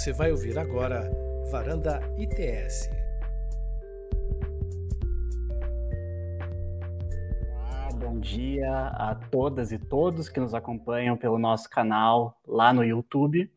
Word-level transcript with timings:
Você 0.00 0.14
vai 0.14 0.30
ouvir 0.32 0.58
agora 0.58 1.10
Varanda 1.50 2.00
ITS. 2.16 2.88
bom 7.96 8.18
dia 8.18 8.86
a 8.94 9.14
todas 9.14 9.72
e 9.72 9.78
todos 9.78 10.30
que 10.30 10.40
nos 10.40 10.54
acompanham 10.54 11.18
pelo 11.18 11.38
nosso 11.38 11.68
canal 11.68 12.40
lá 12.48 12.72
no 12.72 12.82
YouTube. 12.82 13.50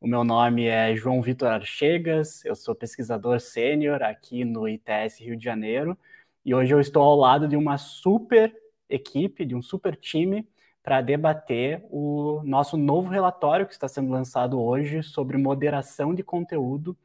O 0.00 0.06
meu 0.06 0.24
nome 0.24 0.64
é 0.64 0.96
João 0.96 1.20
Vitor 1.20 1.48
Archegas, 1.48 2.42
eu 2.46 2.56
sou 2.56 2.74
pesquisador 2.74 3.38
sênior 3.38 4.02
aqui 4.02 4.42
no 4.42 4.66
ITS 4.66 5.20
Rio 5.20 5.36
de 5.36 5.44
Janeiro 5.44 5.98
e 6.46 6.54
hoje 6.54 6.72
eu 6.72 6.80
estou 6.80 7.02
ao 7.02 7.14
lado 7.14 7.46
de 7.46 7.58
uma 7.58 7.76
super 7.76 8.56
equipe, 8.88 9.44
de 9.44 9.54
um 9.54 9.60
super 9.60 9.94
time 9.94 10.48
para 10.82 11.00
debater 11.00 11.84
o 11.90 12.42
nosso 12.44 12.76
novo 12.76 13.10
relatório 13.10 13.66
que 13.66 13.72
está 13.72 13.86
sendo 13.86 14.10
lançado 14.10 14.60
hoje 14.60 15.02
sobre 15.02 15.36
moderação 15.36 16.14
de 16.14 16.22
conteúdo 16.22 16.96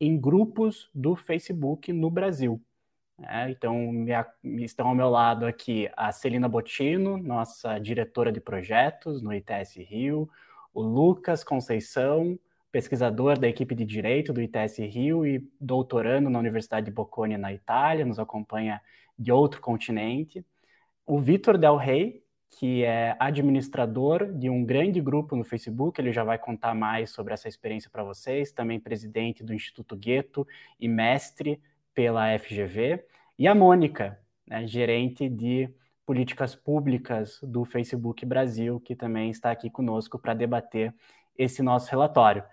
em 0.00 0.18
grupos 0.18 0.88
do 0.94 1.16
Facebook 1.16 1.92
no 1.92 2.10
Brasil. 2.10 2.60
É, 3.22 3.48
então, 3.50 3.92
me, 3.92 4.12
estão 4.64 4.88
ao 4.88 4.94
meu 4.94 5.08
lado 5.08 5.46
aqui 5.46 5.88
a 5.96 6.10
Celina 6.10 6.48
Botino, 6.48 7.16
nossa 7.16 7.78
diretora 7.78 8.32
de 8.32 8.40
projetos 8.40 9.22
no 9.22 9.32
ITS 9.32 9.76
Rio, 9.76 10.28
o 10.72 10.82
Lucas 10.82 11.44
Conceição, 11.44 12.38
pesquisador 12.72 13.38
da 13.38 13.46
equipe 13.46 13.72
de 13.72 13.84
Direito 13.84 14.32
do 14.32 14.42
ITS 14.42 14.78
Rio 14.78 15.24
e 15.24 15.48
doutorando 15.60 16.28
na 16.28 16.40
Universidade 16.40 16.86
de 16.86 16.92
Bocconi, 16.92 17.36
na 17.36 17.52
Itália, 17.52 18.04
nos 18.04 18.18
acompanha 18.18 18.80
de 19.16 19.30
outro 19.30 19.60
continente, 19.60 20.44
o 21.06 21.20
Vitor 21.20 21.56
Del 21.56 21.76
Rey, 21.76 22.23
que 22.58 22.84
é 22.84 23.16
administrador 23.18 24.32
de 24.32 24.48
um 24.48 24.64
grande 24.64 25.00
grupo 25.00 25.34
no 25.36 25.44
Facebook, 25.44 26.00
ele 26.00 26.12
já 26.12 26.22
vai 26.22 26.38
contar 26.38 26.74
mais 26.74 27.10
sobre 27.10 27.34
essa 27.34 27.48
experiência 27.48 27.90
para 27.90 28.04
vocês, 28.04 28.52
também 28.52 28.78
presidente 28.78 29.42
do 29.42 29.52
Instituto 29.52 29.96
Gueto 29.96 30.46
e 30.78 30.88
mestre 30.88 31.60
pela 31.94 32.38
FGV, 32.38 33.04
e 33.38 33.48
a 33.48 33.54
Mônica, 33.54 34.18
né, 34.46 34.66
gerente 34.66 35.28
de 35.28 35.68
políticas 36.06 36.54
públicas 36.54 37.40
do 37.42 37.64
Facebook 37.64 38.24
Brasil, 38.24 38.80
que 38.80 38.94
também 38.94 39.30
está 39.30 39.50
aqui 39.50 39.70
conosco 39.70 40.18
para 40.18 40.34
debater 40.34 40.94
esse 41.36 41.62
nosso 41.62 41.90
relatório. 41.90 42.44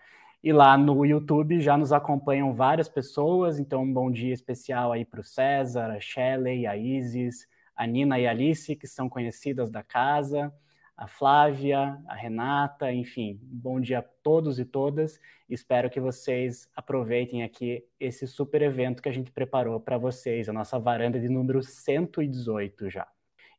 E 0.44 0.52
lá 0.52 0.76
no 0.78 1.06
YouTube 1.06 1.60
já 1.60 1.78
nos 1.78 1.94
acompanham 1.94 2.54
várias 2.54 2.90
pessoas, 2.90 3.60
então 3.60 3.84
um 3.84 3.94
bom 3.94 4.10
dia 4.10 4.34
especial 4.34 4.92
aí 4.92 5.06
para 5.06 5.22
o 5.22 5.24
César, 5.24 5.92
a 5.92 6.00
Shelley, 6.00 6.66
a 6.66 6.76
Isis, 6.76 7.48
a 7.76 7.88
Nina 7.88 8.20
e 8.20 8.28
a 8.28 8.32
Alice, 8.32 8.76
que 8.76 8.88
são 8.88 9.10
conhecidas 9.10 9.70
da 9.70 9.84
casa, 9.84 10.54
a 10.96 11.08
Flávia, 11.08 12.00
a 12.08 12.14
Renata, 12.14 12.92
enfim, 12.94 13.40
bom 13.42 13.80
dia 13.80 14.00
a 14.00 14.02
todos 14.02 14.60
e 14.60 14.66
todas. 14.66 15.20
Espero 15.50 15.90
que 15.90 16.00
vocês 16.00 16.70
aproveitem 16.76 17.42
aqui 17.42 17.84
esse 18.00 18.28
super 18.28 18.62
evento 18.62 19.02
que 19.02 19.10
a 19.10 19.12
gente 19.12 19.32
preparou 19.32 19.80
para 19.80 19.98
vocês, 19.98 20.48
a 20.48 20.54
nossa 20.54 20.78
varanda 20.78 21.20
de 21.20 21.28
número 21.28 21.64
118 21.64 22.90
já. 22.90 23.08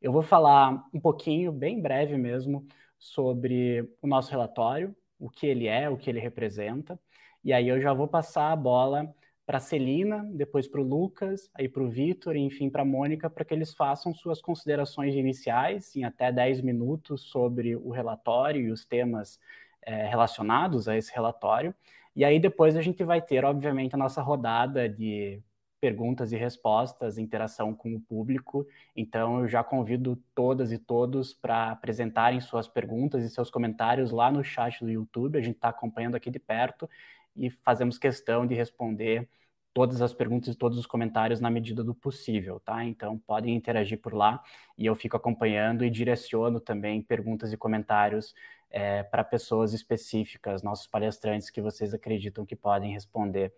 Eu 0.00 0.12
vou 0.12 0.22
falar 0.22 0.84
um 0.94 1.00
pouquinho, 1.00 1.50
bem 1.50 1.80
breve 1.80 2.16
mesmo, 2.16 2.66
sobre 2.98 3.90
o 4.00 4.06
nosso 4.06 4.30
relatório, 4.30 4.94
o 5.18 5.28
que 5.28 5.46
ele 5.46 5.66
é, 5.66 5.90
o 5.90 5.96
que 5.96 6.08
ele 6.08 6.20
representa, 6.20 6.98
e 7.44 7.52
aí 7.52 7.68
eu 7.68 7.80
já 7.80 7.92
vou 7.92 8.06
passar 8.06 8.52
a 8.52 8.56
bola 8.56 9.12
para 9.44 9.58
Celina, 9.58 10.24
depois 10.32 10.68
para 10.68 10.80
o 10.80 10.84
Lucas, 10.84 11.50
aí 11.54 11.68
para 11.68 11.82
o 11.82 11.90
Vitor, 11.90 12.36
enfim 12.36 12.70
para 12.70 12.82
a 12.82 12.84
Mônica, 12.84 13.28
para 13.28 13.44
que 13.44 13.52
eles 13.52 13.74
façam 13.74 14.14
suas 14.14 14.40
considerações 14.40 15.14
iniciais 15.14 15.94
em 15.96 16.04
até 16.04 16.30
10 16.30 16.62
minutos 16.62 17.22
sobre 17.22 17.74
o 17.74 17.90
relatório 17.90 18.62
e 18.62 18.70
os 18.70 18.84
temas 18.84 19.40
é, 19.82 20.06
relacionados 20.06 20.88
a 20.88 20.96
esse 20.96 21.12
relatório. 21.12 21.74
E 22.14 22.24
aí 22.24 22.38
depois 22.38 22.76
a 22.76 22.82
gente 22.82 23.02
vai 23.02 23.20
ter, 23.20 23.44
obviamente, 23.44 23.94
a 23.94 23.98
nossa 23.98 24.22
rodada 24.22 24.88
de 24.88 25.42
perguntas 25.80 26.30
e 26.30 26.36
respostas, 26.36 27.18
interação 27.18 27.74
com 27.74 27.92
o 27.92 28.00
público. 28.00 28.64
Então 28.94 29.40
eu 29.40 29.48
já 29.48 29.64
convido 29.64 30.17
todas 30.33 30.70
e 30.70 30.78
todos 30.78 31.34
para 31.34 31.72
apresentarem 31.72 32.40
suas 32.40 32.68
perguntas 32.68 33.24
e 33.24 33.28
seus 33.28 33.50
comentários 33.50 34.12
lá 34.12 34.30
no 34.30 34.44
chat 34.44 34.84
do 34.84 34.90
YouTube. 34.90 35.36
A 35.36 35.42
gente 35.42 35.56
está 35.56 35.70
acompanhando 35.70 36.14
aqui 36.14 36.30
de 36.30 36.38
perto 36.38 36.88
e 37.36 37.50
fazemos 37.50 37.98
questão 37.98 38.46
de 38.46 38.54
responder 38.54 39.28
todas 39.72 40.02
as 40.02 40.12
perguntas 40.12 40.54
e 40.54 40.58
todos 40.58 40.78
os 40.78 40.86
comentários 40.86 41.40
na 41.40 41.50
medida 41.50 41.82
do 41.82 41.94
possível, 41.94 42.60
tá? 42.60 42.84
Então 42.84 43.18
podem 43.18 43.54
interagir 43.54 44.00
por 44.00 44.12
lá 44.12 44.42
e 44.76 44.86
eu 44.86 44.94
fico 44.94 45.16
acompanhando 45.16 45.84
e 45.84 45.90
direciono 45.90 46.60
também 46.60 47.02
perguntas 47.02 47.52
e 47.52 47.56
comentários 47.56 48.34
é, 48.70 49.02
para 49.02 49.24
pessoas 49.24 49.72
específicas, 49.72 50.62
nossos 50.62 50.86
palestrantes 50.86 51.50
que 51.50 51.60
vocês 51.60 51.94
acreditam 51.94 52.44
que 52.44 52.56
podem 52.56 52.92
responder 52.92 53.52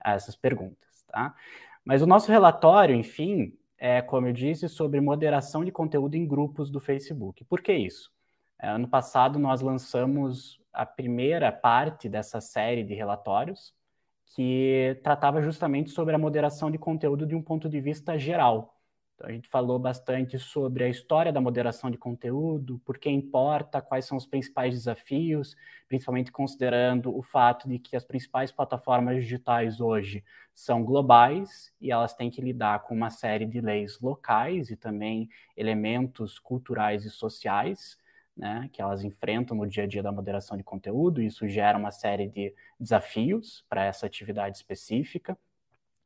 a 0.00 0.14
essas 0.14 0.34
perguntas, 0.34 1.04
tá? 1.08 1.34
Mas 1.84 2.02
o 2.02 2.06
nosso 2.06 2.30
relatório, 2.30 2.94
enfim, 2.94 3.56
é, 3.78 4.02
como 4.02 4.26
eu 4.26 4.32
disse, 4.32 4.68
sobre 4.68 5.00
moderação 5.00 5.64
de 5.64 5.72
conteúdo 5.72 6.14
em 6.14 6.26
grupos 6.26 6.70
do 6.70 6.78
Facebook. 6.78 7.44
Por 7.44 7.62
que 7.62 7.72
isso? 7.72 8.12
É, 8.58 8.68
ano 8.68 8.88
passado 8.88 9.38
nós 9.38 9.60
lançamos 9.60 10.59
a 10.72 10.86
primeira 10.86 11.50
parte 11.52 12.08
dessa 12.08 12.40
série 12.40 12.84
de 12.84 12.94
relatórios, 12.94 13.74
que 14.34 14.98
tratava 15.02 15.42
justamente 15.42 15.90
sobre 15.90 16.14
a 16.14 16.18
moderação 16.18 16.70
de 16.70 16.78
conteúdo 16.78 17.26
de 17.26 17.34
um 17.34 17.42
ponto 17.42 17.68
de 17.68 17.80
vista 17.80 18.16
geral. 18.18 18.76
Então, 19.20 19.28
a 19.28 19.32
gente 19.32 19.48
falou 19.48 19.78
bastante 19.78 20.38
sobre 20.38 20.84
a 20.84 20.88
história 20.88 21.30
da 21.30 21.42
moderação 21.42 21.90
de 21.90 21.98
conteúdo, 21.98 22.80
por 22.86 22.96
que 22.96 23.10
importa, 23.10 23.82
quais 23.82 24.06
são 24.06 24.16
os 24.16 24.24
principais 24.24 24.72
desafios, 24.72 25.54
principalmente 25.88 26.32
considerando 26.32 27.14
o 27.14 27.22
fato 27.22 27.68
de 27.68 27.78
que 27.78 27.96
as 27.96 28.04
principais 28.04 28.50
plataformas 28.50 29.16
digitais 29.16 29.78
hoje 29.78 30.24
são 30.54 30.82
globais 30.82 31.70
e 31.78 31.90
elas 31.90 32.14
têm 32.14 32.30
que 32.30 32.40
lidar 32.40 32.84
com 32.84 32.94
uma 32.94 33.10
série 33.10 33.44
de 33.44 33.60
leis 33.60 34.00
locais 34.00 34.70
e 34.70 34.76
também 34.76 35.28
elementos 35.54 36.38
culturais 36.38 37.04
e 37.04 37.10
sociais 37.10 37.98
né, 38.36 38.68
que 38.72 38.80
elas 38.80 39.04
enfrentam 39.04 39.56
no 39.56 39.66
dia 39.66 39.84
a 39.84 39.86
dia 39.86 40.02
da 40.02 40.12
moderação 40.12 40.56
de 40.56 40.64
conteúdo, 40.64 41.20
e 41.20 41.26
isso 41.26 41.46
gera 41.48 41.78
uma 41.78 41.90
série 41.90 42.28
de 42.28 42.54
desafios 42.78 43.64
para 43.68 43.84
essa 43.84 44.06
atividade 44.06 44.56
específica. 44.56 45.36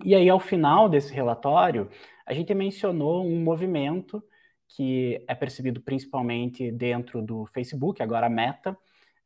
E 0.04 0.14
aí, 0.14 0.28
ao 0.28 0.40
final 0.40 0.88
desse 0.88 1.12
relatório, 1.12 1.88
a 2.26 2.34
gente 2.34 2.52
mencionou 2.54 3.24
um 3.24 3.42
movimento 3.42 4.22
que 4.68 5.22
é 5.28 5.34
percebido 5.34 5.80
principalmente 5.80 6.72
dentro 6.72 7.22
do 7.22 7.46
Facebook, 7.46 8.02
agora 8.02 8.28
Meta, 8.28 8.76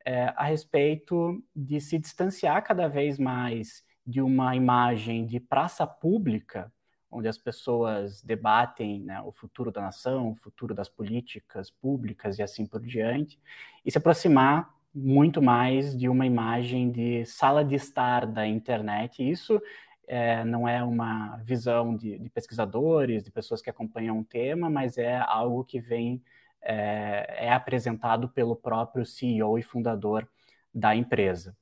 é, 0.04 0.32
a 0.36 0.44
respeito 0.44 1.42
de 1.54 1.80
se 1.80 1.98
distanciar 1.98 2.62
cada 2.62 2.88
vez 2.88 3.18
mais 3.18 3.82
de 4.06 4.20
uma 4.20 4.54
imagem 4.56 5.26
de 5.26 5.38
praça 5.40 5.86
pública 5.86 6.72
onde 7.10 7.28
as 7.28 7.38
pessoas 7.38 8.22
debatem 8.22 9.00
né, 9.00 9.20
o 9.22 9.32
futuro 9.32 9.70
da 9.70 9.80
nação, 9.80 10.30
o 10.30 10.34
futuro 10.34 10.74
das 10.74 10.88
políticas 10.88 11.70
públicas 11.70 12.38
e 12.38 12.42
assim 12.42 12.66
por 12.66 12.80
diante, 12.80 13.40
e 13.84 13.90
se 13.90 13.98
aproximar 13.98 14.74
muito 14.94 15.40
mais 15.40 15.96
de 15.96 16.08
uma 16.08 16.26
imagem 16.26 16.90
de 16.90 17.24
sala 17.24 17.64
de 17.64 17.74
estar 17.74 18.26
da 18.26 18.46
internet. 18.46 19.28
Isso 19.28 19.60
é, 20.06 20.44
não 20.44 20.66
é 20.66 20.82
uma 20.82 21.36
visão 21.38 21.94
de, 21.96 22.18
de, 22.18 22.30
pesquisadores, 22.30 23.22
de 23.22 23.30
pessoas 23.30 23.62
que 23.62 23.70
acompanham 23.70 24.18
um 24.18 24.24
tema, 24.24 24.68
mas 24.68 24.98
é 24.98 25.18
algo 25.18 25.64
que 25.64 25.78
vem 25.80 26.22
é, 26.62 27.46
é 27.46 27.52
apresentado 27.52 28.28
pelo 28.28 28.56
próprio 28.56 29.04
CEO 29.04 29.58
e 29.58 29.62
fundador 29.62 30.28
da 30.74 30.94
empresa. 30.94 31.56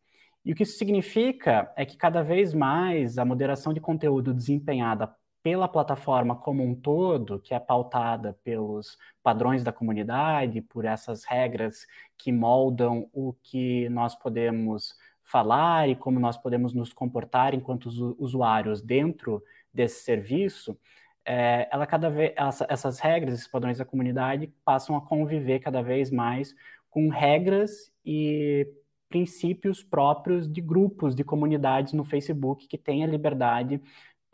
E 0.44 0.52
o 0.52 0.54
que 0.54 0.62
isso 0.62 0.78
significa 0.78 1.72
é 1.76 1.84
que 1.84 1.96
cada 1.96 2.22
vez 2.22 2.54
mais 2.54 3.18
a 3.18 3.24
moderação 3.24 3.74
de 3.74 3.80
conteúdo 3.80 4.32
desempenhada 4.32 5.12
pela 5.46 5.68
plataforma 5.68 6.34
como 6.34 6.64
um 6.64 6.74
todo, 6.74 7.38
que 7.38 7.54
é 7.54 7.60
pautada 7.60 8.36
pelos 8.42 8.98
padrões 9.22 9.62
da 9.62 9.72
comunidade, 9.72 10.60
por 10.60 10.84
essas 10.84 11.22
regras 11.22 11.86
que 12.18 12.32
moldam 12.32 13.08
o 13.12 13.32
que 13.44 13.88
nós 13.90 14.16
podemos 14.16 14.96
falar 15.22 15.88
e 15.88 15.94
como 15.94 16.18
nós 16.18 16.36
podemos 16.36 16.74
nos 16.74 16.92
comportar 16.92 17.54
enquanto 17.54 17.86
usuários 18.18 18.82
dentro 18.82 19.40
desse 19.72 20.02
serviço, 20.02 20.76
é, 21.24 21.68
ela 21.70 21.86
cada 21.86 22.10
vez 22.10 22.32
essa, 22.34 22.66
essas 22.68 22.98
regras, 22.98 23.34
esses 23.34 23.46
padrões 23.46 23.78
da 23.78 23.84
comunidade 23.84 24.52
passam 24.64 24.96
a 24.96 25.00
conviver 25.00 25.60
cada 25.60 25.80
vez 25.80 26.10
mais 26.10 26.56
com 26.90 27.08
regras 27.08 27.92
e 28.04 28.66
princípios 29.08 29.80
próprios 29.80 30.52
de 30.52 30.60
grupos, 30.60 31.14
de 31.14 31.22
comunidades 31.22 31.92
no 31.92 32.02
Facebook 32.02 32.66
que 32.66 32.76
têm 32.76 33.04
a 33.04 33.06
liberdade 33.06 33.80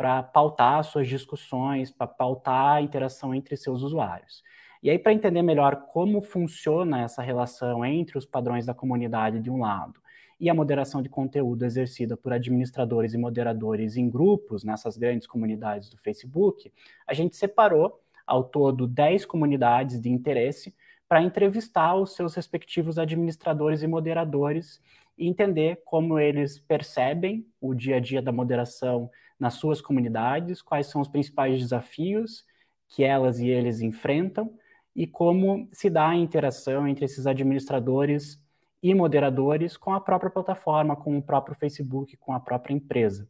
para 0.02 0.20
pautar 0.20 0.82
suas 0.82 1.06
discussões, 1.06 1.88
para 1.88 2.08
pautar 2.08 2.74
a 2.74 2.82
interação 2.82 3.32
entre 3.32 3.56
seus 3.56 3.82
usuários. 3.82 4.42
E 4.82 4.90
aí, 4.90 4.98
para 4.98 5.12
entender 5.12 5.42
melhor 5.42 5.86
como 5.92 6.20
funciona 6.20 7.02
essa 7.02 7.22
relação 7.22 7.84
entre 7.84 8.18
os 8.18 8.26
padrões 8.26 8.66
da 8.66 8.74
comunidade 8.74 9.38
de 9.38 9.48
um 9.48 9.60
lado 9.60 10.02
e 10.40 10.50
a 10.50 10.54
moderação 10.54 11.00
de 11.00 11.08
conteúdo 11.08 11.64
exercida 11.64 12.16
por 12.16 12.32
administradores 12.32 13.14
e 13.14 13.16
moderadores 13.16 13.96
em 13.96 14.10
grupos 14.10 14.64
nessas 14.64 14.96
grandes 14.96 15.28
comunidades 15.28 15.88
do 15.88 15.96
Facebook, 15.96 16.72
a 17.06 17.14
gente 17.14 17.36
separou 17.36 18.00
ao 18.26 18.42
todo 18.42 18.88
10 18.88 19.24
comunidades 19.24 20.00
de 20.00 20.10
interesse 20.10 20.74
para 21.08 21.22
entrevistar 21.22 21.94
os 21.94 22.16
seus 22.16 22.34
respectivos 22.34 22.98
administradores 22.98 23.84
e 23.84 23.86
moderadores 23.86 24.80
e 25.16 25.28
entender 25.28 25.80
como 25.84 26.18
eles 26.18 26.58
percebem 26.58 27.46
o 27.60 27.72
dia 27.72 27.98
a 27.98 28.00
dia 28.00 28.20
da 28.20 28.32
moderação 28.32 29.08
nas 29.42 29.54
suas 29.54 29.80
comunidades, 29.80 30.62
quais 30.62 30.86
são 30.86 31.00
os 31.00 31.08
principais 31.08 31.58
desafios 31.58 32.44
que 32.86 33.02
elas 33.02 33.40
e 33.40 33.48
eles 33.48 33.80
enfrentam 33.80 34.56
e 34.94 35.04
como 35.04 35.68
se 35.72 35.90
dá 35.90 36.10
a 36.10 36.14
interação 36.14 36.86
entre 36.86 37.04
esses 37.04 37.26
administradores 37.26 38.40
e 38.80 38.94
moderadores 38.94 39.76
com 39.76 39.92
a 39.92 40.00
própria 40.00 40.30
plataforma, 40.30 40.94
com 40.94 41.18
o 41.18 41.22
próprio 41.22 41.56
Facebook, 41.56 42.16
com 42.18 42.32
a 42.32 42.38
própria 42.38 42.72
empresa. 42.72 43.28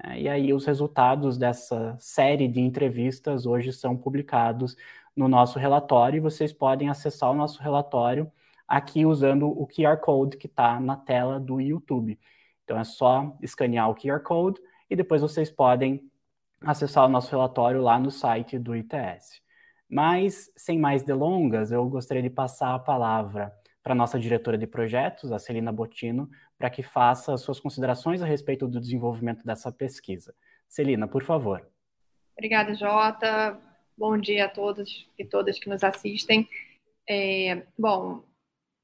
É, 0.00 0.20
e 0.20 0.28
aí 0.28 0.54
os 0.54 0.64
resultados 0.64 1.36
dessa 1.36 1.96
série 1.98 2.46
de 2.46 2.60
entrevistas 2.60 3.44
hoje 3.44 3.72
são 3.72 3.96
publicados 3.96 4.76
no 5.16 5.26
nosso 5.26 5.58
relatório 5.58 6.18
e 6.18 6.20
vocês 6.20 6.52
podem 6.52 6.88
acessar 6.88 7.32
o 7.32 7.34
nosso 7.34 7.60
relatório 7.60 8.30
aqui 8.68 9.04
usando 9.04 9.48
o 9.48 9.66
QR 9.66 9.96
Code 9.96 10.36
que 10.36 10.46
está 10.46 10.78
na 10.78 10.96
tela 10.96 11.40
do 11.40 11.60
YouTube. 11.60 12.16
Então 12.62 12.78
é 12.78 12.84
só 12.84 13.36
escanear 13.42 13.90
o 13.90 13.96
QR 13.96 14.20
Code 14.20 14.60
e 14.90 14.96
depois 14.96 15.22
vocês 15.22 15.50
podem 15.50 16.10
acessar 16.60 17.04
o 17.04 17.08
nosso 17.08 17.30
relatório 17.30 17.80
lá 17.80 17.98
no 17.98 18.10
site 18.10 18.58
do 18.58 18.74
ITS. 18.74 19.40
Mas, 19.88 20.50
sem 20.56 20.78
mais 20.78 21.02
delongas, 21.02 21.72
eu 21.72 21.88
gostaria 21.88 22.22
de 22.22 22.30
passar 22.30 22.74
a 22.74 22.78
palavra 22.78 23.52
para 23.82 23.92
a 23.92 23.96
nossa 23.96 24.18
diretora 24.18 24.58
de 24.58 24.66
projetos, 24.66 25.32
a 25.32 25.38
Celina 25.38 25.72
Botino, 25.72 26.28
para 26.58 26.68
que 26.68 26.82
faça 26.82 27.36
suas 27.38 27.58
considerações 27.58 28.20
a 28.20 28.26
respeito 28.26 28.68
do 28.68 28.80
desenvolvimento 28.80 29.44
dessa 29.46 29.72
pesquisa. 29.72 30.34
Celina, 30.68 31.08
por 31.08 31.22
favor. 31.22 31.66
Obrigada, 32.36 32.74
Jota. 32.74 33.58
Bom 33.96 34.18
dia 34.18 34.44
a 34.44 34.48
todos 34.48 35.08
e 35.18 35.24
todas 35.24 35.58
que 35.58 35.68
nos 35.68 35.82
assistem. 35.82 36.48
É, 37.08 37.62
bom, 37.78 38.22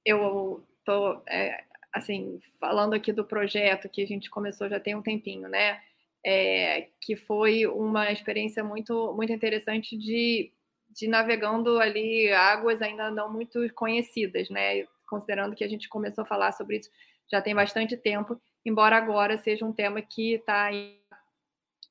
eu 0.05 0.65
estou 0.79 1.23
é, 1.29 1.63
assim 1.93 2.41
falando 2.59 2.95
aqui 2.95 3.13
do 3.13 3.25
projeto 3.25 3.89
que 3.89 4.03
a 4.03 4.07
gente 4.07 4.31
começou 4.31 4.69
já 4.69 4.81
tem 4.81 4.95
um 4.95 5.03
tempinho, 5.03 5.49
né? 5.49 5.81
É, 6.25 6.89
que 7.01 7.15
foi 7.15 7.67
uma 7.67 8.11
experiência 8.11 8.65
muito, 8.65 9.13
muito 9.15 9.33
interessante 9.33 9.97
de, 9.97 10.53
de 10.91 11.07
navegando 11.07 11.79
ali 11.79 12.33
águas 12.33 12.81
ainda 12.81 13.11
não 13.11 13.33
muito 13.33 13.61
conhecidas, 13.75 14.49
né? 14.49 14.85
Considerando 15.07 15.55
que 15.55 15.65
a 15.65 15.69
gente 15.69 15.89
começou 15.89 16.23
a 16.23 16.27
falar 16.27 16.53
sobre 16.53 16.79
isso 16.79 16.91
já 17.31 17.41
tem 17.41 17.55
bastante 17.55 17.97
tempo, 17.97 18.41
embora 18.65 18.97
agora 18.97 19.39
seja 19.39 19.65
um 19.65 19.73
tema 19.73 20.01
que 20.03 20.35
está 20.35 20.71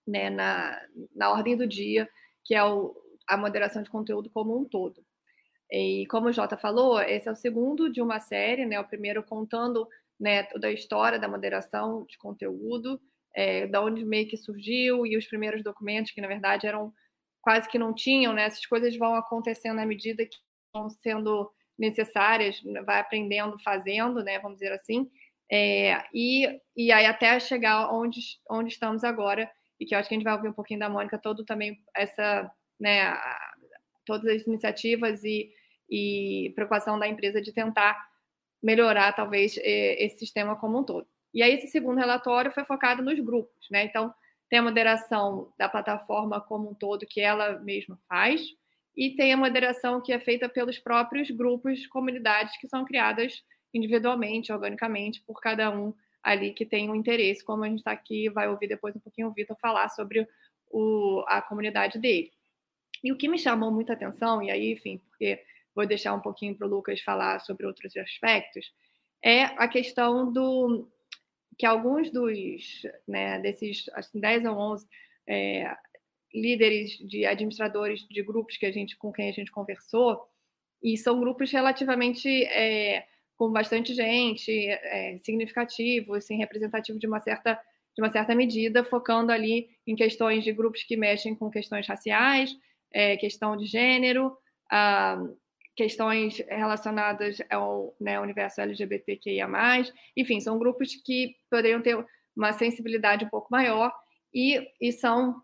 né, 0.06 0.30
na, 0.30 0.80
na 1.16 1.32
ordem 1.32 1.58
do 1.58 1.68
dia, 1.68 2.10
que 2.44 2.56
é 2.56 2.64
o, 2.64 2.96
a 3.28 3.38
moderação 3.38 3.82
de 3.82 3.90
conteúdo 3.90 4.30
como 4.30 4.58
um 4.58 4.66
todo. 4.66 5.04
E 5.72 6.06
como 6.08 6.28
o 6.28 6.32
Jota 6.32 6.56
falou, 6.56 7.02
esse 7.02 7.28
é 7.28 7.32
o 7.32 7.36
segundo 7.36 7.92
de 7.92 8.02
uma 8.02 8.20
série, 8.20 8.66
né? 8.66 8.80
O 8.80 8.88
primeiro 8.88 9.24
contando 9.24 9.88
né, 10.20 10.44
toda 10.44 10.68
a 10.68 10.72
história 10.72 11.18
da 11.18 11.28
moderação 11.28 12.06
de 12.06 12.18
conteúdo, 12.18 13.02
é, 13.36 13.68
da 13.68 13.82
onde 13.82 14.06
meio 14.06 14.28
que 14.28 14.38
surgiu 14.38 15.06
e 15.06 15.18
os 15.18 15.26
primeiros 15.26 15.64
documentos 15.64 16.12
que 16.12 16.22
na 16.22 16.28
verdade 16.28 16.68
eram 16.68 16.94
quase 17.42 17.68
que 17.70 17.78
não 17.78 17.94
tinham, 17.94 18.34
né? 18.34 18.44
Essas 18.46 18.66
coisas 18.66 18.96
vão 18.96 19.16
acontecendo 19.16 19.80
à 19.80 19.86
medida 19.86 20.26
que 20.26 20.38
vão 20.74 20.90
sendo 20.90 21.52
necessárias, 21.78 22.62
vai 22.86 23.00
aprendendo, 23.00 23.60
fazendo, 23.60 24.24
né? 24.24 24.40
Vamos 24.40 24.60
dizer 24.60 24.72
assim. 24.72 25.10
É, 25.52 26.04
e, 26.14 26.48
e 26.76 26.92
aí 26.92 27.06
até 27.06 27.40
chegar 27.40 27.92
onde, 27.92 28.20
onde 28.50 28.72
estamos 28.72 29.04
agora 29.04 29.52
e 29.80 29.86
que 29.86 29.94
eu 29.94 30.00
acho 30.00 30.08
que 30.08 30.16
a 30.16 30.18
gente 30.18 30.24
vai 30.24 30.34
ouvir 30.34 30.48
um 30.48 30.54
pouquinho 30.54 30.80
da 30.80 30.90
Mônica 30.90 31.18
todo 31.18 31.44
também 31.44 31.78
essa, 31.96 32.50
né? 32.80 33.14
Todas 34.06 34.26
as 34.34 34.48
iniciativas 34.48 35.24
e, 35.24 35.52
e 35.90 36.52
preocupação 36.56 36.98
da 36.98 37.08
empresa 37.08 37.42
de 37.42 37.52
tentar 37.52 37.98
melhorar 38.62 39.12
talvez 39.12 39.58
esse 39.58 40.20
sistema 40.20 40.56
como 40.56 40.80
um 40.80 40.84
todo. 40.84 41.08
E 41.34 41.42
aí, 41.42 41.56
esse 41.56 41.68
segundo 41.68 41.98
relatório 41.98 42.52
foi 42.52 42.64
focado 42.64 43.02
nos 43.02 43.20
grupos, 43.20 43.68
né? 43.72 43.86
Então, 43.86 44.14
tem 44.50 44.60
a 44.60 44.64
moderação 44.64 45.52
da 45.58 45.68
plataforma 45.68 46.40
como 46.40 46.70
um 46.70 46.74
todo, 46.74 47.08
que 47.08 47.20
ela 47.20 47.60
mesma 47.60 48.00
faz, 48.08 48.42
e 48.96 49.16
tem 49.16 49.34
a 49.34 49.38
moderação 49.38 50.00
que 50.00 50.14
é 50.14 50.20
feita 50.20 50.48
pelos 50.48 50.78
próprios 50.78 51.32
grupos, 51.32 51.88
comunidades 51.88 52.56
que 52.58 52.68
são 52.68 52.86
criadas 52.86 53.44
individualmente, 53.74 54.54
organicamente, 54.54 55.22
por 55.22 55.42
cada 55.42 55.72
um 55.72 55.94
ali 56.22 56.54
que 56.54 56.66
tem 56.66 56.90
um 56.90 56.96
interesse, 56.96 57.44
como 57.44 57.64
a 57.64 57.68
gente 57.68 57.80
está 57.80 57.92
aqui, 57.92 58.30
vai 58.30 58.48
ouvir 58.48 58.68
depois 58.68 58.96
um 58.96 59.00
pouquinho 59.00 59.28
o 59.28 59.34
Vitor 59.34 59.58
falar 59.60 59.90
sobre 59.90 60.28
o, 60.70 61.24
a 61.28 61.42
comunidade 61.42 62.00
dele. 62.00 62.32
E 63.04 63.12
o 63.12 63.18
que 63.18 63.28
me 63.28 63.38
chamou 63.38 63.72
muita 63.72 63.94
atenção, 63.94 64.42
e 64.42 64.50
aí, 64.50 64.72
enfim, 64.72 65.00
porque 65.10 65.44
vou 65.76 65.86
deixar 65.86 66.14
um 66.14 66.22
pouquinho 66.22 66.56
para 66.56 66.68
o 66.68 66.70
Lucas 66.70 67.02
falar 67.02 67.40
sobre 67.40 67.66
outros 67.66 67.98
aspectos, 67.98 68.72
é 69.22 69.44
a 69.44 69.68
questão 69.68 70.32
do, 70.32 70.88
que 71.58 71.66
alguns 71.66 72.12
dos, 72.12 72.84
né, 73.08 73.40
desses 73.40 73.86
que 74.12 74.20
10 74.20 74.46
ou 74.46 74.58
11 74.58 74.88
é, 75.28 75.76
líderes 76.34 76.98
de 76.98 77.26
administradores 77.26 78.06
de 78.08 78.24
grupos 78.24 78.58
que 78.58 78.66
a 78.66 78.72
gente, 78.72 78.98
com 78.98 79.12
quem 79.12 79.30
a 79.30 79.34
gente 79.34 79.52
conversou, 79.52 80.22
e 80.82 80.98
são 80.98 81.20
grupos 81.20 81.52
relativamente 81.52 82.28
é, 82.46 83.06
com 83.38 83.52
bastante 83.52 83.94
gente, 83.94 84.52
é, 84.52 85.18
significativos, 85.24 86.18
assim, 86.18 86.38
representativos 86.38 87.00
de 87.00 87.08
uma 87.08 87.20
certa 87.20 87.60
de 87.96 88.02
uma 88.02 88.12
certa 88.12 88.34
medida, 88.34 88.84
focando 88.84 89.32
ali 89.32 89.70
em 89.86 89.96
questões 89.96 90.44
de 90.44 90.52
grupos 90.52 90.84
que 90.84 90.98
mexem 90.98 91.36
com 91.36 91.52
questões 91.52 91.88
raciais, 91.88 92.50
é, 92.92 93.16
questão 93.18 93.56
de 93.56 93.68
gênero, 93.68 94.36
ah, 94.72 95.22
questões 95.76 96.38
relacionadas 96.48 97.38
ao 97.50 97.96
né, 98.00 98.20
universo 98.20 98.62
LGBTQIA+. 98.62 99.48
Enfim, 100.16 100.40
são 100.40 100.60
grupos 100.60 100.96
que 100.96 101.36
poderiam 101.50 101.82
ter 101.82 102.06
uma 102.36 102.54
sensibilidade 102.54 103.26
um 103.26 103.30
pouco 103.30 103.48
maior 103.52 103.94
e, 104.34 104.68
e 104.80 104.92
são 104.92 105.42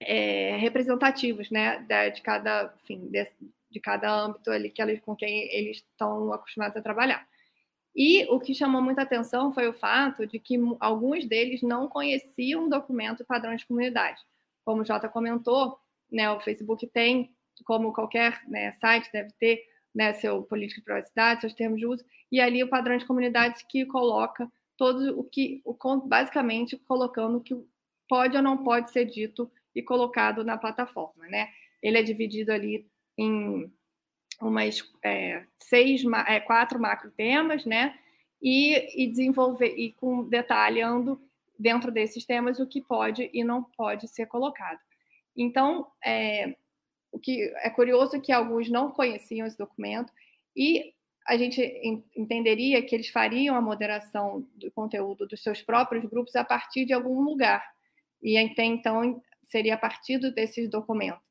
é, 0.00 0.56
representativos 0.56 1.50
né, 1.50 1.78
de, 2.14 2.22
cada, 2.22 2.74
enfim, 2.82 3.08
de, 3.10 3.30
de, 3.70 3.80
cada 3.80 4.10
âmbito 4.10 4.50
ali 4.50 4.70
que 4.70 4.98
com 4.98 5.14
quem 5.14 5.54
eles 5.54 5.78
estão 5.78 6.32
acostumados 6.32 6.76
a 6.76 6.82
trabalhar. 6.82 7.26
E 7.94 8.24
o 8.30 8.38
que 8.38 8.54
chamou 8.54 8.80
muita 8.80 9.02
atenção 9.02 9.52
foi 9.52 9.68
o 9.68 9.72
fato 9.72 10.26
de 10.26 10.38
que 10.38 10.56
alguns 10.78 11.26
deles 11.26 11.60
não 11.60 11.88
conheciam 11.88 12.66
o 12.66 12.70
documento 12.70 13.24
padrão 13.24 13.54
de 13.54 13.66
comunidade. 13.66 14.20
Como 14.64 14.82
o 14.82 14.84
Jota 14.84 15.08
comentou, 15.08 15.78
né, 16.10 16.30
o 16.30 16.40
Facebook 16.40 16.86
tem, 16.86 17.34
como 17.64 17.92
qualquer 17.92 18.42
né, 18.48 18.72
site 18.80 19.10
deve 19.12 19.30
ter, 19.38 19.62
né, 19.94 20.12
seu 20.14 20.42
política 20.42 20.80
de 20.80 20.84
privacidade, 20.84 21.40
seus 21.40 21.54
termos 21.54 21.78
de 21.78 21.86
uso, 21.86 22.04
e 22.30 22.40
ali 22.40 22.62
o 22.62 22.68
padrão 22.68 22.96
de 22.96 23.04
comunidades 23.04 23.62
que 23.68 23.84
coloca 23.86 24.50
todo 24.76 25.18
o 25.18 25.24
que, 25.24 25.60
o, 25.64 25.76
basicamente 26.06 26.76
colocando 26.76 27.38
o 27.38 27.42
que 27.42 27.54
pode 28.08 28.36
ou 28.36 28.42
não 28.42 28.64
pode 28.64 28.90
ser 28.90 29.04
dito 29.04 29.50
e 29.74 29.82
colocado 29.82 30.42
na 30.42 30.56
plataforma, 30.56 31.28
né? 31.28 31.48
Ele 31.82 31.98
é 31.98 32.02
dividido 32.02 32.52
ali 32.52 32.86
em 33.16 33.70
umas 34.40 34.82
é, 35.04 35.44
seis, 35.58 36.02
é, 36.26 36.40
quatro 36.40 36.80
macro 36.80 37.10
temas, 37.10 37.64
né? 37.64 37.94
E, 38.42 39.04
e 39.04 39.06
desenvolver 39.06 39.74
e 39.76 39.92
com 39.92 40.26
detalhando 40.28 41.20
dentro 41.58 41.92
desses 41.92 42.24
temas 42.24 42.58
o 42.58 42.66
que 42.66 42.80
pode 42.80 43.28
e 43.34 43.44
não 43.44 43.62
pode 43.62 44.08
ser 44.08 44.26
colocado. 44.26 44.80
Então, 45.36 45.86
é, 46.02 46.56
o 47.12 47.18
que 47.18 47.52
é 47.56 47.70
curioso 47.70 48.20
que 48.20 48.32
alguns 48.32 48.68
não 48.70 48.90
conheciam 48.90 49.46
esse 49.46 49.58
documento 49.58 50.12
e 50.56 50.92
a 51.26 51.36
gente 51.36 51.62
entenderia 52.16 52.82
que 52.82 52.94
eles 52.94 53.08
fariam 53.08 53.54
a 53.54 53.60
moderação 53.60 54.46
do 54.54 54.70
conteúdo 54.72 55.26
dos 55.26 55.42
seus 55.42 55.62
próprios 55.62 56.04
grupos 56.04 56.34
a 56.34 56.44
partir 56.44 56.84
de 56.84 56.92
algum 56.92 57.20
lugar. 57.20 57.64
E 58.22 58.36
até 58.36 58.64
então 58.64 59.22
seria 59.44 59.74
a 59.74 59.78
partir 59.78 60.18
desses 60.32 60.68
documentos. 60.68 61.22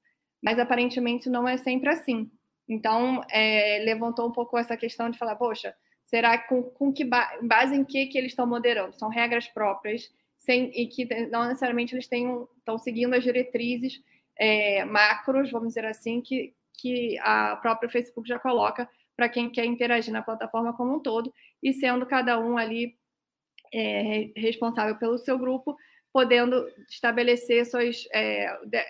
Mas 0.41 0.57
aparentemente 0.57 1.29
não 1.29 1.47
é 1.47 1.57
sempre 1.57 1.89
assim. 1.89 2.31
Então, 2.67 3.21
é, 3.29 3.81
levantou 3.83 4.27
um 4.27 4.31
pouco 4.31 4.57
essa 4.57 4.77
questão 4.77 5.09
de 5.09 5.17
falar, 5.17 5.35
poxa, 5.35 5.75
será 6.05 6.37
com, 6.37 6.63
com 6.63 6.93
que 6.93 7.03
base 7.03 7.75
em 7.75 7.83
que, 7.83 8.05
que 8.07 8.17
eles 8.17 8.31
estão 8.31 8.47
moderando? 8.47 8.97
São 8.97 9.09
regras 9.09 9.47
próprias 9.47 10.09
sem, 10.37 10.71
e 10.79 10.87
que 10.87 11.05
não 11.27 11.45
necessariamente 11.45 11.93
eles 11.93 12.05
estão 12.05 12.77
seguindo 12.77 13.13
as 13.15 13.23
diretrizes 13.23 14.01
é, 14.39 14.85
macros, 14.85 15.51
vamos 15.51 15.69
dizer 15.69 15.85
assim, 15.85 16.21
que, 16.21 16.53
que 16.73 17.19
a 17.19 17.57
própria 17.57 17.89
Facebook 17.89 18.27
já 18.27 18.39
coloca 18.39 18.89
para 19.15 19.27
quem 19.27 19.49
quer 19.49 19.65
interagir 19.65 20.13
na 20.13 20.21
plataforma 20.21 20.71
como 20.73 20.95
um 20.95 20.99
todo, 20.99 21.33
e 21.61 21.73
sendo 21.73 22.05
cada 22.05 22.39
um 22.39 22.57
ali 22.57 22.97
é, 23.73 24.31
responsável 24.35 24.95
pelo 24.95 25.17
seu 25.17 25.37
grupo, 25.37 25.75
podendo 26.13 26.67
estabelecer 26.89 27.65
suas 27.65 28.07
é, 28.13 28.57
de, 28.65 28.83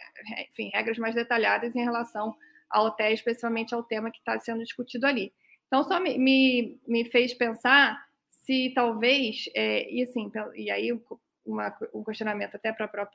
enfim, 0.50 0.70
regras 0.72 1.00
mais 1.00 1.16
detalhadas 1.16 1.76
em 1.76 1.84
relação 1.84 2.36
ao 2.70 2.92
TE, 2.92 3.12
especialmente 3.12 3.74
ao 3.74 3.84
tema 3.84 4.12
que 4.12 4.20
está 4.20 4.40
sendo 4.40 4.64
discutido 4.64 5.08
ali. 5.08 5.34
Então, 5.68 5.84
só 5.84 6.00
me, 6.00 6.18
me, 6.18 6.80
me 6.88 7.06
fez 7.06 7.34
pensar 7.34 8.00
se 8.30 8.72
talvez, 8.76 9.50
é, 9.56 9.92
e 9.92 10.04
assim, 10.04 10.32
e 10.56 10.70
aí 10.70 10.92
uma, 11.46 11.76
um 11.94 12.04
questionamento 12.04 12.56
até 12.56 12.72
para 12.72 13.10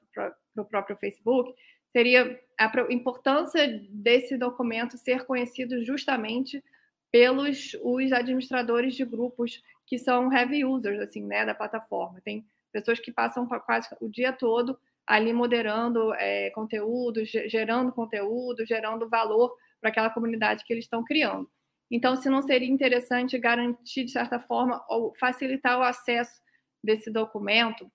o 0.56 0.64
próprio 0.64 0.96
Facebook, 0.96 1.54
seria 1.94 2.40
a 2.58 2.70
importância 2.90 3.80
desse 3.88 4.36
documento 4.36 4.98
ser 4.98 5.24
conhecido 5.24 5.84
justamente 5.84 6.62
pelos 7.10 7.74
os 7.82 8.12
administradores 8.12 8.96
de 8.96 9.04
grupos 9.04 9.62
que 9.86 9.96
são 9.96 10.32
heavy 10.32 10.64
users 10.64 11.00
assim, 11.00 11.24
né, 11.24 11.46
da 11.46 11.54
plataforma. 11.54 12.20
Tem 12.20 12.44
pessoas 12.72 12.98
que 12.98 13.12
passam 13.12 13.46
quase 13.46 13.88
o 14.00 14.08
dia 14.08 14.32
todo 14.32 14.76
ali 15.06 15.32
moderando 15.32 16.12
é, 16.14 16.50
conteúdo, 16.50 17.24
gerando 17.24 17.92
conteúdo, 17.92 18.66
gerando 18.66 19.08
valor 19.08 19.54
para 19.80 19.90
aquela 19.90 20.10
comunidade 20.10 20.64
que 20.64 20.72
eles 20.72 20.86
estão 20.86 21.04
criando. 21.04 21.48
Então, 21.90 22.16
se 22.16 22.28
não 22.28 22.42
seria 22.42 22.68
interessante 22.68 23.38
garantir, 23.38 24.04
de 24.04 24.10
certa 24.10 24.40
forma, 24.40 24.84
ou 24.88 25.14
facilitar 25.14 25.78
o 25.78 25.82
acesso 25.82 26.40
desse 26.82 27.10
documento 27.10 27.88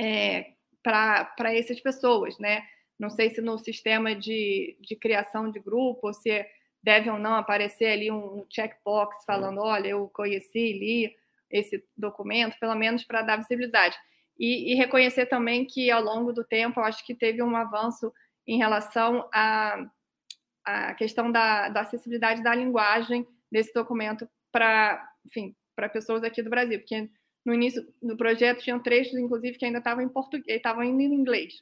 é, 0.00 0.54
para 0.82 1.54
essas 1.54 1.78
pessoas, 1.80 2.36
né? 2.38 2.64
Não 3.02 3.10
sei 3.10 3.30
se 3.30 3.40
no 3.40 3.58
sistema 3.58 4.14
de, 4.14 4.76
de 4.80 4.94
criação 4.94 5.50
de 5.50 5.58
grupo, 5.58 6.06
ou 6.06 6.14
se 6.14 6.46
deve 6.80 7.10
ou 7.10 7.18
não 7.18 7.34
aparecer 7.34 7.86
ali 7.86 8.12
um 8.12 8.46
checkbox 8.48 9.24
falando, 9.26 9.60
olha, 9.60 9.88
eu 9.88 10.08
conheci, 10.08 10.72
li 10.72 11.16
esse 11.50 11.84
documento, 11.96 12.56
pelo 12.60 12.76
menos 12.76 13.02
para 13.02 13.22
dar 13.22 13.38
visibilidade. 13.38 13.96
E, 14.38 14.72
e, 14.72 14.76
reconhecer 14.76 15.26
também 15.26 15.64
que, 15.64 15.90
ao 15.90 16.00
longo 16.00 16.32
do 16.32 16.44
tempo, 16.44 16.78
eu 16.78 16.84
acho 16.84 17.04
que 17.04 17.12
teve 17.12 17.42
um 17.42 17.56
avanço 17.56 18.12
em 18.46 18.56
relação 18.56 19.28
à, 19.34 19.84
à 20.64 20.94
questão 20.94 21.32
da, 21.32 21.70
da 21.70 21.80
acessibilidade 21.80 22.40
da 22.40 22.54
linguagem 22.54 23.26
desse 23.50 23.74
documento 23.74 24.28
para, 24.52 25.04
enfim, 25.26 25.56
para 25.74 25.88
pessoas 25.88 26.22
aqui 26.22 26.40
do 26.40 26.50
Brasil, 26.50 26.78
porque 26.78 27.10
no 27.44 27.52
início 27.52 27.84
do 28.00 28.16
projeto 28.16 28.62
tinham 28.62 28.78
trechos, 28.78 29.18
inclusive, 29.18 29.58
que 29.58 29.64
ainda 29.64 29.78
estavam 29.78 30.04
em 30.04 30.08
português, 30.08 30.56
estavam 30.56 30.84
em 30.84 31.02
inglês. 31.02 31.54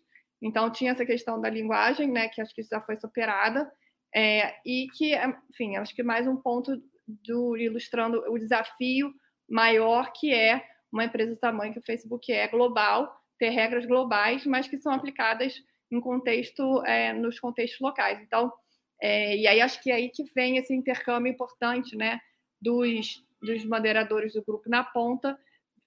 Então 0.42 0.70
tinha 0.70 0.92
essa 0.92 1.04
questão 1.04 1.40
da 1.40 1.50
linguagem, 1.50 2.10
né, 2.10 2.28
que 2.28 2.40
acho 2.40 2.54
que 2.54 2.62
já 2.62 2.80
foi 2.80 2.96
superada, 2.96 3.70
é, 4.14 4.54
e 4.64 4.88
que, 4.96 5.14
enfim, 5.50 5.76
acho 5.76 5.94
que 5.94 6.02
mais 6.02 6.26
um 6.26 6.36
ponto 6.36 6.82
do 7.06 7.56
ilustrando 7.56 8.22
o 8.28 8.38
desafio 8.38 9.12
maior 9.48 10.12
que 10.12 10.32
é 10.32 10.64
uma 10.92 11.04
empresa 11.04 11.34
do 11.34 11.40
tamanho 11.40 11.72
que 11.72 11.78
o 11.78 11.84
Facebook 11.84 12.32
é 12.32 12.48
global, 12.48 13.14
ter 13.38 13.50
regras 13.50 13.86
globais, 13.86 14.44
mas 14.44 14.68
que 14.68 14.78
são 14.78 14.92
aplicadas 14.92 15.54
em 15.90 16.00
contexto, 16.00 16.84
é, 16.84 17.12
nos 17.12 17.38
contextos 17.38 17.80
locais. 17.80 18.20
Então, 18.20 18.52
é, 19.00 19.36
e 19.36 19.46
aí 19.46 19.60
acho 19.60 19.82
que 19.82 19.90
é 19.90 19.94
aí 19.94 20.10
que 20.10 20.24
vem 20.34 20.56
esse 20.56 20.74
intercâmbio 20.74 21.32
importante, 21.32 21.96
né, 21.96 22.20
dos, 22.60 23.24
dos 23.40 23.64
moderadores 23.64 24.34
do 24.34 24.44
grupo 24.44 24.68
na 24.68 24.84
ponta, 24.84 25.38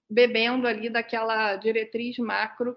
bebendo 0.10 0.68
ali 0.68 0.90
daquela 0.90 1.56
diretriz 1.56 2.18
macro 2.18 2.76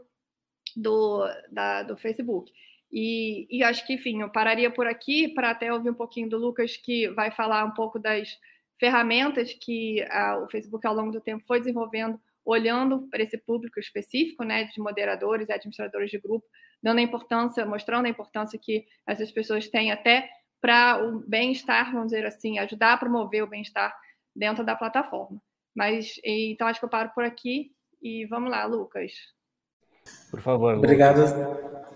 do, 0.76 1.26
da, 1.50 1.82
do 1.82 1.96
Facebook. 1.96 2.52
E, 2.92 3.46
e, 3.50 3.64
acho 3.64 3.84
que, 3.86 3.94
enfim, 3.94 4.20
eu 4.20 4.30
pararia 4.30 4.70
por 4.70 4.86
aqui 4.86 5.28
para 5.28 5.50
até 5.50 5.72
ouvir 5.72 5.90
um 5.90 5.94
pouquinho 5.94 6.28
do 6.28 6.38
Lucas, 6.38 6.76
que 6.76 7.08
vai 7.08 7.30
falar 7.30 7.64
um 7.64 7.72
pouco 7.72 7.98
das 7.98 8.38
ferramentas 8.78 9.52
que 9.54 10.02
a, 10.10 10.38
o 10.38 10.48
Facebook, 10.48 10.86
ao 10.86 10.94
longo 10.94 11.10
do 11.10 11.20
tempo, 11.20 11.44
foi 11.46 11.58
desenvolvendo, 11.58 12.20
olhando 12.44 13.08
para 13.08 13.22
esse 13.22 13.38
público 13.38 13.80
específico, 13.80 14.44
né, 14.44 14.64
de 14.64 14.80
moderadores 14.80 15.48
e 15.48 15.52
administradores 15.52 16.10
de 16.10 16.18
grupo, 16.18 16.46
dando 16.82 16.98
a 16.98 17.02
importância, 17.02 17.66
mostrando 17.66 18.06
a 18.06 18.10
importância 18.10 18.58
que 18.58 18.86
essas 19.06 19.32
pessoas 19.32 19.68
têm 19.68 19.90
até 19.90 20.28
para 20.60 21.02
o 21.04 21.20
bem-estar, 21.26 21.92
vamos 21.92 22.12
dizer 22.12 22.24
assim, 22.24 22.58
ajudar 22.58 22.92
a 22.92 22.98
promover 22.98 23.42
o 23.42 23.46
bem-estar 23.46 23.94
dentro 24.34 24.64
da 24.64 24.76
plataforma. 24.76 25.40
Mas 25.74 26.20
então 26.24 26.66
acho 26.66 26.78
que 26.78 26.84
eu 26.84 26.90
paro 26.90 27.10
por 27.14 27.24
aqui 27.24 27.72
e 28.00 28.24
vamos 28.26 28.50
lá, 28.50 28.64
Lucas. 28.64 29.12
Por 30.30 30.40
favor. 30.40 30.74
Obrigado, 30.74 31.22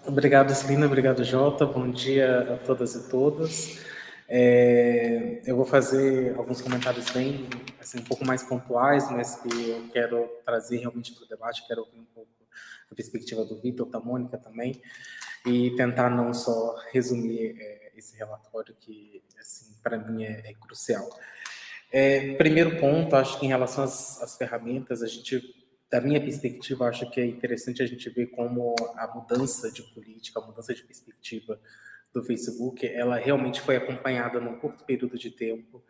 obrigado, 0.07 0.55
Celina, 0.55 0.87
obrigado, 0.87 1.25
Jota. 1.25 1.67
Bom 1.67 1.91
dia 1.91 2.55
a 2.55 2.57
todas 2.59 2.95
e 2.95 3.09
todos. 3.09 3.79
É, 4.29 5.43
eu 5.45 5.57
vou 5.57 5.65
fazer 5.65 6.37
alguns 6.37 6.61
comentários 6.61 7.11
bem, 7.11 7.49
assim, 7.81 7.99
um 7.99 8.05
pouco 8.05 8.25
mais 8.25 8.45
pontuais, 8.45 9.11
mas 9.11 9.35
que 9.37 9.71
eu 9.71 9.89
quero 9.93 10.29
trazer 10.45 10.79
realmente 10.79 11.13
para 11.13 11.25
o 11.25 11.29
debate, 11.29 11.67
quero 11.67 11.81
ouvir 11.81 11.99
um 11.99 12.05
pouco 12.15 12.31
a 12.91 12.95
perspectiva 12.95 13.45
do 13.45 13.61
Vitor, 13.61 13.89
da 13.89 13.99
Mônica 13.99 14.39
também, 14.39 14.81
e 15.47 15.71
tentar 15.77 16.11
não 16.11 16.33
só 16.33 16.77
resumir 16.93 17.57
é, 17.59 17.93
esse 17.97 18.17
relatório 18.17 18.75
que, 18.81 19.23
assim, 19.39 19.75
para 19.83 19.99
mim 19.99 20.25
é, 20.25 20.51
é 20.51 20.55
crucial. 20.55 21.09
É, 21.93 22.35
primeiro 22.35 22.79
ponto, 22.79 23.17
acho 23.17 23.39
que 23.39 23.47
em 23.47 23.49
relação 23.49 23.83
às, 23.83 24.23
às, 24.23 24.37
ferramentas, 24.37 25.03
a 25.03 25.07
gente, 25.07 25.43
da 25.91 26.01
minha 26.01 26.21
perspectiva, 26.21 26.87
acho 26.87 27.11
que 27.11 27.21
é 27.21 27.27
interessante 27.27 27.83
a 27.83 27.87
gente 27.87 28.09
ver 28.11 28.27
como 28.27 28.75
a 28.97 29.09
mudança 29.09 29.71
de 29.71 29.83
política, 29.83 30.39
a 30.39 30.47
mudança 30.47 30.73
de 30.73 30.85
perspectiva 30.85 31.61
do 32.13 32.23
Facebook, 32.23 32.87
ela 32.87 33.17
realmente 33.17 33.61
foi 33.61 33.77
acompanhada 33.77 34.41
num 34.41 34.59
curto 34.59 34.85
período 34.85 35.19
de 35.19 35.31
tempo 35.31 35.83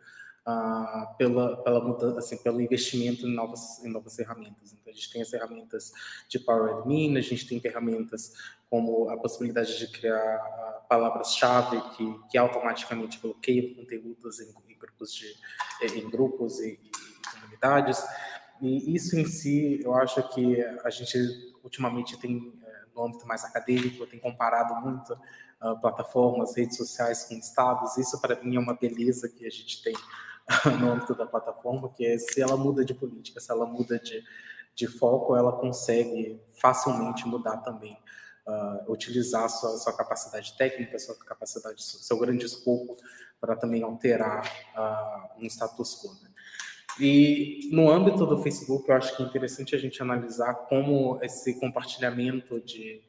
uh, 0.47 1.17
pela, 1.17 1.57
pela 1.63 1.83
mudança, 1.83 2.19
assim, 2.19 2.37
pelo 2.37 2.61
investimento 2.61 3.27
em 3.27 3.33
novas, 3.33 3.83
em 3.83 3.89
novas 3.89 4.15
ferramentas. 4.15 4.73
Então, 4.73 4.91
a 4.91 4.95
gente 4.95 5.11
tem 5.11 5.21
as 5.21 5.29
ferramentas 5.29 5.91
de 6.27 6.39
Power 6.39 6.77
Admin, 6.77 7.17
a 7.17 7.21
gente 7.21 7.47
tem 7.47 7.59
ferramentas 7.59 8.33
como 8.69 9.09
a 9.09 9.17
possibilidade 9.17 9.77
de 9.77 9.87
criar 9.91 10.37
uh, 10.37 10.87
palavras-chave 10.87 11.81
que, 11.95 12.19
que 12.29 12.37
automaticamente 12.37 13.19
bloqueiam 13.19 13.75
conteúdos 13.75 14.39
em, 14.39 14.49
em 14.67 14.77
grupos, 14.77 15.13
de, 15.13 15.35
em 15.95 16.09
grupos 16.09 16.59
e, 16.59 16.79
e 16.83 16.91
comunidades. 17.33 18.03
E 18.61 18.95
isso 18.95 19.17
em 19.17 19.25
si, 19.25 19.81
eu 19.83 19.93
acho 19.95 20.21
que 20.29 20.63
a 20.83 20.89
gente 20.89 21.17
ultimamente 21.63 22.17
tem, 22.19 22.53
eh, 22.63 22.85
no 22.95 23.05
âmbito 23.05 23.27
mais 23.27 23.43
acadêmico, 23.43 24.05
tem 24.05 24.19
comparado 24.19 24.75
muito 24.75 25.13
uh, 25.13 25.79
plataformas, 25.79 26.55
redes 26.55 26.77
sociais 26.77 27.23
com 27.23 27.35
estados. 27.35 27.97
Isso, 27.97 28.19
para 28.21 28.41
mim, 28.43 28.55
é 28.55 28.59
uma 28.59 28.75
beleza 28.75 29.27
que 29.29 29.45
a 29.45 29.49
gente 29.49 29.81
tem 29.81 29.95
no 30.79 30.91
âmbito 30.91 31.15
da 31.15 31.25
plataforma, 31.25 31.89
que 31.89 32.05
é 32.05 32.17
se 32.17 32.41
ela 32.41 32.55
muda 32.57 32.85
de 32.85 32.93
política, 32.93 33.39
se 33.39 33.51
ela 33.51 33.65
muda 33.65 33.99
de, 33.99 34.23
de 34.75 34.87
foco, 34.87 35.35
ela 35.35 35.53
consegue 35.53 36.39
facilmente 36.51 37.27
mudar 37.27 37.57
também, 37.57 37.97
uh, 38.47 38.91
utilizar 38.91 39.49
sua, 39.49 39.77
sua 39.77 39.95
capacidade 39.95 40.55
técnica, 40.57 40.99
sua 40.99 41.15
capacidade, 41.15 41.81
seu 41.83 42.17
grande 42.19 42.45
escopo 42.45 42.97
para 43.39 43.55
também 43.55 43.81
alterar 43.81 44.45
uh, 44.75 45.43
um 45.43 45.45
status 45.47 45.99
quo. 45.99 46.13
Né? 46.21 46.30
E 47.01 47.67
no 47.71 47.89
âmbito 47.89 48.27
do 48.27 48.43
Facebook, 48.43 48.87
eu 48.87 48.95
acho 48.95 49.17
que 49.17 49.23
é 49.23 49.25
interessante 49.25 49.75
a 49.75 49.79
gente 49.79 49.99
analisar 50.03 50.53
como 50.53 51.17
esse 51.23 51.59
compartilhamento 51.59 52.61
de, 52.61 53.01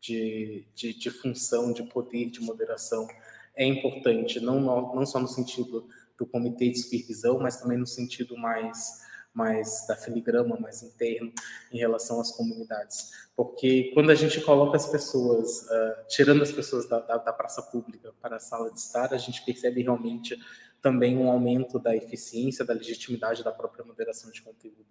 de, 0.00 0.64
de, 0.72 0.94
de 0.96 1.10
função, 1.10 1.72
de 1.72 1.82
poder, 1.82 2.30
de 2.30 2.40
moderação 2.40 3.08
é 3.56 3.64
importante, 3.64 4.38
não, 4.38 4.60
não 4.60 5.04
só 5.04 5.18
no 5.18 5.26
sentido 5.26 5.88
do 6.16 6.24
comitê 6.24 6.70
de 6.70 6.78
supervisão, 6.78 7.40
mas 7.40 7.60
também 7.60 7.76
no 7.76 7.86
sentido 7.86 8.36
mais 8.36 9.00
mais 9.32 9.86
da 9.86 9.94
filigrama, 9.94 10.58
mais 10.58 10.82
interno 10.82 11.32
em 11.72 11.78
relação 11.78 12.20
às 12.20 12.32
comunidades. 12.32 13.10
Porque 13.36 13.92
quando 13.94 14.10
a 14.10 14.14
gente 14.14 14.40
coloca 14.40 14.76
as 14.76 14.88
pessoas, 14.88 15.62
uh, 15.62 16.06
tirando 16.08 16.42
as 16.42 16.50
pessoas 16.50 16.88
da, 16.88 16.98
da, 16.98 17.16
da, 17.16 17.32
praça 17.32 17.62
pública 17.62 18.12
para 18.20 18.36
a 18.36 18.40
sala 18.40 18.72
de 18.72 18.80
estar, 18.80 19.14
a 19.14 19.18
gente 19.18 19.44
percebe 19.44 19.82
realmente 19.82 20.36
também 20.82 21.16
um 21.16 21.30
aumento 21.30 21.78
da 21.78 21.94
eficiência, 21.94 22.64
da 22.64 22.74
legitimidade 22.74 23.44
da 23.44 23.52
própria 23.52 23.84
moderação 23.84 24.30
de 24.30 24.42
conteúdo. 24.42 24.86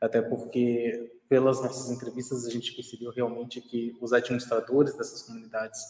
Até 0.00 0.22
porque, 0.22 1.12
pelas 1.28 1.62
nossas 1.62 1.90
entrevistas, 1.90 2.46
a 2.46 2.50
gente 2.50 2.72
percebeu 2.72 3.10
realmente 3.10 3.60
que 3.60 3.96
os 4.00 4.12
administradores 4.12 4.94
dessas 4.94 5.22
comunidades 5.22 5.80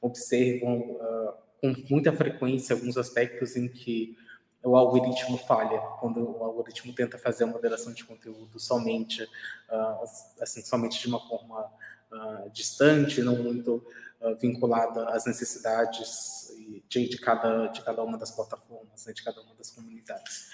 observam 0.00 0.78
uh, 0.78 1.32
com 1.60 1.74
muita 1.90 2.12
frequência 2.12 2.74
alguns 2.74 2.96
aspectos 2.96 3.56
em 3.56 3.68
que 3.68 4.16
o 4.62 4.76
algoritmo 4.76 5.38
falha 5.38 5.78
quando 6.00 6.20
o 6.20 6.42
algoritmo 6.42 6.92
tenta 6.92 7.18
fazer 7.18 7.44
a 7.44 7.46
moderação 7.46 7.92
de 7.92 8.04
conteúdo 8.04 8.58
somente 8.58 9.22
uh, 9.22 10.04
assim 10.40 10.62
somente 10.62 11.00
de 11.00 11.06
uma 11.06 11.20
forma 11.28 11.70
uh, 12.12 12.50
distante 12.50 13.22
não 13.22 13.36
muito 13.36 13.84
uh, 14.20 14.34
vinculada 14.36 15.08
às 15.10 15.26
necessidades 15.26 16.52
de, 16.88 17.08
de, 17.08 17.18
cada 17.18 17.68
de 17.68 17.82
cada 17.82 18.02
uma 18.02 18.18
das 18.18 18.30
plataformas 18.30 19.06
né, 19.06 19.12
de 19.12 19.22
cada 19.22 19.40
uma 19.40 19.54
das 19.54 19.70
comunidades 19.70 20.50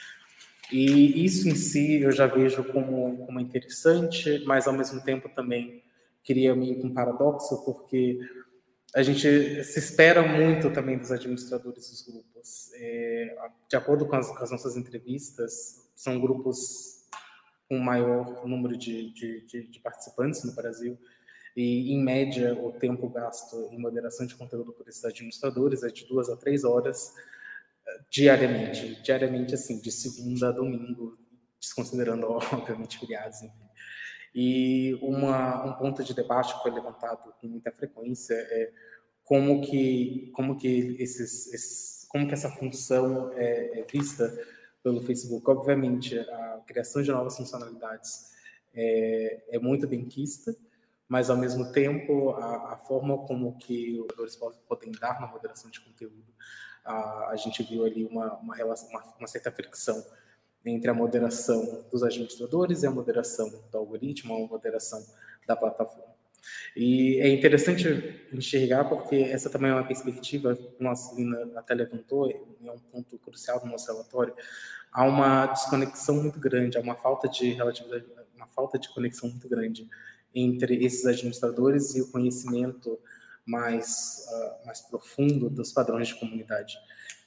e 0.73 1.25
isso 1.25 1.49
em 1.49 1.55
si 1.55 2.01
eu 2.01 2.11
já 2.11 2.27
vejo 2.27 2.65
como 2.65 3.27
como 3.27 3.41
interessante 3.41 4.43
mas 4.47 4.67
ao 4.67 4.73
mesmo 4.73 5.03
tempo 5.03 5.29
também 5.29 5.83
queria 6.23 6.55
meio 6.57 6.85
um 6.85 6.93
paradoxo 6.93 7.65
porque 7.65 8.19
a 8.95 9.03
gente 9.03 9.65
se 9.65 9.79
espera 9.79 10.23
muito 10.23 10.73
também 10.73 10.97
dos 10.97 11.11
administradores 11.11 11.91
dos 11.91 12.03
grupos. 12.03 12.71
É, 12.75 13.37
de 13.69 13.77
acordo 13.77 14.07
com 14.07 14.15
as, 14.15 14.29
com 14.29 14.43
as, 14.43 14.53
nossas 14.53 14.77
entrevistas, 14.77 15.91
são 15.97 16.21
grupos 16.21 17.05
com 17.69 17.77
maior 17.79 18.47
número 18.47 18.77
de, 18.77 19.13
de, 19.13 19.41
de, 19.47 19.67
de, 19.67 19.81
participantes 19.81 20.45
no 20.45 20.55
Brasil. 20.55 20.97
E, 21.57 21.93
em 21.93 22.03
média, 22.03 22.55
o 22.55 22.73
tempo 22.73 23.09
gasto 23.09 23.69
em 23.71 23.79
moderação 23.79 24.27
de 24.27 24.35
conteúdo 24.35 24.73
por 24.73 24.89
esses 24.89 25.05
administradores 25.05 25.83
é 25.83 25.89
de 25.89 26.05
duas 26.07 26.29
a 26.29 26.37
três 26.37 26.65
horas 26.65 27.13
eh, 27.87 28.01
diariamente. 28.11 29.03
Diariamente, 29.03 29.55
assim, 29.55 29.81
de 29.81 29.93
segunda 29.93 30.49
a 30.49 30.53
domingo, 30.53 31.17
desconsiderando, 31.61 32.27
obviamente, 32.53 32.99
feriados, 32.99 33.43
enfim. 33.43 33.65
E 34.35 34.99
uma, 35.01 35.65
um 35.65 35.73
ponto 35.75 36.03
de 36.03 36.13
debate 36.13 36.57
que 36.57 36.63
foi 36.63 36.73
levantado 36.73 37.33
com 37.41 37.47
muita 37.47 37.71
frequência 37.71 38.35
é 38.35 38.73
como 39.23 39.61
que, 39.63 40.31
como 40.35 40.57
que 40.57 40.97
esses, 40.99 41.53
esses 41.53 41.95
como 42.15 42.29
que 42.29 42.35
essa 42.35 42.49
função 42.49 43.33
é, 43.35 43.81
é, 43.81 43.87
vista 43.91 44.33
pelo 44.85 45.03
Facebook. 45.03 45.51
Obviamente, 45.51 46.17
a 46.17 46.63
criação 46.65 47.03
de 47.03 47.11
novas 47.11 47.37
funcionalidades 47.37 48.31
é, 48.73 49.43
é 49.51 49.59
muito 49.59 49.89
quista, 50.07 50.55
mas 51.09 51.31
ao 51.31 51.37
mesmo 51.37 51.73
tempo 51.73 52.31
a, 52.31 52.75
a 52.75 52.77
forma 52.77 53.19
como 53.27 53.57
que 53.59 53.93
os 53.93 53.97
jogadores 53.99 54.37
podem 54.69 54.93
dar 54.93 55.21
na 55.21 55.27
moderação 55.27 55.71
de 55.71 55.81
conteúdo, 55.81 56.33
a, 56.85 57.31
a 57.31 57.37
gente 57.37 57.63
viu 57.63 57.85
ali 57.85 58.05
uma, 58.05 58.35
uma, 58.39 58.55
relação, 58.55 58.89
uma, 58.91 59.03
uma 59.19 59.27
certa 59.27 59.51
fricção 59.51 60.05
entre 60.65 60.91
a 60.91 60.95
moderação 60.95 61.85
dos 61.91 62.03
administradores 62.03 62.83
e 62.83 62.87
a 62.87 62.91
moderação 62.91 63.51
do 63.71 63.79
algoritmo, 63.79 64.35
a 64.35 64.47
moderação 64.47 65.05
da 65.47 65.55
plataforma. 65.55 66.15
E 66.77 67.21
é 67.21 67.29
interessante 67.29 68.27
enxergar 68.33 68.85
porque 68.85 69.17
essa 69.17 69.49
também 69.49 69.71
é 69.71 69.75
uma 69.75 69.87
perspectiva 69.87 70.55
que 70.55 70.83
nossa 70.83 71.15
Lina 71.15 71.51
até 71.57 71.75
levantou, 71.75 72.31
é 72.31 72.71
um 72.71 72.79
ponto 72.79 73.19
crucial 73.19 73.61
do 73.61 73.67
nosso 73.67 73.91
relatório. 73.91 74.35
Há 74.93 75.05
uma 75.05 75.47
desconexão 75.47 76.17
muito 76.17 76.39
grande, 76.39 76.77
há 76.77 76.81
uma 76.81 76.97
falta 76.97 77.29
de 77.29 77.57
uma 78.35 78.47
falta 78.49 78.79
de 78.79 78.93
conexão 78.93 79.29
muito 79.29 79.49
grande 79.49 79.89
entre 80.35 80.85
esses 80.85 81.07
administradores 81.07 81.95
e 81.95 82.03
o 82.03 82.11
conhecimento 82.11 82.99
mais 83.47 84.27
uh, 84.29 84.67
mais 84.67 84.81
profundo 84.81 85.51
dos 85.51 85.73
padrões 85.73 86.09
de 86.09 86.15
comunidade. 86.19 86.77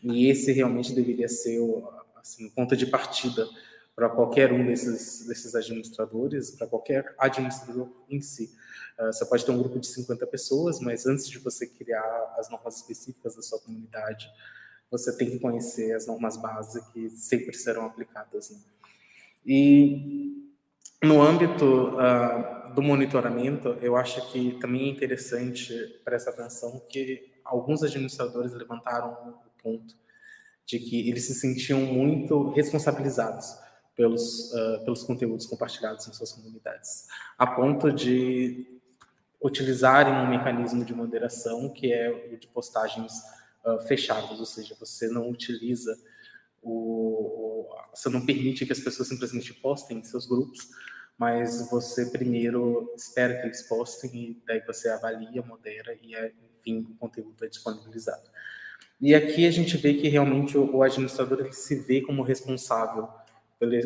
E 0.01 0.29
esse 0.29 0.51
realmente 0.51 0.93
deveria 0.93 1.27
ser 1.27 1.59
o, 1.59 1.87
assim, 2.17 2.49
ponto 2.49 2.75
de 2.75 2.85
partida 2.85 3.47
para 3.95 4.09
qualquer 4.09 4.51
um 4.51 4.65
desses, 4.65 5.25
desses 5.25 5.55
administradores, 5.55 6.51
para 6.51 6.67
qualquer 6.67 7.15
administrador 7.17 7.89
em 8.09 8.21
si. 8.21 8.51
Uh, 8.99 9.07
você 9.07 9.25
pode 9.25 9.45
ter 9.45 9.51
um 9.51 9.59
grupo 9.59 9.79
de 9.79 9.87
50 9.87 10.25
pessoas, 10.27 10.79
mas 10.79 11.05
antes 11.05 11.27
de 11.27 11.39
você 11.39 11.67
criar 11.67 12.35
as 12.37 12.49
normas 12.49 12.77
específicas 12.77 13.35
da 13.35 13.41
sua 13.41 13.59
comunidade, 13.59 14.29
você 14.89 15.15
tem 15.15 15.29
que 15.29 15.39
conhecer 15.39 15.93
as 15.93 16.07
normas 16.07 16.37
básicas 16.37 16.87
que 16.89 17.09
sempre 17.09 17.55
serão 17.55 17.85
aplicadas. 17.85 18.49
Né? 18.51 18.57
E 19.45 20.53
no 21.03 21.21
âmbito 21.21 21.89
uh, 21.95 22.56
do 22.73 22.81
monitoramento, 22.81 23.69
eu 23.81 23.95
acho 23.95 24.31
que 24.31 24.57
também 24.59 24.89
é 24.89 24.91
interessante 24.91 25.73
prestar 26.03 26.31
atenção 26.31 26.81
que 26.89 27.31
alguns 27.43 27.83
administradores 27.83 28.53
levantaram 28.53 29.11
o 29.11 29.61
ponto 29.61 29.95
de 30.65 30.79
que 30.79 31.09
eles 31.09 31.25
se 31.25 31.33
sentiam 31.33 31.79
muito 31.79 32.51
responsabilizados 32.51 33.55
pelos, 33.95 34.51
uh, 34.53 34.83
pelos 34.83 35.03
conteúdos 35.03 35.45
compartilhados 35.45 36.07
em 36.07 36.13
suas 36.13 36.31
comunidades, 36.33 37.07
a 37.37 37.47
ponto 37.47 37.91
de 37.91 38.79
utilizarem 39.41 40.13
um 40.13 40.29
mecanismo 40.29 40.83
de 40.83 40.93
moderação 40.93 41.69
que 41.69 41.91
é 41.91 42.29
o 42.31 42.37
de 42.37 42.47
postagens 42.47 43.13
uh, 43.65 43.79
fechadas, 43.87 44.39
ou 44.39 44.45
seja, 44.45 44.75
você 44.79 45.07
não 45.07 45.29
utiliza 45.29 45.97
o, 46.61 46.71
o, 46.71 47.67
você 47.93 48.09
não 48.09 48.25
permite 48.25 48.65
que 48.65 48.73
as 48.73 48.79
pessoas 48.79 49.07
simplesmente 49.07 49.53
postem 49.53 49.99
em 49.99 50.03
seus 50.03 50.25
grupos, 50.25 50.69
mas 51.17 51.67
você 51.69 52.05
primeiro 52.05 52.93
espera 52.95 53.39
que 53.39 53.47
eles 53.47 53.63
postem 53.63 54.11
e 54.13 54.41
daí 54.45 54.61
você 54.65 54.89
avalia, 54.89 55.41
modera 55.41 55.97
e, 56.01 56.13
enfim, 56.59 56.87
o 56.91 56.95
conteúdo 56.95 57.43
é 57.43 57.47
disponibilizado. 57.47 58.29
E 59.01 59.13
aqui 59.15 59.47
a 59.47 59.51
gente 59.51 59.77
vê 59.77 59.93
que 59.93 60.07
realmente 60.07 60.57
o, 60.57 60.81
administrador 60.81 61.39
ele 61.39 61.53
se 61.53 61.75
vê 61.75 62.01
como 62.01 62.23
responsável 62.23 63.07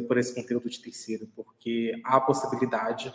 por 0.07 0.17
esse 0.17 0.33
conteúdo 0.33 0.69
de 0.69 0.81
terceiro, 0.81 1.29
porque 1.35 1.93
há 2.03 2.17
a 2.17 2.21
possibilidade, 2.21 3.13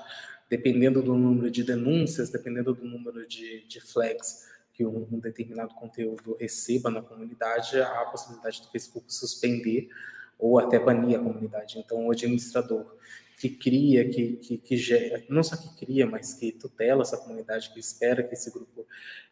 dependendo 0.48 1.02
do 1.02 1.14
número 1.14 1.50
de 1.50 1.62
denúncias, 1.62 2.30
dependendo 2.30 2.74
do 2.74 2.84
número 2.84 3.26
de, 3.26 3.66
de 3.66 3.80
flags 3.80 4.46
que 4.72 4.84
um, 4.84 5.08
um, 5.10 5.18
determinado 5.18 5.74
conteúdo 5.74 6.36
receba 6.38 6.90
na 6.90 7.00
comunidade, 7.00 7.80
há 7.80 8.02
a 8.02 8.06
possibilidade 8.06 8.60
do 8.60 8.68
Facebook 8.68 9.12
suspender 9.12 9.88
ou 10.38 10.58
até 10.58 10.78
banir 10.78 11.18
a 11.18 11.22
comunidade. 11.22 11.78
Então, 11.78 12.06
o 12.06 12.10
administrador 12.10 12.94
que 13.38 13.50
cria, 13.50 14.08
que, 14.08 14.36
que, 14.36 14.58
que 14.58 14.76
gera, 14.76 15.22
não 15.28 15.42
só 15.42 15.56
que 15.56 15.76
cria, 15.76 16.06
mas 16.06 16.34
que 16.34 16.52
tutela 16.52 17.02
essa 17.02 17.18
comunidade, 17.18 17.70
que 17.70 17.78
espera 17.78 18.22
que 18.22 18.34
esse 18.34 18.50
grupo 18.50 18.86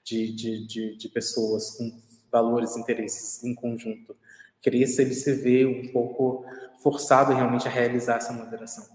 de, 0.05 0.31
de, 0.33 0.67
de, 0.67 0.97
de 0.97 1.09
pessoas 1.09 1.71
com 1.71 1.99
valores, 2.31 2.77
interesses 2.77 3.43
em 3.45 3.55
conjunto 3.55 4.17
cresça, 4.61 5.03
ele 5.03 5.15
se 5.15 5.33
vê 5.35 5.67
um 5.67 5.93
pouco 5.93 6.45
forçado 6.83 7.33
realmente 7.33 7.69
a 7.69 7.71
realizar 7.71 8.17
essa 8.17 8.33
moderação. 8.33 8.87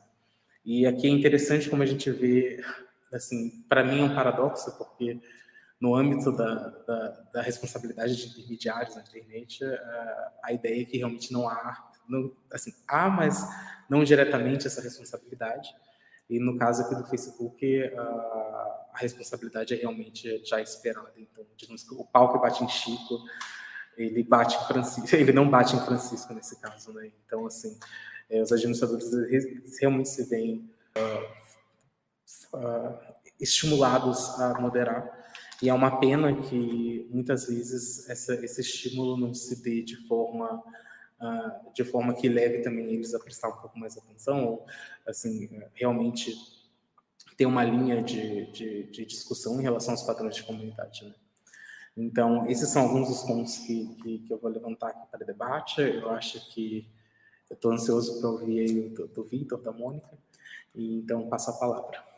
E 0.65 0.85
aqui 0.85 1.07
é 1.07 1.09
interessante 1.09 1.69
como 1.69 1.83
a 1.83 1.85
gente 1.85 2.11
vê, 2.11 2.63
assim, 3.13 3.63
para 3.69 3.83
mim 3.83 4.01
é 4.01 4.03
um 4.03 4.15
paradoxo, 4.15 4.75
porque 4.77 5.19
no 5.79 5.95
âmbito 5.95 6.31
da, 6.31 6.69
da, 6.85 7.07
da 7.33 7.41
responsabilidade 7.41 8.15
de 8.15 8.27
intermediários 8.27 8.95
na 8.95 9.01
internet, 9.01 9.63
a, 9.63 10.31
a 10.43 10.53
ideia 10.53 10.81
é 10.81 10.85
que 10.85 10.97
realmente 10.97 11.31
não 11.31 11.47
há, 11.47 11.88
não, 12.09 12.31
assim, 12.51 12.73
há, 12.87 13.09
mas 13.09 13.47
não 13.89 14.03
diretamente 14.03 14.67
essa 14.67 14.81
responsabilidade. 14.81 15.69
E 16.29 16.39
no 16.39 16.57
caso 16.57 16.83
aqui 16.83 16.95
do 16.95 17.05
Facebook, 17.07 17.83
a, 17.95 18.91
responsabilidade 18.95 19.73
é 19.73 19.77
realmente 19.77 20.43
já 20.45 20.61
esperada. 20.61 21.13
Então, 21.17 21.45
digamos 21.55 21.83
que 21.83 21.93
o 21.93 22.03
pau 22.03 22.33
que 22.33 22.39
bate 22.39 22.63
em 22.63 22.67
Chico, 22.67 23.23
ele 23.97 24.23
bate 24.23 24.57
em 24.57 24.67
Francisco, 24.67 25.07
ele 25.15 25.31
não 25.31 25.49
bate 25.49 25.75
em 25.75 25.79
Francisco 25.79 26.33
nesse 26.33 26.59
caso, 26.59 26.91
né? 26.91 27.11
Então, 27.25 27.45
assim, 27.45 27.79
é, 28.29 28.41
os 28.41 28.51
administradores 28.51 29.09
realmente 29.79 30.09
se 30.09 30.23
veem 30.29 30.69
uh, 30.97 32.57
uh, 32.57 32.99
estimulados 33.39 34.29
a 34.39 34.59
moderar. 34.59 35.17
E 35.61 35.69
é 35.69 35.73
uma 35.73 35.99
pena 35.99 36.33
que 36.41 37.07
muitas 37.09 37.47
vezes 37.47 38.07
essa, 38.09 38.33
esse 38.45 38.61
estímulo 38.61 39.17
não 39.17 39.33
se 39.33 39.61
dê 39.61 39.81
de 39.81 39.95
forma 40.07 40.63
uh, 41.21 41.73
de 41.73 41.83
forma 41.83 42.13
que 42.13 42.27
leve 42.27 42.59
também 42.59 42.93
eles 42.93 43.13
a 43.13 43.19
prestar 43.19 43.49
um 43.49 43.57
pouco 43.57 43.77
mais 43.77 43.97
atenção, 43.97 44.45
ou 44.45 44.65
assim, 45.07 45.49
realmente 45.73 46.33
ter 47.37 47.45
uma 47.45 47.63
linha 47.63 48.03
de, 48.03 48.51
de, 48.51 48.83
de 48.83 49.05
discussão 49.05 49.59
em 49.59 49.63
relação 49.63 49.93
aos 49.93 50.03
padrões 50.03 50.35
de 50.35 50.43
comunidade. 50.43 51.05
Né? 51.05 51.13
Então, 51.95 52.45
esses 52.47 52.69
são 52.69 52.83
alguns 52.83 53.07
dos 53.07 53.23
pontos 53.23 53.57
que, 53.59 53.95
que, 54.01 54.19
que 54.19 54.33
eu 54.33 54.37
vou 54.37 54.49
levantar 54.49 54.89
aqui 54.89 55.07
para 55.11 55.25
debate. 55.25 55.81
Eu 55.81 56.09
acho 56.11 56.53
que 56.53 56.89
eu 57.49 57.55
estou 57.55 57.71
ansioso 57.71 58.19
para 58.19 58.29
ouvir 58.29 58.59
aí 58.59 58.89
do, 58.89 59.07
do 59.07 59.23
Vitor, 59.23 59.61
da 59.61 59.71
Mônica, 59.71 60.17
e 60.75 60.97
então 60.97 61.27
passo 61.27 61.51
a 61.51 61.53
palavra. 61.53 62.08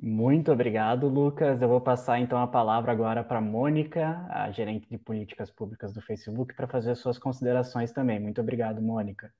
Muito 0.00 0.52
obrigado, 0.52 1.08
Lucas. 1.08 1.60
Eu 1.60 1.68
vou 1.68 1.80
passar 1.80 2.20
então 2.20 2.40
a 2.40 2.46
palavra 2.46 2.92
agora 2.92 3.24
para 3.24 3.40
Mônica, 3.40 4.24
a 4.30 4.48
gerente 4.52 4.88
de 4.88 4.96
políticas 4.96 5.50
públicas 5.50 5.92
do 5.92 6.00
Facebook, 6.00 6.54
para 6.54 6.68
fazer 6.68 6.94
suas 6.94 7.18
considerações 7.18 7.90
também. 7.90 8.20
Muito 8.20 8.40
obrigado, 8.40 8.80
Mônica. 8.80 9.32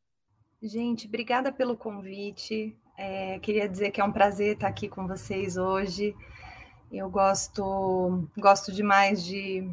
Gente, 0.61 1.07
obrigada 1.07 1.53
pelo 1.53 1.77
convite. 1.77 2.77
É, 2.97 3.39
queria 3.39 3.69
dizer 3.69 3.93
que 3.93 4.01
é 4.01 4.05
um 4.05 4.11
prazer 4.11 4.55
estar 4.55 4.67
aqui 4.67 4.89
com 4.89 5.07
vocês 5.07 5.57
hoje. 5.57 6.17
Eu 6.91 7.09
gosto, 7.09 8.29
gosto 8.37 8.73
demais 8.73 9.25
de 9.25 9.73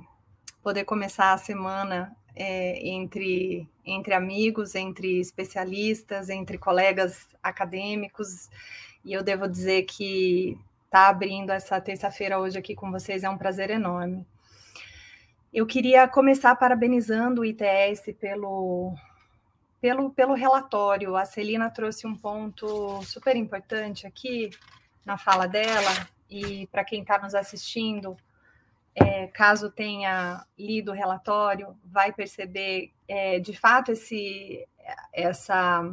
poder 0.61 0.85
começar 0.85 1.33
a 1.33 1.37
semana 1.39 2.15
é, 2.35 2.87
entre, 2.87 3.67
entre 3.83 4.13
amigos, 4.13 4.75
entre 4.75 5.19
especialistas, 5.19 6.29
entre 6.29 6.59
colegas 6.59 7.27
acadêmicos. 7.41 8.49
E 9.03 9.13
eu 9.13 9.23
devo 9.23 9.47
dizer 9.47 9.83
que 9.83 10.55
estar 10.95 11.07
tá 11.07 11.09
abrindo 11.09 11.49
essa 11.49 11.81
terça-feira 11.81 12.39
hoje 12.39 12.57
aqui 12.57 12.73
com 12.73 12.89
vocês 12.89 13.25
é 13.25 13.29
um 13.29 13.37
prazer 13.37 13.69
enorme. 13.69 14.25
Eu 15.53 15.65
queria 15.65 16.07
começar 16.07 16.55
parabenizando 16.55 17.41
o 17.41 17.45
ITS 17.45 18.13
pelo, 18.17 18.95
pelo, 19.81 20.09
pelo 20.11 20.33
relatório. 20.33 21.17
A 21.17 21.25
Celina 21.25 21.69
trouxe 21.69 22.07
um 22.07 22.15
ponto 22.15 23.03
super 23.03 23.35
importante 23.35 24.07
aqui 24.07 24.49
na 25.05 25.17
fala 25.17 25.47
dela, 25.47 26.07
e 26.29 26.65
para 26.67 26.85
quem 26.85 27.01
está 27.01 27.19
nos 27.19 27.35
assistindo, 27.35 28.15
é, 28.95 29.27
caso 29.27 29.69
tenha 29.69 30.45
lido 30.57 30.91
o 30.91 30.95
relatório, 30.95 31.77
vai 31.83 32.13
perceber 32.13 32.93
é, 33.05 33.37
de 33.37 33.51
fato 33.51 33.91
esse, 33.91 34.65
essa, 35.11 35.83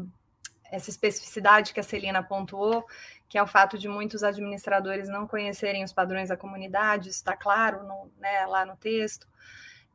essa 0.71 0.91
especificidade 0.91 1.75
que 1.75 1.81
a 1.81 1.83
Celina 1.85 2.23
pontuou, 2.23 2.87
que 3.33 3.39
é 3.39 3.43
o 3.43 3.47
fato 3.47 3.79
de 3.79 3.89
muitos 3.89 4.23
administradores 4.23 5.09
não 5.09 5.27
conhecerem 5.27 5.83
os 5.83 5.91
padrões 5.91 6.29
da 6.29 6.37
comunidade, 6.37 7.09
isso 7.09 7.21
está 7.21 7.35
claro 7.35 7.83
no, 7.83 8.13
né, 8.19 8.45
lá 8.45 8.67
no 8.67 8.77
texto. 8.77 9.27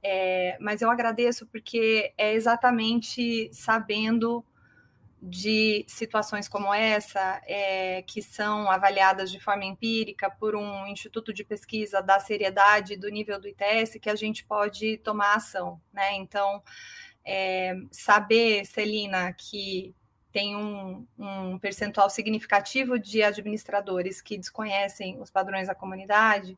É, 0.02 0.58
mas 0.60 0.82
eu 0.82 0.89
agradeço 0.89 1.45
porque 1.45 2.12
é 2.17 2.34
exatamente 2.34 3.47
sabendo 3.54 4.43
de 5.21 5.86
situações 5.88 6.50
como 6.50 6.73
essa, 6.73 7.39
é, 7.45 8.02
que 8.08 8.23
são 8.23 8.71
avaliadas 8.71 9.30
de 9.30 9.39
forma 9.39 9.65
empírica 9.65 10.32
por 10.32 10.56
um 10.56 10.88
instituto 10.88 11.32
de 11.32 11.43
pesquisa 11.43 12.02
da 12.02 12.19
seriedade 12.19 12.97
do 12.97 13.08
nível 13.08 13.39
do 13.39 13.47
ITS, 13.47 14.00
que 14.02 14.10
a 14.10 14.15
gente 14.15 14.43
pode 14.45 14.97
tomar 14.97 15.36
ação. 15.36 15.80
Né? 15.93 16.15
Então, 16.15 16.63
é, 17.23 17.76
saber, 17.91 18.65
Celina, 18.65 19.32
que 19.32 19.93
tem 20.38 20.56
um, 20.56 21.04
um 21.17 21.58
percentual 21.58 22.12
significativo 22.12 23.00
de 23.00 23.23
administradores 23.23 24.21
que 24.21 24.38
desconhecem 24.38 25.19
os 25.19 25.32
padrões 25.32 25.65
da 25.65 25.73
comunidade, 25.73 26.56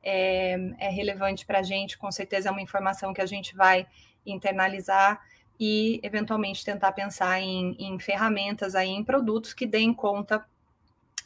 é, 0.00 0.52
é 0.78 0.88
relevante 0.88 1.44
para 1.44 1.58
a 1.58 1.62
gente, 1.64 1.98
com 1.98 2.12
certeza 2.12 2.50
é 2.50 2.52
uma 2.52 2.62
informação 2.62 3.12
que 3.12 3.20
a 3.20 3.26
gente 3.26 3.56
vai 3.56 3.84
internalizar 4.24 5.20
e 5.58 5.98
eventualmente 6.04 6.64
tentar 6.64 6.92
pensar 6.92 7.40
em, 7.40 7.74
em 7.80 7.98
ferramentas 7.98 8.76
aí, 8.76 8.90
em 8.90 9.02
produtos 9.02 9.52
que 9.52 9.66
deem 9.66 9.92
conta 9.92 10.46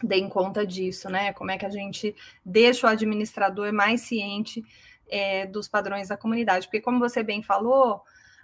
deem 0.03 0.27
conta 0.27 0.67
disso, 0.67 1.11
né? 1.11 1.35
Como 1.35 1.51
é 1.51 1.59
que 1.59 1.67
a 1.67 1.71
gente 1.71 2.17
deixa 2.43 2.87
o 2.87 2.91
administrador 2.91 3.71
mais 3.75 4.01
ciente 4.01 4.65
é, 5.07 5.45
dos 5.45 5.69
padrões 5.69 6.09
da 6.09 6.17
comunidade? 6.17 6.67
Porque, 6.67 6.81
como 6.81 6.99
você 6.99 7.23
bem 7.23 7.43
falou, 7.43 8.03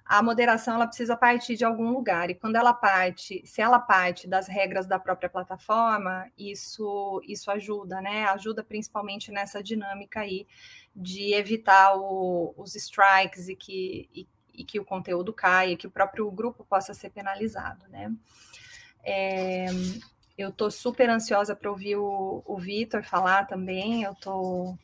a 0.08 0.22
moderação 0.22 0.76
ela 0.76 0.86
precisa 0.86 1.16
partir 1.16 1.56
de 1.56 1.64
algum 1.64 1.90
lugar 1.90 2.30
e 2.30 2.34
quando 2.34 2.54
ela 2.54 2.72
parte, 2.72 3.42
se 3.44 3.60
ela 3.60 3.80
parte 3.80 4.28
das 4.28 4.46
regras 4.46 4.86
da 4.86 5.00
própria 5.00 5.28
plataforma, 5.28 6.30
isso 6.38 7.20
isso 7.26 7.50
ajuda, 7.50 8.00
né? 8.00 8.24
Ajuda 8.26 8.62
principalmente 8.62 9.32
nessa 9.32 9.60
dinâmica 9.60 10.20
aí 10.20 10.46
de 10.94 11.34
evitar 11.34 11.96
o, 11.96 12.54
os 12.56 12.76
strikes 12.76 13.48
e 13.48 13.56
que, 13.56 14.08
e, 14.14 14.26
e, 14.54 14.64
que 14.64 14.78
o 14.78 14.84
conteúdo 14.84 15.32
caia, 15.32 15.76
que 15.76 15.88
o 15.88 15.90
próprio 15.90 16.30
grupo 16.30 16.64
possa 16.64 16.94
ser 16.94 17.10
penalizado, 17.10 17.84
né? 17.88 18.14
É, 19.02 19.66
eu 20.38 20.50
estou 20.50 20.70
super 20.70 21.10
ansiosa 21.10 21.56
para 21.56 21.70
ouvir 21.70 21.96
o, 21.96 22.42
o 22.46 22.56
Vitor 22.58 23.02
falar 23.02 23.46
também. 23.46 24.04
Eu 24.04 24.14
tô, 24.14 24.76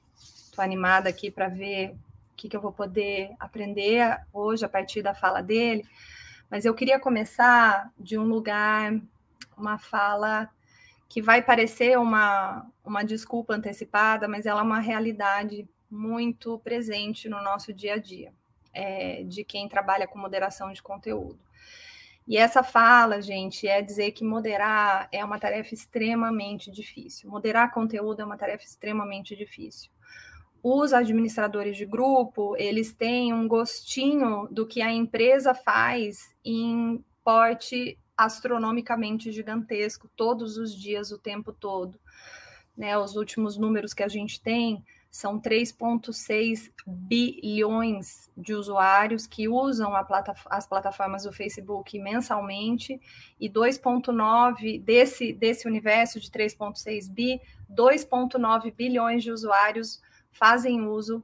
tô 0.52 0.60
animada 0.60 1.08
aqui 1.08 1.30
para 1.30 1.48
ver 1.48 1.94
o 2.32 2.36
que, 2.36 2.48
que 2.48 2.56
eu 2.56 2.60
vou 2.60 2.72
poder 2.72 3.30
aprender 3.38 4.20
hoje 4.32 4.64
a 4.64 4.68
partir 4.68 5.02
da 5.02 5.14
fala 5.14 5.42
dele. 5.42 5.84
Mas 6.50 6.64
eu 6.64 6.74
queria 6.74 6.98
começar 6.98 7.90
de 7.98 8.18
um 8.18 8.24
lugar, 8.24 9.00
uma 9.56 9.78
fala 9.78 10.50
que 11.08 11.20
vai 11.20 11.42
parecer 11.42 11.98
uma, 11.98 12.66
uma 12.84 13.04
desculpa 13.04 13.54
antecipada, 13.54 14.26
mas 14.26 14.46
ela 14.46 14.60
é 14.60 14.64
uma 14.64 14.80
realidade 14.80 15.68
muito 15.90 16.58
presente 16.60 17.28
no 17.28 17.42
nosso 17.42 17.72
dia 17.72 17.94
a 17.94 17.98
dia, 17.98 18.32
é, 18.72 19.22
de 19.24 19.44
quem 19.44 19.68
trabalha 19.68 20.06
com 20.06 20.18
moderação 20.18 20.72
de 20.72 20.82
conteúdo. 20.82 21.38
E 22.26 22.36
essa 22.36 22.62
fala, 22.62 23.20
gente, 23.20 23.66
é 23.66 23.82
dizer 23.82 24.12
que 24.12 24.24
moderar 24.24 25.08
é 25.12 25.24
uma 25.24 25.38
tarefa 25.38 25.74
extremamente 25.74 26.70
difícil. 26.70 27.28
Moderar 27.28 27.72
conteúdo 27.72 28.22
é 28.22 28.24
uma 28.24 28.38
tarefa 28.38 28.64
extremamente 28.64 29.36
difícil. 29.36 29.90
Os 30.62 30.92
administradores 30.92 31.76
de 31.76 31.84
grupo, 31.84 32.54
eles 32.56 32.92
têm 32.92 33.34
um 33.34 33.48
gostinho 33.48 34.46
do 34.48 34.64
que 34.64 34.80
a 34.80 34.92
empresa 34.92 35.54
faz 35.54 36.32
em 36.44 37.04
porte 37.24 37.98
astronomicamente 38.16 39.32
gigantesco, 39.32 40.08
todos 40.14 40.56
os 40.56 40.72
dias, 40.72 41.10
o 41.10 41.18
tempo 41.18 41.52
todo. 41.52 41.98
Né, 42.76 42.96
os 42.96 43.16
últimos 43.16 43.56
números 43.56 43.92
que 43.92 44.02
a 44.02 44.08
gente 44.08 44.40
tem 44.40 44.82
são 45.10 45.38
3,6 45.38 46.70
bilhões 46.86 48.30
de 48.34 48.54
usuários 48.54 49.26
que 49.26 49.46
usam 49.46 49.92
plata 50.06 50.34
as 50.46 50.66
plataformas 50.66 51.24
do 51.24 51.32
Facebook 51.32 51.98
mensalmente, 51.98 52.98
e 53.38 53.50
2,9 53.50 54.80
desse, 54.80 55.32
desse 55.34 55.68
universo 55.68 56.18
de 56.18 56.30
3,6 56.30 57.10
bi, 57.10 57.40
2,9 57.70 58.72
bilhões 58.74 59.22
de 59.22 59.30
usuários 59.30 60.00
fazem 60.32 60.86
uso 60.86 61.22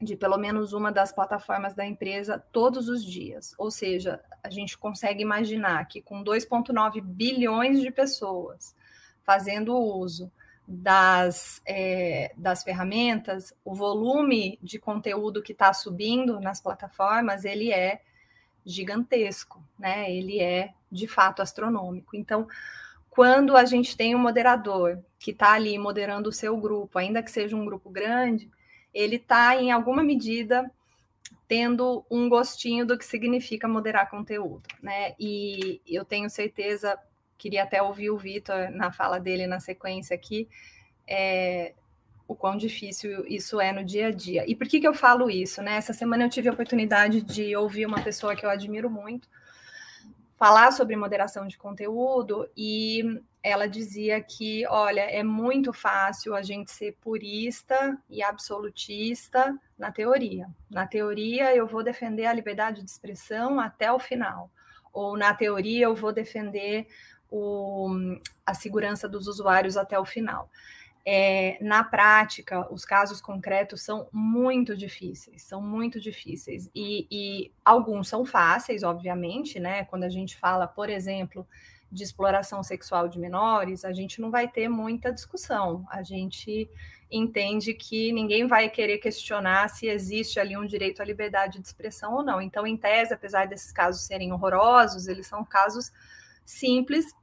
de 0.00 0.16
pelo 0.16 0.38
menos 0.38 0.72
uma 0.72 0.92
das 0.92 1.12
plataformas 1.12 1.74
da 1.74 1.84
empresa 1.84 2.42
todos 2.52 2.88
os 2.88 3.04
dias. 3.04 3.54
Ou 3.58 3.70
seja, 3.70 4.20
a 4.42 4.48
gente 4.48 4.78
consegue 4.78 5.22
imaginar 5.22 5.84
que 5.86 6.00
com 6.00 6.22
2,9 6.22 7.02
bilhões 7.02 7.80
de 7.80 7.90
pessoas 7.90 8.74
fazendo 9.24 9.76
uso 9.76 10.30
das, 10.66 11.60
é, 11.66 12.32
das 12.36 12.62
ferramentas, 12.62 13.52
o 13.64 13.74
volume 13.74 14.58
de 14.62 14.78
conteúdo 14.78 15.42
que 15.42 15.52
está 15.52 15.72
subindo 15.72 16.38
nas 16.40 16.60
plataformas, 16.60 17.44
ele 17.44 17.72
é 17.72 18.02
gigantesco, 18.64 19.62
né? 19.78 20.12
Ele 20.12 20.40
é 20.40 20.74
de 20.92 21.08
fato 21.08 21.40
astronômico. 21.40 22.14
Então, 22.14 22.46
quando 23.18 23.56
a 23.56 23.64
gente 23.64 23.96
tem 23.96 24.14
um 24.14 24.18
moderador 24.20 25.02
que 25.18 25.32
está 25.32 25.54
ali 25.54 25.76
moderando 25.76 26.28
o 26.28 26.32
seu 26.32 26.56
grupo, 26.56 27.00
ainda 27.00 27.20
que 27.20 27.32
seja 27.32 27.56
um 27.56 27.64
grupo 27.64 27.90
grande, 27.90 28.48
ele 28.94 29.16
está, 29.16 29.60
em 29.60 29.72
alguma 29.72 30.04
medida, 30.04 30.70
tendo 31.48 32.06
um 32.08 32.28
gostinho 32.28 32.86
do 32.86 32.96
que 32.96 33.04
significa 33.04 33.66
moderar 33.66 34.08
conteúdo, 34.08 34.62
né? 34.80 35.16
E 35.18 35.80
eu 35.84 36.04
tenho 36.04 36.30
certeza 36.30 36.96
queria 37.36 37.64
até 37.64 37.82
ouvir 37.82 38.10
o 38.10 38.16
Vitor 38.16 38.70
na 38.70 38.92
fala 38.92 39.18
dele 39.18 39.48
na 39.48 39.58
sequência 39.58 40.14
aqui, 40.14 40.48
é, 41.04 41.74
o 42.28 42.36
quão 42.36 42.56
difícil 42.56 43.26
isso 43.26 43.60
é 43.60 43.72
no 43.72 43.82
dia 43.84 44.06
a 44.06 44.10
dia. 44.12 44.44
E 44.48 44.54
por 44.54 44.68
que, 44.68 44.78
que 44.78 44.86
eu 44.86 44.94
falo 44.94 45.28
isso? 45.28 45.60
Né? 45.60 45.74
Essa 45.74 45.92
semana 45.92 46.22
eu 46.22 46.30
tive 46.30 46.48
a 46.48 46.52
oportunidade 46.52 47.20
de 47.22 47.56
ouvir 47.56 47.84
uma 47.84 48.00
pessoa 48.00 48.36
que 48.36 48.46
eu 48.46 48.50
admiro 48.50 48.88
muito 48.88 49.28
falar 50.38 50.70
sobre 50.70 50.94
moderação 50.94 51.48
de 51.48 51.58
conteúdo 51.58 52.48
e 52.56 53.20
ela 53.42 53.66
dizia 53.66 54.20
que, 54.22 54.64
olha, 54.68 55.00
é 55.00 55.22
muito 55.24 55.72
fácil 55.72 56.34
a 56.34 56.42
gente 56.42 56.70
ser 56.70 56.96
purista 57.00 57.98
e 58.08 58.22
absolutista 58.22 59.58
na 59.76 59.90
teoria. 59.90 60.48
Na 60.70 60.86
teoria, 60.86 61.54
eu 61.54 61.66
vou 61.66 61.82
defender 61.82 62.26
a 62.26 62.32
liberdade 62.32 62.82
de 62.82 62.88
expressão 62.88 63.58
até 63.58 63.92
o 63.92 63.98
final. 63.98 64.48
Ou 64.92 65.16
na 65.16 65.34
teoria, 65.34 65.86
eu 65.86 65.94
vou 65.94 66.12
defender 66.12 66.86
o, 67.30 67.88
a 68.46 68.54
segurança 68.54 69.08
dos 69.08 69.26
usuários 69.26 69.76
até 69.76 69.98
o 69.98 70.04
final. 70.04 70.48
É, 71.04 71.56
na 71.62 71.82
prática, 71.82 72.70
os 72.72 72.84
casos 72.84 73.20
concretos 73.20 73.82
são 73.82 74.08
muito 74.12 74.76
difíceis, 74.76 75.42
são 75.42 75.60
muito 75.60 76.00
difíceis. 76.00 76.70
E, 76.74 77.06
e, 77.10 77.52
alguns 77.64 78.08
são 78.08 78.24
fáceis, 78.24 78.82
obviamente, 78.82 79.58
né? 79.58 79.84
Quando 79.84 80.04
a 80.04 80.08
gente 80.08 80.36
fala, 80.36 80.66
por 80.66 80.90
exemplo, 80.90 81.46
de 81.90 82.04
exploração 82.04 82.62
sexual 82.62 83.08
de 83.08 83.18
menores, 83.18 83.84
a 83.84 83.92
gente 83.92 84.20
não 84.20 84.30
vai 84.30 84.46
ter 84.46 84.68
muita 84.68 85.12
discussão. 85.12 85.86
A 85.90 86.02
gente 86.02 86.68
entende 87.10 87.72
que 87.72 88.12
ninguém 88.12 88.46
vai 88.46 88.68
querer 88.68 88.98
questionar 88.98 89.68
se 89.68 89.86
existe 89.86 90.38
ali 90.38 90.56
um 90.56 90.66
direito 90.66 91.00
à 91.00 91.04
liberdade 91.04 91.58
de 91.58 91.66
expressão 91.66 92.14
ou 92.14 92.22
não. 92.22 92.40
Então, 92.40 92.66
em 92.66 92.76
tese, 92.76 93.14
apesar 93.14 93.46
desses 93.46 93.72
casos 93.72 94.02
serem 94.02 94.32
horrorosos, 94.32 95.08
eles 95.08 95.26
são 95.26 95.44
casos 95.44 95.90
simples 96.44 97.14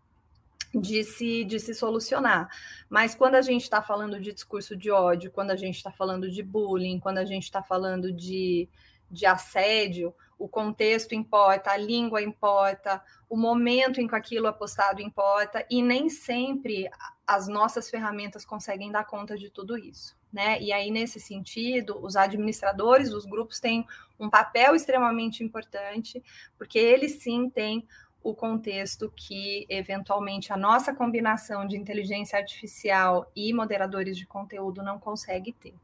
de 0.79 1.03
se, 1.03 1.43
de 1.43 1.59
se 1.59 1.73
solucionar. 1.73 2.49
Mas 2.89 3.15
quando 3.15 3.35
a 3.35 3.41
gente 3.41 3.63
está 3.63 3.81
falando 3.81 4.19
de 4.19 4.33
discurso 4.33 4.75
de 4.75 4.91
ódio, 4.91 5.31
quando 5.31 5.51
a 5.51 5.55
gente 5.55 5.75
está 5.75 5.91
falando 5.91 6.29
de 6.29 6.43
bullying, 6.43 6.99
quando 6.99 7.17
a 7.19 7.25
gente 7.25 7.43
está 7.43 7.63
falando 7.63 8.11
de, 8.11 8.67
de 9.09 9.25
assédio, 9.25 10.13
o 10.37 10.47
contexto 10.47 11.15
importa, 11.15 11.71
a 11.71 11.77
língua 11.77 12.21
importa, 12.21 13.01
o 13.29 13.37
momento 13.37 14.01
em 14.01 14.07
que 14.07 14.15
aquilo 14.15 14.47
é 14.47 14.51
postado 14.51 15.01
importa, 15.01 15.65
e 15.69 15.81
nem 15.81 16.09
sempre 16.09 16.89
as 17.25 17.47
nossas 17.47 17.89
ferramentas 17.89 18.45
conseguem 18.45 18.91
dar 18.91 19.05
conta 19.05 19.37
de 19.37 19.49
tudo 19.49 19.77
isso. 19.77 20.15
Né? 20.31 20.61
E 20.61 20.73
aí, 20.73 20.91
nesse 20.91 21.17
sentido, 21.17 21.97
os 22.03 22.17
administradores 22.17 23.09
dos 23.09 23.25
grupos 23.25 23.61
têm 23.61 23.87
um 24.19 24.29
papel 24.29 24.75
extremamente 24.75 25.41
importante, 25.41 26.21
porque 26.57 26.77
eles 26.77 27.23
sim 27.23 27.49
têm 27.49 27.87
o 28.25 28.33
contexto 28.33 29.13
que, 29.15 29.67
eventualmente, 29.69 30.51
a 30.51 30.57
nossa 30.57 30.91
combinação 30.95 31.67
de 31.67 31.77
inteligência 31.77 32.39
artificial 32.39 33.31
e 33.35 33.53
moderadores 33.53 34.17
de 34.17 34.25
conteúdo 34.25 34.81
não 34.81 34.97
consegue 34.97 35.53
ter. 35.53 35.75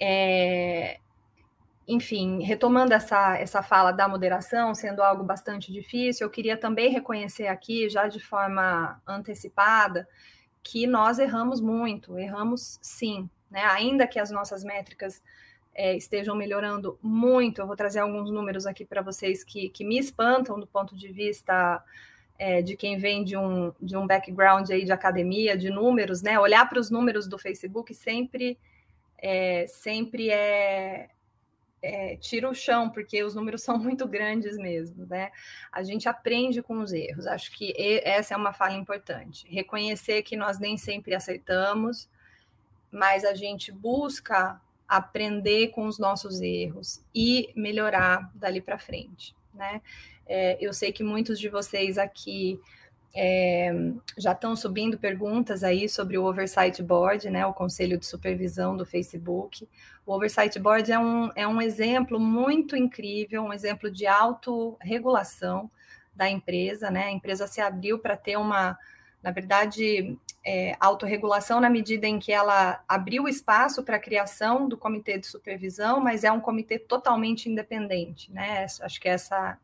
É, 0.00 1.00
enfim, 1.88 2.40
retomando 2.44 2.94
essa, 2.94 3.36
essa 3.36 3.64
fala 3.64 3.90
da 3.90 4.06
moderação, 4.06 4.76
sendo 4.76 5.02
algo 5.02 5.24
bastante 5.24 5.72
difícil, 5.72 6.24
eu 6.24 6.30
queria 6.30 6.56
também 6.56 6.88
reconhecer 6.88 7.48
aqui, 7.48 7.88
já 7.88 8.06
de 8.06 8.20
forma 8.20 9.02
antecipada, 9.04 10.08
que 10.62 10.86
nós 10.86 11.18
erramos 11.18 11.60
muito, 11.60 12.16
erramos 12.16 12.78
sim, 12.80 13.28
né? 13.50 13.64
Ainda 13.64 14.06
que 14.06 14.20
as 14.20 14.30
nossas 14.30 14.62
métricas 14.62 15.20
é, 15.76 15.94
estejam 15.94 16.34
melhorando 16.34 16.98
muito. 17.02 17.60
Eu 17.60 17.66
vou 17.66 17.76
trazer 17.76 17.98
alguns 17.98 18.30
números 18.30 18.66
aqui 18.66 18.82
para 18.82 19.02
vocês 19.02 19.44
que, 19.44 19.68
que 19.68 19.84
me 19.84 19.98
espantam 19.98 20.58
do 20.58 20.66
ponto 20.66 20.96
de 20.96 21.12
vista 21.12 21.84
é, 22.38 22.62
de 22.62 22.74
quem 22.74 22.96
vem 22.96 23.22
de 23.22 23.36
um, 23.36 23.72
de 23.80 23.94
um 23.94 24.06
background 24.06 24.70
aí 24.70 24.84
de 24.86 24.92
academia, 24.92 25.56
de 25.56 25.68
números, 25.68 26.22
né? 26.22 26.40
Olhar 26.40 26.66
para 26.66 26.80
os 26.80 26.90
números 26.90 27.28
do 27.28 27.38
Facebook 27.38 27.92
sempre 27.92 28.58
é, 29.18 29.66
sempre 29.66 30.30
é, 30.30 31.10
é, 31.82 32.16
tira 32.16 32.48
o 32.48 32.54
chão, 32.54 32.88
porque 32.88 33.22
os 33.22 33.34
números 33.34 33.60
são 33.62 33.78
muito 33.78 34.08
grandes 34.08 34.56
mesmo, 34.56 35.04
né? 35.04 35.30
A 35.70 35.82
gente 35.82 36.08
aprende 36.08 36.62
com 36.62 36.80
os 36.80 36.90
erros. 36.90 37.26
Acho 37.26 37.52
que 37.52 37.74
essa 38.02 38.32
é 38.32 38.36
uma 38.36 38.54
fala 38.54 38.74
importante. 38.74 39.46
Reconhecer 39.46 40.22
que 40.22 40.36
nós 40.36 40.58
nem 40.58 40.78
sempre 40.78 41.14
acertamos, 41.14 42.08
mas 42.90 43.26
a 43.26 43.34
gente 43.34 43.70
busca 43.70 44.58
aprender 44.88 45.68
com 45.68 45.86
os 45.86 45.98
nossos 45.98 46.40
erros 46.40 47.02
e 47.14 47.52
melhorar 47.56 48.30
dali 48.34 48.60
para 48.60 48.78
frente, 48.78 49.34
né? 49.54 49.80
É, 50.26 50.56
eu 50.60 50.72
sei 50.72 50.92
que 50.92 51.04
muitos 51.04 51.38
de 51.38 51.48
vocês 51.48 51.98
aqui 51.98 52.60
é, 53.14 53.72
já 54.18 54.32
estão 54.32 54.54
subindo 54.54 54.98
perguntas 54.98 55.64
aí 55.64 55.88
sobre 55.88 56.18
o 56.18 56.24
Oversight 56.24 56.82
Board, 56.82 57.30
né, 57.30 57.46
o 57.46 57.54
Conselho 57.54 57.96
de 57.96 58.04
Supervisão 58.04 58.76
do 58.76 58.84
Facebook. 58.84 59.66
O 60.04 60.12
Oversight 60.12 60.58
Board 60.58 60.92
é 60.92 60.98
um, 60.98 61.30
é 61.34 61.48
um 61.48 61.62
exemplo 61.62 62.20
muito 62.20 62.76
incrível, 62.76 63.42
um 63.42 63.52
exemplo 63.52 63.90
de 63.90 64.06
autorregulação 64.06 65.70
da 66.14 66.28
empresa, 66.28 66.90
né? 66.90 67.04
A 67.04 67.10
empresa 67.10 67.46
se 67.46 67.60
abriu 67.60 67.98
para 67.98 68.16
ter 68.16 68.36
uma, 68.36 68.78
na 69.22 69.30
verdade, 69.30 70.16
é, 70.48 70.76
autorregulação 70.78 71.60
na 71.60 71.68
medida 71.68 72.06
em 72.06 72.20
que 72.20 72.30
ela 72.30 72.80
abriu 72.86 73.26
espaço 73.26 73.82
para 73.82 73.96
a 73.96 74.00
criação 74.00 74.68
do 74.68 74.76
comitê 74.76 75.18
de 75.18 75.26
supervisão, 75.26 75.98
mas 75.98 76.22
é 76.22 76.30
um 76.30 76.40
comitê 76.40 76.78
totalmente 76.78 77.50
independente, 77.50 78.32
né? 78.32 78.64
Acho 78.80 79.00
que 79.00 79.08
essa 79.08 79.58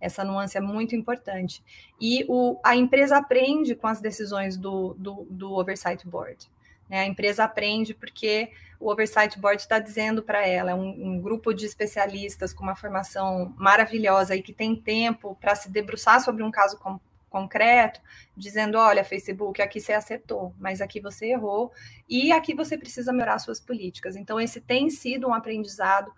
essa 0.00 0.24
nuance 0.24 0.56
é 0.56 0.60
muito 0.62 0.96
importante. 0.96 1.62
E 2.00 2.24
o, 2.26 2.58
a 2.64 2.74
empresa 2.74 3.18
aprende 3.18 3.74
com 3.74 3.86
as 3.86 4.00
decisões 4.00 4.56
do, 4.56 4.94
do, 4.94 5.26
do 5.28 5.52
Oversight 5.52 6.08
Board. 6.08 6.50
Né? 6.88 7.00
A 7.00 7.06
empresa 7.06 7.44
aprende 7.44 7.92
porque 7.92 8.50
o 8.80 8.90
Oversight 8.90 9.38
Board 9.38 9.60
está 9.60 9.78
dizendo 9.78 10.22
para 10.22 10.46
ela, 10.46 10.70
é 10.70 10.74
um, 10.74 10.88
um, 10.88 11.20
grupo 11.20 11.52
de 11.52 11.66
especialistas 11.66 12.54
com 12.54 12.62
uma 12.62 12.74
formação 12.74 13.54
maravilhosa 13.58 14.34
e 14.34 14.40
que 14.40 14.54
tem 14.54 14.74
tempo 14.74 15.36
para 15.38 15.54
se 15.54 15.70
debruçar 15.70 16.18
sobre 16.22 16.42
um 16.42 16.50
caso 16.50 16.78
com, 16.78 16.98
concreto, 17.30 18.00
dizendo: 18.36 18.76
olha, 18.76 19.04
Facebook, 19.04 19.62
aqui 19.62 19.80
você 19.80 19.94
acertou, 19.94 20.52
mas 20.58 20.82
aqui 20.82 21.00
você 21.00 21.26
errou, 21.26 21.72
e 22.08 22.32
aqui 22.32 22.54
você 22.54 22.76
precisa 22.76 23.12
melhorar 23.12 23.38
suas 23.38 23.60
políticas. 23.60 24.16
Então, 24.16 24.38
esse 24.38 24.60
tem 24.60 24.90
sido 24.90 25.28
um 25.28 25.32
aprendizado 25.32 26.12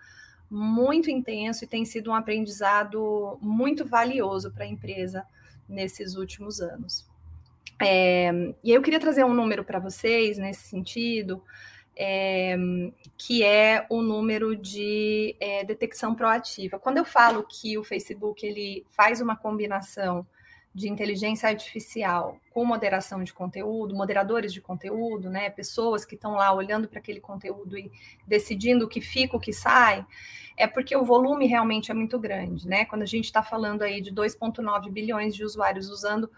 muito 0.50 1.10
intenso 1.10 1.64
e 1.64 1.68
tem 1.68 1.84
sido 1.84 2.10
um 2.10 2.14
aprendizado 2.14 3.38
muito 3.40 3.86
valioso 3.86 4.50
para 4.50 4.64
a 4.64 4.68
empresa 4.68 5.24
nesses 5.68 6.14
últimos 6.14 6.60
anos. 6.60 7.06
É, 7.80 8.30
e 8.62 8.70
eu 8.70 8.82
queria 8.82 9.00
trazer 9.00 9.24
um 9.24 9.32
número 9.32 9.64
para 9.64 9.78
vocês 9.78 10.38
nesse 10.38 10.68
sentido, 10.68 11.42
é, 11.96 12.56
que 13.16 13.42
é 13.42 13.86
o 13.88 14.02
número 14.02 14.54
de 14.54 15.34
é, 15.40 15.64
detecção 15.64 16.14
proativa. 16.14 16.78
Quando 16.78 16.98
eu 16.98 17.04
falo 17.04 17.44
que 17.44 17.78
o 17.78 17.84
Facebook 17.84 18.46
ele 18.46 18.84
faz 18.90 19.20
uma 19.20 19.36
combinação 19.36 20.26
de 20.74 20.88
inteligência 20.88 21.48
artificial 21.48 22.38
com 22.50 22.64
moderação 22.64 23.22
de 23.22 23.32
conteúdo, 23.32 23.94
moderadores 23.94 24.52
de 24.52 24.60
conteúdo, 24.60 25.28
né, 25.28 25.50
pessoas 25.50 26.04
que 26.04 26.14
estão 26.14 26.32
lá 26.32 26.52
olhando 26.52 26.88
para 26.88 26.98
aquele 26.98 27.20
conteúdo 27.20 27.78
e 27.78 27.90
decidindo 28.26 28.86
o 28.86 28.88
que 28.88 29.00
fica, 29.00 29.36
o 29.36 29.40
que 29.40 29.52
sai, 29.52 30.04
é 30.56 30.66
porque 30.66 30.96
o 30.96 31.04
volume 31.04 31.46
realmente 31.46 31.90
é 31.90 31.94
muito 31.94 32.18
grande, 32.18 32.68
né? 32.68 32.84
Quando 32.84 33.02
a 33.02 33.06
gente 33.06 33.24
está 33.24 33.42
falando 33.42 33.82
aí 33.82 34.00
de 34.00 34.12
2,9 34.12 34.90
bilhões 34.90 35.34
de 35.34 35.44
usuários 35.44 35.88
usando 35.88 36.30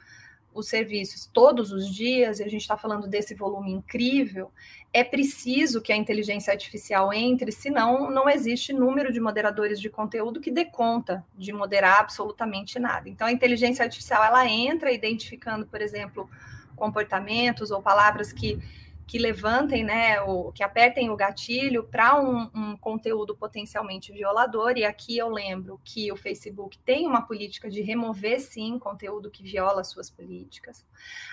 os 0.54 0.68
serviços 0.68 1.26
todos 1.26 1.72
os 1.72 1.92
dias, 1.92 2.38
e 2.38 2.44
a 2.44 2.48
gente 2.48 2.62
está 2.62 2.76
falando 2.76 3.08
desse 3.08 3.34
volume 3.34 3.72
incrível, 3.72 4.50
é 4.92 5.02
preciso 5.02 5.82
que 5.82 5.92
a 5.92 5.96
inteligência 5.96 6.52
artificial 6.52 7.12
entre, 7.12 7.50
senão 7.50 8.10
não 8.10 8.28
existe 8.28 8.72
número 8.72 9.12
de 9.12 9.18
moderadores 9.18 9.80
de 9.80 9.90
conteúdo 9.90 10.40
que 10.40 10.52
dê 10.52 10.64
conta 10.64 11.24
de 11.36 11.52
moderar 11.52 11.98
absolutamente 11.98 12.78
nada. 12.78 13.08
Então, 13.08 13.26
a 13.26 13.32
inteligência 13.32 13.84
artificial 13.84 14.22
ela 14.22 14.46
entra 14.46 14.92
identificando, 14.92 15.66
por 15.66 15.82
exemplo, 15.82 16.30
comportamentos 16.76 17.72
ou 17.72 17.82
palavras 17.82 18.32
que 18.32 18.58
que 19.06 19.18
levantem, 19.18 19.84
né, 19.84 20.20
ou 20.22 20.50
que 20.50 20.62
apertem 20.62 21.10
o 21.10 21.16
gatilho 21.16 21.84
para 21.84 22.20
um, 22.20 22.50
um, 22.54 22.76
conteúdo 22.76 23.36
potencialmente 23.36 24.12
violador. 24.12 24.76
E 24.76 24.84
aqui 24.84 25.18
eu 25.18 25.28
lembro 25.28 25.80
que 25.84 26.10
o 26.10 26.16
Facebook 26.16 26.78
tem 26.78 27.06
uma 27.06 27.22
política 27.22 27.68
de 27.68 27.82
remover, 27.82 28.40
sim, 28.40 28.78
conteúdo 28.78 29.30
que 29.30 29.42
viola 29.42 29.84
suas 29.84 30.08
políticas. 30.08 30.84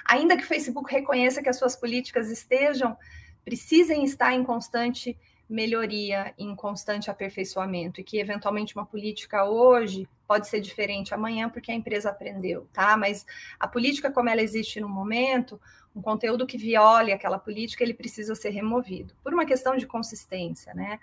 Ainda 0.06 0.36
que 0.36 0.44
o 0.44 0.48
Facebook 0.48 0.92
reconheça 0.92 1.42
que 1.42 1.50
as 1.50 1.58
suas 1.58 1.76
políticas 1.76 2.30
estejam, 2.30 2.98
precisem 3.44 4.04
estar 4.04 4.34
em 4.34 4.44
constante 4.44 5.18
melhoria, 5.50 6.34
em 6.38 6.56
constante 6.56 7.12
aperfeiçoamento, 7.12 8.00
e 8.00 8.04
que 8.04 8.18
eventualmente 8.18 8.76
uma 8.76 8.86
política 8.86 9.44
hoje 9.44 10.08
pode 10.32 10.48
ser 10.48 10.62
diferente 10.62 11.14
amanhã 11.14 11.50
porque 11.50 11.74
a 11.74 11.76
empresa 11.76 12.10
aprendeu, 12.10 12.66
tá? 12.72 12.96
Mas 12.96 13.26
a 13.60 13.68
política 13.68 14.10
como 14.10 14.30
ela 14.30 14.42
existe 14.42 14.80
no 14.80 14.88
momento, 14.88 15.60
um 15.94 16.02
conteúdo 16.02 16.48
que 16.48 16.58
viole 16.58 17.12
aquela 17.12 17.38
política, 17.38 17.84
ele 17.84 17.94
precisa 17.94 18.34
ser 18.34 18.52
removido, 18.52 19.14
por 19.22 19.34
uma 19.34 19.46
questão 19.46 19.76
de 19.76 19.86
consistência, 19.86 20.74
né? 20.74 21.02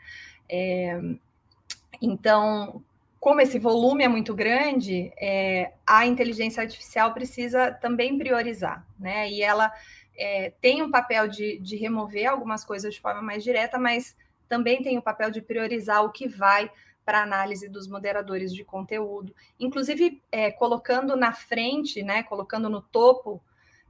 É, 0.49 0.99
então, 2.01 2.83
como 3.21 3.43
esse 3.43 3.59
volume 3.59 4.03
é 4.03 4.09
muito 4.09 4.35
grande, 4.35 5.13
é, 5.21 5.73
a 5.87 6.07
inteligência 6.07 6.63
artificial 6.63 7.13
precisa 7.13 7.71
também 7.71 8.17
priorizar, 8.17 8.83
né? 8.99 9.31
E 9.31 9.43
ela 9.43 9.71
é, 10.17 10.55
tem 10.59 10.83
um 10.83 10.91
papel 10.91 11.29
de, 11.29 11.59
de 11.59 11.77
remover 11.77 12.31
algumas 12.31 12.65
coisas 12.65 12.95
de 12.95 13.01
forma 13.01 13.21
mais 13.21 13.45
direta, 13.45 13.79
mas 13.79 14.17
também 14.49 14.83
tem 14.83 14.97
o 14.97 15.03
papel 15.03 15.31
de 15.31 15.43
priorizar 15.43 16.03
o 16.03 16.13
que 16.13 16.27
vai 16.27 16.71
para 17.09 17.23
análise 17.23 17.71
dos 17.71 17.89
moderadores 17.89 18.53
de 18.53 18.63
conteúdo, 18.63 19.35
inclusive 19.59 20.23
é, 20.31 20.51
colocando 20.51 21.17
na 21.17 21.33
frente, 21.33 22.03
né, 22.03 22.23
colocando 22.23 22.69
no 22.69 22.83
topo 22.83 23.43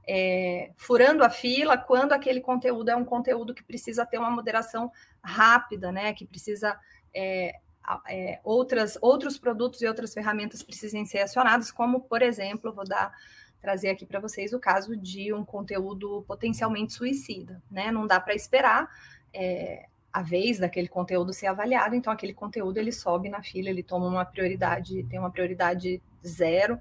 é, 0.07 0.71
furando 0.77 1.21
a 1.21 1.29
fila 1.29 1.77
quando 1.77 2.13
aquele 2.13 2.39
conteúdo 2.39 2.87
é 2.87 2.95
um 2.95 3.03
conteúdo 3.03 3.53
que 3.53 3.61
precisa 3.61 4.05
ter 4.05 4.17
uma 4.17 4.31
moderação 4.31 4.89
rápida, 5.21 5.91
né? 5.91 6.13
Que 6.13 6.25
precisa 6.25 6.79
é, 7.13 7.59
é, 8.07 8.39
outras, 8.41 8.97
outros 9.01 9.37
produtos 9.37 9.81
e 9.81 9.85
outras 9.87 10.13
ferramentas 10.13 10.63
precisem 10.63 11.05
ser 11.05 11.19
acionados, 11.19 11.71
como, 11.71 11.99
por 11.99 12.21
exemplo, 12.21 12.73
vou 12.73 12.87
dar 12.87 13.13
trazer 13.61 13.89
aqui 13.89 14.05
para 14.05 14.21
vocês 14.21 14.53
o 14.53 14.59
caso 14.59 14.95
de 14.95 15.33
um 15.33 15.43
conteúdo 15.43 16.23
potencialmente 16.25 16.93
suicida, 16.93 17.61
né? 17.69 17.91
Não 17.91 18.07
dá 18.07 18.17
para 18.17 18.33
esperar 18.33 18.89
é, 19.33 19.89
a 20.11 20.21
vez 20.21 20.59
daquele 20.59 20.87
conteúdo 20.87 21.31
ser 21.31 21.47
avaliado, 21.47 21.95
então 21.95 22.11
aquele 22.11 22.33
conteúdo 22.33 22.77
ele 22.77 22.91
sobe 22.91 23.29
na 23.29 23.43
fila, 23.43 23.69
ele 23.69 23.83
toma 23.83 24.07
uma 24.07 24.25
prioridade, 24.25 25.03
tem 25.03 25.19
uma 25.19 25.29
prioridade 25.29 26.01
zero 26.25 26.79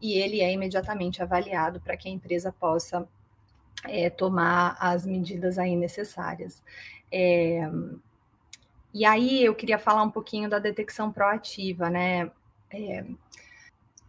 e 0.00 0.14
ele 0.14 0.40
é 0.40 0.52
imediatamente 0.52 1.22
avaliado 1.22 1.80
para 1.80 1.96
que 1.96 2.08
a 2.08 2.12
empresa 2.12 2.52
possa 2.52 3.06
é, 3.84 4.08
tomar 4.08 4.76
as 4.80 5.04
medidas 5.04 5.58
aí 5.58 5.74
necessárias. 5.76 6.62
É, 7.10 7.68
e 8.94 9.04
aí 9.04 9.44
eu 9.44 9.54
queria 9.54 9.78
falar 9.78 10.02
um 10.02 10.10
pouquinho 10.10 10.48
da 10.48 10.58
detecção 10.58 11.12
proativa, 11.12 11.90
né? 11.90 12.30
É, 12.70 13.04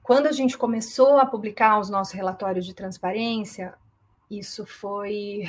quando 0.02 0.28
a 0.28 0.32
gente 0.32 0.58
começou 0.58 1.18
a 1.18 1.26
publicar 1.26 1.80
os 1.80 1.90
nossos 1.90 2.14
relatórios 2.14 2.66
de 2.66 2.74
transparência, 2.74 3.74
isso 4.30 4.66
foi 4.66 5.48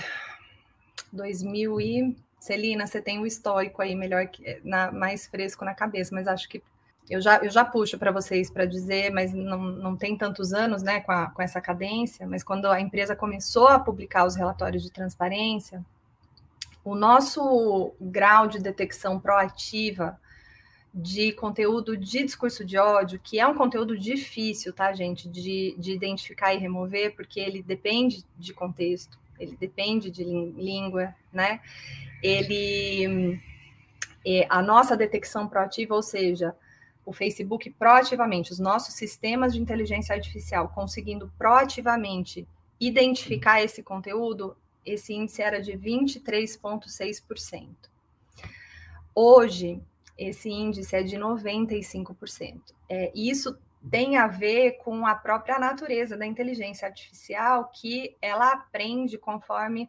2000 1.12 1.80
e 1.80 2.16
Celina, 2.40 2.86
você 2.86 3.02
tem 3.02 3.20
o 3.20 3.26
histórico 3.26 3.82
aí 3.82 3.94
melhor 3.94 4.26
que 4.26 4.60
na, 4.64 4.90
mais 4.90 5.26
fresco 5.26 5.62
na 5.64 5.74
cabeça, 5.74 6.14
mas 6.14 6.26
acho 6.26 6.48
que 6.48 6.62
eu 7.08 7.20
já, 7.20 7.36
eu 7.38 7.50
já 7.50 7.64
puxo 7.64 7.98
para 7.98 8.10
vocês 8.10 8.50
para 8.50 8.64
dizer, 8.64 9.10
mas 9.12 9.34
não, 9.34 9.58
não 9.58 9.96
tem 9.96 10.16
tantos 10.16 10.54
anos 10.54 10.82
né, 10.82 11.00
com, 11.00 11.12
a, 11.12 11.26
com 11.28 11.42
essa 11.42 11.60
cadência, 11.60 12.26
mas 12.26 12.42
quando 12.42 12.66
a 12.66 12.80
empresa 12.80 13.14
começou 13.14 13.68
a 13.68 13.78
publicar 13.78 14.24
os 14.24 14.36
relatórios 14.36 14.82
de 14.82 14.90
transparência, 14.90 15.84
o 16.82 16.94
nosso 16.94 17.92
grau 18.00 18.46
de 18.46 18.58
detecção 18.58 19.20
proativa 19.20 20.18
de 20.94 21.32
conteúdo 21.32 21.96
de 21.96 22.24
discurso 22.24 22.64
de 22.64 22.78
ódio, 22.78 23.20
que 23.22 23.38
é 23.38 23.46
um 23.46 23.54
conteúdo 23.54 23.98
difícil, 23.98 24.72
tá, 24.72 24.92
gente, 24.92 25.28
de, 25.28 25.74
de 25.78 25.92
identificar 25.92 26.54
e 26.54 26.58
remover, 26.58 27.14
porque 27.14 27.38
ele 27.38 27.62
depende 27.62 28.24
de 28.36 28.54
contexto, 28.54 29.18
ele 29.38 29.56
depende 29.56 30.10
de 30.10 30.24
língua, 30.24 31.14
né? 31.32 31.60
Ele. 32.22 33.40
É, 34.26 34.46
a 34.50 34.60
nossa 34.60 34.94
detecção 34.96 35.48
proativa, 35.48 35.94
ou 35.94 36.02
seja, 36.02 36.54
o 37.06 37.12
Facebook 37.12 37.70
proativamente, 37.70 38.52
os 38.52 38.58
nossos 38.58 38.94
sistemas 38.94 39.54
de 39.54 39.60
inteligência 39.60 40.14
artificial 40.14 40.68
conseguindo 40.68 41.32
proativamente 41.38 42.46
identificar 42.78 43.62
esse 43.62 43.82
conteúdo, 43.82 44.56
esse 44.84 45.12
índice 45.12 45.42
era 45.42 45.60
de 45.60 45.72
23,6%. 45.72 47.68
Hoje, 49.14 49.82
esse 50.16 50.48
índice 50.50 50.94
é 50.96 51.02
de 51.02 51.16
95%. 51.16 52.60
É, 52.88 53.10
isso 53.14 53.58
tem 53.90 54.16
a 54.16 54.26
ver 54.26 54.78
com 54.78 55.06
a 55.06 55.14
própria 55.14 55.58
natureza 55.58 56.16
da 56.16 56.26
inteligência 56.26 56.86
artificial, 56.86 57.70
que 57.72 58.16
ela 58.20 58.52
aprende 58.52 59.16
conforme 59.16 59.88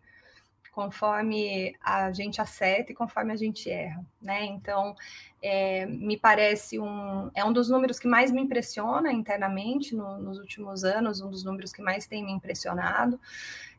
conforme 0.71 1.75
a 1.81 2.11
gente 2.13 2.39
acerta 2.41 2.91
e 2.91 2.95
conforme 2.95 3.33
a 3.33 3.35
gente 3.35 3.69
erra, 3.69 4.05
né? 4.21 4.45
Então, 4.45 4.95
é, 5.41 5.85
me 5.85 6.17
parece 6.17 6.79
um 6.79 7.29
é 7.35 7.43
um 7.43 7.51
dos 7.51 7.69
números 7.69 7.99
que 7.99 8.07
mais 8.07 8.31
me 8.31 8.41
impressiona 8.41 9.11
internamente 9.11 9.93
no, 9.95 10.17
nos 10.17 10.39
últimos 10.39 10.83
anos, 10.83 11.21
um 11.21 11.29
dos 11.29 11.43
números 11.43 11.73
que 11.73 11.81
mais 11.81 12.07
tem 12.07 12.23
me 12.23 12.31
impressionado, 12.31 13.19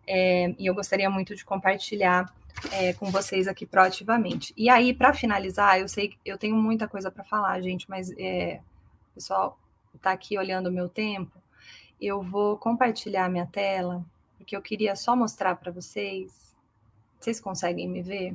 é, 0.07 0.55
e 0.59 0.67
eu 0.67 0.75
gostaria 0.75 1.09
muito 1.09 1.35
de 1.35 1.45
compartilhar 1.45 2.33
é, 2.71 2.93
com 2.93 3.11
vocês 3.11 3.49
aqui 3.49 3.67
proativamente. 3.67 4.53
E 4.57 4.69
aí, 4.69 4.93
para 4.93 5.15
finalizar, 5.15 5.81
eu 5.81 5.89
sei 5.89 6.09
que 6.09 6.19
eu 6.25 6.37
tenho 6.37 6.57
muita 6.57 6.87
coisa 6.87 7.11
para 7.11 7.25
falar, 7.25 7.61
gente, 7.63 7.89
mas 7.89 8.11
é, 8.19 8.61
o 9.13 9.15
pessoal 9.15 9.59
está 9.95 10.13
aqui 10.13 10.37
olhando 10.39 10.69
o 10.69 10.73
meu 10.73 10.89
tempo. 10.89 11.33
eu 12.01 12.21
vou 12.21 12.57
compartilhar 12.59 13.31
minha 13.31 13.47
tela, 13.47 14.05
porque 14.37 14.57
eu 14.57 14.63
queria 14.63 14.97
só 14.97 15.15
mostrar 15.15 15.55
para 15.57 15.71
vocês. 15.71 16.52
Vocês 17.23 17.41
conseguem 17.41 17.89
me 17.89 18.03
ver? 18.03 18.35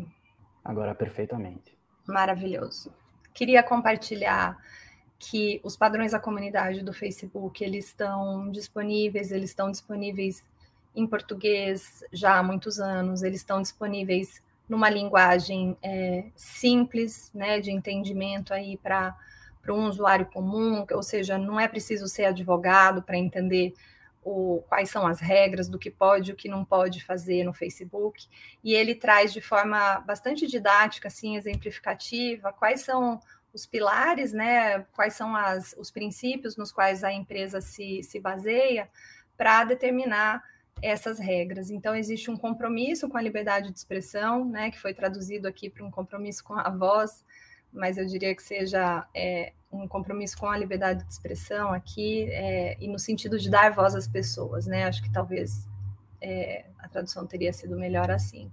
Agora 0.63 0.95
perfeitamente. 0.95 1.77
Maravilhoso. 2.07 2.93
Queria 3.33 3.61
compartilhar 3.61 4.57
que 5.19 5.59
os 5.61 5.75
padrões 5.75 6.13
da 6.13 6.19
comunidade 6.19 6.81
do 6.81 6.93
Facebook, 6.93 7.61
eles 7.61 7.87
estão 7.87 8.49
disponíveis, 8.49 9.31
eles 9.31 9.49
estão 9.49 9.69
disponíveis 9.69 10.41
em 10.95 11.05
português 11.05 12.01
já 12.13 12.37
há 12.37 12.43
muitos 12.43 12.79
anos, 12.79 13.23
eles 13.23 13.41
estão 13.41 13.61
disponíveis 13.61 14.41
numa 14.69 14.89
linguagem 14.89 15.75
é, 15.83 16.25
simples, 16.33 17.29
né, 17.33 17.59
de 17.59 17.71
entendimento 17.71 18.53
aí 18.53 18.77
para 18.77 19.17
um 19.69 19.85
usuário 19.87 20.27
comum, 20.27 20.85
ou 20.91 21.03
seja, 21.03 21.37
não 21.37 21.59
é 21.59 21.67
preciso 21.67 22.07
ser 22.07 22.23
advogado 22.23 23.01
para 23.01 23.17
entender 23.17 23.73
o, 24.27 24.61
quais 24.67 24.89
são 24.89 25.07
as 25.07 25.21
regras 25.21 25.69
do 25.69 25.79
que 25.79 25.89
pode 25.89 26.31
e 26.31 26.33
o 26.33 26.35
que 26.35 26.49
não 26.49 26.65
pode 26.65 27.01
fazer 27.03 27.45
no 27.45 27.53
Facebook, 27.53 28.27
e 28.61 28.73
ele 28.73 28.93
traz 28.93 29.31
de 29.31 29.39
forma 29.39 29.99
bastante 30.01 30.45
didática, 30.45 31.07
assim, 31.07 31.37
exemplificativa, 31.37 32.51
quais 32.51 32.81
são 32.81 33.21
os 33.53 33.65
pilares, 33.65 34.33
né, 34.33 34.81
quais 34.93 35.13
são 35.13 35.33
as, 35.33 35.73
os 35.77 35.89
princípios 35.89 36.57
nos 36.57 36.73
quais 36.73 37.05
a 37.05 37.11
empresa 37.11 37.61
se, 37.61 38.03
se 38.03 38.19
baseia 38.19 38.89
para 39.37 39.63
determinar 39.63 40.43
essas 40.81 41.19
regras. 41.19 41.71
Então, 41.71 41.95
existe 41.95 42.29
um 42.29 42.35
compromisso 42.35 43.07
com 43.07 43.17
a 43.17 43.21
liberdade 43.21 43.71
de 43.71 43.77
expressão, 43.77 44.43
né, 44.43 44.69
que 44.69 44.79
foi 44.79 44.93
traduzido 44.93 45.47
aqui 45.47 45.69
para 45.69 45.85
um 45.85 45.89
compromisso 45.89 46.43
com 46.43 46.53
a 46.53 46.69
voz, 46.69 47.23
mas 47.71 47.97
eu 47.97 48.05
diria 48.05 48.35
que 48.35 48.43
seja 48.43 49.05
é, 49.13 49.53
um 49.71 49.87
compromisso 49.87 50.37
com 50.37 50.47
a 50.47 50.57
liberdade 50.57 51.03
de 51.03 51.11
expressão 51.11 51.73
aqui, 51.73 52.23
é, 52.31 52.77
e 52.79 52.87
no 52.87 52.99
sentido 52.99 53.37
de 53.37 53.49
dar 53.49 53.71
voz 53.71 53.95
às 53.95 54.07
pessoas, 54.07 54.65
né? 54.65 54.85
Acho 54.85 55.03
que 55.03 55.11
talvez 55.11 55.67
é, 56.21 56.65
a 56.79 56.87
tradução 56.87 57.25
teria 57.25 57.53
sido 57.53 57.77
melhor 57.77 58.09
assim. 58.09 58.51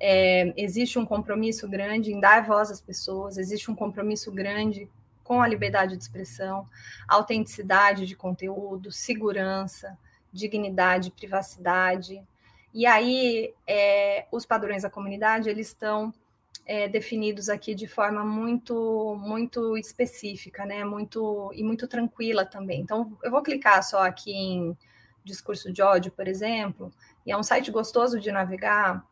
É, 0.00 0.52
existe 0.56 0.98
um 0.98 1.06
compromisso 1.06 1.68
grande 1.68 2.12
em 2.12 2.20
dar 2.20 2.44
voz 2.44 2.70
às 2.70 2.80
pessoas, 2.80 3.38
existe 3.38 3.70
um 3.70 3.74
compromisso 3.74 4.30
grande 4.32 4.88
com 5.22 5.42
a 5.42 5.48
liberdade 5.48 5.96
de 5.96 6.02
expressão, 6.02 6.66
autenticidade 7.08 8.06
de 8.06 8.14
conteúdo, 8.14 8.92
segurança, 8.92 9.98
dignidade, 10.32 11.10
privacidade. 11.10 12.22
E 12.72 12.86
aí, 12.86 13.52
é, 13.66 14.26
os 14.30 14.46
padrões 14.46 14.82
da 14.82 14.90
comunidade, 14.90 15.48
eles 15.48 15.68
estão 15.68 16.14
é, 16.66 16.88
definidos 16.88 17.48
aqui 17.48 17.74
de 17.74 17.86
forma 17.86 18.24
muito 18.24 19.16
muito 19.20 19.78
específica, 19.78 20.66
né? 20.66 20.84
Muito 20.84 21.52
e 21.54 21.62
muito 21.62 21.86
tranquila 21.86 22.44
também. 22.44 22.80
Então, 22.80 23.16
eu 23.22 23.30
vou 23.30 23.42
clicar 23.42 23.82
só 23.82 24.04
aqui 24.04 24.32
em 24.32 24.76
discurso 25.24 25.72
de 25.72 25.80
ódio, 25.82 26.12
por 26.12 26.28
exemplo, 26.28 26.92
e 27.24 27.32
é 27.32 27.36
um 27.36 27.42
site 27.42 27.70
gostoso 27.70 28.20
de 28.20 28.30
navegar, 28.30 29.04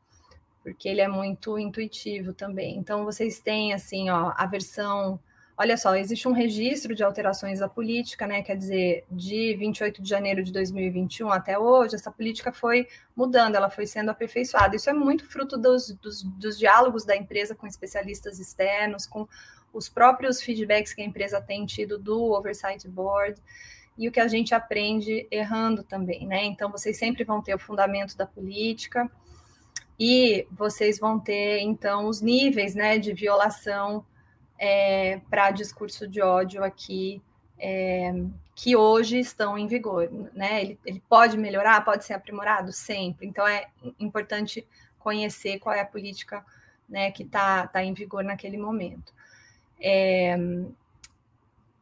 porque 0.62 0.88
ele 0.88 1.00
é 1.00 1.08
muito 1.08 1.58
intuitivo 1.58 2.32
também. 2.32 2.76
Então, 2.76 3.04
vocês 3.04 3.40
têm 3.40 3.72
assim, 3.72 4.10
ó, 4.10 4.32
a 4.36 4.46
versão 4.46 5.18
Olha 5.56 5.76
só, 5.76 5.94
existe 5.94 6.26
um 6.26 6.32
registro 6.32 6.96
de 6.96 7.04
alterações 7.04 7.62
à 7.62 7.68
política, 7.68 8.26
né? 8.26 8.42
Quer 8.42 8.56
dizer, 8.56 9.04
de 9.08 9.54
28 9.56 10.02
de 10.02 10.08
janeiro 10.08 10.42
de 10.42 10.52
2021 10.52 11.30
até 11.30 11.56
hoje, 11.56 11.94
essa 11.94 12.10
política 12.10 12.52
foi 12.52 12.88
mudando, 13.14 13.54
ela 13.54 13.70
foi 13.70 13.86
sendo 13.86 14.10
aperfeiçoada. 14.10 14.74
Isso 14.74 14.90
é 14.90 14.92
muito 14.92 15.24
fruto 15.24 15.56
dos, 15.56 15.92
dos, 15.92 16.24
dos 16.24 16.58
diálogos 16.58 17.04
da 17.04 17.16
empresa 17.16 17.54
com 17.54 17.68
especialistas 17.68 18.40
externos, 18.40 19.06
com 19.06 19.28
os 19.72 19.88
próprios 19.88 20.42
feedbacks 20.42 20.92
que 20.92 21.02
a 21.02 21.04
empresa 21.04 21.40
tem 21.40 21.64
tido 21.64 21.98
do 21.98 22.32
Oversight 22.32 22.88
Board 22.88 23.40
e 23.96 24.08
o 24.08 24.12
que 24.12 24.18
a 24.18 24.26
gente 24.26 24.56
aprende 24.56 25.28
errando 25.30 25.84
também, 25.84 26.26
né? 26.26 26.44
Então, 26.44 26.68
vocês 26.68 26.96
sempre 26.96 27.22
vão 27.22 27.40
ter 27.40 27.54
o 27.54 27.58
fundamento 27.60 28.16
da 28.16 28.26
política 28.26 29.08
e 29.98 30.48
vocês 30.50 30.98
vão 30.98 31.20
ter, 31.20 31.60
então, 31.60 32.06
os 32.06 32.20
níveis, 32.20 32.74
né, 32.74 32.98
de 32.98 33.12
violação 33.12 34.04
é, 34.66 35.20
para 35.28 35.50
discurso 35.50 36.08
de 36.08 36.22
ódio 36.22 36.64
aqui 36.64 37.20
é, 37.58 38.14
que 38.54 38.74
hoje 38.74 39.18
estão 39.18 39.58
em 39.58 39.66
vigor. 39.66 40.08
Né? 40.32 40.62
Ele, 40.62 40.80
ele 40.86 41.02
pode 41.06 41.36
melhorar, 41.36 41.84
pode 41.84 42.06
ser 42.06 42.14
aprimorado 42.14 42.72
sempre. 42.72 43.26
Então 43.26 43.46
é 43.46 43.66
importante 44.00 44.66
conhecer 44.98 45.58
qual 45.58 45.74
é 45.74 45.82
a 45.82 45.86
política 45.86 46.42
né, 46.88 47.10
que 47.10 47.24
está 47.24 47.66
tá 47.66 47.84
em 47.84 47.92
vigor 47.92 48.24
naquele 48.24 48.56
momento. 48.56 49.12
É, 49.78 50.34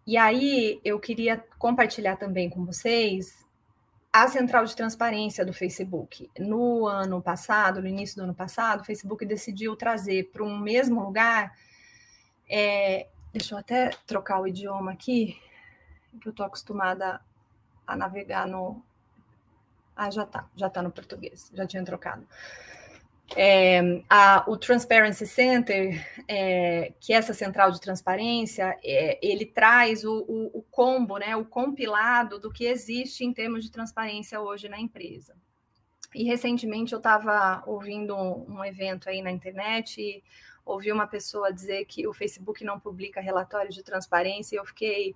e 0.04 0.16
aí 0.16 0.80
eu 0.84 0.98
queria 0.98 1.38
compartilhar 1.60 2.16
também 2.16 2.50
com 2.50 2.64
vocês 2.64 3.46
a 4.12 4.26
central 4.26 4.64
de 4.64 4.74
transparência 4.74 5.46
do 5.46 5.52
Facebook. 5.52 6.28
No 6.36 6.88
ano 6.88 7.22
passado, 7.22 7.80
no 7.80 7.86
início 7.86 8.16
do 8.16 8.24
ano 8.24 8.34
passado, 8.34 8.80
o 8.80 8.84
Facebook 8.84 9.24
decidiu 9.24 9.76
trazer 9.76 10.30
para 10.32 10.42
um 10.42 10.58
mesmo 10.58 11.00
lugar 11.00 11.52
é, 12.48 13.08
deixa 13.32 13.54
eu 13.54 13.58
até 13.58 13.90
trocar 14.06 14.40
o 14.40 14.46
idioma 14.46 14.92
aqui, 14.92 15.40
que 16.20 16.28
eu 16.28 16.30
estou 16.30 16.44
acostumada 16.44 17.20
a 17.86 17.96
navegar 17.96 18.46
no. 18.46 18.82
Ah, 19.96 20.10
já 20.10 20.22
está, 20.22 20.48
já 20.56 20.66
está 20.66 20.82
no 20.82 20.90
português, 20.90 21.50
já 21.54 21.66
tinha 21.66 21.84
trocado. 21.84 22.26
É, 23.34 23.80
a, 24.10 24.44
o 24.46 24.56
Transparency 24.56 25.26
Center, 25.26 26.06
é, 26.28 26.92
que 27.00 27.12
é 27.12 27.16
essa 27.16 27.32
central 27.32 27.70
de 27.70 27.80
transparência, 27.80 28.78
é, 28.84 29.18
ele 29.22 29.46
traz 29.46 30.04
o, 30.04 30.24
o, 30.28 30.58
o, 30.58 30.62
combo, 30.70 31.16
né, 31.16 31.34
o 31.34 31.44
compilado 31.44 32.38
do 32.38 32.52
que 32.52 32.66
existe 32.66 33.24
em 33.24 33.32
termos 33.32 33.64
de 33.64 33.70
transparência 33.70 34.40
hoje 34.40 34.68
na 34.68 34.78
empresa. 34.78 35.34
E 36.14 36.24
recentemente 36.24 36.92
eu 36.92 36.98
estava 36.98 37.62
ouvindo 37.66 38.14
um, 38.14 38.58
um, 38.58 38.64
evento 38.64 39.08
aí 39.08 39.22
na 39.22 39.30
internet 39.30 39.98
e 39.98 40.22
ouvi 40.64 40.92
uma 40.92 41.06
pessoa 41.06 41.52
dizer 41.52 41.84
que 41.86 42.06
o 42.06 42.12
Facebook 42.12 42.64
não 42.64 42.78
publica 42.78 43.20
relatórios 43.20 43.74
de 43.74 43.82
transparência 43.82 44.56
e 44.56 44.58
eu 44.58 44.64
fiquei 44.64 45.14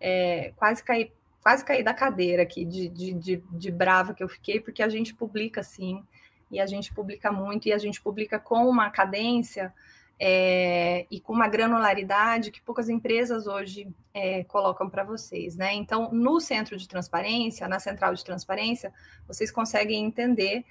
é, 0.00 0.52
quase 0.56 0.82
caí 0.82 1.12
quase 1.42 1.64
caí 1.64 1.82
da 1.82 1.92
cadeira 1.92 2.42
aqui 2.42 2.64
de, 2.64 2.88
de, 2.88 3.12
de, 3.14 3.42
de 3.50 3.70
brava 3.70 4.14
que 4.14 4.22
eu 4.22 4.28
fiquei, 4.28 4.60
porque 4.60 4.82
a 4.82 4.88
gente 4.88 5.12
publica 5.12 5.62
sim, 5.62 6.02
e 6.50 6.60
a 6.60 6.66
gente 6.66 6.94
publica 6.94 7.32
muito, 7.32 7.66
e 7.66 7.72
a 7.72 7.78
gente 7.78 8.00
publica 8.00 8.38
com 8.38 8.68
uma 8.68 8.90
cadência 8.90 9.74
é, 10.20 11.04
e 11.10 11.18
com 11.20 11.32
uma 11.32 11.48
granularidade 11.48 12.52
que 12.52 12.60
poucas 12.60 12.88
empresas 12.88 13.48
hoje 13.48 13.88
é, 14.14 14.44
colocam 14.44 14.88
para 14.88 15.02
vocês, 15.02 15.56
né? 15.56 15.74
Então, 15.74 16.12
no 16.12 16.38
centro 16.38 16.76
de 16.76 16.86
transparência, 16.86 17.66
na 17.66 17.80
central 17.80 18.14
de 18.14 18.24
transparência, 18.24 18.92
vocês 19.26 19.50
conseguem 19.50 20.04
entender 20.04 20.64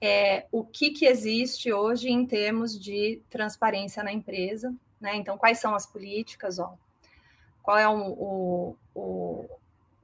é, 0.00 0.46
o 0.52 0.64
que, 0.64 0.90
que 0.90 1.06
existe 1.06 1.72
hoje 1.72 2.08
em 2.08 2.26
termos 2.26 2.78
de 2.78 3.20
transparência 3.28 4.02
na 4.02 4.12
empresa, 4.12 4.74
né? 5.00 5.16
Então, 5.16 5.36
quais 5.36 5.58
são 5.58 5.74
as 5.74 5.86
políticas, 5.86 6.58
ó, 6.58 6.74
qual 7.62 7.78
é 7.78 7.88
o, 7.88 7.96
o, 7.96 8.76
o 8.94 9.48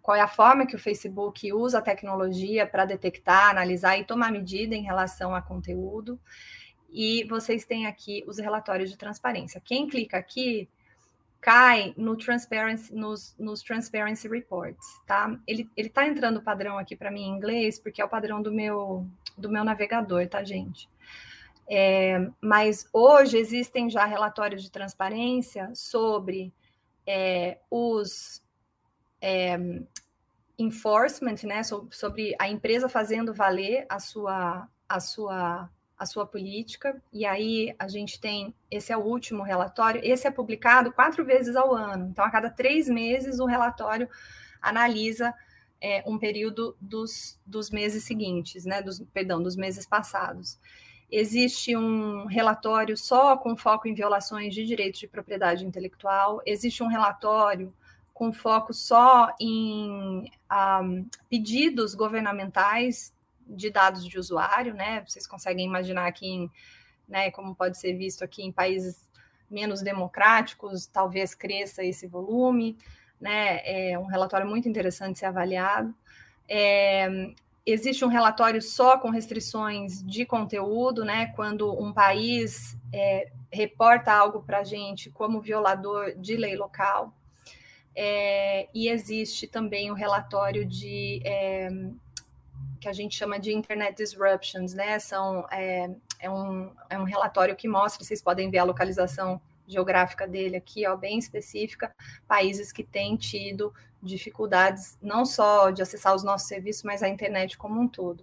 qual 0.05 0.15
é 0.15 0.21
a 0.21 0.29
forma 0.29 0.67
que 0.67 0.77
o 0.77 0.79
Facebook 0.79 1.51
usa 1.51 1.79
a 1.79 1.83
tecnologia 1.83 2.67
para 2.67 2.85
detectar, 2.85 3.49
analisar 3.49 3.97
e 3.97 4.05
tomar 4.05 4.31
medida 4.31 4.75
em 4.75 4.83
relação 4.83 5.35
a 5.35 5.41
conteúdo. 5.41 6.21
E 6.93 7.25
vocês 7.25 7.65
têm 7.65 7.87
aqui 7.87 8.23
os 8.27 8.39
relatórios 8.39 8.91
de 8.91 8.99
transparência. 8.99 9.63
Quem 9.65 9.89
clica 9.89 10.19
aqui 10.19 10.69
cai 11.45 11.93
no 11.99 12.17
transparency, 12.17 12.95
nos, 12.95 13.37
nos 13.39 13.63
transparency 13.63 14.27
reports, 14.27 14.87
tá? 15.07 15.39
Ele 15.47 15.69
está 15.77 16.07
entrando 16.07 16.39
o 16.39 16.43
padrão 16.43 16.79
aqui 16.79 16.97
para 16.97 17.11
mim 17.11 17.25
em 17.25 17.37
inglês, 17.37 17.79
porque 17.79 18.01
é 18.01 18.05
o 18.05 18.09
padrão 18.09 18.41
do 18.41 18.51
meu, 18.51 19.07
do 19.37 19.51
meu 19.51 19.63
navegador, 19.63 20.27
tá, 20.27 20.43
gente? 20.43 20.89
É, 21.69 22.31
mas 22.41 22.89
hoje 22.91 23.37
existem 23.37 23.91
já 23.91 24.07
relatórios 24.07 24.63
de 24.63 24.71
transparência 24.71 25.71
sobre 25.75 26.51
é, 27.07 27.59
os 27.71 28.43
é, 29.21 29.59
enforcement, 30.59 31.37
né, 31.43 31.61
sobre 31.91 32.35
a 32.39 32.49
empresa 32.49 32.89
fazendo 32.89 33.35
valer 33.35 33.85
a 33.91 34.01
sua, 34.01 34.67
a 34.89 34.99
sua 34.99 35.69
a 35.99 36.07
sua 36.07 36.27
política, 36.27 37.01
e 37.13 37.25
aí 37.25 37.75
a 37.79 37.87
gente 37.87 38.21
tem, 38.21 38.55
esse 38.71 38.93
é 38.93 38.97
o 38.97 39.05
último 39.05 39.43
relatório, 39.43 40.01
esse 40.05 40.27
é 40.27 40.31
publicado 40.31 40.93
quatro 40.93 41.25
vezes 41.25 41.55
ao 41.55 41.75
ano, 41.75 42.09
então 42.11 42.25
a 42.25 42.31
cada 42.31 42.51
três 42.51 42.89
meses 42.89 43.39
o 43.39 43.47
relatório 43.47 44.09
analisa 44.61 45.33
é, 45.81 46.03
um 46.07 46.19
período 46.19 46.77
dos, 46.81 47.39
dos 47.47 47.71
meses 47.71 48.05
seguintes, 48.05 48.65
né, 48.65 48.83
dos, 48.83 49.01
perdão, 49.13 49.43
dos 49.43 49.55
meses 49.55 49.87
passados. 49.87 50.59
Existe 51.11 51.77
um 51.77 52.27
relatório 52.27 52.97
só 52.97 53.37
com 53.37 53.57
foco 53.57 53.87
em 53.87 53.95
violações 53.95 54.53
de 54.53 54.65
direitos 54.65 54.99
de 54.99 55.07
propriedade 55.07 55.65
intelectual, 55.65 56.43
existe 56.45 56.83
um 56.83 56.89
relatório 56.89 57.73
com 58.13 58.33
foco 58.33 58.73
só 58.73 59.35
em 59.41 59.91
um, 59.91 60.25
ah, 60.49 60.83
pedidos 61.29 61.95
governamentais 61.95 63.13
de 63.47 63.71
dados 63.71 64.07
de 64.07 64.19
usuário, 64.19 64.75
né? 64.75 65.05
Vocês 65.07 65.27
conseguem 65.27 65.67
imaginar 65.67 66.07
aqui, 66.07 66.27
em, 66.27 66.51
né, 67.09 67.31
como 67.31 67.55
pode 67.55 67.79
ser 67.79 67.95
visto 67.95 68.23
aqui 68.23 68.43
em 68.43 68.53
países 68.53 69.09
menos 69.51 69.83
democráticos, 69.83 70.87
talvez 70.87 71.35
cresça 71.35 71.85
esse 71.85 72.07
volume, 72.07 72.77
né? 73.21 73.61
É 73.65 73.99
um 73.99 74.07
relatório 74.07 74.47
muito 74.47 74.69
interessante 74.69 75.19
ser 75.19 75.27
avaliado. 75.27 75.95
É, 76.49 77.33
existe 77.65 78.05
um 78.05 78.09
relatório 78.09 78.61
só 78.61 78.99
com 78.99 79.11
restrições 79.11 80.03
de 80.03 80.27
conteúdo, 80.27 81.05
né? 81.05 81.27
Quando 81.35 81.73
um 81.73 81.93
país 81.93 82.77
é, 82.93 83.31
reporta 83.51 84.13
algo 84.13 84.43
para 84.43 84.59
a 84.59 84.65
gente 84.65 85.11
como 85.11 85.41
violador 85.41 86.15
de 86.17 86.37
lei 86.37 86.57
local. 86.57 87.15
É, 87.97 88.69
e 88.75 88.89
existe 88.89 89.47
também 89.47 89.91
o 89.91 89.95
um 89.95 89.97
relatório 89.97 90.67
de 90.67 91.23
é, 91.25 91.69
que 92.85 92.89
a 92.89 92.93
gente 92.93 93.17
chama 93.17 93.41
de 93.41 93.51
Internet 93.51 93.97
Disruptions, 93.97 94.75
né? 94.75 94.99
São, 94.99 95.47
é, 95.51 95.91
é, 96.21 96.31
um, 96.31 96.71
é 96.91 96.99
um 96.99 97.05
relatório 97.05 97.57
que 97.57 97.67
mostra, 97.67 98.05
vocês 98.05 98.21
podem 98.21 98.51
ver 98.51 98.59
a 98.59 98.65
localização 98.65 99.41
geográfica 99.67 100.29
dele 100.29 100.57
aqui, 100.57 100.87
ó, 100.87 100.95
bem 100.95 101.19
específica, 101.19 101.91
países 102.29 102.71
que 102.71 102.85
têm 102.85 103.17
tido 103.17 103.73
dificuldades 104.03 104.99
não 105.01 105.25
só 105.25 105.71
de 105.71 105.81
acessar 105.81 106.15
os 106.15 106.23
nossos 106.23 106.47
serviços, 106.47 106.83
mas 106.83 107.03
a 107.03 107.09
internet 107.09 107.57
como 107.57 107.81
um 107.81 107.89
todo. 107.89 108.23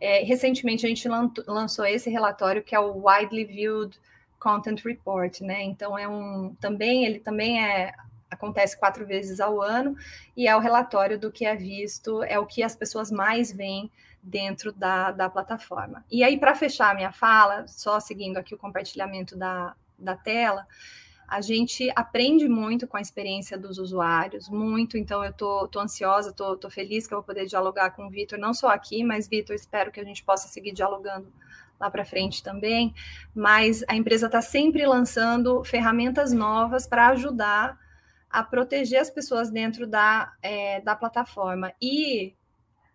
É, 0.00 0.22
recentemente 0.22 0.86
a 0.86 0.88
gente 0.88 1.08
lançou 1.48 1.84
esse 1.84 2.08
relatório 2.08 2.62
que 2.62 2.76
é 2.76 2.78
o 2.78 3.04
Widely 3.04 3.44
Viewed 3.44 3.98
Content 4.38 4.84
Report, 4.84 5.40
né? 5.40 5.64
Então 5.64 5.98
é 5.98 6.06
um 6.06 6.54
também 6.60 7.04
ele 7.04 7.18
também 7.18 7.60
é 7.60 7.92
acontece 8.36 8.78
quatro 8.78 9.04
vezes 9.04 9.40
ao 9.40 9.60
ano 9.60 9.96
e 10.36 10.46
é 10.46 10.56
o 10.56 10.60
relatório 10.60 11.18
do 11.18 11.32
que 11.32 11.44
é 11.44 11.56
visto, 11.56 12.22
é 12.22 12.38
o 12.38 12.46
que 12.46 12.62
as 12.62 12.76
pessoas 12.76 13.10
mais 13.10 13.52
veem 13.52 13.90
dentro 14.22 14.72
da, 14.72 15.10
da 15.12 15.28
plataforma. 15.28 16.04
E 16.10 16.24
aí, 16.24 16.38
para 16.38 16.54
fechar 16.54 16.90
a 16.90 16.94
minha 16.94 17.12
fala, 17.12 17.66
só 17.68 18.00
seguindo 18.00 18.36
aqui 18.36 18.54
o 18.54 18.58
compartilhamento 18.58 19.36
da, 19.36 19.74
da 19.98 20.16
tela, 20.16 20.66
a 21.28 21.40
gente 21.40 21.90
aprende 21.96 22.48
muito 22.48 22.86
com 22.86 22.96
a 22.96 23.00
experiência 23.00 23.58
dos 23.58 23.78
usuários, 23.78 24.48
muito, 24.48 24.96
então 24.96 25.24
eu 25.24 25.32
tô, 25.32 25.66
tô 25.66 25.80
ansiosa, 25.80 26.32
tô, 26.32 26.56
tô 26.56 26.70
feliz 26.70 27.06
que 27.06 27.14
eu 27.14 27.18
vou 27.18 27.24
poder 27.24 27.46
dialogar 27.46 27.90
com 27.90 28.06
o 28.06 28.10
Vitor, 28.10 28.38
não 28.38 28.54
só 28.54 28.68
aqui, 28.68 29.02
mas 29.02 29.28
Vitor, 29.28 29.54
espero 29.54 29.90
que 29.90 29.98
a 29.98 30.04
gente 30.04 30.22
possa 30.22 30.46
seguir 30.46 30.72
dialogando 30.72 31.32
lá 31.80 31.90
para 31.90 32.04
frente 32.04 32.42
também, 32.42 32.94
mas 33.34 33.84
a 33.88 33.96
empresa 33.96 34.26
está 34.26 34.40
sempre 34.40 34.86
lançando 34.86 35.62
ferramentas 35.64 36.32
novas 36.32 36.86
para 36.86 37.08
ajudar 37.08 37.78
a 38.36 38.42
proteger 38.42 39.00
as 39.00 39.08
pessoas 39.08 39.50
dentro 39.50 39.86
da, 39.86 40.30
é, 40.42 40.78
da 40.82 40.94
plataforma. 40.94 41.72
E 41.80 42.34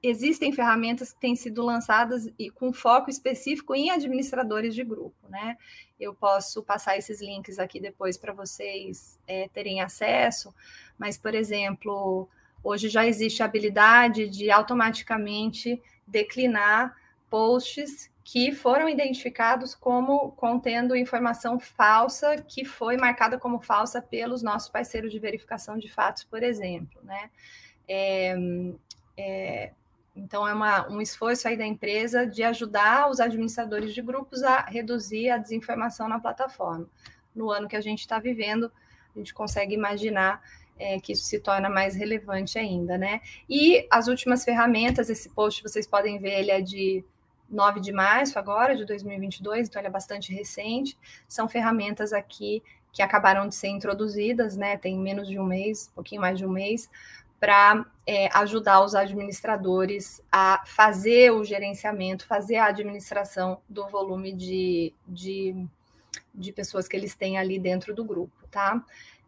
existem 0.04 0.54
ferramentas 0.54 1.12
que 1.12 1.20
têm 1.20 1.36
sido 1.36 1.66
lançadas 1.66 2.30
e 2.38 2.52
com 2.52 2.72
foco 2.72 3.10
específico 3.10 3.74
em 3.74 3.90
administradores 3.90 4.76
de 4.76 4.84
grupo, 4.84 5.28
né? 5.28 5.58
Eu 6.00 6.14
posso 6.14 6.62
passar 6.62 6.96
esses 6.96 7.22
links 7.22 7.58
aqui 7.58 7.80
depois 7.80 8.20
para 8.20 8.34
vocês 8.34 9.18
é, 9.28 9.50
terem 9.50 9.82
acesso, 9.82 10.54
mas, 10.96 11.18
por 11.18 11.34
exemplo, 11.34 12.30
hoje 12.64 12.88
já 12.88 13.08
existe 13.08 13.42
a 13.42 13.48
habilidade 13.48 14.30
de 14.30 14.52
automaticamente 14.52 15.82
declinar 16.06 16.96
posts 17.32 18.11
que 18.24 18.52
foram 18.52 18.88
identificados 18.88 19.74
como 19.74 20.32
contendo 20.34 20.96
informação 20.96 21.60
falsa, 21.60 22.38
que 22.38 22.64
foi 22.64 22.98
marcada 22.98 23.38
como 23.38 23.60
falsa 23.60 24.02
pelos 24.02 24.44
nossos 24.44 24.70
parceiros 24.70 25.12
de 25.12 25.20
verificação 25.20 25.78
de 25.78 25.90
fatos, 25.90 26.24
por 26.24 26.44
exemplo, 26.44 27.02
né? 27.04 27.30
É, 27.88 28.36
é, 29.18 29.72
então, 30.16 30.48
é 30.48 30.54
uma, 30.54 30.90
um 30.90 31.02
esforço 31.02 31.48
aí 31.48 31.58
da 31.58 31.66
empresa 31.66 32.26
de 32.26 32.44
ajudar 32.44 33.10
os 33.10 33.20
administradores 33.20 33.94
de 33.94 34.02
grupos 34.02 34.44
a 34.44 34.62
reduzir 34.62 35.30
a 35.30 35.38
desinformação 35.38 36.08
na 36.08 36.20
plataforma. 36.20 36.88
No 37.34 37.50
ano 37.50 37.68
que 37.68 37.76
a 37.76 37.82
gente 37.82 38.00
está 38.00 38.20
vivendo, 38.20 38.72
a 39.16 39.18
gente 39.18 39.34
consegue 39.34 39.74
imaginar 39.74 40.42
é, 40.78 41.00
que 41.00 41.14
isso 41.14 41.24
se 41.24 41.40
torna 41.40 41.70
mais 41.70 41.96
relevante 41.96 42.60
ainda, 42.60 42.98
né? 42.98 43.22
E 43.50 43.88
as 43.90 44.08
últimas 44.08 44.44
ferramentas, 44.44 45.10
esse 45.10 45.30
post 45.30 45.64
vocês 45.64 45.88
podem 45.88 46.20
ver, 46.20 46.40
ele 46.40 46.52
é 46.52 46.62
de 46.62 47.06
9 47.52 47.80
de 47.80 47.92
março 47.92 48.40
agora, 48.40 48.76
de 48.76 48.86
2022, 48.86 49.68
então 49.68 49.80
ele 49.80 49.88
é 49.88 49.92
bastante 49.92 50.34
recente. 50.34 50.98
São 51.28 51.48
ferramentas 51.48 52.14
aqui 52.14 52.64
que 52.92 53.02
acabaram 53.02 53.48
de 53.48 53.56
ser 53.56 53.68
introduzidas, 53.68 54.58
né? 54.58 54.78
Tem 54.78 54.98
menos 54.98 55.28
de 55.28 55.38
um 55.40 55.46
mês, 55.46 55.90
um 55.92 55.96
pouquinho 55.96 56.22
mais 56.22 56.38
de 56.38 56.46
um 56.46 56.50
mês, 56.50 56.90
para 57.40 57.86
é, 58.06 58.30
ajudar 58.38 58.84
os 58.84 58.94
administradores 58.94 60.22
a 60.32 60.64
fazer 60.66 61.32
o 61.32 61.44
gerenciamento, 61.44 62.26
fazer 62.26 62.58
a 62.58 62.68
administração 62.68 63.60
do 63.68 63.88
volume 63.88 64.32
de, 64.32 64.94
de, 65.08 65.66
de 66.34 66.52
pessoas 66.52 66.88
que 66.88 66.96
eles 66.96 67.16
têm 67.16 67.38
ali 67.38 67.58
dentro 67.58 67.96
do 67.96 68.04
grupo, 68.04 68.48
tá? 68.50 68.84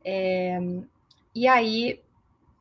É, 0.06 0.60
e 1.34 1.48
aí, 1.48 2.00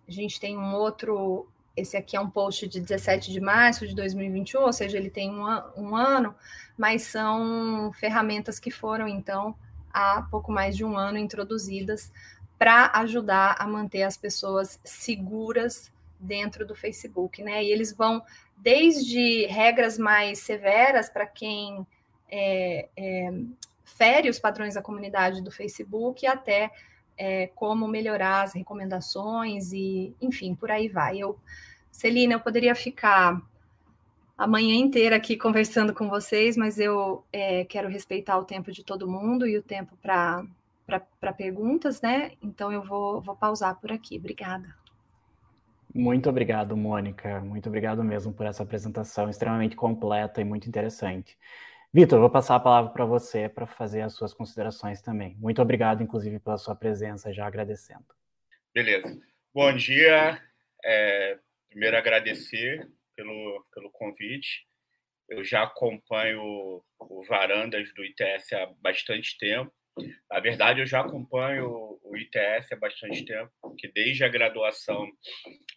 a 0.09 0.11
gente 0.11 0.41
tem 0.41 0.57
um 0.57 0.75
outro. 0.75 1.47
Esse 1.77 1.97
aqui 1.97 2.17
é 2.17 2.21
um 2.21 2.29
post 2.29 2.69
de 2.69 2.81
17 2.81 3.33
de 3.33 3.41
março 3.41 3.87
de 3.87 3.95
2021, 3.95 4.63
ou 4.63 4.73
seja, 4.73 4.99
ele 4.99 5.11
tem 5.11 5.31
um, 5.31 5.45
um 5.77 5.97
ano, 5.97 6.35
mas 6.77 7.03
são 7.03 7.91
ferramentas 7.95 8.59
que 8.59 8.71
foram, 8.71 9.09
então, 9.09 9.55
há 9.93 10.23
pouco 10.31 10.53
mais 10.53 10.77
de 10.77 10.85
um 10.85 10.97
ano 10.97 11.19
introduzidas 11.19 12.13
para 12.59 12.91
ajudar 12.95 13.57
a 13.59 13.67
manter 13.67 14.03
as 14.03 14.17
pessoas 14.17 14.79
seguras 14.85 15.91
dentro 16.21 16.65
do 16.65 16.75
Facebook, 16.75 17.43
né? 17.43 17.65
E 17.65 17.73
eles 17.73 17.93
vão 17.93 18.23
desde 18.57 19.47
regras 19.47 19.99
mais 19.99 20.39
severas 20.39 21.11
para 21.11 21.27
quem 21.27 21.85
é, 22.31 22.89
é, 22.97 23.33
fere 23.85 24.31
os 24.31 24.39
padrões 24.39 24.75
da 24.75 24.83
comunidade 24.83 25.43
do 25.43 25.51
Facebook 25.51 26.27
até 26.27 26.71
é, 27.17 27.49
como 27.49 27.87
melhorar 27.87 28.43
as 28.43 28.55
recomendações 28.55 29.73
e, 29.73 30.15
enfim, 30.21 30.55
por 30.55 30.71
aí 30.71 30.89
vai. 30.89 31.19
Eu, 31.19 31.39
Celina, 31.91 32.35
eu 32.35 32.41
poderia 32.41 32.75
ficar 32.75 33.41
a 34.37 34.47
manhã 34.47 34.75
inteira 34.75 35.17
aqui 35.17 35.37
conversando 35.37 35.95
com 35.95 36.09
vocês, 36.09 36.57
mas 36.57 36.79
eu 36.79 37.25
é, 37.33 37.65
quero 37.65 37.89
respeitar 37.89 38.39
o 38.39 38.45
tempo 38.45 38.73
de 38.73 38.85
todo 38.85 39.09
mundo 39.09 39.47
e 39.47 39.57
o 39.57 39.63
tempo 39.63 39.97
para 40.03 40.45
perguntas, 41.37 42.01
né? 42.01 42.33
Então 42.43 42.73
eu 42.73 42.83
vou, 42.83 43.21
vou 43.21 43.37
pausar 43.37 43.79
por 43.81 43.93
aqui. 43.93 44.17
Obrigada. 44.19 44.75
Muito 45.95 46.29
obrigado, 46.31 46.77
Mônica. 46.77 47.41
Muito 47.41 47.69
obrigado 47.69 48.03
mesmo 48.03 48.33
por 48.33 48.47
essa 48.47 48.63
apresentação 48.63 49.29
extremamente 49.29 49.77
completa 49.77 50.41
e 50.41 50.45
muito 50.45 50.67
interessante. 50.67 51.37
Vitor, 51.93 52.19
vou 52.21 52.31
passar 52.31 52.57
a 52.57 52.61
palavra 52.61 52.91
para 52.91 53.05
você 53.05 53.49
para 53.49 53.67
fazer 53.67 54.01
as 54.01 54.15
suas 54.15 54.33
considerações 54.33 55.03
também. 55.03 55.37
Muito 55.39 55.61
obrigado, 55.61 56.03
inclusive, 56.03 56.39
pela 56.39 56.57
sua 56.57 56.75
presença, 56.75 57.33
já 57.33 57.47
agradecendo. 57.47 58.07
Beleza. 58.73 59.21
Bom 59.53 59.75
dia. 59.77 60.41
É, 60.85 61.39
primeiro, 61.69 61.97
agradecer 61.97 62.89
pelo, 63.15 63.67
pelo 63.75 63.91
convite. 63.91 64.67
Eu 65.29 65.45
já 65.45 65.65
acompanho 65.65 66.83
o 66.99 67.25
Varandas 67.29 67.93
do 67.95 68.05
ITS 68.05 68.53
há 68.55 68.73
bastante 68.81 69.37
tempo 69.39 69.73
na 70.31 70.41
verdade, 70.41 70.81
eu 70.81 70.87
já 70.87 71.01
acompanho 71.01 71.99
o 72.03 72.17
ITS 72.17 72.73
há 72.73 72.77
bastante 72.77 73.25
tempo, 73.25 73.53
que 73.77 73.89
desde 73.89 74.25
a 74.25 74.29
graduação 74.29 75.07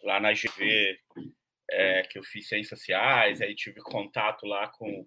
lá 0.02 0.18
na 0.18 0.32
GV, 0.32 0.98
é, 1.70 2.02
que 2.02 2.18
eu 2.18 2.22
fiz 2.22 2.48
Ciências 2.48 2.78
Sociais, 2.80 3.40
aí 3.40 3.54
tive 3.54 3.80
contato 3.82 4.46
lá 4.46 4.68
com, 4.68 5.06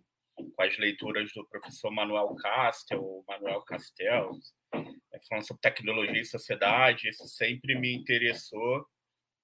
com 0.55 0.61
as 0.61 0.77
leituras 0.77 1.31
do 1.33 1.45
professor 1.45 1.91
Manuel 1.91 2.35
Castel, 2.35 3.23
Manuel 3.27 3.61
Castel, 3.61 4.31
é, 4.73 5.19
falando 5.27 5.47
sobre 5.47 5.61
tecnologia 5.61 6.21
e 6.21 6.25
sociedade, 6.25 7.09
isso 7.09 7.27
sempre 7.27 7.75
me 7.75 7.93
interessou 7.93 8.85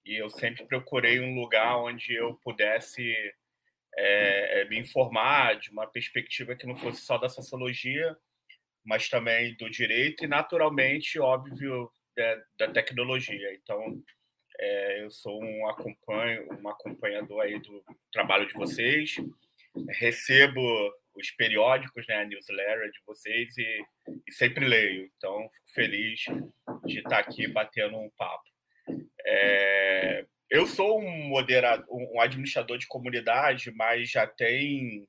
e 0.06 0.16
eu 0.16 0.30
sempre 0.30 0.66
procurei 0.66 1.20
um 1.20 1.36
lugar 1.36 1.78
onde 1.78 2.14
eu 2.14 2.36
pudesse 2.44 3.14
é, 3.98 4.62
é 4.62 4.66
me 4.70 4.80
informar 4.80 5.60
de 5.60 5.72
uma 5.72 5.88
perspectiva 5.88 6.56
que 6.56 6.68
não 6.68 6.76
fosse 6.76 7.02
só 7.02 7.18
da 7.18 7.30
sociologia, 7.30 8.16
mas 8.84 9.10
também 9.10 9.56
do 9.56 9.70
direito 9.70 10.24
e, 10.24 10.28
naturalmente, 10.28 11.20
óbvio, 11.20 11.92
é, 12.18 12.44
da 12.58 12.72
tecnologia. 12.72 13.54
Então, 13.56 14.02
é, 14.60 15.04
eu 15.04 15.10
sou 15.10 15.44
um, 15.44 15.68
acompanho, 15.68 16.48
um 16.62 16.70
acompanhador 16.70 17.42
aí 17.42 17.60
do 17.60 17.84
trabalho 18.12 18.48
de 18.48 18.54
vocês, 18.54 19.16
recebo 20.00 20.62
os 21.16 21.32
periódicos, 21.32 22.06
né, 22.08 22.16
a 22.16 22.26
newsletter 22.26 22.92
de 22.92 23.00
vocês 23.06 23.58
e, 23.58 23.86
e 24.28 24.32
sempre 24.34 24.68
leio. 24.68 25.10
Então, 25.16 25.50
fico 25.54 25.74
feliz 25.74 26.20
de 26.86 27.00
estar 27.00 27.20
aqui 27.20 27.48
batendo 27.48 27.98
um 27.98 28.10
papo. 28.18 28.44
É, 29.26 30.26
eu 30.50 30.68
sou 30.68 31.00
um 31.00 31.28
moderador, 31.30 31.86
um 31.90 32.20
administrador 32.20 32.78
de 32.78 32.88
comunidade, 32.88 33.72
mas 33.72 34.12
já 34.12 34.28
tem 34.28 35.08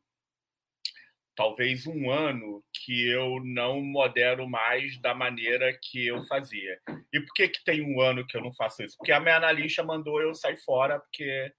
talvez 1.36 1.86
um 1.86 2.10
ano 2.10 2.64
que 2.72 3.08
eu 3.10 3.44
não 3.44 3.82
modero 3.82 4.48
mais 4.48 4.98
da 5.00 5.14
maneira 5.14 5.78
que 5.82 6.06
eu 6.06 6.24
fazia. 6.26 6.80
E 7.12 7.20
por 7.20 7.34
que, 7.34 7.48
que 7.48 7.62
tem 7.62 7.82
um 7.82 8.00
ano 8.00 8.26
que 8.26 8.36
eu 8.36 8.40
não 8.40 8.54
faço 8.54 8.82
isso? 8.82 8.96
Porque 8.96 9.12
a 9.12 9.20
minha 9.20 9.36
analista 9.36 9.82
mandou 9.82 10.20
eu 10.20 10.34
sair 10.34 10.56
fora, 10.64 10.98
porque 10.98 11.52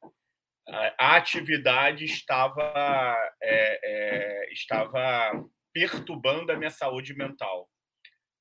a 0.67 1.15
atividade 1.15 2.03
estava, 2.05 2.61
é, 3.41 3.79
é, 3.83 4.53
estava 4.53 5.47
perturbando 5.73 6.51
a 6.51 6.57
minha 6.57 6.71
saúde 6.71 7.13
mental. 7.13 7.69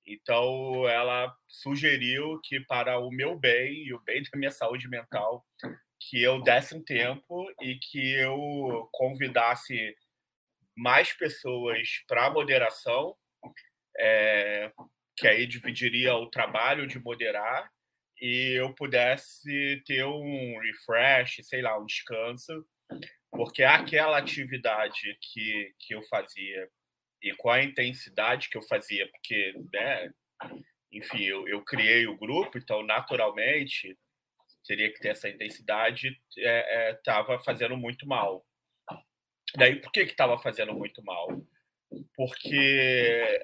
Então, 0.06 0.88
ela 0.88 1.34
sugeriu 1.48 2.40
que, 2.42 2.60
para 2.60 2.98
o 2.98 3.10
meu 3.10 3.36
bem 3.36 3.84
e 3.84 3.92
o 3.92 4.00
bem 4.00 4.22
da 4.22 4.38
minha 4.38 4.50
saúde 4.50 4.88
mental, 4.88 5.44
que 5.98 6.22
eu 6.22 6.40
desse 6.42 6.76
um 6.76 6.82
tempo 6.82 7.46
e 7.60 7.76
que 7.76 8.14
eu 8.14 8.88
convidasse 8.92 9.96
mais 10.76 11.12
pessoas 11.12 11.88
para 12.06 12.30
moderação, 12.30 13.16
é, 13.98 14.70
que 15.16 15.26
aí 15.26 15.46
dividiria 15.46 16.14
o 16.14 16.30
trabalho 16.30 16.86
de 16.86 16.98
moderar 16.98 17.70
e 18.20 18.58
eu 18.58 18.72
pudesse 18.74 19.82
ter 19.86 20.04
um 20.04 20.58
refresh, 20.58 21.40
sei 21.42 21.62
lá, 21.62 21.78
um 21.78 21.86
descanso, 21.86 22.66
porque 23.30 23.62
aquela 23.62 24.18
atividade 24.18 25.18
que, 25.20 25.74
que 25.78 25.94
eu 25.94 26.02
fazia 26.04 26.68
e 27.22 27.34
com 27.34 27.50
a 27.50 27.62
intensidade 27.62 28.48
que 28.48 28.56
eu 28.56 28.62
fazia, 28.62 29.08
porque, 29.10 29.54
né, 29.72 30.12
enfim, 30.92 31.22
eu, 31.24 31.46
eu 31.48 31.62
criei 31.62 32.06
o 32.06 32.16
grupo, 32.16 32.56
então 32.56 32.82
naturalmente 32.82 33.98
teria 34.66 34.92
que 34.92 34.98
ter 34.98 35.08
essa 35.08 35.28
intensidade, 35.28 36.18
estava 36.36 37.32
é, 37.32 37.36
é, 37.36 37.44
fazendo 37.44 37.76
muito 37.76 38.06
mal. 38.06 38.44
Daí, 39.56 39.80
por 39.80 39.92
que 39.92 40.00
estava 40.00 40.38
fazendo 40.38 40.74
muito 40.74 41.02
mal? 41.04 41.28
Porque 42.14 43.40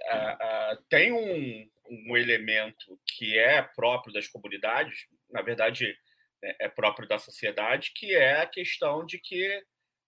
tem 0.89 1.13
um, 1.13 1.71
um 1.93 2.17
elemento 2.17 2.99
que 3.07 3.39
é 3.39 3.61
próprio 3.61 4.13
das 4.13 4.27
comunidades, 4.27 5.07
na 5.31 5.43
verdade, 5.43 5.95
é, 6.43 6.67
é 6.67 6.69
próprio 6.69 7.07
da 7.07 7.19
sociedade, 7.19 7.93
que 7.95 8.15
é 8.15 8.41
a 8.41 8.47
questão 8.47 9.05
de 9.05 9.19
que 9.19 9.63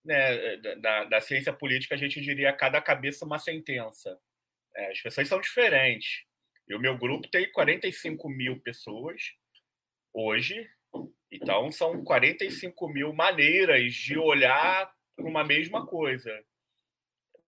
né, 0.05 0.57
da, 0.80 1.05
da, 1.05 1.20
ciência 1.20 1.53
política 1.53 1.95
a 1.95 1.99
gente 1.99 2.20
diria 2.20 2.53
cada 2.53 2.80
cabeça 2.80 3.24
uma 3.24 3.39
sentença. 3.39 4.18
É, 4.76 4.91
as 4.91 5.01
pessoas 5.01 5.28
são 5.28 5.41
diferentes. 5.41 6.24
E 6.68 6.74
o 6.74 6.80
meu 6.80 6.97
grupo 6.97 7.28
tem 7.28 7.51
45 7.53 8.28
mil 8.28 8.61
pessoas 8.61 9.32
hoje, 10.12 10.68
então 11.30 11.70
são 11.70 12.03
45 12.03 12.89
mil 12.89 13.12
maneiras 13.12 13.93
de 13.93 14.18
olhar 14.18 14.91
para 15.16 15.26
uma 15.26 15.45
mesma 15.45 15.87
coisa. 15.87 16.32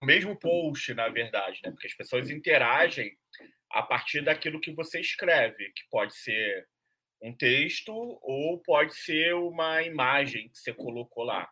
O 0.02 0.06
mesmo 0.06 0.38
post, 0.38 0.92
na 0.92 1.08
verdade, 1.08 1.60
né? 1.64 1.70
porque 1.70 1.86
as 1.86 1.94
pessoas 1.94 2.28
interagem 2.28 3.16
a 3.70 3.82
partir 3.82 4.22
daquilo 4.22 4.60
que 4.60 4.72
você 4.72 5.00
escreve, 5.00 5.72
que 5.72 5.82
pode 5.90 6.16
ser 6.16 6.68
um 7.22 7.34
texto 7.34 7.92
ou 7.92 8.58
pode 8.62 8.94
ser 8.94 9.34
uma 9.34 9.82
imagem 9.82 10.48
que 10.48 10.58
você 10.58 10.72
colocou 10.72 11.24
lá. 11.24 11.48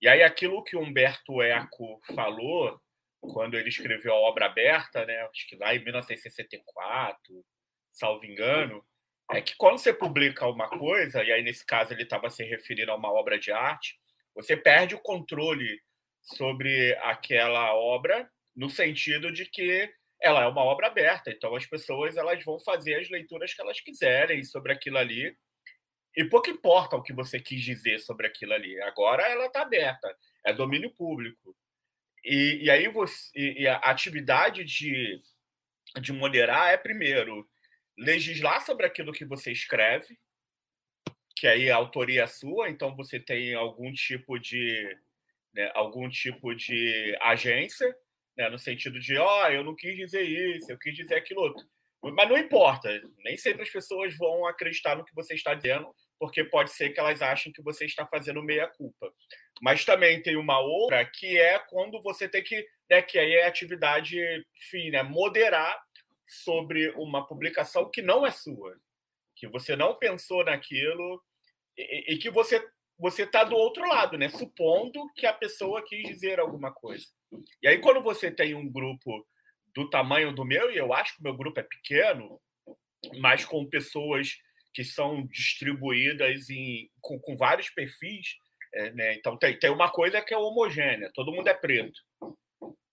E 0.00 0.08
aí 0.08 0.22
aquilo 0.22 0.64
que 0.64 0.76
Humberto 0.76 1.40
Eco 1.40 2.00
falou 2.14 2.80
quando 3.20 3.54
ele 3.54 3.68
escreveu 3.68 4.12
a 4.12 4.20
obra 4.20 4.46
aberta, 4.46 5.06
né, 5.06 5.16
acho 5.22 5.48
que 5.48 5.56
lá 5.56 5.74
em 5.74 5.84
1964, 5.84 7.44
salvo 7.92 8.24
engano, 8.26 8.84
é 9.30 9.40
que 9.40 9.54
quando 9.56 9.78
você 9.78 9.94
publica 9.94 10.46
uma 10.46 10.68
coisa, 10.68 11.22
e 11.22 11.30
aí 11.30 11.42
nesse 11.42 11.64
caso 11.64 11.92
ele 11.92 12.02
estava 12.02 12.28
se 12.28 12.42
referindo 12.42 12.90
a 12.90 12.96
uma 12.96 13.12
obra 13.12 13.38
de 13.38 13.52
arte, 13.52 13.96
você 14.34 14.56
perde 14.56 14.94
o 14.94 15.00
controle 15.00 15.80
sobre 16.20 16.94
aquela 16.96 17.74
obra 17.74 18.28
no 18.54 18.68
sentido 18.68 19.32
de 19.32 19.46
que 19.46 19.92
ela 20.22 20.44
é 20.44 20.46
uma 20.46 20.62
obra 20.62 20.86
aberta, 20.86 21.30
então 21.30 21.54
as 21.54 21.66
pessoas 21.66 22.16
elas 22.16 22.42
vão 22.44 22.58
fazer 22.60 22.94
as 22.94 23.10
leituras 23.10 23.52
que 23.52 23.60
elas 23.60 23.80
quiserem 23.80 24.44
sobre 24.44 24.72
aquilo 24.72 24.96
ali 24.96 25.36
e 26.16 26.24
pouco 26.24 26.50
importa 26.50 26.96
o 26.96 27.02
que 27.02 27.12
você 27.12 27.40
quis 27.40 27.62
dizer 27.62 27.98
sobre 27.98 28.26
aquilo 28.26 28.52
ali. 28.52 28.80
Agora 28.82 29.22
ela 29.22 29.46
está 29.46 29.62
aberta, 29.62 30.14
é 30.44 30.52
domínio 30.52 30.90
público. 30.90 31.56
E, 32.24 32.60
e 32.64 32.70
aí 32.70 32.86
você, 32.88 33.30
e, 33.34 33.66
a 33.66 33.76
atividade 33.78 34.62
de, 34.64 35.20
de 36.00 36.12
moderar 36.12 36.72
é, 36.72 36.76
primeiro, 36.76 37.48
legislar 37.98 38.64
sobre 38.64 38.86
aquilo 38.86 39.12
que 39.12 39.24
você 39.24 39.50
escreve, 39.50 40.18
que 41.34 41.46
aí 41.46 41.70
a 41.70 41.76
autoria 41.76 42.22
é 42.22 42.26
sua, 42.26 42.68
então 42.68 42.94
você 42.94 43.18
tem 43.18 43.54
algum 43.54 43.92
tipo 43.92 44.38
de 44.38 44.96
né, 45.52 45.70
algum 45.74 46.08
tipo 46.08 46.54
de 46.54 47.16
agência, 47.20 47.94
né, 48.36 48.48
no 48.48 48.58
sentido 48.58 48.98
de, 48.98 49.16
ó, 49.16 49.44
oh, 49.44 49.48
eu 49.48 49.64
não 49.64 49.74
quis 49.74 49.96
dizer 49.96 50.22
isso, 50.22 50.70
eu 50.70 50.78
quis 50.78 50.94
dizer 50.94 51.16
aquilo 51.16 51.42
outro. 51.42 51.64
Mas 52.02 52.28
não 52.28 52.36
importa, 52.36 52.88
nem 53.18 53.36
sempre 53.36 53.62
as 53.62 53.70
pessoas 53.70 54.16
vão 54.16 54.44
acreditar 54.46 54.96
no 54.96 55.04
que 55.04 55.14
você 55.14 55.34
está 55.34 55.54
dizendo, 55.54 55.94
porque 56.18 56.42
pode 56.42 56.70
ser 56.72 56.90
que 56.90 56.98
elas 56.98 57.22
achem 57.22 57.52
que 57.52 57.62
você 57.62 57.84
está 57.84 58.06
fazendo 58.06 58.42
meia-culpa. 58.42 59.12
Mas 59.60 59.84
também 59.84 60.20
tem 60.20 60.36
uma 60.36 60.58
outra 60.58 61.04
que 61.04 61.38
é 61.38 61.60
quando 61.60 62.02
você 62.02 62.28
tem 62.28 62.42
que, 62.42 62.66
né, 62.90 63.02
que 63.02 63.18
aí 63.18 63.34
é 63.34 63.46
atividade 63.46 64.18
fina, 64.68 65.02
né, 65.02 65.08
moderar 65.08 65.80
sobre 66.26 66.90
uma 66.96 67.26
publicação 67.26 67.88
que 67.88 68.02
não 68.02 68.26
é 68.26 68.32
sua, 68.32 68.76
que 69.36 69.46
você 69.46 69.76
não 69.76 69.94
pensou 69.94 70.44
naquilo 70.44 71.22
e, 71.76 72.14
e 72.14 72.18
que 72.18 72.30
você 72.30 72.66
você 72.98 73.24
está 73.24 73.44
do 73.44 73.56
outro 73.56 73.86
lado, 73.88 74.16
né? 74.16 74.28
Supondo 74.28 75.10
que 75.14 75.26
a 75.26 75.32
pessoa 75.32 75.84
quis 75.84 76.02
dizer 76.06 76.38
alguma 76.38 76.72
coisa. 76.72 77.06
E 77.62 77.68
aí 77.68 77.78
quando 77.78 78.02
você 78.02 78.30
tem 78.30 78.54
um 78.54 78.70
grupo 78.70 79.26
do 79.74 79.88
tamanho 79.88 80.32
do 80.32 80.44
meu, 80.44 80.70
e 80.70 80.76
eu 80.76 80.92
acho 80.92 81.14
que 81.14 81.20
o 81.20 81.24
meu 81.24 81.36
grupo 81.36 81.58
é 81.58 81.62
pequeno, 81.62 82.40
mas 83.18 83.44
com 83.44 83.66
pessoas 83.66 84.36
que 84.72 84.84
são 84.84 85.26
distribuídas 85.26 86.48
em, 86.48 86.90
com, 87.00 87.18
com 87.20 87.36
vários 87.36 87.70
perfis. 87.70 88.36
É, 88.74 88.90
né? 88.92 89.14
Então, 89.14 89.36
tem, 89.36 89.58
tem 89.58 89.70
uma 89.70 89.90
coisa 89.90 90.22
que 90.22 90.32
é 90.32 90.38
homogênea: 90.38 91.10
todo 91.14 91.32
mundo 91.32 91.48
é 91.48 91.54
preto. 91.54 92.00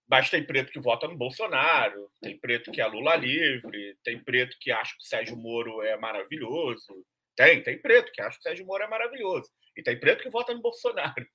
Mas 0.08 0.28
tem 0.28 0.44
preto 0.44 0.72
que 0.72 0.80
vota 0.80 1.06
no 1.06 1.16
Bolsonaro, 1.16 2.10
tem 2.20 2.36
preto 2.36 2.72
que 2.72 2.80
é 2.80 2.86
Lula 2.86 3.14
livre, 3.14 3.96
tem 4.02 4.18
preto 4.18 4.56
que 4.60 4.72
acha 4.72 4.92
que 4.92 5.04
o 5.04 5.06
Sérgio 5.06 5.36
Moro 5.36 5.82
é 5.82 5.96
maravilhoso. 5.96 7.06
Tem, 7.36 7.62
tem 7.62 7.80
preto 7.80 8.10
que 8.12 8.20
acha 8.20 8.36
que 8.36 8.40
o 8.40 8.42
Sérgio 8.42 8.66
Moro 8.66 8.82
é 8.82 8.88
maravilhoso. 8.88 9.48
E 9.76 9.82
tem 9.82 9.98
preto 9.98 10.22
que 10.22 10.30
vota 10.30 10.54
no 10.54 10.60
Bolsonaro. 10.60 11.26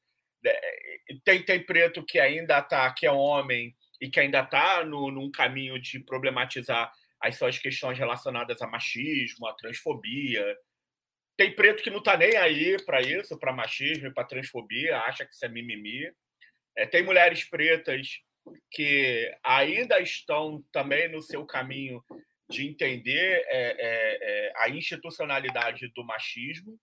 É, 0.46 0.88
tem, 1.24 1.44
tem 1.44 1.64
preto 1.64 2.06
que 2.06 2.20
ainda 2.20 2.62
tá, 2.62 2.92
que 2.94 3.06
é 3.06 3.12
homem 3.12 3.76
e 4.00 4.10
que 4.10 4.20
ainda 4.20 4.42
está 4.42 4.84
num 4.86 5.32
caminho 5.32 5.80
de 5.82 6.00
problematizar 6.00 6.92
as 7.20 7.38
suas 7.38 7.58
questões 7.58 7.98
relacionadas 7.98 8.62
a 8.62 8.68
machismo, 8.68 9.48
a 9.48 9.54
transfobia. 9.54 10.46
Tem 11.38 11.54
preto 11.54 11.82
que 11.82 11.90
não 11.90 12.00
está 12.00 12.16
nem 12.16 12.36
aí 12.38 12.78
para 12.86 13.02
isso, 13.02 13.38
para 13.40 13.52
machismo 13.52 14.08
e 14.08 14.14
para 14.14 14.28
transfobia, 14.28 15.00
acha 15.00 15.26
que 15.26 15.34
isso 15.34 15.44
é 15.44 15.50
mimimi. 15.50 16.12
É, 16.78 16.86
tem 16.86 17.04
mulheres 17.04 17.44
pretas 17.44 18.22
que 18.70 19.34
ainda 19.44 20.00
estão 20.00 20.64
também 20.72 21.10
no 21.10 21.22
seu 21.22 21.46
caminho 21.46 22.04
de 22.50 22.68
entender 22.68 23.44
é, 23.48 23.76
é, 23.80 24.18
é 24.22 24.54
a 24.58 24.70
institucionalidade 24.70 25.88
do 25.96 26.04
machismo. 26.04 26.80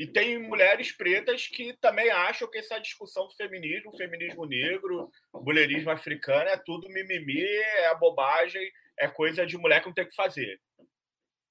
E 0.00 0.06
tem 0.06 0.38
mulheres 0.38 0.90
pretas 0.90 1.46
que 1.46 1.74
também 1.74 2.08
acham 2.08 2.50
que 2.50 2.56
essa 2.56 2.78
discussão 2.78 3.28
do 3.28 3.34
feminismo, 3.34 3.94
feminismo 3.98 4.46
negro, 4.46 5.10
mulherismo 5.30 5.90
africano, 5.90 6.48
é 6.48 6.56
tudo 6.56 6.88
mimimi, 6.88 7.44
é 7.44 7.94
bobagem, 7.96 8.66
é 8.98 9.06
coisa 9.06 9.44
de 9.44 9.58
mulher 9.58 9.80
que 9.80 9.88
não 9.88 9.92
tem 9.92 10.06
o 10.06 10.08
que 10.08 10.14
fazer. 10.14 10.58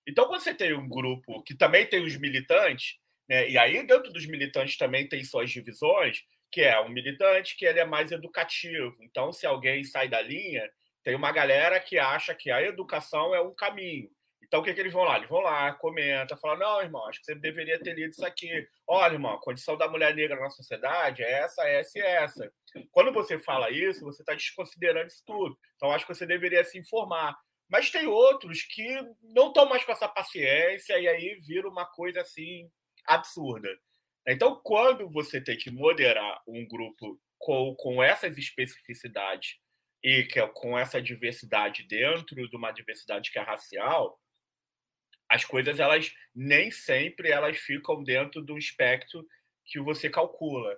Então, 0.08 0.26
quando 0.26 0.41
você 0.41 0.52
tem 0.52 0.74
um 0.74 0.89
grupo 0.89 1.43
que 1.43 1.54
também 1.54 1.86
tem 1.86 2.04
os 2.04 2.18
militantes, 2.18 2.97
né, 3.30 3.47
e 3.47 3.56
aí 3.56 3.86
dentro 3.86 4.12
dos 4.12 4.26
militantes 4.26 4.80
também 4.80 5.08
tem 5.08 5.24
suas 5.24 5.52
divisões, 5.52 6.24
que 6.52 6.62
é 6.62 6.82
um 6.82 6.89
militante 6.89 7.56
que 7.56 7.66
ele 7.66 7.80
é 7.80 7.86
mais 7.86 8.12
educativo. 8.12 8.97
Então, 9.02 9.32
se 9.32 9.45
alguém 9.45 9.84
sai 9.84 10.10
da 10.10 10.24
linha, 10.24 10.68
tem 11.04 11.14
uma 11.14 11.32
galera 11.32 11.80
que 11.80 12.00
acha 12.00 12.34
que 12.34 12.50
a 12.50 12.64
educação 12.64 13.36
é 13.36 13.39
um 13.39 13.54
caminho. 13.54 14.10
Então, 14.50 14.62
o 14.62 14.64
que, 14.64 14.74
que 14.74 14.80
eles 14.80 14.91
vão 14.91 15.04
lá? 15.04 15.18
Eles 15.18 15.30
vão 15.30 15.41
lá, 15.41 15.72
comenta, 15.74 16.36
falam: 16.36 16.58
não, 16.58 16.82
irmão, 16.82 17.06
acho 17.06 17.20
que 17.20 17.28
você 17.28 17.36
deveria 17.36 17.80
ter 17.80 17.93
lido 17.93 18.10
isso 18.10 18.26
aqui. 18.26 18.68
Olha, 18.88 19.14
irmão, 19.14 19.34
a 19.34 19.41
condição 19.41 19.78
da 19.78 19.88
mulher 19.88 20.16
negra 20.16 20.39
na 20.39 20.50
sociedade 20.50 21.22
é 21.22 21.43
essa, 21.43 21.64
essa 21.68 22.00
e 22.00 22.02
essa. 22.02 22.52
Quando 22.91 23.14
você 23.14 23.38
fala 23.38 23.70
isso, 23.70 24.04
você 24.04 24.24
está 24.24 24.34
desconsiderando 24.34 25.06
isso 25.06 25.24
tudo. 25.24 25.56
Então, 25.76 25.91
acho 25.91 26.06
que 26.06 26.16
você 26.16 26.26
deveria 26.26 26.64
se 26.64 26.80
informar. 26.80 27.38
Mas 27.70 27.91
tem 27.91 28.08
outros 28.08 28.64
que 28.64 28.88
não 29.22 29.50
estão 29.50 29.70
mais 29.70 29.86
com 29.86 29.91
essa 29.91 30.08
paciência 30.08 30.97
e 30.97 31.08
aí 31.08 31.39
vira 31.45 31.70
uma 31.70 31.86
coisa 31.86 32.22
assim 32.22 32.68
absurda. 33.06 33.70
Então, 34.28 34.60
quando 34.64 35.08
você 35.08 35.39
tem 35.39 35.56
que 35.56 35.70
moderar 35.70 36.41
um 36.47 36.68
grupo 36.68 37.22
com, 37.38 37.76
com 37.76 38.02
essas 38.02 38.36
especificidades 38.36 39.58
e 40.04 40.24
que, 40.24 40.39
é 40.39 40.47
com 40.47 40.78
essa 40.78 41.00
diversidade 41.00 41.84
dentro 41.84 42.50
de 42.50 42.56
uma 42.56 42.72
diversidade 42.72 43.32
que 43.32 43.38
é 43.38 43.43
racial, 43.43 44.20
as 45.30 45.45
coisas 45.45 45.80
elas 45.80 46.11
nem 46.36 46.71
sempre 46.71 47.30
elas 47.30 47.57
ficam 47.57 48.03
dentro 48.03 48.41
do 48.41 48.57
espectro 48.57 49.25
que 49.65 49.80
você 49.80 50.09
calcula. 50.09 50.75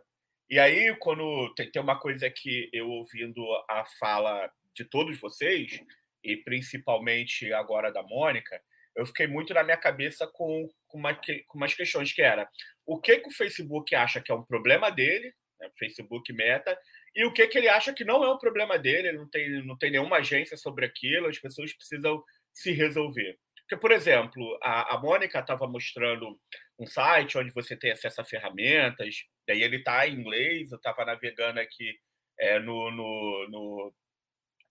E 0.50 0.60
aí, 0.60 0.94
quando 0.98 1.54
tem, 1.56 1.72
tem 1.72 1.82
uma 1.82 1.98
coisa 1.98 2.30
que 2.30 2.70
eu 2.74 2.90
ouvindo 2.90 3.42
a 3.70 3.86
fala 3.98 4.52
de 4.76 4.84
todos 4.84 5.18
vocês, 5.18 5.82
e 6.22 6.36
principalmente 6.36 7.52
agora 7.54 7.92
da 7.92 8.04
Mônica, 8.04 8.62
eu 8.94 9.06
fiquei 9.06 9.26
muito 9.26 9.54
na 9.54 9.64
minha 9.64 9.78
cabeça 9.78 10.28
com, 10.28 10.70
com, 10.88 10.98
uma, 10.98 11.16
com 11.16 11.58
umas 11.58 11.74
questões 11.74 12.12
que 12.12 12.22
era 12.22 12.50
o 12.86 13.00
que, 13.00 13.20
que 13.20 13.30
o 13.30 13.34
Facebook 13.34 13.96
acha 13.96 14.20
que 14.20 14.30
é 14.32 14.36
um 14.36 14.44
problema 14.44 14.90
dele, 14.90 15.34
né, 15.58 15.72
Facebook 15.80 16.34
Meta, 16.34 16.78
e 17.16 17.26
o 17.26 17.32
que, 17.32 17.48
que 17.48 17.58
ele 17.58 17.70
acha 17.70 17.94
que 17.94 18.04
não 18.04 18.22
é 18.22 18.34
um 18.34 18.38
problema 18.38 18.78
dele, 18.78 19.08
ele 19.08 19.18
não 19.18 19.30
tem, 19.30 19.66
não 19.66 19.78
tem 19.78 19.92
nenhuma 19.92 20.18
agência 20.18 20.58
sobre 20.58 20.86
aquilo, 20.86 21.28
as 21.28 21.40
pessoas 21.40 21.74
precisam 21.74 22.22
se 22.54 22.74
resolver 22.74 23.40
Porque, 23.72 23.80
por 23.80 23.92
exemplo, 23.94 24.60
a, 24.62 24.96
a 24.96 25.00
Mônica 25.00 25.40
estava 25.40 25.66
mostrando 25.66 26.38
um 26.78 26.86
site 26.86 27.38
onde 27.38 27.54
você 27.54 27.74
tem 27.74 27.92
acesso 27.92 28.20
a 28.20 28.26
ferramentas, 28.26 29.24
daí 29.48 29.64
ele 29.64 29.78
está 29.78 30.06
em 30.06 30.16
inglês, 30.16 30.70
eu 30.70 30.76
estava 30.76 31.06
navegando 31.06 31.58
aqui 31.58 31.98
é, 32.38 32.60
no, 32.60 32.92
no, 32.92 33.48
no, 33.50 33.94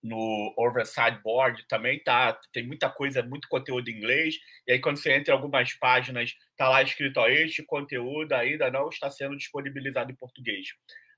no 0.02 0.54
Oversight 0.58 1.18
Board 1.22 1.66
também 1.66 1.98
tá, 2.02 2.38
tem 2.52 2.66
muita 2.66 2.90
coisa, 2.90 3.22
muito 3.22 3.48
conteúdo 3.48 3.88
em 3.88 3.96
inglês, 3.96 4.34
e 4.66 4.72
aí 4.72 4.78
quando 4.78 4.98
você 4.98 5.14
entra 5.14 5.32
em 5.32 5.36
algumas 5.36 5.72
páginas, 5.78 6.34
tá 6.54 6.68
lá 6.68 6.82
escrito, 6.82 7.20
ó, 7.20 7.26
este 7.26 7.62
conteúdo 7.62 8.34
ainda 8.34 8.70
não 8.70 8.90
está 8.90 9.08
sendo 9.08 9.34
disponibilizado 9.34 10.12
em 10.12 10.16
português. 10.16 10.74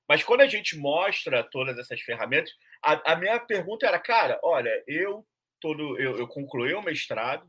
Mas 0.07 0.23
quando 0.23 0.39
a 0.39 0.47
gente 0.47 0.77
mostra 0.77 1.43
todas 1.43 1.77
essas 1.77 1.99
ferramentas, 1.99 2.53
a, 2.81 3.11
a 3.11 3.15
minha 3.17 3.37
pergunta 3.41 3.85
era, 3.85 3.99
cara, 3.99 4.39
olha, 4.41 4.71
eu 4.87 5.27
todo 5.59 5.97
eu, 5.97 6.17
eu 6.17 6.27
concluí 6.27 6.73
o 6.73 6.81
mestrado, 6.81 7.45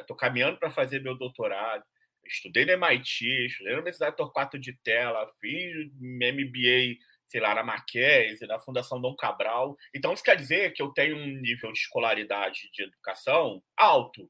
estou 0.00 0.16
caminhando 0.16 0.58
para 0.58 0.70
fazer 0.70 1.02
meu 1.02 1.16
doutorado. 1.16 1.84
Estudei 2.24 2.64
no 2.64 2.72
MIT, 2.72 3.46
estudei 3.46 3.72
na 3.72 3.78
Universidade 3.78 4.16
Torquato 4.16 4.58
de 4.58 4.72
Tela, 4.82 5.30
fiz 5.40 5.90
MBA, 6.00 6.98
sei 7.28 7.40
lá, 7.40 7.54
na 7.54 7.62
Mackenzie, 7.62 8.46
na 8.46 8.58
Fundação 8.58 9.00
Dom 9.00 9.14
Cabral. 9.14 9.76
Então, 9.94 10.12
isso 10.12 10.24
quer 10.24 10.36
dizer 10.36 10.72
que 10.72 10.82
eu 10.82 10.88
tenho 10.88 11.16
um 11.16 11.26
nível 11.26 11.72
de 11.72 11.78
escolaridade 11.78 12.68
de 12.72 12.82
educação 12.82 13.62
alto. 13.76 14.28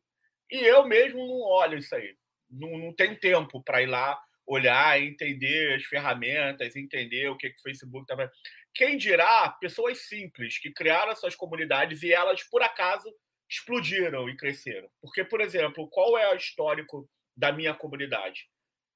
E 0.50 0.58
eu 0.58 0.86
mesmo 0.86 1.18
não 1.26 1.40
olho 1.40 1.78
isso 1.78 1.94
aí. 1.94 2.16
Não, 2.50 2.78
não 2.78 2.94
tenho 2.94 3.18
tempo 3.18 3.62
para 3.62 3.82
ir 3.82 3.86
lá 3.86 4.20
olhar, 4.46 5.00
entender 5.02 5.74
as 5.74 5.84
ferramentas, 5.84 6.76
entender 6.76 7.28
o 7.28 7.36
que, 7.36 7.50
que 7.50 7.58
o 7.58 7.62
Facebook 7.62 8.02
está 8.02 8.14
fazendo. 8.14 8.32
Quem 8.72 8.96
dirá 8.96 9.48
pessoas 9.60 10.06
simples 10.06 10.58
que 10.58 10.70
criaram 10.70 11.16
suas 11.16 11.34
comunidades 11.34 12.02
e 12.02 12.12
elas, 12.12 12.42
por 12.44 12.62
acaso, 12.62 13.12
explodiram 13.48 14.28
e 14.28 14.36
cresceram. 14.36 14.88
Porque, 15.00 15.24
por 15.24 15.40
exemplo, 15.40 15.88
qual 15.88 16.16
é 16.18 16.32
o 16.32 16.36
histórico 16.36 17.08
da 17.36 17.52
minha 17.52 17.74
comunidade? 17.74 18.48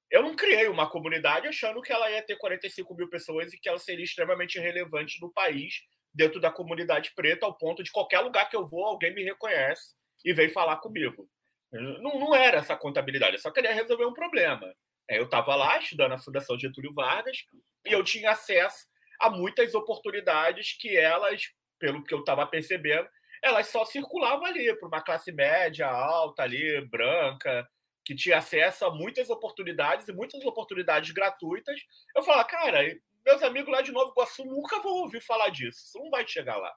Eu 0.09 0.21
não 0.21 0.35
criei 0.35 0.67
uma 0.67 0.89
comunidade 0.89 1.47
achando 1.47 1.81
que 1.81 1.91
ela 1.91 2.11
ia 2.11 2.21
ter 2.21 2.35
45 2.37 2.93
mil 2.95 3.09
pessoas 3.09 3.53
e 3.53 3.57
que 3.57 3.69
ela 3.69 3.79
seria 3.79 4.03
extremamente 4.03 4.59
relevante 4.59 5.21
no 5.21 5.31
país, 5.31 5.83
dentro 6.13 6.39
da 6.39 6.51
comunidade 6.51 7.13
preta, 7.15 7.45
ao 7.45 7.57
ponto 7.57 7.81
de 7.81 7.91
qualquer 7.91 8.19
lugar 8.19 8.49
que 8.49 8.55
eu 8.55 8.67
vou, 8.67 8.83
alguém 8.85 9.13
me 9.13 9.23
reconhece 9.23 9.95
e 10.25 10.33
vem 10.33 10.49
falar 10.49 10.77
comigo. 10.77 11.29
Não, 11.71 12.19
não 12.19 12.35
era 12.35 12.57
essa 12.57 12.75
contabilidade, 12.75 13.35
eu 13.35 13.39
só 13.39 13.49
queria 13.49 13.73
resolver 13.73 14.05
um 14.05 14.13
problema. 14.13 14.75
É, 15.09 15.17
eu 15.17 15.23
estava 15.23 15.55
lá 15.55 15.79
estudando 15.79 16.11
a 16.11 16.17
Fundação 16.17 16.59
Getúlio 16.59 16.93
Vargas 16.93 17.45
e 17.85 17.93
eu 17.93 18.03
tinha 18.03 18.31
acesso 18.31 18.85
a 19.19 19.29
muitas 19.29 19.73
oportunidades 19.73 20.75
que 20.77 20.97
elas, 20.97 21.43
pelo 21.79 22.03
que 22.03 22.13
eu 22.13 22.19
estava 22.19 22.45
percebendo, 22.45 23.07
elas 23.41 23.67
só 23.67 23.83
circulavam 23.85 24.45
ali 24.45 24.73
para 24.77 24.87
uma 24.87 25.01
classe 25.01 25.31
média, 25.31 25.87
alta 25.87 26.43
ali, 26.43 26.81
branca, 26.87 27.67
que 28.05 28.15
tinha 28.15 28.37
acesso 28.37 28.85
a 28.85 28.93
muitas 28.93 29.29
oportunidades 29.29 30.07
e 30.07 30.13
muitas 30.13 30.43
oportunidades 30.45 31.11
gratuitas. 31.11 31.79
Eu 32.15 32.23
falava, 32.23 32.47
cara, 32.47 32.79
meus 33.25 33.41
amigos 33.43 33.71
lá 33.71 33.81
de 33.81 33.91
Nova 33.91 34.11
Iguaçu 34.11 34.45
nunca 34.45 34.79
vão 34.81 34.93
ouvir 34.93 35.21
falar 35.21 35.49
disso, 35.49 35.85
isso 35.85 35.97
não 35.99 36.09
vai 36.09 36.27
chegar 36.27 36.57
lá. 36.57 36.73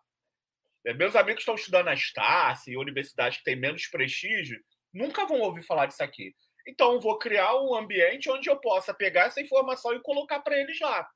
É, 0.86 0.92
meus 0.92 1.16
amigos 1.16 1.40
estão 1.40 1.54
estudando 1.54 1.86
na 1.86 1.94
Estácio, 1.94 2.72
em 2.72 2.76
universidades 2.76 3.38
que 3.38 3.44
têm 3.44 3.56
menos 3.56 3.86
prestígio, 3.86 4.62
nunca 4.92 5.26
vão 5.26 5.40
ouvir 5.40 5.62
falar 5.62 5.86
disso 5.86 6.02
aqui. 6.02 6.34
Então, 6.66 7.00
vou 7.00 7.18
criar 7.18 7.56
um 7.60 7.74
ambiente 7.74 8.30
onde 8.30 8.48
eu 8.48 8.56
possa 8.56 8.92
pegar 8.94 9.24
essa 9.24 9.40
informação 9.40 9.94
e 9.94 10.02
colocar 10.02 10.40
para 10.40 10.58
eles 10.58 10.78
lá. 10.80 11.08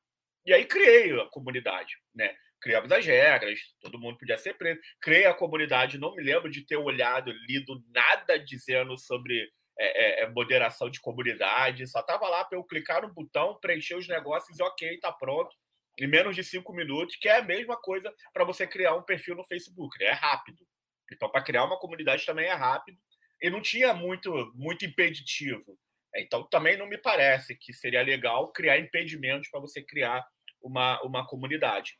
E 0.44 0.52
aí 0.52 0.64
criei 0.64 1.18
a 1.20 1.26
comunidade, 1.26 1.96
né? 2.14 2.34
Criamos 2.60 2.90
as 2.92 3.04
regras, 3.04 3.60
todo 3.80 3.98
mundo 3.98 4.18
podia 4.18 4.38
ser 4.38 4.54
preso. 4.54 4.80
Criei 5.00 5.26
a 5.26 5.34
comunidade, 5.34 5.98
não 5.98 6.14
me 6.14 6.22
lembro 6.22 6.50
de 6.50 6.66
ter 6.66 6.76
olhado, 6.76 7.32
lido 7.46 7.82
nada 7.94 8.38
dizendo 8.38 8.96
sobre 8.98 9.50
é, 9.78 10.22
é, 10.22 10.24
é 10.24 10.28
moderação 10.28 10.90
de 10.90 11.00
comunidade, 11.00 11.86
só 11.86 12.00
estava 12.00 12.28
lá 12.28 12.44
para 12.44 12.58
eu 12.58 12.64
clicar 12.64 13.02
no 13.02 13.12
botão, 13.12 13.58
preencher 13.60 13.94
os 13.94 14.08
negócios 14.08 14.58
e 14.58 14.62
ok, 14.62 14.94
está 14.94 15.12
pronto, 15.12 15.54
em 15.98 16.06
menos 16.06 16.34
de 16.34 16.44
cinco 16.44 16.72
minutos, 16.72 17.16
que 17.16 17.28
é 17.28 17.38
a 17.38 17.42
mesma 17.42 17.76
coisa 17.76 18.12
para 18.32 18.44
você 18.44 18.66
criar 18.66 18.94
um 18.94 19.02
perfil 19.02 19.34
no 19.34 19.44
Facebook, 19.44 19.98
né? 19.98 20.06
é 20.06 20.12
rápido. 20.12 20.66
Então, 21.12 21.28
para 21.30 21.42
criar 21.42 21.64
uma 21.64 21.78
comunidade 21.78 22.24
também 22.26 22.46
é 22.46 22.54
rápido 22.54 22.98
e 23.40 23.50
não 23.50 23.62
tinha 23.62 23.94
muito, 23.94 24.52
muito 24.54 24.84
impeditivo. 24.84 25.78
Então, 26.16 26.46
também 26.48 26.76
não 26.76 26.86
me 26.86 26.98
parece 26.98 27.54
que 27.56 27.72
seria 27.72 28.02
legal 28.02 28.52
criar 28.52 28.78
impedimentos 28.78 29.48
para 29.50 29.60
você 29.60 29.82
criar 29.82 30.26
uma, 30.62 31.00
uma 31.02 31.26
comunidade. 31.26 31.96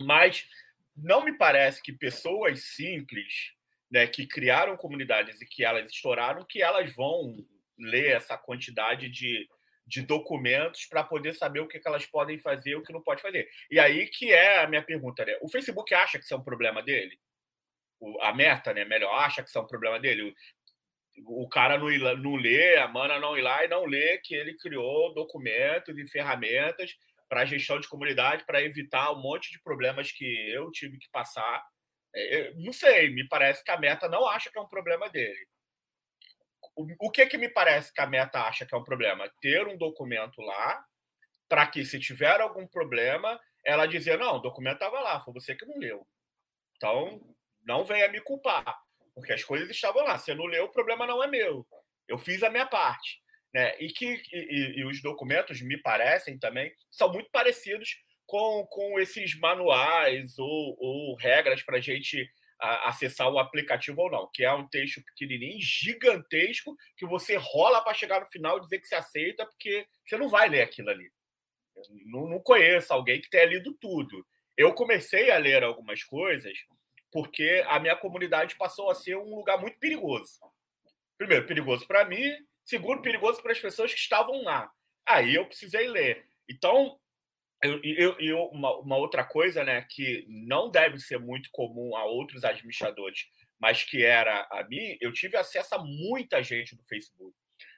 Mas 0.00 0.46
não 0.96 1.24
me 1.24 1.36
parece 1.36 1.82
que 1.82 1.92
pessoas 1.92 2.64
simples, 2.64 3.52
né, 3.90 4.06
que 4.06 4.26
criaram 4.26 4.76
comunidades 4.76 5.40
e 5.40 5.46
que 5.46 5.64
elas 5.64 5.90
estouraram, 5.90 6.44
que 6.44 6.62
elas 6.62 6.94
vão 6.94 7.36
ler 7.78 8.12
essa 8.12 8.36
quantidade 8.36 9.08
de, 9.08 9.48
de 9.86 10.02
documentos 10.02 10.86
para 10.86 11.02
poder 11.02 11.34
saber 11.34 11.60
o 11.60 11.68
que, 11.68 11.78
que 11.78 11.88
elas 11.88 12.06
podem 12.06 12.38
fazer 12.38 12.70
e 12.70 12.76
o 12.76 12.82
que 12.82 12.92
não 12.92 13.02
pode 13.02 13.22
fazer. 13.22 13.48
E 13.70 13.78
aí 13.78 14.06
que 14.06 14.32
é 14.32 14.62
a 14.62 14.68
minha 14.68 14.82
pergunta, 14.82 15.24
né? 15.24 15.36
O 15.40 15.48
Facebook 15.48 15.92
acha 15.94 16.18
que 16.18 16.24
isso 16.24 16.34
é 16.34 16.36
um 16.36 16.44
problema 16.44 16.82
dele? 16.82 17.18
O, 17.98 18.20
a 18.22 18.34
meta, 18.34 18.72
né? 18.72 18.84
Melhor, 18.84 19.12
acha 19.14 19.42
que 19.42 19.48
isso 19.48 19.58
é 19.58 19.62
um 19.62 19.66
problema 19.66 19.98
dele? 19.98 20.34
O, 21.24 21.44
o 21.44 21.48
cara 21.48 21.78
não, 21.78 21.90
ir, 21.90 22.00
não 22.18 22.36
lê, 22.36 22.76
a 22.76 22.86
mana 22.86 23.18
não 23.18 23.36
ir 23.36 23.42
lá 23.42 23.64
e 23.64 23.68
não 23.68 23.84
lê 23.84 24.18
que 24.18 24.34
ele 24.34 24.54
criou 24.56 25.12
documentos 25.14 25.96
e 25.98 26.06
ferramentas 26.06 26.94
para 27.30 27.42
a 27.42 27.44
gestão 27.44 27.78
de 27.78 27.88
comunidade, 27.88 28.44
para 28.44 28.60
evitar 28.60 29.12
um 29.12 29.22
monte 29.22 29.52
de 29.52 29.62
problemas 29.62 30.10
que 30.10 30.24
eu 30.50 30.68
tive 30.72 30.98
que 30.98 31.08
passar. 31.12 31.64
É, 32.12 32.48
eu, 32.48 32.56
não 32.56 32.72
sei, 32.72 33.08
me 33.08 33.26
parece 33.28 33.62
que 33.62 33.70
a 33.70 33.78
Meta 33.78 34.08
não 34.08 34.26
acha 34.26 34.50
que 34.50 34.58
é 34.58 34.60
um 34.60 34.68
problema 34.68 35.08
dele. 35.08 35.46
O, 36.74 37.10
que 37.10 37.26
que 37.26 37.38
me 37.38 37.48
parece 37.48 37.92
que 37.92 38.00
a 38.00 38.06
Meta 38.06 38.42
acha 38.42 38.66
que 38.66 38.74
é 38.74 38.78
um 38.78 38.84
problema? 38.84 39.30
Ter 39.40 39.66
um 39.68 39.78
documento 39.78 40.42
lá 40.42 40.84
para 41.48 41.66
que, 41.66 41.84
se 41.84 42.00
tiver 42.00 42.40
algum 42.40 42.66
problema, 42.66 43.40
ela 43.64 43.86
dizer, 43.86 44.18
não, 44.18 44.36
o 44.36 44.40
documento 44.40 44.74
estava 44.74 45.00
lá, 45.00 45.20
foi 45.20 45.32
você 45.34 45.54
que 45.54 45.66
não 45.66 45.78
leu. 45.78 46.06
Então, 46.76 47.20
não 47.62 47.84
venha 47.84 48.08
me 48.08 48.20
culpar, 48.20 48.76
porque 49.14 49.32
as 49.32 49.44
coisas 49.44 49.70
estavam 49.70 50.02
lá. 50.02 50.18
Você 50.18 50.34
não 50.34 50.46
leu, 50.46 50.64
o 50.64 50.72
problema 50.72 51.06
não 51.06 51.22
é 51.22 51.28
meu. 51.28 51.66
Eu 52.08 52.18
fiz 52.18 52.42
a 52.42 52.50
minha 52.50 52.66
parte. 52.66 53.20
Né? 53.52 53.76
E 53.80 53.88
que 53.88 54.22
e, 54.32 54.80
e 54.80 54.84
os 54.84 55.02
documentos, 55.02 55.60
me 55.60 55.76
parecem 55.80 56.38
também, 56.38 56.72
são 56.90 57.12
muito 57.12 57.30
parecidos 57.30 57.96
com, 58.26 58.64
com 58.70 58.98
esses 59.00 59.36
manuais 59.38 60.38
ou, 60.38 60.76
ou 60.78 61.16
regras 61.16 61.62
para 61.62 61.78
a 61.78 61.80
gente 61.80 62.30
acessar 62.60 63.28
o 63.30 63.38
aplicativo 63.38 64.02
ou 64.02 64.10
não, 64.10 64.30
que 64.32 64.44
é 64.44 64.52
um 64.52 64.68
texto 64.68 65.02
pequenininho, 65.02 65.58
gigantesco, 65.60 66.76
que 66.94 67.06
você 67.06 67.36
rola 67.36 67.82
para 67.82 67.94
chegar 67.94 68.20
no 68.20 68.26
final 68.26 68.58
e 68.58 68.60
dizer 68.60 68.80
que 68.80 68.86
você 68.86 68.96
aceita, 68.96 69.46
porque 69.46 69.86
você 70.06 70.18
não 70.18 70.28
vai 70.28 70.48
ler 70.48 70.60
aquilo 70.60 70.90
ali. 70.90 71.10
não, 72.04 72.28
não 72.28 72.38
conheço 72.38 72.92
alguém 72.92 73.20
que 73.20 73.30
tenha 73.30 73.46
lido 73.46 73.74
tudo. 73.80 74.26
Eu 74.56 74.74
comecei 74.74 75.30
a 75.30 75.38
ler 75.38 75.64
algumas 75.64 76.04
coisas 76.04 76.52
porque 77.10 77.64
a 77.66 77.80
minha 77.80 77.96
comunidade 77.96 78.56
passou 78.56 78.90
a 78.90 78.94
ser 78.94 79.16
um 79.16 79.34
lugar 79.34 79.58
muito 79.58 79.78
perigoso. 79.78 80.38
Primeiro, 81.18 81.46
perigoso 81.46 81.86
para 81.86 82.04
mim, 82.04 82.30
seguro 82.64 83.02
perigoso 83.02 83.42
para 83.42 83.52
as 83.52 83.58
pessoas 83.58 83.92
que 83.92 84.00
estavam 84.00 84.42
lá. 84.42 84.70
Aí 85.06 85.34
eu 85.34 85.46
precisei 85.46 85.88
ler. 85.88 86.24
Então, 86.48 86.98
eu, 87.62 87.80
eu, 87.82 88.16
eu 88.18 88.44
uma, 88.46 88.78
uma, 88.78 88.96
outra 88.96 89.24
coisa 89.24 89.62
né, 89.64 89.86
que 89.90 90.24
não 90.28 90.70
deve 90.70 90.98
ser 90.98 91.18
muito 91.18 91.50
comum 91.52 91.94
a 91.96 92.04
outros 92.04 92.44
administradores, 92.44 93.26
mas 93.58 93.84
que 93.84 94.02
era 94.02 94.46
a 94.50 94.64
mim, 94.64 94.96
eu 95.00 95.12
tive 95.12 95.36
acesso 95.36 95.74
a 95.74 95.78
muita 95.78 96.42
gente 96.42 96.76
no 96.76 96.84
Facebook. 96.84 97.36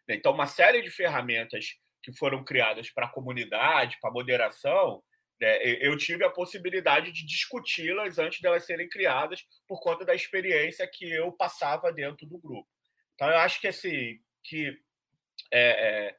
Então, 0.08 0.32
uma 0.32 0.46
série 0.46 0.82
de 0.82 0.90
ferramentas 0.90 1.76
que 2.02 2.12
foram 2.12 2.44
criadas 2.44 2.90
para 2.90 3.06
a 3.06 3.10
comunidade, 3.10 3.98
para 4.00 4.10
moderação, 4.10 5.02
né, 5.40 5.58
eu 5.80 5.96
tive 5.96 6.24
a 6.24 6.30
possibilidade 6.30 7.10
de 7.10 7.26
discuti-las 7.26 8.18
antes 8.18 8.40
delas 8.40 8.64
serem 8.64 8.88
criadas, 8.88 9.44
por 9.66 9.80
conta 9.80 10.04
da 10.04 10.14
experiência 10.14 10.88
que 10.92 11.10
eu 11.10 11.32
passava 11.32 11.92
dentro 11.92 12.26
do 12.26 12.38
grupo. 12.38 12.68
Então, 13.14 13.28
eu 13.28 13.38
acho 13.38 13.60
que 13.60 13.68
assim, 13.68 14.20
que 14.44 14.78
é, 15.52 16.08
é, 16.08 16.16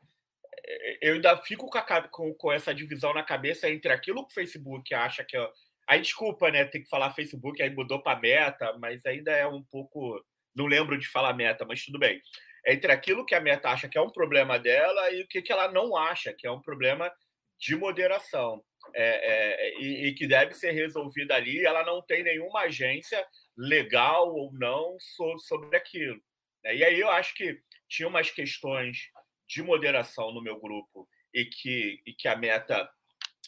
eu 1.02 1.16
ainda 1.16 1.36
fico 1.44 1.68
com, 1.68 1.78
a, 1.78 2.02
com, 2.08 2.34
com, 2.34 2.52
essa 2.52 2.74
divisão 2.74 3.14
na 3.14 3.24
cabeça 3.24 3.70
entre 3.70 3.92
aquilo 3.92 4.26
que 4.26 4.32
o 4.32 4.36
Facebook 4.36 4.94
acha 4.94 5.24
que 5.24 5.36
é. 5.36 5.50
Aí, 5.88 6.00
desculpa, 6.00 6.50
né? 6.50 6.64
Tem 6.64 6.82
que 6.82 6.90
falar 6.90 7.14
Facebook, 7.14 7.62
aí 7.62 7.70
mudou 7.70 8.02
para 8.02 8.20
meta, 8.20 8.78
mas 8.80 9.06
ainda 9.06 9.32
é 9.32 9.46
um 9.46 9.62
pouco. 9.64 10.24
Não 10.56 10.66
lembro 10.66 10.98
de 10.98 11.08
falar 11.08 11.34
meta, 11.34 11.66
mas 11.66 11.84
tudo 11.84 12.00
bem. 12.00 12.22
Entre 12.66 12.92
aquilo 12.92 13.26
que 13.26 13.36
a 13.36 13.42
meta 13.42 13.70
acha 13.70 13.90
que 13.90 13.98
é 13.98 14.02
um 14.02 14.10
problema 14.10 14.58
dela 14.58 15.12
e 15.12 15.24
o 15.24 15.28
que, 15.28 15.42
que 15.42 15.52
ela 15.52 15.70
não 15.72 15.98
acha 15.98 16.34
que 16.34 16.48
é 16.48 16.52
um 16.52 16.62
problema 16.62 17.12
de 17.60 17.76
moderação. 17.76 18.64
É, 18.94 19.04
é, 19.04 19.80
e, 19.80 20.08
e, 20.08 20.14
que 20.14 20.28
deve 20.28 20.54
ser 20.54 20.72
resolvida 20.72 21.36
ali, 21.36 21.66
ela 21.66 21.84
não 21.84 22.02
tem 22.02 22.22
nenhuma 22.22 22.62
agência 22.62 23.26
legal 23.58 24.34
ou 24.34 24.52
não 24.54 24.98
sobre 25.40 25.76
aquilo. 25.76 26.22
Né? 26.64 26.76
E 26.76 26.84
aí 26.84 27.00
eu 27.00 27.10
acho 27.10 27.34
que 27.34 27.60
tinha 27.88 28.08
umas 28.08 28.30
questões 28.32 29.10
de 29.48 29.62
moderação 29.62 30.32
no 30.32 30.42
meu 30.42 30.60
grupo 30.60 31.08
e 31.34 31.46
que, 31.46 32.02
e 32.06 32.14
que 32.14 32.28
a 32.28 32.36
meta 32.36 32.90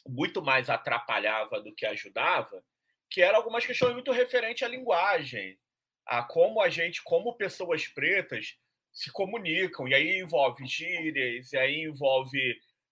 muito 0.08 0.42
mais 0.42 0.70
atrapalhava 0.70 1.62
do 1.62 1.74
que 1.74 1.86
ajudava, 1.86 2.64
que 3.10 3.22
eram 3.22 3.38
algumas 3.38 3.66
questões 3.66 3.94
muito 3.94 4.12
referentes 4.12 4.64
à 4.64 4.68
linguagem. 4.68 5.58
a 6.06 6.22
como 6.22 6.62
a 6.62 6.70
gente, 6.70 7.02
como 7.04 7.36
pessoas 7.36 7.88
pretas, 7.88 8.56
se 8.94 9.12
comunicam. 9.12 9.88
E 9.88 9.94
aí 9.94 10.20
envolve 10.20 10.66
gírias, 10.66 11.52
e 11.52 11.58
aí 11.58 11.82
envolve 11.82 12.40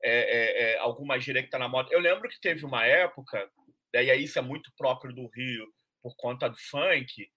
é, 0.03 0.11
é, 0.11 0.73
é, 0.73 0.77
alguma 0.79 1.19
gíria 1.19 1.41
que 1.41 1.47
está 1.47 1.57
na 1.57 1.69
moda. 1.69 1.89
Eu 1.91 1.99
lembro 1.99 2.29
que 2.29 2.41
teve 2.41 2.65
uma 2.65 2.85
época, 2.85 3.49
né, 3.93 4.03
e 4.03 4.11
aí 4.11 4.23
isso 4.23 4.37
é 4.37 4.41
muito 4.41 4.71
próprio 4.75 5.13
do 5.13 5.27
Rio, 5.27 5.65
por 6.01 6.15
conta 6.17 6.49
do 6.49 6.57
funk, 6.57 7.29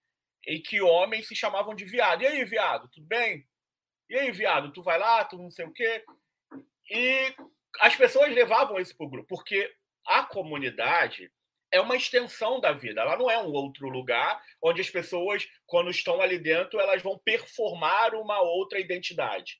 em 0.45 0.61
que 0.61 0.81
homens 0.81 1.27
se 1.27 1.35
chamavam 1.35 1.73
de 1.73 1.85
viado. 1.85 2.23
E 2.23 2.27
aí, 2.27 2.43
viado, 2.43 2.89
tudo 2.89 3.07
bem? 3.07 3.45
E 4.09 4.17
aí, 4.17 4.31
viado, 4.31 4.71
tu 4.71 4.81
vai 4.81 4.97
lá, 4.97 5.23
tu 5.25 5.37
não 5.37 5.49
sei 5.49 5.65
o 5.65 5.73
quê. 5.73 6.03
E 6.89 7.35
as 7.81 7.95
pessoas 7.95 8.33
levavam 8.33 8.79
isso 8.79 8.95
para 8.95 9.05
o 9.05 9.09
grupo, 9.09 9.27
porque 9.27 9.71
a 10.05 10.23
comunidade 10.23 11.31
é 11.71 11.81
uma 11.81 11.95
extensão 11.95 12.59
da 12.61 12.71
vida, 12.71 13.01
ela 13.01 13.17
não 13.17 13.29
é 13.29 13.37
um 13.37 13.51
outro 13.51 13.89
lugar 13.89 14.41
onde 14.61 14.79
as 14.79 14.89
pessoas, 14.89 15.45
quando 15.65 15.89
estão 15.89 16.21
ali 16.21 16.39
dentro, 16.39 16.79
elas 16.79 17.01
vão 17.01 17.17
performar 17.17 18.15
uma 18.15 18.39
outra 18.41 18.79
identidade. 18.79 19.59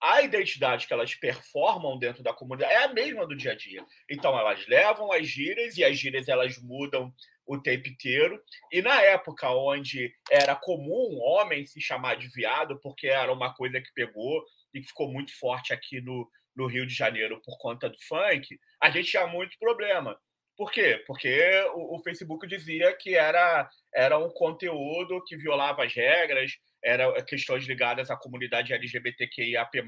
A 0.00 0.22
identidade 0.22 0.86
que 0.86 0.92
elas 0.92 1.14
performam 1.14 1.98
dentro 1.98 2.22
da 2.22 2.32
comunidade 2.32 2.72
é 2.72 2.84
a 2.84 2.92
mesma 2.92 3.26
do 3.26 3.36
dia 3.36 3.52
a 3.52 3.56
dia. 3.56 3.84
Então, 4.08 4.38
elas 4.38 4.66
levam 4.66 5.12
as 5.12 5.26
gírias 5.26 5.76
e 5.76 5.84
as 5.84 5.98
gírias 5.98 6.28
elas 6.28 6.56
mudam 6.58 7.12
o 7.46 7.58
tempo 7.58 7.88
inteiro. 7.88 8.40
E 8.70 8.82
na 8.82 9.00
época 9.02 9.50
onde 9.50 10.14
era 10.30 10.54
comum 10.54 11.18
homem 11.20 11.66
se 11.66 11.80
chamar 11.80 12.16
de 12.16 12.28
viado, 12.28 12.78
porque 12.80 13.08
era 13.08 13.32
uma 13.32 13.54
coisa 13.54 13.80
que 13.80 13.92
pegou 13.94 14.44
e 14.72 14.80
que 14.80 14.86
ficou 14.86 15.10
muito 15.10 15.36
forte 15.36 15.72
aqui 15.72 16.00
no, 16.00 16.30
no 16.54 16.66
Rio 16.66 16.86
de 16.86 16.94
Janeiro 16.94 17.40
por 17.42 17.58
conta 17.58 17.88
do 17.88 17.96
funk, 18.02 18.58
a 18.80 18.90
gente 18.90 19.10
tinha 19.10 19.26
muito 19.26 19.58
problema. 19.58 20.18
Por 20.56 20.72
quê? 20.72 21.02
Porque 21.06 21.50
o, 21.74 21.96
o, 21.96 22.02
Facebook 22.02 22.44
dizia 22.46 22.92
que 22.96 23.14
era, 23.14 23.70
era 23.94 24.18
um 24.18 24.28
conteúdo 24.28 25.22
que 25.24 25.36
violava 25.36 25.84
as 25.84 25.94
regras, 25.94 26.52
era 26.88 27.22
questões 27.22 27.64
ligadas 27.66 28.10
à 28.10 28.16
comunidade 28.16 28.72
LGBTQIAP+, 28.72 29.84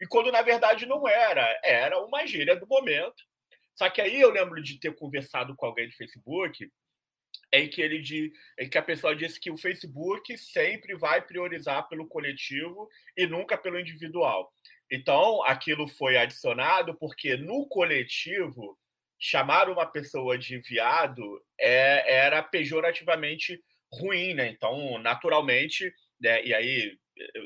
e 0.00 0.06
quando 0.06 0.32
na 0.32 0.42
verdade 0.42 0.86
não 0.86 1.06
era, 1.08 1.60
era 1.64 1.98
uma 2.00 2.26
gíria 2.26 2.56
do 2.56 2.66
momento. 2.66 3.22
Só 3.74 3.88
que 3.90 4.00
aí 4.00 4.20
eu 4.20 4.30
lembro 4.30 4.62
de 4.62 4.78
ter 4.78 4.94
conversado 4.94 5.54
com 5.54 5.66
alguém 5.66 5.88
do 5.88 5.94
Facebook, 5.94 6.70
em 7.52 7.68
que 7.68 7.80
ele 7.80 8.00
de, 8.00 8.32
em 8.58 8.68
que 8.68 8.78
a 8.78 8.82
pessoa 8.82 9.14
disse 9.14 9.40
que 9.40 9.50
o 9.50 9.56
Facebook 9.56 10.36
sempre 10.36 10.94
vai 10.96 11.22
priorizar 11.22 11.88
pelo 11.88 12.06
coletivo 12.06 12.88
e 13.16 13.26
nunca 13.26 13.56
pelo 13.56 13.78
individual. 13.78 14.52
Então, 14.90 15.42
aquilo 15.44 15.86
foi 15.86 16.16
adicionado 16.16 16.96
porque 16.96 17.36
no 17.36 17.66
coletivo 17.66 18.78
chamar 19.18 19.68
uma 19.68 19.84
pessoa 19.84 20.38
de 20.38 20.58
viado 20.58 21.42
é, 21.58 22.16
era 22.24 22.42
pejorativamente 22.42 23.60
ruim, 23.92 24.34
né? 24.34 24.48
Então, 24.48 24.98
naturalmente, 24.98 25.92
né? 26.20 26.44
e 26.44 26.54
aí 26.54 26.98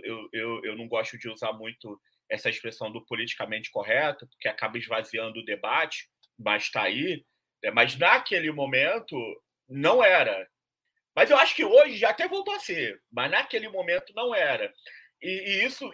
eu, 0.04 0.28
eu, 0.32 0.64
eu 0.64 0.76
não 0.76 0.88
gosto 0.88 1.18
de 1.18 1.28
usar 1.28 1.52
muito 1.52 2.00
essa 2.28 2.48
expressão 2.48 2.90
do 2.90 3.04
politicamente 3.04 3.70
correto, 3.70 4.26
porque 4.26 4.48
acaba 4.48 4.78
esvaziando 4.78 5.40
o 5.40 5.44
debate, 5.44 6.08
mas 6.38 6.64
está 6.64 6.82
aí. 6.82 7.24
Né? 7.62 7.70
Mas 7.70 7.96
naquele 7.96 8.50
momento 8.50 9.16
não 9.68 10.02
era. 10.02 10.48
Mas 11.14 11.30
eu 11.30 11.36
acho 11.36 11.54
que 11.54 11.64
hoje 11.64 11.96
já 11.96 12.10
até 12.10 12.26
voltou 12.26 12.54
a 12.54 12.60
ser, 12.60 13.00
mas 13.10 13.30
naquele 13.30 13.68
momento 13.68 14.12
não 14.14 14.34
era. 14.34 14.72
E, 15.20 15.28
e 15.28 15.64
isso 15.64 15.90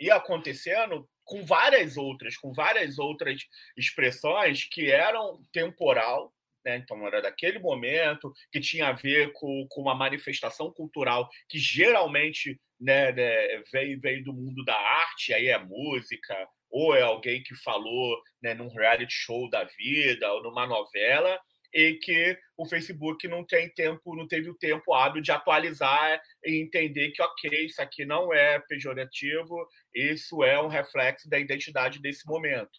ia 0.00 0.14
acontecendo 0.14 1.08
com 1.24 1.44
várias 1.44 1.98
outras, 1.98 2.36
com 2.36 2.52
várias 2.54 2.98
outras 2.98 3.42
expressões 3.76 4.64
que 4.64 4.90
eram 4.90 5.42
temporal, 5.52 6.32
né? 6.64 6.76
então 6.76 7.06
era 7.06 7.20
daquele 7.20 7.58
momento, 7.58 8.32
que 8.52 8.60
tinha 8.60 8.88
a 8.88 8.92
ver 8.92 9.32
com, 9.32 9.66
com 9.68 9.82
uma 9.82 9.94
manifestação 9.94 10.72
cultural 10.72 11.28
que 11.48 11.58
geralmente 11.58 12.60
né, 12.80 13.12
né, 13.12 13.62
veio, 13.72 14.00
veio 14.00 14.24
do 14.24 14.32
mundo 14.32 14.64
da 14.64 14.76
arte, 14.76 15.34
aí 15.34 15.48
é 15.48 15.58
música, 15.58 16.34
ou 16.70 16.94
é 16.94 17.02
alguém 17.02 17.42
que 17.42 17.54
falou 17.56 18.20
né, 18.42 18.54
num 18.54 18.68
reality 18.68 19.12
show 19.12 19.48
da 19.50 19.64
vida, 19.64 20.32
ou 20.32 20.42
numa 20.42 20.66
novela, 20.66 21.40
e 21.72 21.94
que 21.94 22.38
o 22.56 22.66
Facebook 22.66 23.26
não 23.28 23.44
tem 23.44 23.68
tempo, 23.70 24.16
não 24.16 24.26
teve 24.26 24.48
o 24.48 24.56
tempo 24.56 24.94
hábil 24.94 25.20
de 25.20 25.30
atualizar 25.30 26.20
e 26.44 26.62
entender 26.62 27.10
que 27.10 27.22
ok, 27.22 27.66
isso 27.66 27.80
aqui 27.82 28.04
não 28.04 28.32
é 28.32 28.58
pejorativo, 28.60 29.68
isso 29.94 30.42
é 30.42 30.60
um 30.60 30.68
reflexo 30.68 31.28
da 31.28 31.38
identidade 31.38 32.00
desse 32.00 32.26
momento. 32.26 32.70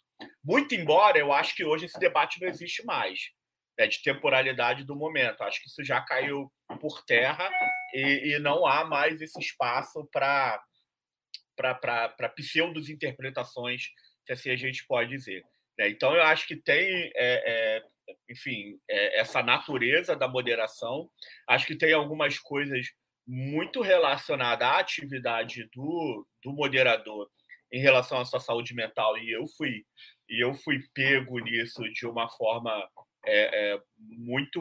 Muito 0.44 0.74
embora 0.74 1.18
eu 1.18 1.32
acho 1.32 1.54
que 1.54 1.64
hoje 1.64 1.86
esse 1.86 1.98
debate 1.98 2.40
não 2.40 2.48
existe 2.48 2.84
mais, 2.84 3.30
né, 3.80 3.86
de 3.86 4.02
temporalidade 4.02 4.84
do 4.84 4.94
momento. 4.94 5.42
Acho 5.42 5.62
que 5.62 5.68
isso 5.68 5.82
já 5.82 6.02
caiu 6.02 6.52
por 6.80 7.02
terra 7.04 7.50
e, 7.94 8.34
e 8.34 8.38
não 8.38 8.66
há 8.66 8.84
mais 8.84 9.22
esse 9.22 9.40
espaço 9.40 10.06
para 10.12 10.62
para 11.56 12.28
pseudos 12.36 12.88
interpretações, 12.88 13.88
se 14.24 14.32
assim 14.32 14.50
a 14.50 14.56
gente 14.56 14.86
pode 14.86 15.10
dizer. 15.10 15.44
Né. 15.78 15.90
Então, 15.90 16.14
eu 16.14 16.22
acho 16.22 16.46
que 16.46 16.56
tem 16.56 17.10
é, 17.14 17.14
é, 17.16 17.82
enfim, 18.30 18.78
é, 18.88 19.20
essa 19.20 19.42
natureza 19.42 20.16
da 20.16 20.26
moderação. 20.26 21.10
Acho 21.46 21.66
que 21.66 21.76
tem 21.76 21.92
algumas 21.92 22.38
coisas 22.38 22.86
muito 23.26 23.82
relacionadas 23.82 24.66
à 24.66 24.78
atividade 24.78 25.68
do, 25.74 26.26
do 26.42 26.52
moderador 26.52 27.28
em 27.70 27.80
relação 27.80 28.18
à 28.18 28.24
sua 28.24 28.40
saúde 28.40 28.74
mental 28.74 29.16
e 29.18 29.30
eu 29.30 29.46
fui 29.46 29.84
e 30.28 30.42
eu 30.44 30.54
fui 30.54 30.80
pego 30.94 31.38
nisso 31.38 31.82
de 31.92 32.06
uma 32.06 32.28
forma 32.28 32.88
é, 33.26 33.72
é, 33.72 33.82
muito 33.98 34.60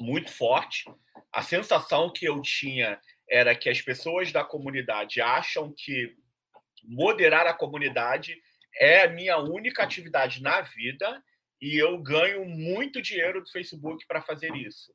muito 0.00 0.30
forte. 0.30 0.84
A 1.32 1.42
sensação 1.42 2.12
que 2.12 2.26
eu 2.26 2.40
tinha 2.42 3.00
era 3.28 3.54
que 3.54 3.68
as 3.68 3.80
pessoas 3.80 4.30
da 4.30 4.44
comunidade 4.44 5.20
acham 5.20 5.72
que 5.76 6.14
moderar 6.84 7.46
a 7.46 7.54
comunidade 7.54 8.40
é 8.78 9.02
a 9.02 9.08
minha 9.08 9.38
única 9.38 9.82
atividade 9.82 10.42
na 10.42 10.60
vida 10.60 11.22
e 11.60 11.76
eu 11.76 11.98
ganho 11.98 12.44
muito 12.44 13.02
dinheiro 13.02 13.42
do 13.42 13.50
Facebook 13.50 14.06
para 14.06 14.22
fazer 14.22 14.54
isso, 14.54 14.94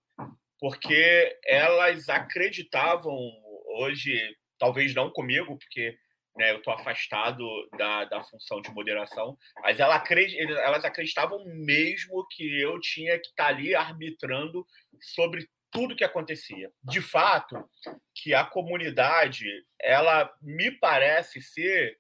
porque 0.60 1.38
elas 1.46 2.08
acreditavam 2.08 3.18
hoje, 3.80 4.18
talvez 4.58 4.94
não 4.94 5.10
comigo, 5.10 5.58
porque 5.58 5.98
né, 6.36 6.52
eu 6.52 6.58
estou 6.58 6.74
afastado 6.74 7.46
da, 7.78 8.06
da 8.06 8.24
função 8.24 8.62
de 8.62 8.72
moderação, 8.72 9.38
mas 9.62 9.80
ela, 9.80 10.04
elas 10.64 10.84
acreditavam 10.84 11.44
mesmo 11.46 12.26
que 12.32 12.60
eu 12.60 12.80
tinha 12.80 13.20
que 13.20 13.28
estar 13.28 13.46
tá 13.46 13.50
ali 13.50 13.76
arbitrando 13.76 14.66
sobre 15.00 15.48
tudo 15.72 15.96
que 15.96 16.04
acontecia. 16.04 16.72
De 16.84 17.02
fato, 17.02 17.58
que 18.16 18.34
a 18.34 18.46
comunidade, 18.46 19.48
ela 19.82 20.32
me 20.42 20.72
parece 20.72 21.42
ser 21.42 21.98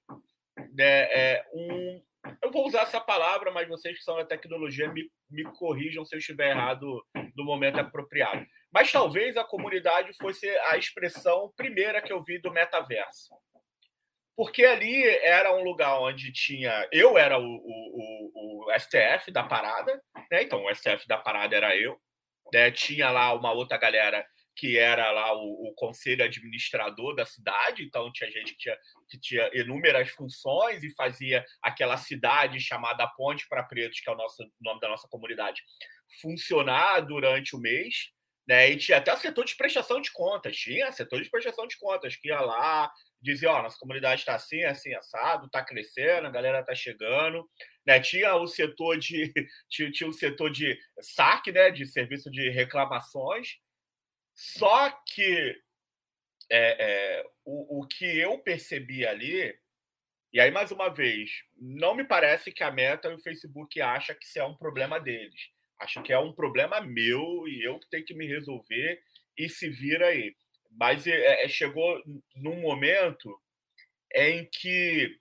né, 0.73 1.03
é, 1.11 1.45
um, 1.53 2.01
eu 2.41 2.51
vou 2.51 2.67
usar 2.67 2.83
essa 2.83 3.01
palavra, 3.01 3.51
mas 3.51 3.67
vocês 3.67 3.97
que 3.97 4.03
são 4.03 4.15
da 4.15 4.25
tecnologia 4.25 4.91
me, 4.91 5.09
me 5.29 5.43
corrijam 5.43 6.05
se 6.05 6.15
eu 6.15 6.19
estiver 6.19 6.51
errado 6.51 7.03
no 7.35 7.43
momento 7.43 7.79
apropriado. 7.79 8.45
Mas 8.71 8.91
talvez 8.91 9.35
a 9.35 9.43
comunidade 9.43 10.13
fosse 10.13 10.47
a 10.49 10.77
expressão 10.77 11.51
primeira 11.55 12.01
que 12.01 12.13
eu 12.13 12.23
vi 12.23 12.39
do 12.39 12.51
metaverso. 12.51 13.33
Porque 14.35 14.65
ali 14.65 15.03
era 15.05 15.55
um 15.55 15.63
lugar 15.63 15.99
onde 15.99 16.31
tinha. 16.31 16.87
Eu 16.91 17.17
era 17.17 17.37
o, 17.37 17.43
o, 17.43 18.31
o, 18.33 18.65
o 18.65 18.79
STF 18.79 19.31
da 19.31 19.43
parada, 19.43 20.01
né? 20.31 20.43
então 20.43 20.63
o 20.63 20.75
STF 20.75 21.07
da 21.07 21.17
parada 21.17 21.55
era 21.55 21.75
eu. 21.77 21.99
Né? 22.51 22.71
Tinha 22.71 23.11
lá 23.11 23.33
uma 23.33 23.51
outra 23.51 23.77
galera 23.77 24.25
que 24.55 24.77
era 24.77 25.11
lá 25.11 25.33
o, 25.33 25.69
o, 25.69 25.73
conselho 25.73 26.23
administrador 26.23 27.15
da 27.15 27.25
cidade, 27.25 27.83
então 27.83 28.11
tinha 28.11 28.29
gente 28.29 28.53
que 28.53 28.57
tinha, 28.59 28.77
que 29.09 29.19
tinha 29.19 29.49
inúmeras 29.53 30.09
funções 30.11 30.83
e 30.83 30.93
fazia 30.93 31.43
aquela 31.61 31.97
cidade 31.97 32.59
chamada 32.59 33.07
Ponte 33.17 33.47
para 33.47 33.63
Pretos, 33.63 33.99
que 33.99 34.09
é 34.09 34.13
o 34.13 34.17
nosso, 34.17 34.43
nome 34.61 34.79
da 34.79 34.87
nossa 34.87 35.07
comunidade, 35.07 35.61
funcionar 36.21 37.01
durante 37.01 37.55
o 37.55 37.59
mês. 37.59 38.11
Né? 38.47 38.71
E 38.71 38.77
tinha 38.77 38.97
até 38.97 39.13
o 39.13 39.17
setor 39.17 39.45
de 39.45 39.55
prestação 39.55 40.01
de 40.01 40.11
contas, 40.11 40.55
tinha 40.55 40.91
setor 40.91 41.21
de 41.21 41.29
prestação 41.29 41.65
de 41.65 41.77
contas, 41.77 42.15
que 42.15 42.27
ia 42.27 42.41
lá, 42.41 42.91
dizia, 43.23 43.51
ó, 43.51 43.63
nossa 43.63 43.79
comunidade 43.79 44.21
está 44.21 44.35
assim, 44.35 44.63
assim, 44.63 44.93
assado, 44.93 45.45
está 45.45 45.63
crescendo, 45.63 46.27
a 46.27 46.31
galera 46.31 46.59
está 46.59 46.75
chegando. 46.75 47.49
Né? 47.85 47.99
Tinha 47.99 48.35
o 48.35 48.45
setor 48.45 48.99
de 48.99 49.33
tinha, 49.69 49.91
tinha 49.91 50.09
o 50.09 50.13
setor 50.13 50.51
de 50.51 50.77
saque, 50.99 51.51
né? 51.51 51.71
de 51.71 51.85
serviço 51.85 52.29
de 52.29 52.49
reclamações, 52.49 53.57
só 54.35 54.89
que 55.07 55.55
é, 56.51 57.19
é, 57.19 57.25
o, 57.45 57.81
o 57.81 57.87
que 57.87 58.05
eu 58.05 58.37
percebi 58.39 59.07
ali, 59.07 59.57
e 60.33 60.39
aí, 60.39 60.49
mais 60.49 60.71
uma 60.71 60.89
vez, 60.89 61.43
não 61.55 61.93
me 61.93 62.03
parece 62.03 62.51
que 62.51 62.63
a 62.63 62.71
Meta 62.71 63.07
e 63.07 63.13
o 63.13 63.19
Facebook 63.19 63.79
acham 63.79 64.15
que 64.15 64.25
isso 64.25 64.39
é 64.39 64.43
um 64.43 64.57
problema 64.57 64.99
deles. 64.99 65.51
Acho 65.79 66.01
que 66.01 66.11
é 66.11 66.17
um 66.17 66.33
problema 66.33 66.81
meu 66.81 67.47
e 67.47 67.63
eu 67.63 67.77
que 67.77 67.87
tenho 67.87 68.03
que 68.03 68.15
me 68.15 68.25
resolver 68.25 68.99
e 69.37 69.47
se 69.47 69.69
vira 69.69 70.07
aí. 70.07 70.35
Mas 70.77 71.05
é, 71.07 71.43
é 71.43 71.47
chegou 71.47 72.01
num 72.35 72.59
momento 72.61 73.39
em 74.13 74.45
que 74.45 75.17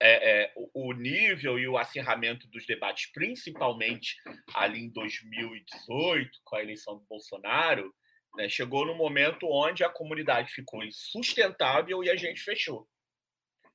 é, 0.00 0.42
é, 0.42 0.52
o 0.74 0.92
nível 0.92 1.58
e 1.58 1.66
o 1.66 1.78
acirramento 1.78 2.46
dos 2.48 2.66
debates, 2.66 3.10
principalmente 3.12 4.16
ali 4.54 4.80
em 4.80 4.90
2018, 4.90 6.30
com 6.44 6.56
a 6.56 6.62
eleição 6.62 6.98
do 6.98 7.04
Bolsonaro, 7.08 7.94
Né? 8.36 8.48
Chegou 8.48 8.84
no 8.84 8.94
momento 8.94 9.48
onde 9.50 9.82
a 9.82 9.88
comunidade 9.88 10.52
ficou 10.52 10.84
insustentável 10.84 12.04
e 12.04 12.10
a 12.10 12.16
gente 12.16 12.40
fechou. 12.40 12.86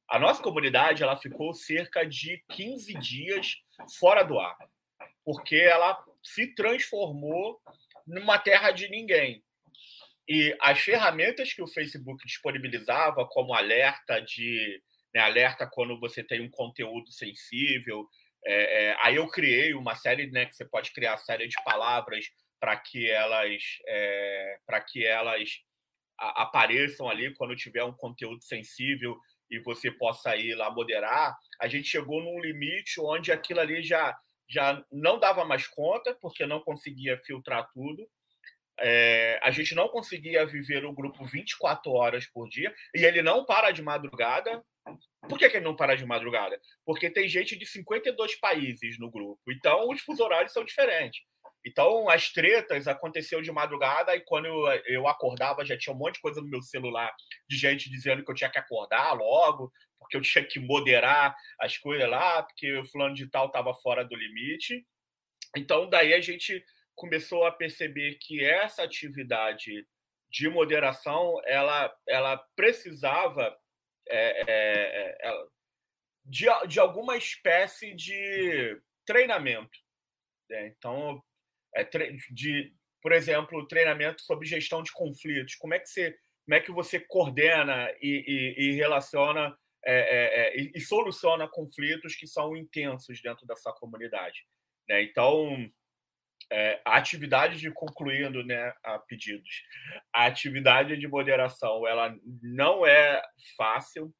A 0.07 0.19
nossa 0.19 0.43
comunidade 0.43 1.01
ela 1.01 1.17
ficou 1.17 1.53
cerca 1.53 2.05
de 2.05 2.43
15 2.49 2.93
dias 2.95 3.55
fora 3.97 4.23
do 4.23 4.39
ar, 4.39 4.57
porque 5.23 5.55
ela 5.55 6.03
se 6.21 6.53
transformou 6.53 7.59
numa 8.05 8.37
terra 8.37 8.71
de 8.71 8.89
ninguém. 8.89 9.43
E 10.33 10.55
as 10.61 10.79
ferramentas 10.79 11.51
que 11.51 11.61
o 11.61 11.67
Facebook 11.67 12.25
disponibilizava, 12.25 13.27
como 13.27 13.53
alerta 13.53 14.21
de 14.21 14.81
né, 15.13 15.19
alerta 15.19 15.67
quando 15.69 15.99
você 15.99 16.23
tem 16.23 16.39
um 16.39 16.49
conteúdo 16.49 17.11
sensível, 17.11 18.07
é, 18.45 18.85
é, 18.85 18.97
aí 19.03 19.17
eu 19.17 19.27
criei 19.27 19.73
uma 19.73 19.93
série, 19.93 20.31
né, 20.31 20.45
que 20.45 20.55
você 20.55 20.63
pode 20.63 20.93
criar 20.93 21.17
série 21.17 21.49
de 21.49 21.61
palavras 21.65 22.27
para 22.61 22.77
que 22.77 23.09
elas 23.09 23.61
é, 23.85 24.57
para 24.65 24.79
que 24.79 25.05
elas 25.05 25.49
a, 26.17 26.43
apareçam 26.43 27.09
ali 27.09 27.33
quando 27.33 27.53
tiver 27.53 27.83
um 27.83 27.91
conteúdo 27.91 28.41
sensível 28.41 29.19
e 29.49 29.59
você 29.59 29.91
possa 29.91 30.33
ir 30.37 30.55
lá 30.55 30.71
moderar. 30.71 31.35
A 31.59 31.67
gente 31.67 31.89
chegou 31.89 32.23
num 32.23 32.39
limite 32.39 33.01
onde 33.01 33.33
aquilo 33.33 33.59
ali 33.59 33.83
já 33.83 34.17
já 34.47 34.81
não 34.89 35.19
dava 35.19 35.43
mais 35.43 35.67
conta 35.67 36.17
porque 36.21 36.45
não 36.45 36.61
conseguia 36.61 37.17
filtrar 37.25 37.69
tudo. 37.73 38.07
É, 38.81 39.39
a 39.43 39.51
gente 39.51 39.75
não 39.75 39.87
conseguia 39.87 40.45
viver 40.45 40.83
o 40.85 40.93
grupo 40.93 41.23
24 41.23 41.91
horas 41.91 42.25
por 42.25 42.49
dia 42.49 42.73
e 42.95 43.05
ele 43.05 43.21
não 43.21 43.45
para 43.45 43.71
de 43.71 43.81
madrugada. 43.81 44.63
Por 45.29 45.37
que, 45.37 45.47
que 45.49 45.57
ele 45.57 45.65
não 45.65 45.75
para 45.75 45.95
de 45.95 46.05
madrugada? 46.05 46.59
Porque 46.83 47.09
tem 47.09 47.27
gente 47.27 47.55
de 47.55 47.65
52 47.65 48.39
países 48.39 48.97
no 48.97 49.11
grupo. 49.11 49.39
Então, 49.51 49.87
os 49.89 50.01
fuso 50.01 50.23
horários 50.23 50.51
são 50.51 50.65
diferentes. 50.65 51.21
Então, 51.65 52.09
as 52.09 52.31
tretas 52.31 52.87
aconteciam 52.87 53.41
de 53.41 53.51
madrugada 53.51 54.15
e 54.15 54.21
quando 54.21 54.47
eu, 54.47 54.65
eu 54.87 55.07
acordava 55.07 55.63
já 55.63 55.77
tinha 55.77 55.95
um 55.95 55.97
monte 55.97 56.15
de 56.15 56.21
coisa 56.21 56.41
no 56.41 56.47
meu 56.47 56.61
celular 56.61 57.13
de 57.47 57.55
gente 57.55 57.89
dizendo 57.89 58.23
que 58.25 58.31
eu 58.31 58.35
tinha 58.35 58.49
que 58.49 58.57
acordar 58.57 59.13
logo, 59.13 59.71
porque 59.99 60.17
eu 60.17 60.21
tinha 60.21 60.43
que 60.43 60.59
moderar 60.59 61.35
as 61.59 61.77
coisas 61.77 62.09
lá, 62.09 62.41
porque 62.41 62.79
o 62.79 62.85
fulano 62.85 63.13
de 63.13 63.29
tal 63.29 63.45
estava 63.45 63.73
fora 63.75 64.03
do 64.03 64.15
limite. 64.15 64.83
Então, 65.55 65.87
daí 65.87 66.13
a 66.13 66.21
gente 66.21 66.63
começou 67.01 67.45
a 67.45 67.51
perceber 67.51 68.19
que 68.21 68.45
essa 68.45 68.83
atividade 68.83 69.87
de 70.29 70.47
moderação 70.47 71.41
ela, 71.45 71.91
ela 72.07 72.37
precisava 72.55 73.57
é, 74.07 74.43
é, 74.47 75.17
é, 75.19 75.45
de, 76.23 76.45
de 76.67 76.79
alguma 76.79 77.17
espécie 77.17 77.95
de 77.95 78.79
treinamento. 79.03 79.79
Né? 80.47 80.67
Então, 80.67 81.23
é, 81.75 81.83
de, 82.29 82.71
por 83.01 83.11
exemplo, 83.11 83.67
treinamento 83.67 84.21
sobre 84.21 84.47
gestão 84.47 84.83
de 84.83 84.91
conflitos. 84.91 85.55
Como 85.55 85.73
é 85.73 85.79
que 85.79 85.89
você, 85.89 86.15
como 86.45 86.55
é 86.55 86.59
que 86.59 86.71
você 86.71 86.99
coordena 86.99 87.91
e, 87.99 88.23
e, 88.27 88.65
e 88.65 88.71
relaciona 88.73 89.57
é, 89.83 90.55
e, 90.55 90.71
e, 90.75 90.79
soluciona 90.79 91.47
conflitos 91.47 92.15
que 92.15 92.27
são 92.27 92.55
intensos 92.55 93.19
dentro 93.23 93.47
da 93.47 93.55
sua 93.55 93.73
comunidade? 93.73 94.45
Né? 94.87 95.01
Então, 95.01 95.67
é, 96.51 96.81
a 96.83 96.97
atividade 96.97 97.57
de 97.57 97.71
concluindo 97.71 98.43
né, 98.43 98.73
a 98.83 98.99
pedidos, 98.99 99.63
a 100.13 100.25
atividade 100.25 100.97
de 100.97 101.07
moderação, 101.07 101.87
ela 101.87 102.15
não 102.41 102.85
é 102.85 103.21
fácil. 103.55 104.13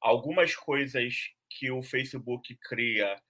Algumas 0.00 0.54
coisas 0.54 1.14
que 1.48 1.70
o 1.70 1.82
Facebook 1.82 2.54
cria, 2.62 3.20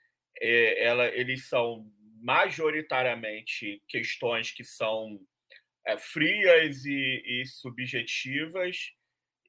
é, 0.40 0.84
ela, 0.84 1.06
eles 1.08 1.48
são 1.48 1.86
majoritariamente 2.20 3.82
questões 3.88 4.50
que 4.50 4.64
são 4.64 5.18
é, 5.86 5.96
frias 5.96 6.84
e, 6.84 7.22
e, 7.24 7.46
subjetivas, 7.46 8.92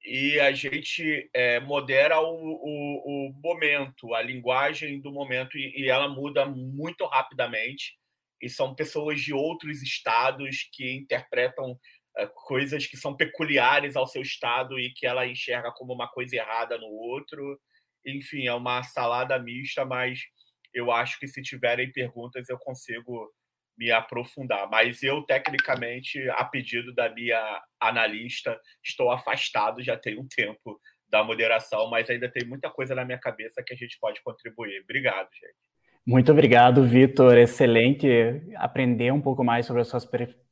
e 0.04 0.40
a 0.40 0.52
gente 0.52 1.30
é, 1.34 1.60
modera 1.60 2.20
o, 2.20 2.34
o, 2.34 3.30
o, 3.30 3.34
momento, 3.34 4.16
a 4.16 4.22
linguagem 4.22 5.00
do 5.00 5.12
momento, 5.12 5.58
e, 5.58 5.82
e, 5.82 5.90
ela 5.90 6.08
muda 6.08 6.46
muito 6.46 7.06
rapidamente. 7.06 8.00
E 8.42 8.50
são 8.50 8.76
pessoas 8.76 9.22
de 9.22 9.34
outros 9.34 9.82
estados 9.82 10.68
que 10.72 10.92
interpretam 10.92 11.80
é, 12.18 12.28
coisas 12.28 12.86
que 12.88 12.98
são 12.98 13.16
peculiares 13.16 13.96
ao 13.96 14.08
seu 14.08 14.22
estado 14.22 14.80
e 14.80 14.92
que 14.94 15.06
ela 15.06 15.28
enxerga 15.28 15.72
como 15.72 15.94
uma 15.94 16.08
coisa 16.10 16.36
errada 16.36 16.78
no 16.78 16.88
outro. 16.88 17.60
Enfim, 18.06 18.48
é 18.48 18.54
uma 18.54 18.84
salada 18.84 19.38
mista, 19.40 19.86
mas 19.86 20.20
eu 20.74 20.92
acho 20.92 21.20
que 21.20 21.28
se 21.28 21.42
tiverem 21.42 21.92
perguntas 21.92 22.50
eu 22.50 22.58
consigo 22.58 23.32
me 23.78 23.92
aprofundar. 23.92 24.70
Mas 24.70 25.02
eu, 25.04 25.24
tecnicamente, 25.24 26.20
a 26.32 26.46
pedido 26.46 26.94
da 26.94 27.10
minha 27.10 27.64
analista, 27.80 28.60
estou 28.84 29.12
afastado 29.12 29.82
já 29.84 29.98
tem 29.98 30.20
um 30.20 30.28
tempo 30.28 30.80
da 31.10 31.24
moderação, 31.24 31.90
mas 31.90 32.10
ainda 32.10 32.30
tem 32.30 32.46
muita 32.46 32.70
coisa 32.70 32.96
na 32.96 33.04
minha 33.04 33.20
cabeça 33.20 33.64
que 33.66 33.74
a 33.74 33.78
gente 33.78 33.98
pode 34.00 34.22
contribuir. 34.22 34.82
Obrigado, 34.84 35.30
gente. 35.34 35.56
Muito 36.06 36.32
obrigado, 36.32 36.84
Vitor. 36.84 37.38
Excelente 37.38 38.08
aprender 38.56 39.14
um 39.14 39.22
pouco 39.22 39.44
mais 39.44 39.68
sobre 39.68 39.84
a 39.84 39.86
sua, 39.86 40.00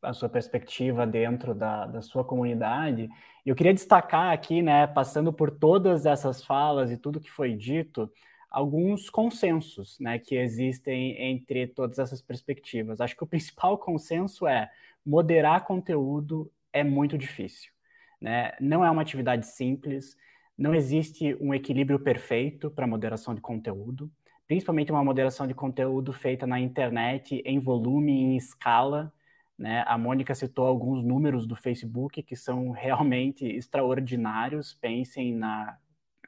a 0.03 0.13
sua 0.13 0.29
perspectiva 0.29 1.07
dentro 1.07 1.55
da, 1.55 1.87
da 1.87 2.01
sua 2.01 2.23
comunidade. 2.23 3.09
Eu 3.43 3.55
queria 3.55 3.73
destacar 3.73 4.31
aqui, 4.31 4.61
né, 4.61 4.85
passando 4.85 5.33
por 5.33 5.49
todas 5.49 6.05
essas 6.05 6.43
falas 6.43 6.91
e 6.91 6.97
tudo 6.97 7.19
que 7.19 7.31
foi 7.31 7.55
dito, 7.55 8.11
alguns 8.49 9.09
consensos 9.09 9.99
né, 9.99 10.19
que 10.19 10.35
existem 10.35 11.19
entre 11.19 11.65
todas 11.65 11.97
essas 11.97 12.21
perspectivas. 12.21 13.01
Acho 13.01 13.15
que 13.15 13.23
o 13.23 13.27
principal 13.27 13.75
consenso 13.77 14.47
é 14.47 14.69
moderar 15.03 15.65
conteúdo 15.65 16.51
é 16.71 16.83
muito 16.83 17.17
difícil. 17.17 17.71
Né? 18.21 18.51
Não 18.61 18.85
é 18.85 18.91
uma 18.91 19.01
atividade 19.01 19.47
simples, 19.47 20.15
não 20.55 20.75
existe 20.75 21.35
um 21.41 21.53
equilíbrio 21.55 21.99
perfeito 21.99 22.69
para 22.69 22.85
moderação 22.85 23.33
de 23.33 23.41
conteúdo, 23.41 24.11
principalmente 24.49 24.91
uma 24.91 25.03
moderação 25.03 25.45
de 25.45 25.53
conteúdo 25.53 26.11
feita 26.11 26.47
na 26.47 26.59
internet 26.59 27.39
em 27.45 27.59
volume 27.59 28.11
em 28.11 28.35
escala. 28.35 29.13
Né? 29.55 29.83
A 29.85 29.95
Mônica 29.95 30.33
citou 30.33 30.65
alguns 30.65 31.03
números 31.03 31.45
do 31.45 31.55
Facebook 31.55 32.23
que 32.23 32.35
são 32.35 32.71
realmente 32.73 33.45
extraordinários. 33.45 34.73
Pensem 34.73 35.35
na 35.35 35.77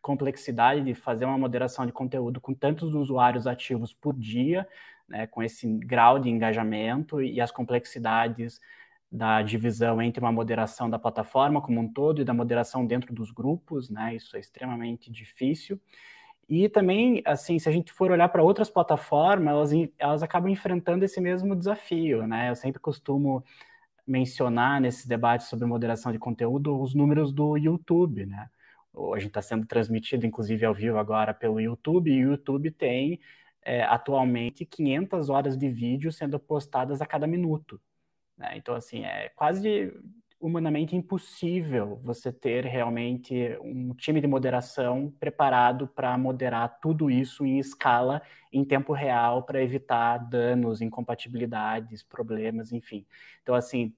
complexidade 0.03 0.83
de 0.83 0.93
fazer 0.93 1.25
uma 1.25 1.37
moderação 1.37 1.83
de 1.83 1.91
conteúdo 1.91 2.39
com 2.39 2.53
tantos 2.53 2.93
usuários 2.93 3.47
ativos 3.47 3.91
por 3.91 4.15
dia, 4.15 4.67
né, 5.09 5.25
com 5.25 5.41
esse 5.41 5.67
grau 5.79 6.19
de 6.19 6.29
engajamento 6.29 7.21
e 7.23 7.41
as 7.41 7.51
complexidades 7.51 8.59
da 9.11 9.41
divisão 9.41 9.99
entre 9.99 10.21
uma 10.23 10.31
moderação 10.31 10.89
da 10.89 10.99
plataforma 10.99 11.59
como 11.61 11.81
um 11.81 11.91
todo 11.91 12.21
e 12.21 12.25
da 12.25 12.33
moderação 12.33 12.85
dentro 12.85 13.13
dos 13.13 13.31
grupos, 13.31 13.89
né, 13.89 14.15
isso 14.15 14.37
é 14.37 14.39
extremamente 14.39 15.11
difícil. 15.11 15.79
E 16.51 16.67
também, 16.67 17.23
assim, 17.25 17.57
se 17.59 17.69
a 17.69 17.71
gente 17.71 17.93
for 17.93 18.11
olhar 18.11 18.27
para 18.27 18.43
outras 18.43 18.69
plataformas, 18.69 19.53
elas, 19.53 19.71
elas 19.97 20.21
acabam 20.21 20.51
enfrentando 20.51 21.05
esse 21.05 21.21
mesmo 21.21 21.55
desafio, 21.55 22.27
né? 22.27 22.49
Eu 22.49 22.55
sempre 22.57 22.81
costumo 22.81 23.41
mencionar 24.05 24.81
nesses 24.81 25.05
debates 25.05 25.47
sobre 25.47 25.65
moderação 25.65 26.11
de 26.11 26.19
conteúdo 26.19 26.77
os 26.77 26.93
números 26.93 27.31
do 27.31 27.55
YouTube, 27.55 28.25
né? 28.25 28.49
a 29.15 29.19
gente 29.19 29.29
está 29.29 29.41
sendo 29.41 29.65
transmitido, 29.65 30.25
inclusive, 30.25 30.65
ao 30.65 30.73
vivo 30.73 30.97
agora 30.97 31.33
pelo 31.33 31.61
YouTube, 31.61 32.11
e 32.11 32.25
o 32.25 32.31
YouTube 32.31 32.69
tem 32.71 33.21
é, 33.61 33.83
atualmente 33.83 34.65
500 34.65 35.29
horas 35.29 35.57
de 35.57 35.69
vídeo 35.69 36.11
sendo 36.11 36.37
postadas 36.37 37.01
a 37.01 37.05
cada 37.05 37.25
minuto. 37.25 37.79
Né? 38.37 38.57
Então, 38.57 38.75
assim, 38.75 39.05
é 39.05 39.29
quase 39.29 39.93
humanamente 40.41 40.95
impossível 40.95 41.99
você 42.01 42.31
ter 42.33 42.65
realmente 42.65 43.57
um 43.61 43.93
time 43.93 44.19
de 44.19 44.27
moderação 44.27 45.13
preparado 45.19 45.87
para 45.87 46.17
moderar 46.17 46.79
tudo 46.81 47.09
isso 47.09 47.45
em 47.45 47.59
escala, 47.59 48.21
em 48.51 48.65
tempo 48.65 48.91
real, 48.91 49.43
para 49.43 49.61
evitar 49.61 50.17
danos, 50.17 50.81
incompatibilidades, 50.81 52.01
problemas, 52.01 52.73
enfim. 52.73 53.05
Então, 53.43 53.53
assim, 53.53 53.93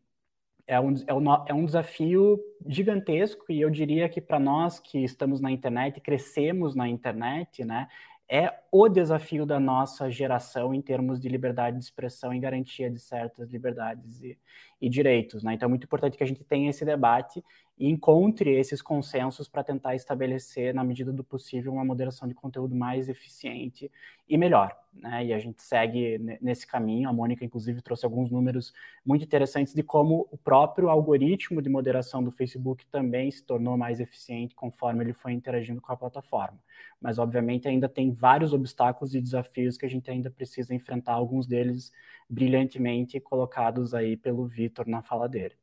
é 0.67 0.79
um, 0.79 0.93
é, 1.07 1.13
um, 1.13 1.33
é 1.47 1.53
um 1.53 1.65
desafio 1.65 2.39
gigantesco 2.67 3.45
e 3.49 3.61
eu 3.61 3.69
diria 3.69 4.09
que 4.09 4.21
para 4.21 4.39
nós 4.39 4.79
que 4.79 4.99
estamos 5.03 5.39
na 5.41 5.51
internet, 5.51 6.01
crescemos 6.01 6.75
na 6.75 6.87
internet, 6.87 7.63
né, 7.63 7.87
é 8.29 8.51
o 8.71 8.87
desafio 8.87 9.45
da 9.45 9.59
nossa 9.59 10.09
geração 10.09 10.73
em 10.73 10.81
termos 10.81 11.19
de 11.19 11.27
liberdade 11.29 11.77
de 11.77 11.83
expressão 11.83 12.33
e 12.33 12.39
garantia 12.39 12.89
de 12.89 12.99
certas 12.99 13.49
liberdades 13.49 14.21
e, 14.23 14.37
e 14.83 14.89
direitos. 14.89 15.43
Né? 15.43 15.53
Então 15.53 15.67
é 15.67 15.69
muito 15.69 15.85
importante 15.85 16.17
que 16.17 16.23
a 16.23 16.27
gente 16.27 16.43
tenha 16.43 16.69
esse 16.69 16.83
debate 16.83 17.41
e 17.79 17.89
encontre 17.89 18.51
esses 18.51 18.81
consensos 18.81 19.47
para 19.47 19.63
tentar 19.63 19.95
estabelecer, 19.95 20.73
na 20.73 20.83
medida 20.83 21.11
do 21.11 21.23
possível, 21.23 21.71
uma 21.71 21.85
moderação 21.85 22.27
de 22.27 22.33
conteúdo 22.33 22.75
mais 22.75 23.07
eficiente 23.07 23.89
e 24.27 24.37
melhor. 24.37 24.75
Né? 24.93 25.27
E 25.27 25.33
a 25.33 25.39
gente 25.39 25.63
segue 25.63 26.19
nesse 26.41 26.67
caminho. 26.67 27.07
A 27.07 27.13
Mônica, 27.13 27.45
inclusive, 27.45 27.81
trouxe 27.81 28.05
alguns 28.05 28.29
números 28.29 28.73
muito 29.05 29.23
interessantes 29.23 29.73
de 29.73 29.81
como 29.81 30.27
o 30.29 30.37
próprio 30.37 30.89
algoritmo 30.89 31.61
de 31.61 31.69
moderação 31.69 32.21
do 32.21 32.29
Facebook 32.29 32.85
também 32.87 33.31
se 33.31 33.41
tornou 33.41 33.77
mais 33.77 34.01
eficiente 34.01 34.53
conforme 34.53 35.03
ele 35.03 35.13
foi 35.13 35.31
interagindo 35.31 35.79
com 35.81 35.93
a 35.93 35.97
plataforma. 35.97 36.59
Mas, 37.01 37.17
obviamente, 37.17 37.69
ainda 37.69 37.87
tem 37.87 38.11
vários 38.11 38.53
obstáculos 38.53 39.15
e 39.15 39.21
desafios 39.21 39.77
que 39.77 39.85
a 39.85 39.89
gente 39.89 40.11
ainda 40.11 40.29
precisa 40.29 40.75
enfrentar, 40.75 41.13
alguns 41.13 41.47
deles 41.47 41.91
brilhantemente 42.29 43.19
colocados 43.19 43.93
aí 43.93 44.17
pelo 44.17 44.45
Vitor 44.45 44.72
na 44.87 45.01
fala 45.01 45.27
dele. 45.27 45.55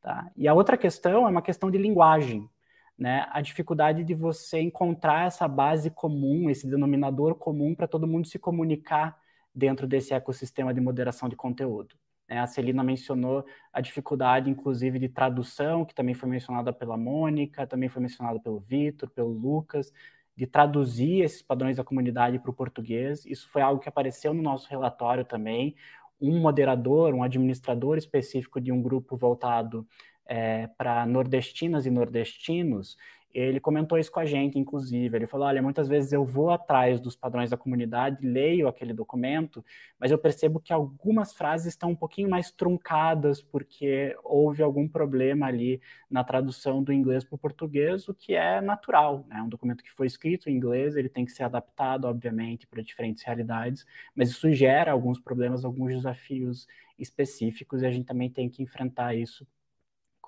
Tá? 0.00 0.30
E 0.36 0.48
a 0.48 0.54
outra 0.54 0.76
questão 0.76 1.26
é 1.26 1.30
uma 1.30 1.42
questão 1.42 1.70
de 1.70 1.78
linguagem, 1.78 2.48
né? 2.98 3.26
A 3.30 3.40
dificuldade 3.40 4.04
de 4.04 4.14
você 4.14 4.60
encontrar 4.60 5.26
essa 5.26 5.48
base 5.48 5.90
comum, 5.90 6.50
esse 6.50 6.66
denominador 6.68 7.34
comum 7.34 7.74
para 7.74 7.88
todo 7.88 8.06
mundo 8.06 8.26
se 8.26 8.38
comunicar 8.38 9.16
dentro 9.54 9.86
desse 9.86 10.14
ecossistema 10.14 10.72
de 10.72 10.80
moderação 10.80 11.28
de 11.28 11.36
conteúdo. 11.36 11.96
Né? 12.28 12.38
A 12.38 12.46
Celina 12.46 12.82
mencionou 12.82 13.44
a 13.72 13.80
dificuldade, 13.80 14.50
inclusive, 14.50 14.98
de 14.98 15.08
tradução, 15.08 15.84
que 15.84 15.94
também 15.94 16.14
foi 16.14 16.28
mencionada 16.28 16.72
pela 16.72 16.96
Mônica, 16.96 17.66
também 17.66 17.88
foi 17.88 18.00
mencionada 18.02 18.40
pelo 18.40 18.58
Vitor, 18.58 19.10
pelo 19.10 19.30
Lucas, 19.30 19.92
de 20.34 20.46
traduzir 20.46 21.22
esses 21.22 21.42
padrões 21.42 21.76
da 21.76 21.84
comunidade 21.84 22.38
para 22.38 22.50
o 22.50 22.54
português. 22.54 23.26
Isso 23.26 23.48
foi 23.50 23.60
algo 23.60 23.80
que 23.80 23.88
apareceu 23.88 24.32
no 24.32 24.42
nosso 24.42 24.68
relatório 24.70 25.24
também. 25.24 25.76
Um 26.22 26.40
moderador, 26.40 27.12
um 27.14 27.22
administrador 27.22 27.98
específico 27.98 28.60
de 28.60 28.70
um 28.72 28.80
grupo 28.80 29.16
voltado 29.16 29.86
é, 30.26 30.68
para 30.78 31.04
nordestinas 31.04 31.84
e 31.84 31.90
nordestinos, 31.90 32.96
ele 33.34 33.60
comentou 33.60 33.98
isso 33.98 34.12
com 34.12 34.20
a 34.20 34.24
gente, 34.24 34.58
inclusive. 34.58 35.16
Ele 35.16 35.26
falou: 35.26 35.46
olha, 35.46 35.62
muitas 35.62 35.88
vezes 35.88 36.12
eu 36.12 36.24
vou 36.24 36.50
atrás 36.50 37.00
dos 37.00 37.16
padrões 37.16 37.50
da 37.50 37.56
comunidade, 37.56 38.26
leio 38.26 38.68
aquele 38.68 38.92
documento, 38.92 39.64
mas 39.98 40.10
eu 40.10 40.18
percebo 40.18 40.60
que 40.60 40.72
algumas 40.72 41.32
frases 41.32 41.68
estão 41.68 41.90
um 41.90 41.96
pouquinho 41.96 42.28
mais 42.28 42.50
truncadas, 42.50 43.42
porque 43.42 44.16
houve 44.22 44.62
algum 44.62 44.86
problema 44.86 45.46
ali 45.46 45.80
na 46.10 46.22
tradução 46.22 46.82
do 46.82 46.92
inglês 46.92 47.24
para 47.24 47.34
o 47.36 47.38
português, 47.38 48.08
o 48.08 48.14
que 48.14 48.34
é 48.34 48.60
natural. 48.60 49.24
Né? 49.28 49.40
Um 49.42 49.48
documento 49.48 49.82
que 49.82 49.90
foi 49.90 50.06
escrito 50.06 50.50
em 50.50 50.54
inglês, 50.54 50.96
ele 50.96 51.08
tem 51.08 51.24
que 51.24 51.32
ser 51.32 51.44
adaptado, 51.44 52.04
obviamente, 52.04 52.66
para 52.66 52.82
diferentes 52.82 53.22
realidades, 53.24 53.86
mas 54.14 54.30
isso 54.30 54.52
gera 54.52 54.92
alguns 54.92 55.18
problemas, 55.18 55.64
alguns 55.64 55.94
desafios 55.94 56.66
específicos, 56.98 57.82
e 57.82 57.86
a 57.86 57.90
gente 57.90 58.06
também 58.06 58.30
tem 58.30 58.48
que 58.48 58.62
enfrentar 58.62 59.14
isso 59.14 59.46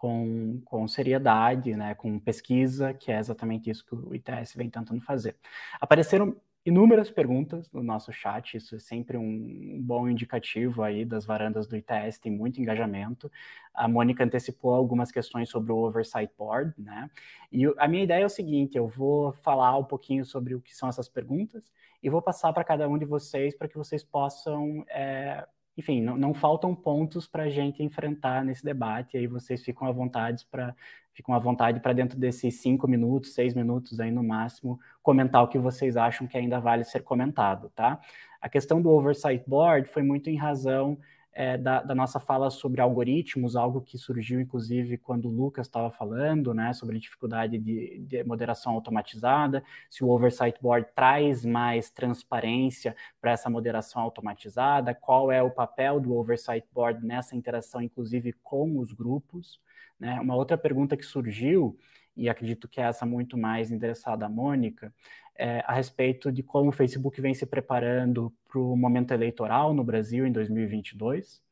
com, 0.05 0.61
com 0.67 0.87
seriedade, 0.87 1.75
né, 1.75 1.95
com 1.95 2.19
pesquisa, 2.19 2.93
que 2.93 3.11
é 3.11 3.19
exatamente 3.19 3.71
isso 3.71 3.87
que 3.87 3.95
o 3.95 4.15
ITS 4.15 4.55
vem 4.55 4.69
tentando 4.69 5.01
fazer. 5.01 5.35
Apareceram 5.81 6.37
inúmeras 6.63 7.11
perguntas 7.11 7.73
no 7.73 7.83
nosso 7.83 8.13
chat, 8.13 8.55
isso 8.55 8.77
é 8.77 8.79
sempre 8.79 9.17
um 9.17 9.81
bom 9.81 10.07
indicativo 10.07 10.83
aí 10.83 11.07
das 11.07 11.25
varandas 11.25 11.67
do 11.67 11.75
ITS, 11.75 12.19
tem 12.19 12.31
muito 12.31 12.61
engajamento. 12.61 13.33
A 13.73 13.89
Mônica 13.89 14.23
antecipou 14.23 14.75
algumas 14.75 15.11
questões 15.11 15.49
sobre 15.49 15.73
o 15.73 15.77
Oversight 15.77 16.31
Board, 16.37 16.75
né? 16.77 17.11
E 17.51 17.65
a 17.79 17.89
minha 17.89 18.05
ideia 18.05 18.25
é 18.25 18.27
o 18.27 18.31
seguinte, 18.31 18.77
eu 18.77 18.87
vou 18.87 19.33
falar 19.33 19.79
um 19.79 19.85
pouquinho 19.85 20.23
sobre 20.27 20.55
o 20.55 20.61
que 20.61 20.77
são 20.77 20.87
essas 20.87 21.09
perguntas 21.09 21.73
e 22.03 22.11
vou 22.11 22.21
passar 22.21 22.53
para 22.53 22.63
cada 22.63 22.87
um 22.87 22.99
de 22.99 23.07
vocês 23.07 23.57
para 23.57 23.69
que 23.69 23.79
vocês 23.79 24.05
possam 24.05 24.85
é, 24.91 25.47
enfim, 25.77 26.01
não, 26.01 26.16
não 26.16 26.35
faltam 26.35 26.75
pontos 26.75 27.27
para 27.27 27.45
a 27.45 27.51
gente 27.51 27.83
enfrentar 27.83 28.45
nesse 28.45 28.64
debate. 28.64 29.16
Aí 29.16 29.27
vocês 29.27 29.62
ficam 29.62 29.87
à 29.89 29.93
vontade 29.93 30.47
para 30.51 30.75
ficam 31.12 31.33
à 31.33 31.39
vontade 31.39 31.79
para 31.79 31.93
dentro 31.93 32.18
desses 32.18 32.61
cinco 32.61 32.89
minutos, 32.89 33.35
seis 33.35 33.55
minutos 33.55 34.01
aí 34.01 34.11
no 34.11 34.25
máximo, 34.25 34.81
comentar 35.01 35.45
o 35.45 35.49
que 35.49 35.59
vocês 35.59 35.97
acham 35.97 36.27
que 36.27 36.37
ainda 36.37 36.59
vale 36.59 36.83
ser 36.83 37.05
comentado, 37.05 37.70
tá? 37.72 38.01
A 38.41 38.49
questão 38.49 38.83
do 38.83 38.91
oversight 38.91 39.45
board 39.49 39.89
foi 39.89 40.03
muito 40.03 40.29
em 40.29 40.37
razão 40.37 40.99
é, 41.35 41.59
da, 41.59 41.82
da, 41.82 41.95
nossa 41.95 42.20
fala 42.20 42.49
sobre 42.49 42.80
algoritmos, 42.80 43.57
algo 43.57 43.80
que 43.80 43.99
surgiu 43.99 44.41
inclusive 44.41 44.97
quando 44.97 45.28
o 45.28 45.32
Lucas 45.32 45.66
estava 45.66 45.91
falando, 45.91 46.55
né, 46.55 46.72
sobre 46.72 46.97
a 46.97 47.01
dificuldade 47.01 47.59
de, 47.59 47.99
de, 47.99 48.22
moderação 48.22 48.72
automatizada, 48.74 49.62
se 49.91 50.05
o 50.05 50.09
Oversight 50.09 50.57
Board 50.62 50.87
traz 50.95 51.45
mais 51.45 51.91
transparência 51.91 52.95
para 53.20 53.32
essa 53.32 53.51
moderação 53.51 54.03
automatizada, 54.03 54.95
qual 54.95 55.32
é 55.32 55.43
o 55.43 55.51
papel 55.51 55.99
do 55.99 56.14
Oversight 56.14 56.66
Board 56.72 57.05
nessa 57.05 57.35
interação, 57.35 57.82
inclusive 57.82 58.32
com 58.43 58.78
os 58.78 58.93
grupos. 58.93 59.61
Né? 59.99 60.20
Uma 60.20 60.37
outra 60.37 60.57
pergunta 60.57 60.97
que 60.97 61.05
surgiu, 61.05 61.76
e 62.16 62.28
acredito 62.28 62.68
que 62.68 62.80
é 62.80 62.85
essa 62.85 63.05
muito 63.05 63.37
mais 63.37 63.72
interessada 63.72 64.26
a 64.26 64.28
Mônica, 64.28 64.95
é, 65.37 65.61
a 65.66 65.72
respeito 65.74 66.30
de 66.32 66.43
como 66.43 66.70
o 66.70 66.72
Facebook 66.72 67.20
vem 67.20 67.35
se 67.35 67.47
preparando 67.47 68.32
para 68.49 68.59
o 68.61 68.76
momento 68.76 69.12
eleitoral 69.12 69.74
no 69.74 69.85
Brasil 69.85 70.26
em 70.26 70.32
2022. 70.32 71.43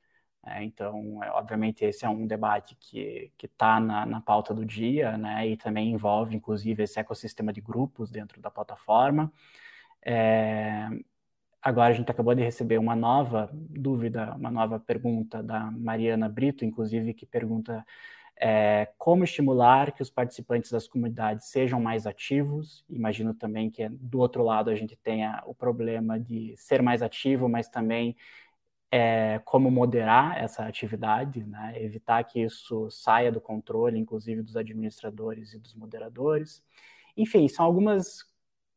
É, 0.44 0.64
então, 0.64 1.22
é, 1.22 1.30
obviamente, 1.30 1.84
esse 1.84 2.04
é 2.04 2.08
um 2.08 2.26
debate 2.26 2.76
que 2.76 3.32
está 3.42 3.78
na, 3.80 4.04
na 4.04 4.20
pauta 4.20 4.52
do 4.54 4.64
dia, 4.64 5.16
né, 5.16 5.46
e 5.48 5.56
também 5.56 5.92
envolve, 5.92 6.34
inclusive, 6.36 6.82
esse 6.82 6.98
ecossistema 6.98 7.52
de 7.52 7.60
grupos 7.60 8.10
dentro 8.10 8.40
da 8.40 8.50
plataforma. 8.50 9.32
É, 10.04 10.88
agora 11.62 11.92
a 11.92 11.96
gente 11.96 12.10
acabou 12.10 12.34
de 12.34 12.42
receber 12.42 12.78
uma 12.78 12.96
nova 12.96 13.48
dúvida, 13.52 14.34
uma 14.36 14.50
nova 14.50 14.80
pergunta 14.80 15.42
da 15.42 15.70
Mariana 15.70 16.28
Brito, 16.28 16.64
inclusive, 16.64 17.14
que 17.14 17.26
pergunta 17.26 17.86
é, 18.44 18.88
como 18.98 19.22
estimular 19.22 19.92
que 19.92 20.02
os 20.02 20.10
participantes 20.10 20.72
das 20.72 20.88
comunidades 20.88 21.46
sejam 21.46 21.80
mais 21.80 22.08
ativos. 22.08 22.84
Imagino 22.90 23.32
também 23.32 23.70
que 23.70 23.88
do 23.88 24.18
outro 24.18 24.42
lado 24.42 24.68
a 24.68 24.74
gente 24.74 24.96
tenha 24.96 25.40
o 25.46 25.54
problema 25.54 26.18
de 26.18 26.52
ser 26.56 26.82
mais 26.82 27.02
ativo, 27.02 27.48
mas 27.48 27.68
também 27.68 28.16
é, 28.90 29.40
como 29.44 29.70
moderar 29.70 30.42
essa 30.42 30.66
atividade, 30.66 31.44
né? 31.44 31.74
evitar 31.80 32.24
que 32.24 32.40
isso 32.42 32.90
saia 32.90 33.30
do 33.30 33.40
controle, 33.40 33.96
inclusive 33.96 34.42
dos 34.42 34.56
administradores 34.56 35.54
e 35.54 35.58
dos 35.60 35.72
moderadores. 35.74 36.64
Enfim, 37.16 37.46
são 37.46 37.64
algumas 37.64 38.24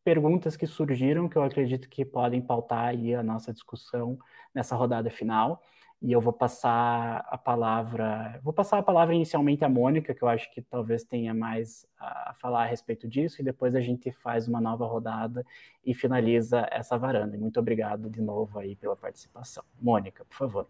perguntas 0.03 0.55
que 0.55 0.68
surgiram 0.68 1.28
que 1.28 1.38
eu 1.38 1.43
acredito 1.43 1.89
que 1.89 2.05
podem 2.05 2.39
pautar 2.39 2.86
aí 2.89 3.16
a 3.16 3.24
nossa 3.24 3.51
discussão 3.51 4.20
nessa 4.53 4.76
rodada 4.76 5.09
final 5.09 5.59
e 6.06 6.12
eu 6.12 6.22
vou 6.22 6.32
passar 6.32 7.26
a 7.28 7.36
palavra, 7.36 8.39
vou 8.43 8.53
passar 8.53 8.78
a 8.78 8.84
palavra 8.84 9.16
inicialmente 9.16 9.66
à 9.66 9.70
Mônica, 9.70 10.14
que 10.14 10.22
eu 10.22 10.28
acho 10.28 10.51
que 10.51 10.62
talvez 10.62 11.03
tenha 11.03 11.34
mais 11.34 11.84
a 11.97 12.32
falar 12.36 12.62
a 12.62 12.68
respeito 12.68 13.08
disso, 13.08 13.41
e 13.41 13.43
depois 13.43 13.74
a 13.74 13.82
gente 13.82 14.12
faz 14.12 14.47
uma 14.47 14.62
nova 14.62 14.86
rodada 14.86 15.43
e 15.84 15.95
finaliza 15.95 16.68
essa 16.70 16.95
varanda. 16.95 17.36
muito 17.39 17.60
obrigado 17.60 18.08
de 18.08 18.22
novo 18.22 18.60
aí 18.60 18.76
pela 18.76 18.95
participação. 18.95 19.64
Mônica, 19.82 20.24
por 20.26 20.38
favor. 20.38 20.68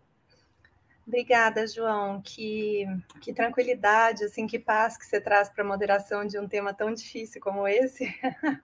Obrigada, 1.05 1.67
João. 1.67 2.21
Que, 2.21 2.85
que 3.19 3.33
tranquilidade, 3.33 4.23
assim, 4.23 4.47
que 4.47 4.57
paz 4.57 4.97
que 4.97 5.05
você 5.05 5.19
traz 5.19 5.49
para 5.49 5.65
a 5.65 5.67
moderação 5.67 6.25
de 6.25 6.39
um 6.39 6.47
tema 6.47 6.73
tão 6.73 6.93
difícil 6.93 7.41
como 7.41 7.67
esse. 7.67 8.07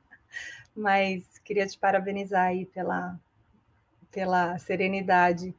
Mas 0.73 1.37
queria 1.39 1.67
te 1.67 1.77
parabenizar 1.77 2.45
aí 2.45 2.65
pela, 2.65 3.19
pela 4.09 4.57
serenidade 4.57 5.53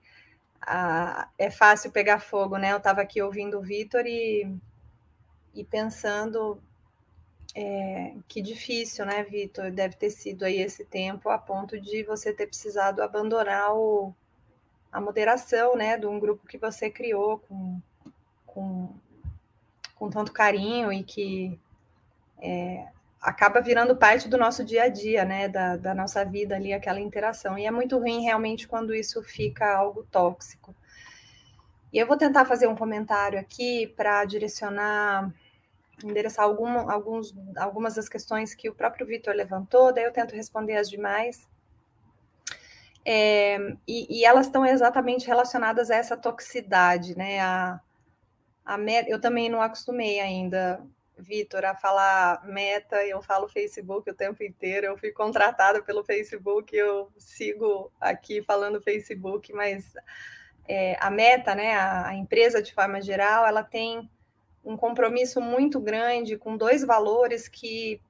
a, 0.63 1.29
é 1.39 1.51
fácil 1.51 1.91
pegar 1.91 2.21
fogo, 2.21 2.57
né? 2.57 2.73
Eu 2.73 2.79
estava 2.79 3.01
aqui 3.03 3.21
ouvindo 3.21 3.59
o 3.59 3.63
Vitor 3.63 4.07
e, 4.07 4.55
e 5.55 5.65
pensando 5.65 6.63
é, 7.55 8.15
que 8.29 8.41
difícil, 8.41 9.05
né, 9.05 9.23
Vitor? 9.23 9.71
Deve 9.71 9.97
ter 9.97 10.11
sido 10.11 10.45
aí 10.45 10.59
esse 10.59 10.85
tempo 10.85 11.29
a 11.29 11.39
ponto 11.39 11.81
de 11.81 12.03
você 12.05 12.33
ter 12.33 12.47
precisado 12.47 13.03
abandonar 13.03 13.75
o, 13.75 14.15
a 14.91 15.01
moderação, 15.01 15.77
né, 15.77 15.97
de 15.97 16.07
um 16.07 16.19
grupo 16.19 16.47
que 16.47 16.59
você 16.59 16.91
criou 16.91 17.39
com, 17.41 17.81
com, 18.47 18.95
com 19.95 20.11
tanto 20.11 20.33
carinho 20.33 20.93
e 20.93 21.03
que 21.03 21.59
é, 22.39 22.89
acaba 23.23 23.61
virando 23.61 23.95
parte 23.97 24.29
do 24.29 24.37
nosso 24.37 24.65
dia 24.65 24.83
a 24.85 24.89
dia, 24.89 25.25
né, 25.25 25.49
da, 25.49 25.77
da, 25.77 25.95
nossa 25.95 26.25
vida 26.25 26.57
ali, 26.57 26.73
aquela 26.73 26.99
interação. 26.99 27.57
E 27.57 27.65
é 27.65 27.71
muito 27.71 27.97
ruim 27.97 28.23
realmente 28.23 28.67
quando 28.67 28.93
isso 28.93 29.23
fica 29.23 29.77
algo 29.77 30.03
tóxico. 30.11 30.75
E 31.93 31.99
eu 31.99 32.07
vou 32.07 32.17
tentar 32.17 32.45
fazer 32.45 32.67
um 32.67 32.75
comentário 32.75 33.39
aqui 33.39 33.87
para 33.97 34.25
direcionar, 34.25 35.33
endereçar 36.03 36.45
alguma, 36.45 36.93
alguns, 36.93 37.33
algumas 37.57 37.95
das 37.95 38.09
questões 38.09 38.55
que 38.55 38.69
o 38.69 38.75
próprio 38.75 39.07
Vitor 39.07 39.35
levantou, 39.35 39.93
daí 39.93 40.05
eu 40.05 40.13
tento 40.13 40.35
responder 40.35 40.77
as 40.77 40.91
demais. 40.91 41.49
É, 43.05 43.57
e, 43.87 44.21
e, 44.21 44.25
elas 44.25 44.47
estão 44.47 44.65
exatamente 44.65 45.27
relacionadas 45.27 45.91
a 45.91 45.97
essa 45.97 46.17
toxicidade, 46.17 47.17
né? 47.17 47.41
A, 47.41 47.81
a, 48.65 48.77
eu 49.09 49.21
também 49.21 49.49
não 49.49 49.61
acostumei 49.61 50.21
ainda 50.21 50.81
Vitor, 51.23 51.65
a 51.65 51.75
falar 51.75 52.45
meta, 52.45 53.05
eu 53.07 53.23
falo 53.23 53.49
Facebook 53.49 54.11
o 54.11 54.15
tempo 54.15 54.43
inteiro. 54.43 54.87
Eu 54.87 54.99
fui 54.99 55.13
contratada 55.13 55.83
pelo 55.83 56.05
Facebook, 56.05 56.77
eu 56.77 57.11
sigo 57.17 57.91
aqui 58.01 58.43
falando 58.43 58.83
Facebook, 58.83 59.53
mas 59.53 59.95
é, 60.69 60.97
a 61.01 61.11
meta, 61.11 61.55
né, 61.55 61.75
a, 61.75 62.09
a, 62.09 62.15
empresa 62.15 62.63
de 62.63 62.75
forma 62.75 63.01
geral, 63.01 63.47
ela 63.47 63.63
tem 63.63 64.11
um 64.65 64.77
compromisso 64.77 65.41
muito 65.41 65.81
grande 65.81 66.37
com 66.37 66.57
dois 66.57 66.85
valores 66.85 67.49
que 67.49 68.01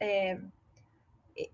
é, 0.00 0.38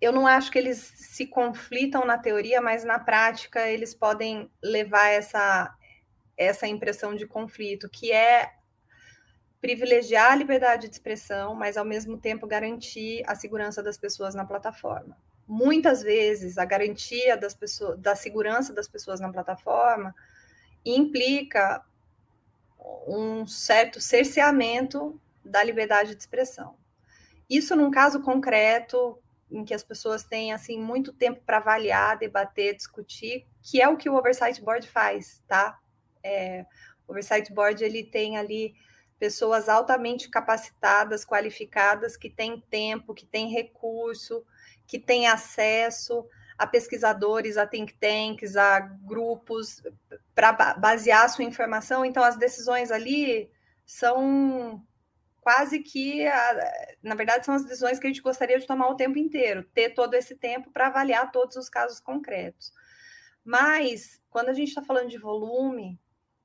eu 0.01 0.13
não 0.13 0.27
acho 0.27 0.51
que 0.51 0.59
eles 0.59 0.79
se 0.79 1.27
conflitam 1.27 2.05
na 2.05 2.19
teoria, 2.19 2.61
mas 2.61 2.85
na 2.85 2.99
prática 2.99 3.69
eles 3.69 3.95
podem 3.95 4.51
levar 4.63 5.09
essa, 5.09 5.75
essa 6.37 6.67
impressão 6.67 7.15
de 7.15 7.27
conflito, 7.27 7.89
que 7.89 8.13
é 8.13 8.53
privilegiar 9.61 10.33
a 10.33 10.37
liberdade 10.37 10.89
de 10.89 10.95
expressão, 10.95 11.55
mas 11.55 11.77
ao 11.77 11.85
mesmo 11.85 12.17
tempo 12.17 12.47
garantir 12.47 13.23
a 13.27 13.35
segurança 13.35 13.83
das 13.83 13.99
pessoas 13.99 14.35
na 14.35 14.45
plataforma. 14.45 15.17
Muitas 15.47 16.03
vezes 16.03 16.57
a 16.57 16.65
garantia 16.65 17.37
das 17.37 17.55
pessoas, 17.55 17.99
da 17.99 18.17
segurança 18.17 18.73
das 18.73 18.89
pessoas 18.89 19.21
na 19.21 19.31
plataforma 19.31 20.15
implica 20.85 21.85
um 23.07 23.47
certo 23.47 24.01
cerceamento 24.01 25.21
da 25.45 25.63
liberdade 25.63 26.15
de 26.15 26.21
expressão. 26.21 26.77
Isso 27.49 27.75
num 27.77 27.91
caso 27.91 28.23
concreto, 28.23 29.19
em 29.51 29.65
que 29.65 29.75
as 29.75 29.83
pessoas 29.83 30.25
têm 30.25 30.53
assim 30.53 30.79
muito 30.79 31.13
tempo 31.13 31.43
para 31.45 31.59
avaliar, 31.59 32.17
debater, 32.17 32.77
discutir, 32.77 33.47
que 33.61 33.83
é 33.83 33.89
o 33.89 33.97
que 33.97 34.09
o 34.09 34.15
Oversight 34.15 34.63
Board 34.63 34.87
faz, 34.89 35.43
tá? 35.47 35.79
É, 36.23 36.65
o 37.07 37.13
Oversight 37.13 37.53
Board 37.53 37.83
ele 37.83 38.05
tem 38.05 38.39
ali 38.39 38.75
pessoas 39.21 39.69
altamente 39.69 40.31
capacitadas, 40.31 41.25
qualificadas, 41.27 42.17
que 42.17 42.31
têm 42.31 42.59
tempo, 42.59 43.15
que 43.15 43.27
têm 43.27 43.51
recurso, 43.51 44.45
que 44.87 44.99
têm 44.99 45.29
acesso 45.29 46.27
a 46.59 46.67
pesquisadores, 46.67 47.57
a 47.57 47.67
think 47.67 47.95
tanks, 47.95 48.57
a 48.57 48.81
grupos 48.81 49.83
para 50.35 50.53
basear 50.75 51.29
sua 51.29 51.45
informação. 51.45 52.05
Então, 52.05 52.25
as 52.25 52.37
decisões 52.37 52.91
ali 52.91 53.51
são 53.85 54.83
quase 55.41 55.81
que, 55.81 56.25
na 57.03 57.15
verdade, 57.15 57.45
são 57.45 57.55
as 57.55 57.65
decisões 57.65 57.99
que 57.99 58.07
a 58.07 58.11
gente 58.11 58.23
gostaria 58.23 58.59
de 58.59 58.67
tomar 58.67 58.89
o 58.89 58.97
tempo 58.97 59.19
inteiro, 59.19 59.65
ter 59.75 59.91
todo 59.91 60.15
esse 60.15 60.35
tempo 60.35 60.71
para 60.71 60.87
avaliar 60.87 61.31
todos 61.31 61.57
os 61.57 61.69
casos 61.69 62.01
concretos. 62.01 62.73
Mas, 63.45 64.21
quando 64.31 64.49
a 64.51 64.55
gente 64.55 64.69
está 64.69 64.83
falando 64.83 65.09
de 65.09 65.19
volume, 65.19 65.99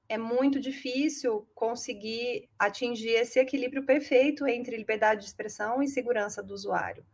é 0.07 0.17
muito 0.17 0.59
difícil 0.59 1.47
conseguir 1.55 2.49
atingir 2.57 3.11
esse 3.11 3.39
equilíbrio 3.39 3.85
perfeito 3.85 4.47
entre 4.47 4.77
liberdade 4.77 5.21
de 5.21 5.27
expressão 5.27 5.81
e 5.81 5.87
segurança 5.87 6.43
do 6.43 6.53
usuário. 6.53 7.05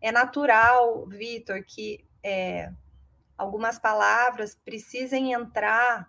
É 0.00 0.10
natural, 0.10 1.06
Vitor, 1.06 1.62
que 1.64 2.04
é, 2.22 2.72
algumas 3.36 3.78
palavras 3.78 4.54
precisem 4.54 5.32
entrar 5.32 6.08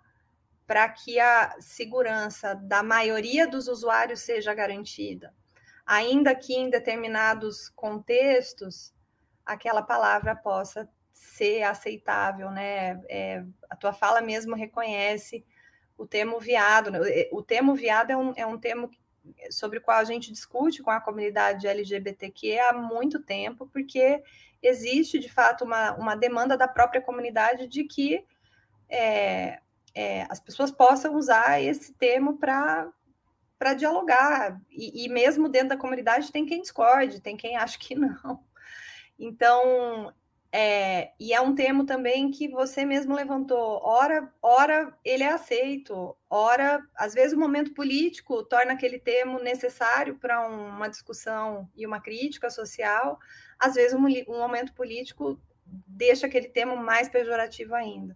para 0.66 0.88
que 0.88 1.20
a 1.20 1.56
segurança 1.60 2.54
da 2.54 2.82
maioria 2.82 3.46
dos 3.46 3.68
usuários 3.68 4.20
seja 4.20 4.54
garantida. 4.54 5.34
Ainda 5.84 6.34
que 6.34 6.54
em 6.54 6.70
determinados 6.70 7.68
contextos 7.70 8.94
aquela 9.44 9.82
palavra 9.82 10.34
possa 10.34 10.88
ser 11.12 11.62
aceitável, 11.62 12.50
né? 12.50 13.00
É, 13.08 13.44
a 13.68 13.76
tua 13.76 13.92
fala 13.92 14.20
mesmo 14.20 14.54
reconhece 14.54 15.44
o 16.02 16.06
termo 16.06 16.40
viado. 16.40 16.90
Né? 16.90 16.98
O 17.30 17.42
termo 17.42 17.74
viado 17.74 18.10
é 18.10 18.16
um, 18.16 18.32
é 18.36 18.44
um 18.44 18.58
termo 18.58 18.90
sobre 19.50 19.78
o 19.78 19.80
qual 19.80 19.98
a 19.98 20.04
gente 20.04 20.32
discute 20.32 20.82
com 20.82 20.90
a 20.90 21.00
comunidade 21.00 21.68
LGBTQ 21.68 22.58
há 22.58 22.72
muito 22.72 23.22
tempo, 23.22 23.68
porque 23.72 24.20
existe 24.60 25.20
de 25.20 25.28
fato 25.28 25.64
uma, 25.64 25.92
uma 25.92 26.16
demanda 26.16 26.56
da 26.56 26.66
própria 26.66 27.00
comunidade 27.00 27.68
de 27.68 27.84
que 27.84 28.24
é, 28.88 29.60
é, 29.94 30.26
as 30.28 30.40
pessoas 30.40 30.72
possam 30.72 31.14
usar 31.14 31.62
esse 31.62 31.92
termo 31.94 32.36
para 32.36 32.90
para 33.56 33.74
dialogar 33.74 34.60
e, 34.68 35.04
e, 35.04 35.08
mesmo 35.08 35.48
dentro 35.48 35.68
da 35.68 35.76
comunidade 35.76 36.32
tem 36.32 36.44
quem 36.44 36.62
discorde, 36.62 37.20
tem 37.20 37.36
quem 37.36 37.56
acha 37.56 37.78
que 37.78 37.94
não. 37.94 38.42
Então, 39.16 40.12
é, 40.54 41.12
e 41.18 41.32
é 41.32 41.40
um 41.40 41.54
termo 41.54 41.86
também 41.86 42.30
que 42.30 42.46
você 42.46 42.84
mesmo 42.84 43.14
levantou. 43.14 43.80
Ora, 43.82 44.30
ora 44.42 44.94
ele 45.02 45.22
é 45.22 45.32
aceito, 45.32 46.14
ora, 46.28 46.82
às 46.94 47.14
vezes 47.14 47.32
o 47.32 47.40
momento 47.40 47.72
político 47.72 48.42
torna 48.44 48.74
aquele 48.74 48.98
termo 48.98 49.38
necessário 49.38 50.18
para 50.18 50.46
uma 50.46 50.88
discussão 50.88 51.66
e 51.74 51.86
uma 51.86 52.02
crítica 52.02 52.50
social. 52.50 53.18
Às 53.58 53.74
vezes 53.74 53.94
um, 53.94 54.04
um 54.04 54.38
momento 54.38 54.74
político 54.74 55.40
deixa 55.64 56.26
aquele 56.26 56.48
termo 56.48 56.76
mais 56.76 57.08
pejorativo 57.08 57.74
ainda. 57.74 58.14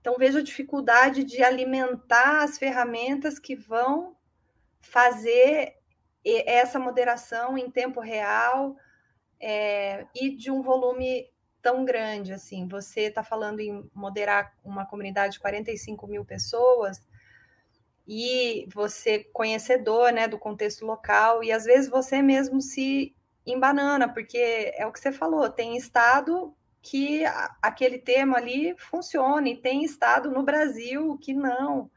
Então, 0.00 0.16
vejo 0.18 0.38
a 0.38 0.42
dificuldade 0.42 1.24
de 1.24 1.42
alimentar 1.42 2.42
as 2.42 2.58
ferramentas 2.58 3.38
que 3.38 3.54
vão 3.54 4.14
fazer 4.80 5.76
essa 6.24 6.78
moderação 6.78 7.56
em 7.56 7.70
tempo 7.70 8.00
real 8.00 8.76
é, 9.40 10.06
e 10.14 10.30
de 10.30 10.50
um 10.50 10.62
volume 10.62 11.26
tão 11.64 11.82
grande 11.82 12.30
assim. 12.34 12.68
Você 12.68 13.04
está 13.04 13.24
falando 13.24 13.60
em 13.60 13.90
moderar 13.94 14.52
uma 14.62 14.84
comunidade 14.84 15.32
de 15.32 15.40
45 15.40 16.06
mil 16.06 16.24
pessoas 16.24 17.02
e 18.06 18.68
você 18.72 19.24
conhecedor 19.32 20.12
né, 20.12 20.28
do 20.28 20.38
contexto 20.38 20.84
local, 20.84 21.42
e 21.42 21.50
às 21.50 21.64
vezes 21.64 21.88
você 21.88 22.20
mesmo 22.20 22.60
se 22.60 23.16
embanana, 23.46 24.06
porque 24.12 24.72
é 24.76 24.86
o 24.86 24.92
que 24.92 25.00
você 25.00 25.10
falou, 25.10 25.48
tem 25.48 25.74
estado 25.74 26.54
que 26.82 27.24
aquele 27.62 27.98
tema 27.98 28.36
ali 28.36 28.74
funcione. 28.76 29.54
E 29.54 29.56
tem 29.56 29.84
estado 29.84 30.30
no 30.30 30.42
Brasil 30.42 31.16
que 31.18 31.32
não. 31.32 31.90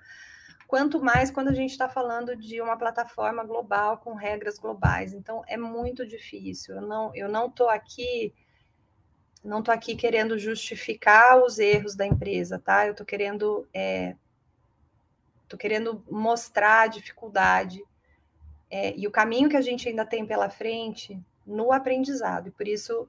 Quanto 0.66 1.02
mais 1.04 1.30
quando 1.30 1.50
a 1.50 1.54
gente 1.54 1.72
está 1.72 1.90
falando 1.90 2.38
de 2.38 2.62
uma 2.62 2.78
plataforma 2.78 3.44
global 3.44 3.98
com 3.98 4.14
regras 4.14 4.58
globais. 4.58 5.14
Então 5.14 5.44
é 5.46 5.58
muito 5.58 6.08
difícil. 6.08 6.76
Eu 6.76 6.82
não 6.82 7.14
eu 7.14 7.28
não 7.28 7.48
estou 7.48 7.70
aqui 7.70 8.34
não 9.44 9.60
estou 9.60 9.74
aqui 9.74 9.96
querendo 9.96 10.38
justificar 10.38 11.42
os 11.44 11.60
erros 11.60 11.96
da 11.96 12.06
empresa, 12.06 12.60
tá? 12.60 12.86
Eu 12.86 12.92
estou 12.92 13.06
querendo 13.06 13.68
é, 13.74 14.16
querendo 15.58 16.04
mostrar 16.10 16.82
a 16.82 16.88
dificuldade 16.88 17.84
é, 18.70 18.94
e 18.98 19.08
o 19.08 19.12
caminho 19.12 19.50
que 19.50 19.56
a 19.56 19.62
gente 19.62 19.88
ainda 19.88 20.06
tem 20.06 20.26
pela 20.26 20.50
frente 20.50 21.20
no 21.46 21.72
aprendizado. 21.72 22.48
E 22.48 22.52
por 22.52 22.68
isso 22.68 23.08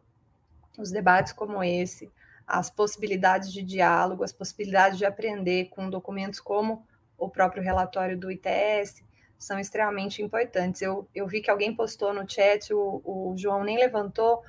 os 0.78 0.92
debates 0.92 1.32
como 1.32 1.62
esse, 1.64 2.10
as 2.46 2.70
possibilidades 2.70 3.52
de 3.52 3.62
diálogo, 3.62 4.22
as 4.22 4.32
possibilidades 4.32 4.96
de 4.96 5.04
aprender 5.04 5.68
com 5.70 5.90
documentos 5.90 6.40
como 6.40 6.86
o 7.16 7.28
próprio 7.28 7.62
relatório 7.62 8.16
do 8.16 8.30
ITS 8.30 9.02
são 9.36 9.58
extremamente 9.58 10.22
importantes. 10.22 10.80
Eu, 10.80 11.08
eu 11.14 11.26
vi 11.26 11.40
que 11.40 11.50
alguém 11.50 11.74
postou 11.74 12.12
no 12.14 12.28
chat, 12.28 12.72
o, 12.72 13.02
o 13.04 13.34
João 13.36 13.64
nem 13.64 13.76
levantou, 13.76 14.42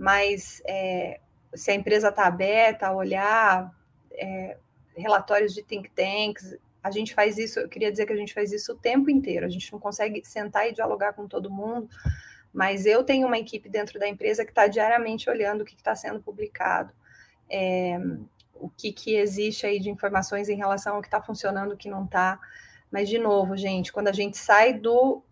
mas 0.00 0.62
é, 0.66 1.20
se 1.54 1.70
a 1.70 1.74
empresa 1.74 2.08
está 2.08 2.26
aberta 2.26 2.86
a 2.86 2.96
olhar 2.96 3.70
é, 4.12 4.56
relatórios 4.96 5.52
de 5.52 5.62
think 5.62 5.90
tanks, 5.90 6.56
a 6.82 6.90
gente 6.90 7.14
faz 7.14 7.36
isso, 7.36 7.60
eu 7.60 7.68
queria 7.68 7.90
dizer 7.90 8.06
que 8.06 8.12
a 8.14 8.16
gente 8.16 8.32
faz 8.32 8.50
isso 8.50 8.72
o 8.72 8.76
tempo 8.76 9.10
inteiro, 9.10 9.44
a 9.44 9.48
gente 9.50 9.70
não 9.70 9.78
consegue 9.78 10.22
sentar 10.24 10.66
e 10.66 10.72
dialogar 10.72 11.12
com 11.12 11.28
todo 11.28 11.50
mundo, 11.50 11.86
mas 12.50 12.86
eu 12.86 13.04
tenho 13.04 13.26
uma 13.26 13.36
equipe 13.36 13.68
dentro 13.68 14.00
da 14.00 14.08
empresa 14.08 14.42
que 14.42 14.52
está 14.52 14.66
diariamente 14.66 15.28
olhando 15.28 15.60
o 15.60 15.64
que 15.66 15.74
está 15.74 15.94
sendo 15.94 16.18
publicado, 16.18 16.94
é, 17.50 18.00
o 18.54 18.70
que, 18.70 18.92
que 18.92 19.16
existe 19.16 19.66
aí 19.66 19.78
de 19.78 19.90
informações 19.90 20.48
em 20.48 20.56
relação 20.56 20.94
ao 20.94 21.02
que 21.02 21.08
está 21.08 21.20
funcionando, 21.20 21.72
o 21.72 21.76
que 21.76 21.90
não 21.90 22.04
está. 22.04 22.40
Mas, 22.90 23.06
de 23.06 23.18
novo, 23.18 23.54
gente, 23.54 23.92
quando 23.92 24.08
a 24.08 24.12
gente 24.12 24.38
sai 24.38 24.72
do, 24.72 25.22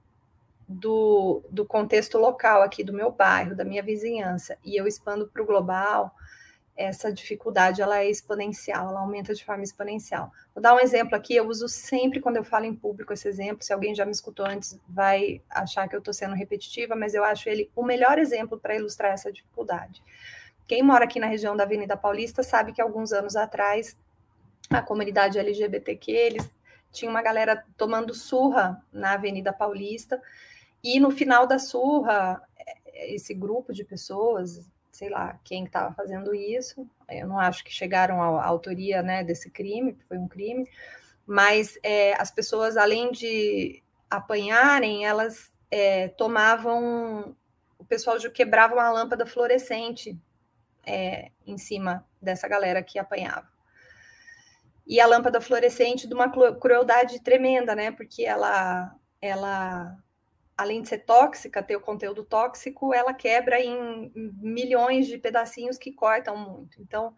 do, 0.69 1.43
do 1.51 1.65
contexto 1.65 2.19
local 2.19 2.63
aqui, 2.63 2.85
do 2.85 2.93
meu 2.93 3.11
bairro, 3.11 3.57
da 3.57 3.65
minha 3.65 3.83
vizinhança, 3.83 4.59
e 4.63 4.79
eu 4.79 4.87
expando 4.87 5.27
para 5.27 5.43
o 5.43 5.47
global, 5.47 6.15
essa 6.77 7.13
dificuldade 7.13 7.83
ela 7.83 7.99
é 7.99 8.09
exponencial, 8.09 8.91
ela 8.91 9.01
aumenta 9.01 9.35
de 9.35 9.45
forma 9.45 9.65
exponencial. 9.65 10.31
Vou 10.55 10.63
dar 10.63 10.75
um 10.75 10.79
exemplo 10.79 11.17
aqui, 11.17 11.35
eu 11.35 11.49
uso 11.49 11.69
sempre 11.69 12.21
quando 12.21 12.37
eu 12.37 12.45
falo 12.45 12.67
em 12.67 12.75
público 12.75 13.13
esse 13.13 13.27
exemplo, 13.27 13.65
se 13.65 13.73
alguém 13.73 13.95
já 13.95 14.05
me 14.05 14.13
escutou 14.13 14.47
antes 14.47 14.79
vai 14.89 15.43
achar 15.51 15.89
que 15.89 15.97
eu 15.97 15.99
estou 15.99 16.15
sendo 16.15 16.37
repetitiva, 16.37 16.95
mas 16.95 17.15
eu 17.15 17.25
acho 17.25 17.49
ele 17.49 17.71
o 17.75 17.83
melhor 17.83 18.19
exemplo 18.19 18.61
para 18.61 18.77
ilustrar 18.77 19.13
essa 19.13 19.33
dificuldade. 19.33 20.03
Quem 20.69 20.83
mora 20.83 21.05
aqui 21.05 21.19
na 21.19 21.27
região 21.27 21.57
da 21.57 21.65
Avenida 21.65 21.97
Paulista 21.97 22.43
sabe 22.43 22.73
que 22.73 22.81
alguns 22.81 23.13
anos 23.13 23.35
atrás 23.35 23.97
a 24.71 24.83
comunidade 24.83 25.39
LGBTQ, 25.39 26.13
eles 26.13 26.51
tinham 26.93 27.11
uma 27.11 27.23
galera 27.23 27.65
tomando 27.77 28.15
surra 28.15 28.83
na 28.93 29.13
Avenida 29.13 29.53
Paulista, 29.53 30.21
e 30.83 31.01
no 31.01 31.11
final 31.11 31.47
da 31.47 31.59
surra, 31.59 32.41
esse 32.95 33.35
grupo 33.35 33.73
de 33.73 33.85
pessoas, 33.85 34.69
sei 34.91 35.09
lá 35.09 35.39
quem 35.45 35.65
estava 35.65 35.95
fazendo 35.95 36.35
isso. 36.35 36.89
Eu 37.09 37.27
não 37.27 37.39
acho 37.39 37.65
que 37.65 37.73
chegaram 37.73 38.21
à 38.23 38.45
autoria 38.45 39.03
né, 39.03 39.23
desse 39.23 39.51
crime, 39.51 39.97
foi 40.09 40.19
um 40.19 40.29
crime, 40.29 40.69
mas 41.27 41.79
é, 41.83 42.21
as 42.21 42.31
pessoas, 42.31 42.77
além 42.77 43.13
de 43.13 43.83
apanharem, 44.11 45.05
elas 45.07 45.53
é, 45.71 46.09
tomavam. 46.09 47.37
O 47.79 47.85
pessoal 47.85 48.19
quebrava 48.33 48.75
uma 48.75 48.91
lâmpada 48.91 49.25
fluorescente 49.25 50.19
é, 50.85 51.31
em 51.47 51.57
cima 51.57 52.05
dessa 52.21 52.49
galera 52.49 52.83
que 52.83 52.99
apanhava. 52.99 53.49
E 54.87 55.01
a 55.01 55.07
lâmpada 55.07 55.41
fluorescente 55.41 56.09
de 56.09 56.15
uma 56.15 56.31
crueldade 56.59 57.21
tremenda, 57.23 57.75
né? 57.75 57.93
Porque 57.93 58.25
ela, 58.25 58.97
ela 59.21 59.97
além 60.59 60.83
de 60.83 60.89
ser 60.89 60.99
tóxica, 60.99 61.63
ter 61.63 61.77
o 61.77 61.81
conteúdo 61.81 62.25
tóxico, 62.25 62.93
ela 62.93 63.15
quebra 63.15 63.61
em 63.61 64.11
milhões 64.43 65.07
de 65.07 65.17
pedacinhos 65.17 65.79
que 65.79 65.93
cortam 65.93 66.37
muito. 66.37 66.83
Então, 66.83 67.15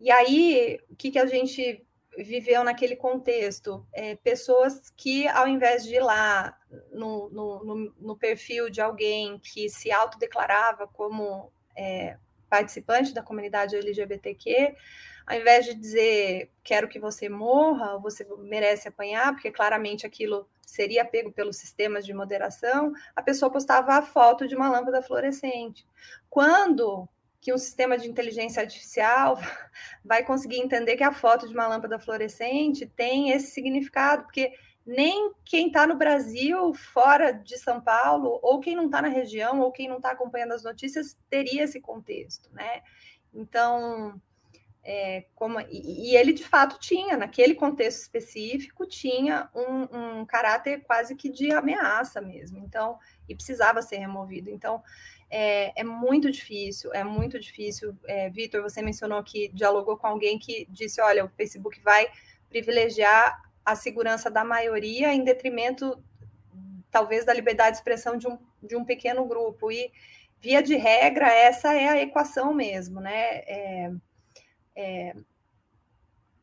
e 0.00 0.10
aí, 0.10 0.80
o 0.90 0.96
que, 0.96 1.10
que 1.10 1.18
a 1.18 1.26
gente 1.26 1.86
viveu 2.16 2.64
naquele 2.64 2.96
contexto? 2.96 3.86
É, 3.92 4.16
pessoas 4.16 4.90
que, 4.96 5.28
ao 5.28 5.46
invés 5.46 5.84
de 5.84 5.96
ir 5.96 6.00
lá 6.00 6.58
no, 6.90 7.28
no, 7.28 7.64
no, 7.64 7.94
no 7.98 8.16
perfil 8.16 8.70
de 8.70 8.80
alguém 8.80 9.38
que 9.38 9.68
se 9.68 9.92
autodeclarava 9.92 10.88
como 10.88 11.52
é, 11.76 12.16
participante 12.48 13.12
da 13.12 13.22
comunidade 13.22 13.76
LGBTQ, 13.76 14.74
ao 15.26 15.36
invés 15.36 15.66
de 15.66 15.74
dizer 15.74 16.50
quero 16.62 16.88
que 16.88 16.98
você 16.98 17.28
morra, 17.28 17.98
você 17.98 18.26
merece 18.38 18.88
apanhar, 18.88 19.32
porque 19.32 19.50
claramente 19.50 20.06
aquilo 20.06 20.48
seria 20.66 21.04
pego 21.04 21.32
pelos 21.32 21.56
sistemas 21.56 22.04
de 22.04 22.12
moderação, 22.12 22.92
a 23.14 23.22
pessoa 23.22 23.50
postava 23.50 23.94
a 23.94 24.02
foto 24.02 24.46
de 24.46 24.54
uma 24.54 24.68
lâmpada 24.68 25.02
fluorescente. 25.02 25.86
Quando 26.28 27.08
que 27.40 27.52
um 27.52 27.58
sistema 27.58 27.96
de 27.96 28.08
inteligência 28.08 28.60
artificial 28.60 29.38
vai 30.04 30.24
conseguir 30.24 30.58
entender 30.58 30.96
que 30.96 31.04
a 31.04 31.12
foto 31.12 31.46
de 31.46 31.54
uma 31.54 31.68
lâmpada 31.68 31.98
fluorescente 31.98 32.86
tem 32.86 33.30
esse 33.30 33.52
significado, 33.52 34.24
porque 34.24 34.52
nem 34.84 35.32
quem 35.44 35.68
está 35.68 35.86
no 35.86 35.96
Brasil, 35.96 36.72
fora 36.74 37.32
de 37.32 37.58
São 37.58 37.80
Paulo, 37.80 38.38
ou 38.42 38.60
quem 38.60 38.76
não 38.76 38.86
está 38.86 39.02
na 39.02 39.08
região, 39.08 39.60
ou 39.60 39.72
quem 39.72 39.88
não 39.88 39.96
está 39.96 40.12
acompanhando 40.12 40.52
as 40.52 40.62
notícias, 40.62 41.16
teria 41.28 41.64
esse 41.64 41.80
contexto, 41.80 42.48
né? 42.52 42.82
Então, 43.34 44.20
é, 44.88 45.24
como, 45.34 45.58
e, 45.62 46.12
e, 46.12 46.16
ele 46.16 46.32
de 46.32 46.44
fato 46.44 46.78
tinha, 46.78 47.16
naquele 47.16 47.56
contexto 47.56 48.02
específico, 48.02 48.86
tinha 48.86 49.50
um, 49.52 50.20
um, 50.20 50.24
caráter 50.24 50.84
quase 50.84 51.16
que 51.16 51.28
de 51.28 51.50
ameaça 51.50 52.20
mesmo, 52.20 52.58
então, 52.58 52.96
e 53.28 53.34
precisava 53.34 53.82
ser 53.82 53.96
removido. 53.96 54.48
Então, 54.48 54.80
é, 55.28 55.80
é 55.80 55.82
muito 55.82 56.30
difícil, 56.30 56.94
é 56.94 57.02
muito 57.02 57.36
difícil. 57.40 57.98
É, 58.06 58.30
Vitor, 58.30 58.62
você 58.62 58.80
mencionou 58.80 59.24
que 59.24 59.48
dialogou 59.48 59.96
com 59.96 60.06
alguém 60.06 60.38
que 60.38 60.68
disse: 60.70 61.00
olha, 61.00 61.24
o 61.24 61.30
Facebook 61.30 61.80
vai 61.80 62.06
privilegiar 62.48 63.42
a 63.64 63.74
segurança 63.74 64.30
da 64.30 64.44
maioria 64.44 65.12
em 65.12 65.24
detrimento, 65.24 66.00
talvez, 66.92 67.24
da 67.24 67.34
liberdade 67.34 67.72
de 67.72 67.78
expressão 67.78 68.16
de 68.16 68.28
um, 68.28 68.38
de 68.62 68.76
um 68.76 68.84
pequeno 68.84 69.24
grupo. 69.24 69.72
E, 69.72 69.90
via 70.40 70.62
de 70.62 70.76
regra, 70.76 71.26
essa 71.26 71.74
é 71.74 71.88
a 71.88 72.00
equação 72.00 72.54
mesmo, 72.54 73.00
né? 73.00 73.98
É, 74.76 75.16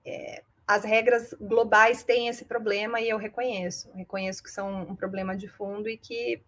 é, 0.06 0.44
as 0.68 0.84
regras 0.84 1.34
globais 1.40 2.04
têm 2.04 2.28
esse 2.28 2.46
problema 2.46 3.00
e 3.00 3.10
eu 3.10 3.18
reconheço, 3.18 3.92
reconheço 3.94 4.42
que 4.42 4.50
são 4.50 4.82
um 4.84 4.96
problema 4.96 5.36
de 5.36 5.48
fundo 5.48 5.88
e 5.88 5.98
que 5.98 6.42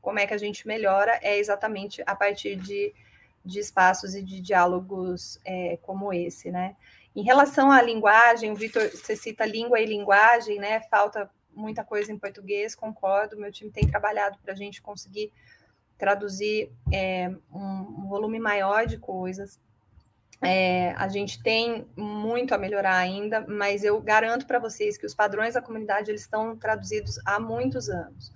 como 0.00 0.18
é 0.18 0.26
que 0.26 0.34
a 0.34 0.38
gente 0.38 0.66
melhora 0.66 1.18
é 1.22 1.38
exatamente 1.38 2.02
a 2.06 2.14
partir 2.14 2.56
de, 2.56 2.94
de 3.44 3.58
espaços 3.58 4.14
e 4.14 4.22
de 4.22 4.40
diálogos 4.40 5.38
é, 5.44 5.76
como 5.82 6.12
esse, 6.12 6.50
né? 6.50 6.76
Em 7.14 7.22
relação 7.22 7.70
à 7.70 7.82
linguagem, 7.82 8.54
Vitor, 8.54 8.88
você 8.90 9.16
cita 9.16 9.44
língua 9.44 9.80
e 9.80 9.86
linguagem, 9.86 10.58
né? 10.58 10.80
Falta 10.82 11.28
muita 11.52 11.82
coisa 11.82 12.12
em 12.12 12.18
português, 12.18 12.74
concordo. 12.74 13.36
Meu 13.36 13.50
time 13.50 13.70
tem 13.70 13.86
trabalhado 13.86 14.38
para 14.38 14.52
a 14.52 14.56
gente 14.56 14.80
conseguir 14.80 15.32
traduzir 15.98 16.70
é, 16.92 17.28
um, 17.52 18.04
um, 18.04 18.08
volume 18.08 18.38
maior 18.38 18.86
de 18.86 18.98
coisas. 18.98 19.58
É, 20.40 20.92
a 20.92 21.08
gente 21.08 21.42
tem 21.42 21.86
muito 21.96 22.54
a 22.54 22.58
melhorar 22.58 22.96
ainda, 22.96 23.44
mas 23.48 23.82
eu 23.82 24.00
garanto 24.00 24.46
para 24.46 24.60
vocês 24.60 24.96
que 24.96 25.06
os 25.06 25.14
padrões 25.14 25.54
da 25.54 25.62
comunidade 25.62 26.10
eles 26.10 26.20
estão 26.20 26.56
traduzidos 26.56 27.18
há 27.26 27.40
muitos 27.40 27.88
anos. 27.88 28.32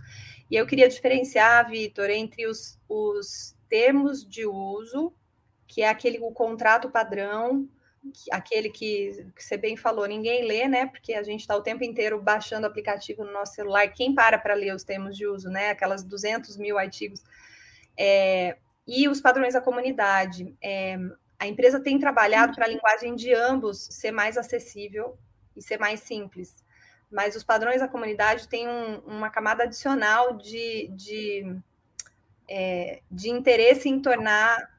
E 0.51 0.57
eu 0.57 0.67
queria 0.67 0.89
diferenciar, 0.89 1.69
Vitor, 1.71 2.11
entre 2.11 2.47
os, 2.47 2.79
os 2.89 3.57
termos 3.69 4.29
de 4.29 4.45
uso, 4.45 5.13
que 5.67 5.81
é 5.81 5.89
aquele 5.89 6.19
o 6.19 6.33
contrato 6.33 6.91
padrão, 6.91 7.69
aquele 8.31 8.69
que, 8.69 9.27
que, 9.35 9.43
você 9.43 9.57
bem 9.57 9.77
falou, 9.77 10.05
ninguém 10.07 10.45
lê, 10.45 10.67
né? 10.67 10.87
Porque 10.87 11.15
a 11.15 11.23
gente 11.23 11.41
está 11.41 11.57
o 11.57 11.63
tempo 11.63 11.85
inteiro 11.85 12.21
baixando 12.21 12.67
o 12.67 12.71
aplicativo 12.71 13.25
no 13.25 13.33
nosso 13.33 13.55
celular. 13.55 13.89
Quem 13.89 14.15
para 14.15 14.39
para 14.39 14.55
ler 14.55 14.75
os 14.75 14.83
termos 14.83 15.17
de 15.17 15.27
uso, 15.27 15.49
né? 15.49 15.71
Aquelas 15.71 16.03
200 16.03 16.57
mil 16.57 16.79
artigos. 16.79 17.23
É, 17.97 18.57
e 18.87 19.09
os 19.09 19.21
padrões 19.21 19.55
da 19.55 19.61
comunidade. 19.61 20.55
É, 20.61 20.99
a 21.43 21.47
empresa 21.49 21.81
tem 21.81 21.99
trabalhado 21.99 22.55
para 22.55 22.67
a 22.67 22.69
linguagem 22.69 23.17
de 23.17 23.35
ambos 23.35 23.89
ser 23.91 24.13
mais 24.13 24.39
acessível 24.39 25.19
e 25.57 25.61
ser 25.61 25.77
mais 25.77 25.99
simples. 25.99 26.65
Mas 27.11 27.35
os 27.35 27.43
padrões 27.43 27.81
da 27.81 27.89
comunidade 27.89 28.47
têm 28.47 28.69
um, 28.69 28.99
uma 29.01 29.29
camada 29.29 29.65
adicional 29.65 30.37
de, 30.37 30.87
de, 30.95 31.57
é, 32.49 33.03
de 33.11 33.29
interesse 33.29 33.89
em 33.89 34.01
tornar 34.01 34.71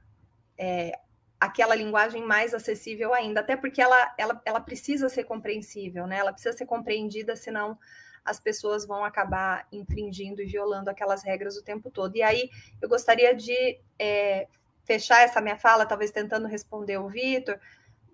é, 0.57 0.97
aquela 1.37 1.75
linguagem 1.75 2.23
mais 2.25 2.53
acessível 2.53 3.13
ainda, 3.13 3.41
até 3.41 3.57
porque 3.57 3.81
ela, 3.81 4.15
ela, 4.17 4.41
ela 4.45 4.61
precisa 4.61 5.09
ser 5.09 5.25
compreensível, 5.25 6.07
né? 6.07 6.19
Ela 6.19 6.31
precisa 6.31 6.55
ser 6.55 6.65
compreendida, 6.65 7.35
senão 7.35 7.77
as 8.23 8.39
pessoas 8.39 8.87
vão 8.87 9.03
acabar 9.03 9.67
infringindo 9.69 10.41
e 10.41 10.45
violando 10.45 10.89
aquelas 10.89 11.25
regras 11.25 11.57
o 11.57 11.63
tempo 11.63 11.91
todo. 11.91 12.15
E 12.15 12.23
aí 12.23 12.49
eu 12.81 12.87
gostaria 12.87 13.35
de 13.35 13.81
é, 13.99 14.47
fechar 14.83 15.21
essa 15.21 15.41
minha 15.41 15.57
fala, 15.57 15.85
talvez 15.85 16.11
tentando 16.11 16.47
responder 16.47 16.97
o 16.97 17.07
Vitor, 17.07 17.59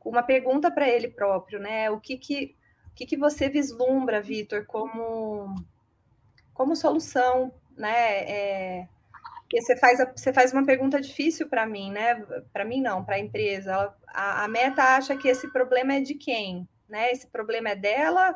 uma 0.04 0.24
pergunta 0.24 0.72
para 0.72 0.88
ele 0.88 1.08
próprio, 1.10 1.60
né? 1.60 1.90
O 1.90 2.00
que 2.00 2.18
que, 2.18 2.56
o 2.92 2.96
que, 2.96 3.06
que 3.06 3.18
você 3.18 3.50
vislumbra, 3.50 4.22
Vitor, 4.22 4.66
como, 4.66 5.56
como 6.54 6.76
solução, 6.76 7.54
né? 7.76 8.24
É, 8.30 8.88
porque 9.50 9.62
você 9.64 9.76
faz, 9.76 10.00
você 10.16 10.32
faz 10.32 10.54
uma 10.54 10.64
pergunta 10.64 11.02
difícil 11.02 11.50
para 11.50 11.66
mim, 11.66 11.92
né? 11.92 12.24
Para 12.54 12.64
mim 12.64 12.82
não, 12.82 13.04
para 13.04 13.16
a 13.16 13.20
empresa. 13.20 13.92
A, 14.08 14.44
a, 14.44 14.48
meta 14.48 14.84
acha 14.84 15.18
que 15.18 15.28
esse 15.28 15.52
problema 15.52 15.96
é 15.96 16.02
de 16.02 16.14
quem? 16.14 16.70
Né? 16.88 17.12
Esse 17.12 17.26
problema 17.26 17.70
é 17.70 17.76
dela 17.76 18.36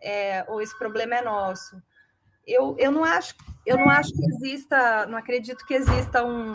é, 0.00 0.44
ou 0.46 0.60
esse 0.60 0.78
problema 0.78 1.16
é 1.16 1.22
nosso? 1.22 1.82
Eu, 2.46 2.76
eu, 2.78 2.92
não 2.92 3.02
acho, 3.02 3.34
eu 3.66 3.76
não 3.76 3.90
acho 3.90 4.12
que 4.12 4.24
exista, 4.26 5.06
não 5.06 5.18
acredito 5.18 5.66
que 5.66 5.74
exista 5.74 6.24
um, 6.24 6.52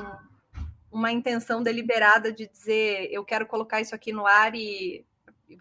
uma 0.91 1.11
intenção 1.11 1.61
deliberada 1.61 2.31
de 2.31 2.47
dizer 2.47 3.09
eu 3.11 3.23
quero 3.23 3.45
colocar 3.45 3.79
isso 3.81 3.93
aqui 3.93 4.11
no 4.11 4.25
ar 4.25 4.55
e, 4.55 5.05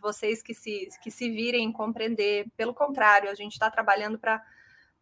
vocês 0.01 0.43
que 0.43 0.53
se, 0.53 0.89
que 1.03 1.11
se 1.11 1.31
virem 1.31 1.73
compreender. 1.73 2.47
Pelo 2.57 2.75
contrário, 2.75 3.31
a 3.31 3.35
gente 3.35 3.53
está 3.53 3.71
trabalhando 3.71 4.19
para 4.19 4.45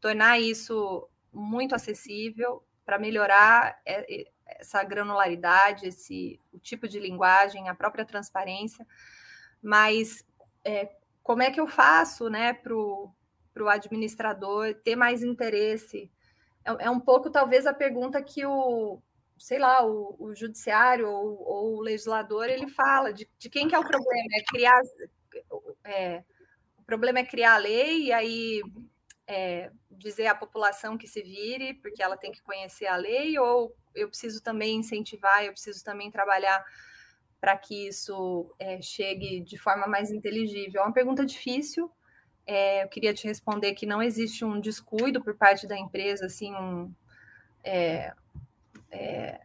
tornar 0.00 0.38
isso 0.38 1.08
muito 1.32 1.74
acessível, 1.74 2.62
para 2.84 2.98
melhorar 2.98 3.80
essa 4.46 4.84
granularidade, 4.84 5.88
esse 5.88 6.40
o 6.52 6.58
tipo 6.58 6.86
de 6.86 7.00
linguagem, 7.00 7.68
a 7.68 7.74
própria 7.74 8.04
transparência. 8.04 8.86
Mas 9.60 10.24
é, 10.64 10.88
como 11.22 11.42
é 11.42 11.50
que 11.50 11.60
eu 11.60 11.66
faço 11.66 12.30
né, 12.30 12.52
para 12.52 12.72
o 12.72 13.12
administrador 13.68 14.74
ter 14.84 14.94
mais 14.94 15.22
interesse? 15.24 16.08
É, 16.64 16.86
é, 16.86 16.90
um 16.90 17.00
pouco, 17.00 17.30
talvez, 17.30 17.66
a 17.66 17.74
pergunta 17.74 18.22
que 18.22 18.46
o, 18.46 19.02
sei 19.38 19.58
lá, 19.58 19.84
o, 19.84 20.16
o 20.18 20.34
judiciário 20.34 21.08
ou, 21.08 21.42
ou, 21.42 21.76
o 21.76 21.80
legislador 21.80 22.48
ele 22.48 22.68
fala 22.68 23.12
de, 23.12 23.28
de 23.38 23.50
quem 23.50 23.68
que 23.68 23.74
é 23.74 23.78
o 23.78 23.86
problema? 23.86 24.28
É 24.34 24.44
criar. 24.44 24.80
É, 25.84 26.24
o 26.78 26.82
problema 26.82 27.18
é 27.18 27.24
criar 27.24 27.54
a 27.54 27.58
lei 27.58 28.04
e 28.04 28.12
aí 28.12 28.62
é, 29.26 29.70
dizer 29.90 30.26
à 30.26 30.34
população 30.34 30.96
que 30.96 31.06
se 31.06 31.22
vire, 31.22 31.74
porque 31.74 32.02
ela 32.02 32.16
tem 32.16 32.30
que 32.30 32.42
conhecer 32.42 32.86
a 32.86 32.96
lei, 32.96 33.38
ou 33.38 33.74
eu 33.94 34.08
preciso 34.08 34.42
também 34.42 34.76
incentivar, 34.76 35.44
eu 35.44 35.52
preciso 35.52 35.82
também 35.84 36.10
trabalhar 36.10 36.64
para 37.40 37.56
que 37.56 37.88
isso 37.88 38.54
é, 38.58 38.80
chegue 38.80 39.40
de 39.40 39.58
forma 39.58 39.86
mais 39.86 40.10
inteligível? 40.10 40.80
É 40.80 40.84
uma 40.84 40.92
pergunta 40.92 41.24
difícil. 41.24 41.90
É, 42.46 42.84
eu 42.84 42.88
queria 42.88 43.12
te 43.12 43.26
responder 43.26 43.74
que 43.74 43.86
não 43.86 44.02
existe 44.02 44.44
um 44.44 44.60
descuido 44.60 45.22
por 45.22 45.34
parte 45.34 45.66
da 45.66 45.76
empresa, 45.76 46.26
assim, 46.26 46.54
um, 46.54 46.92
é, 47.64 48.14
é, 48.96 49.40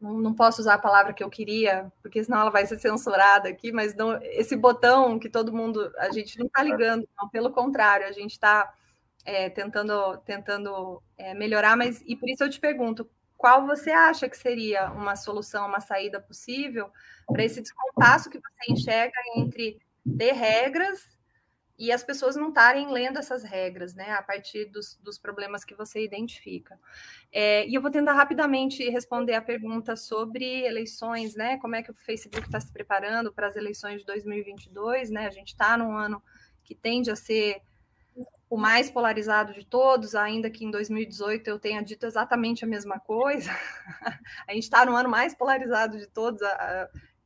não, 0.00 0.34
posso 0.34 0.60
usar 0.60 0.74
a 0.74 0.78
palavra 0.78 1.12
que 1.12 1.22
eu 1.22 1.30
queria, 1.30 1.90
porque 2.02 2.22
senão 2.22 2.40
ela 2.40 2.50
vai 2.50 2.66
ser 2.66 2.78
censurada 2.78 3.48
aqui, 3.48 3.72
mas 3.72 3.94
não, 3.94 4.20
esse 4.22 4.56
botão 4.56 5.18
que 5.18 5.28
todo 5.28 5.52
mundo, 5.52 5.92
a 5.98 6.10
gente 6.10 6.38
não 6.38 6.46
está 6.46 6.62
ligando, 6.62 7.08
não, 7.20 7.28
pelo 7.28 7.50
contrário, 7.50 8.06
a 8.06 8.12
gente 8.12 8.32
está 8.32 8.72
é, 9.24 9.48
tentando, 9.48 10.16
tentando 10.18 11.02
é, 11.16 11.34
melhorar, 11.34 11.76
mas 11.76 12.02
e 12.06 12.16
por 12.16 12.28
isso 12.28 12.44
eu 12.44 12.50
te 12.50 12.60
pergunto, 12.60 13.08
qual 13.36 13.66
você 13.66 13.90
acha 13.90 14.28
que 14.28 14.36
seria 14.36 14.90
uma 14.90 15.16
solução, 15.16 15.66
uma 15.66 15.80
saída 15.80 16.20
possível 16.20 16.90
para 17.26 17.44
esse 17.44 17.60
descompasso 17.60 18.30
que 18.30 18.38
você 18.38 18.72
enxerga 18.72 19.18
entre 19.36 19.78
ter 20.16 20.32
regras 20.32 21.15
e 21.78 21.92
as 21.92 22.02
pessoas 22.02 22.36
não 22.36 22.48
estarem 22.48 22.90
lendo 22.90 23.18
essas 23.18 23.42
regras, 23.42 23.94
né, 23.94 24.12
a 24.12 24.22
partir 24.22 24.64
dos, 24.66 24.98
dos 25.02 25.18
problemas 25.18 25.64
que 25.64 25.74
você 25.74 26.02
identifica. 26.02 26.78
É, 27.30 27.66
e 27.68 27.74
eu 27.74 27.82
vou 27.82 27.90
tentar 27.90 28.14
rapidamente 28.14 28.88
responder 28.88 29.34
a 29.34 29.42
pergunta 29.42 29.94
sobre 29.94 30.64
eleições, 30.64 31.34
né, 31.34 31.58
como 31.58 31.76
é 31.76 31.82
que 31.82 31.90
o 31.90 31.94
Facebook 31.94 32.46
está 32.46 32.60
se 32.60 32.72
preparando 32.72 33.32
para 33.32 33.46
as 33.46 33.56
eleições 33.56 34.00
de 34.00 34.06
2022, 34.06 35.10
né, 35.10 35.26
a 35.26 35.30
gente 35.30 35.48
está 35.48 35.76
num 35.76 35.96
ano 35.96 36.22
que 36.64 36.74
tende 36.74 37.10
a 37.10 37.16
ser 37.16 37.60
o 38.48 38.56
mais 38.56 38.90
polarizado 38.90 39.52
de 39.52 39.64
todos, 39.64 40.14
ainda 40.14 40.48
que 40.48 40.64
em 40.64 40.70
2018 40.70 41.48
eu 41.48 41.58
tenha 41.58 41.82
dito 41.82 42.06
exatamente 42.06 42.64
a 42.64 42.68
mesma 42.68 42.98
coisa. 43.00 43.50
a 44.48 44.52
gente 44.52 44.64
está 44.64 44.86
no 44.86 44.94
ano 44.94 45.08
mais 45.08 45.34
polarizado 45.34 45.98
de 45.98 46.06
todos. 46.06 46.40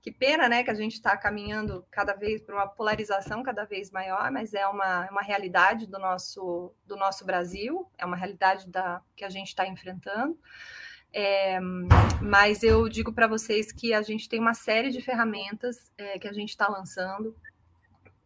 Que 0.02 0.10
pena, 0.10 0.48
né, 0.48 0.64
que 0.64 0.70
a 0.70 0.74
gente 0.74 0.94
está 0.94 1.16
caminhando 1.16 1.84
cada 1.90 2.14
vez 2.14 2.40
para 2.40 2.54
uma 2.54 2.66
polarização 2.66 3.42
cada 3.42 3.64
vez 3.64 3.90
maior, 3.90 4.30
mas 4.30 4.54
é 4.54 4.66
uma, 4.66 5.08
uma 5.10 5.20
realidade 5.20 5.86
do 5.86 5.98
nosso, 5.98 6.72
do 6.86 6.96
nosso 6.96 7.24
Brasil, 7.24 7.86
é 7.98 8.06
uma 8.06 8.16
realidade 8.16 8.66
da, 8.68 9.02
que 9.14 9.24
a 9.24 9.28
gente 9.28 9.48
está 9.48 9.66
enfrentando. 9.66 10.38
É, 11.12 11.58
mas 12.22 12.62
eu 12.62 12.88
digo 12.88 13.12
para 13.12 13.26
vocês 13.26 13.72
que 13.72 13.92
a 13.92 14.00
gente 14.00 14.28
tem 14.28 14.40
uma 14.40 14.54
série 14.54 14.90
de 14.90 15.02
ferramentas 15.02 15.90
é, 15.98 16.18
que 16.18 16.28
a 16.28 16.32
gente 16.32 16.50
está 16.50 16.68
lançando. 16.68 17.36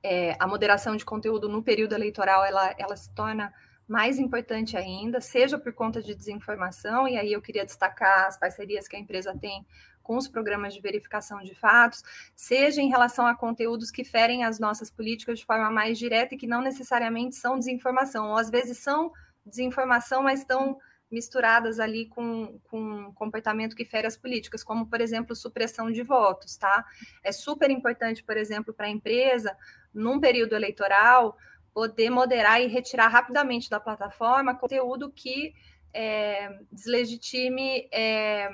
É, 0.03 0.37
a 0.39 0.47
moderação 0.47 0.95
de 0.95 1.05
conteúdo 1.05 1.49
no 1.49 1.63
período 1.63 1.95
eleitoral 1.95 2.45
ela, 2.45 2.75
ela 2.79 2.95
se 2.95 3.13
torna 3.15 3.53
mais 3.89 4.19
importante 4.19 4.77
ainda, 4.77 5.21
seja 5.21 5.59
por 5.59 5.73
conta 5.73 6.03
de 6.03 6.15
desinformação, 6.15 7.07
e 7.09 7.17
aí 7.17 7.33
eu 7.33 7.43
queria 7.43 7.65
destacar 7.65 8.27
as 8.27 8.39
parcerias 8.39 8.87
que 8.87 8.97
a 8.97 8.99
empresa 8.99 9.37
tem 9.39 9.67
com 10.05 10.17
os 10.17 10.29
programas 10.29 10.73
de 10.73 10.81
verificação 10.81 11.43
de 11.43 11.55
fatos, 11.55 12.05
seja 12.37 12.81
em 12.81 12.89
relação 12.89 13.27
a 13.27 13.35
conteúdos 13.35 13.91
que 13.91 14.05
ferem 14.05 14.45
as 14.45 14.61
nossas 14.61 14.91
políticas 14.91 15.41
de 15.41 15.47
forma 15.47 15.71
mais 15.71 15.99
direta 15.99 16.35
e 16.35 16.39
que 16.39 16.47
não 16.47 16.61
necessariamente 16.61 17.35
são 17.35 17.59
desinformação, 17.59 18.29
ou 18.29 18.37
às 18.37 18.51
vezes 18.51 18.79
são 18.79 19.11
desinformação, 19.45 20.23
mas 20.23 20.41
estão 20.41 20.79
misturadas 21.11 21.81
ali 21.81 22.07
com, 22.07 22.59
com 22.65 23.13
comportamento 23.15 23.77
que 23.77 23.85
fere 23.85 24.07
as 24.07 24.17
políticas, 24.17 24.63
como, 24.63 24.87
por 24.87 25.01
exemplo, 25.01 25.35
supressão 25.35 25.91
de 25.91 26.03
votos, 26.03 26.57
tá? 26.57 26.85
É 27.23 27.33
super 27.33 27.71
importante, 27.71 28.23
por 28.23 28.37
exemplo, 28.37 28.75
para 28.75 28.87
a 28.87 28.91
empresa, 28.91 29.57
num 29.93 30.21
período 30.21 30.55
eleitoral, 30.55 31.37
poder 31.73 32.11
moderar 32.11 32.61
e 32.61 32.67
retirar 32.67 33.09
rapidamente 33.09 33.71
da 33.71 33.81
plataforma 33.81 34.55
conteúdo 34.57 35.11
que 35.11 35.55
é, 35.93 36.59
deslegitime 36.73 37.89
é, 37.93 38.49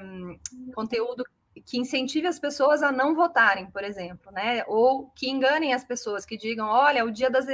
conteúdo 0.75 1.25
que 1.67 1.79
incentive 1.79 2.27
as 2.27 2.39
pessoas 2.39 2.83
a 2.83 2.93
não 2.93 3.15
votarem, 3.15 3.71
por 3.71 3.83
exemplo, 3.83 4.31
né? 4.31 4.65
Ou 4.67 5.11
que 5.11 5.29
enganem 5.29 5.75
as 5.75 5.85
pessoas, 5.85 6.25
que 6.25 6.37
digam, 6.37 6.69
olha, 6.69 7.05
o 7.05 7.11
dia 7.11 7.29
das 7.29 7.47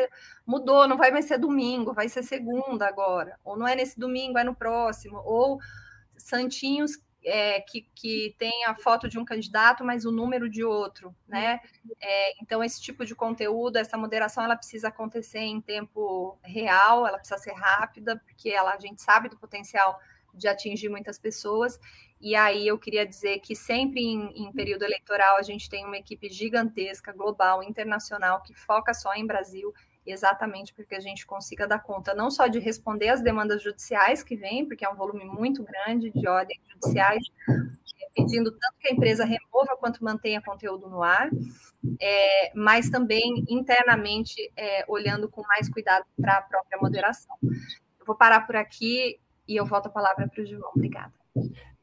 mudou, 0.47 0.86
não 0.86 0.97
vai 0.97 1.10
mais 1.10 1.24
ser 1.24 1.39
domingo, 1.39 1.94
vai 1.94 2.09
ser 2.09 2.23
segunda 2.23 2.86
agora, 2.86 3.39
ou 3.44 3.56
não 3.56 3.66
é 3.66 3.74
nesse 3.74 3.98
domingo, 3.98 4.39
é 4.39 4.44
no 4.44 4.55
próximo, 4.55 5.20
ou 5.24 5.59
santinhos 6.16 6.98
é, 7.24 7.60
que, 7.60 7.89
que 7.93 8.36
tem 8.39 8.64
a 8.66 8.77
foto 8.77 9.09
de 9.09 9.18
um 9.18 9.24
candidato, 9.24 9.85
mas 9.85 10.05
o 10.05 10.12
número 10.12 10.48
de 10.48 10.62
outro, 10.62 11.14
né? 11.27 11.60
É, 12.01 12.40
então, 12.40 12.62
esse 12.62 12.81
tipo 12.81 13.05
de 13.05 13.16
conteúdo, 13.16 13.77
essa 13.77 13.98
moderação, 13.98 14.44
ela 14.44 14.56
precisa 14.56 14.89
acontecer 14.89 15.40
em 15.40 15.60
tempo 15.60 16.39
real, 16.43 17.06
ela 17.06 17.18
precisa 17.18 17.39
ser 17.39 17.52
rápida, 17.55 18.16
porque 18.24 18.51
ela, 18.51 18.74
a 18.74 18.78
gente 18.78 19.02
sabe 19.02 19.28
do 19.28 19.36
potencial 19.36 19.98
de 20.32 20.47
atingir 20.47 20.89
muitas 20.89 21.18
pessoas. 21.18 21.81
E 22.20 22.34
aí 22.34 22.66
eu 22.66 22.78
queria 22.78 23.06
dizer 23.06 23.40
que 23.40 23.55
sempre 23.55 24.01
em, 24.01 24.47
em, 24.47 24.52
período 24.52 24.84
eleitoral 24.84 25.36
a 25.36 25.43
gente 25.43 25.68
tem 25.68 25.84
uma 25.84 25.98
equipe 25.98 26.28
gigantesca, 26.28 27.12
global, 27.12 27.62
internacional, 27.62 28.43
que 28.43 28.55
foca 28.55 28.94
só 28.94 29.14
em 29.14 29.26
Brasil 29.26 29.72
exatamente 30.06 30.72
porque 30.72 30.94
a 30.94 31.01
gente 31.01 31.26
consiga 31.26 31.66
dar 31.66 31.80
conta 31.80 32.14
não 32.14 32.30
só 32.30 32.47
de 32.47 32.59
responder 32.59 33.09
às 33.09 33.20
demandas 33.20 33.62
judiciais 33.62 34.22
que 34.22 34.36
vêm, 34.36 34.64
porque 34.64 34.84
é 34.84 34.88
um 34.88 34.94
volume 34.94 35.24
muito 35.24 35.64
grande 35.64 36.10
de 36.10 36.28
ordens 36.28 36.60
judiciais, 36.68 37.22
pedindo 38.14 38.51
tanto 38.52 38.74
que 38.78 38.88
a 38.88 38.93
empresa 38.93 39.24
remova 39.24 39.76
quanto 39.78 40.05
mantenha 40.05 40.40
conteúdo 40.40 40.88
no 40.88 41.02
ar, 41.02 41.28
é, 42.01 42.52
mas 42.55 42.88
também 42.88 43.44
internamente 43.48 44.34
é, 44.56 44.84
olhando 44.88 45.28
com 45.28 45.43
mais 45.43 45.68
cuidado 45.68 46.05
para 46.18 46.38
a 46.38 46.43
própria 46.43 46.78
moderação. 46.78 47.36
Eu 47.43 48.06
vou 48.06 48.16
parar 48.16 48.47
por 48.47 48.56
aqui 48.56 49.18
e 49.47 49.56
eu 49.56 49.66
volto 49.66 49.86
a 49.86 49.90
palavra 49.90 50.28
para 50.28 50.43
o 50.43 50.47
João. 50.47 50.70
Obrigada. 50.74 51.12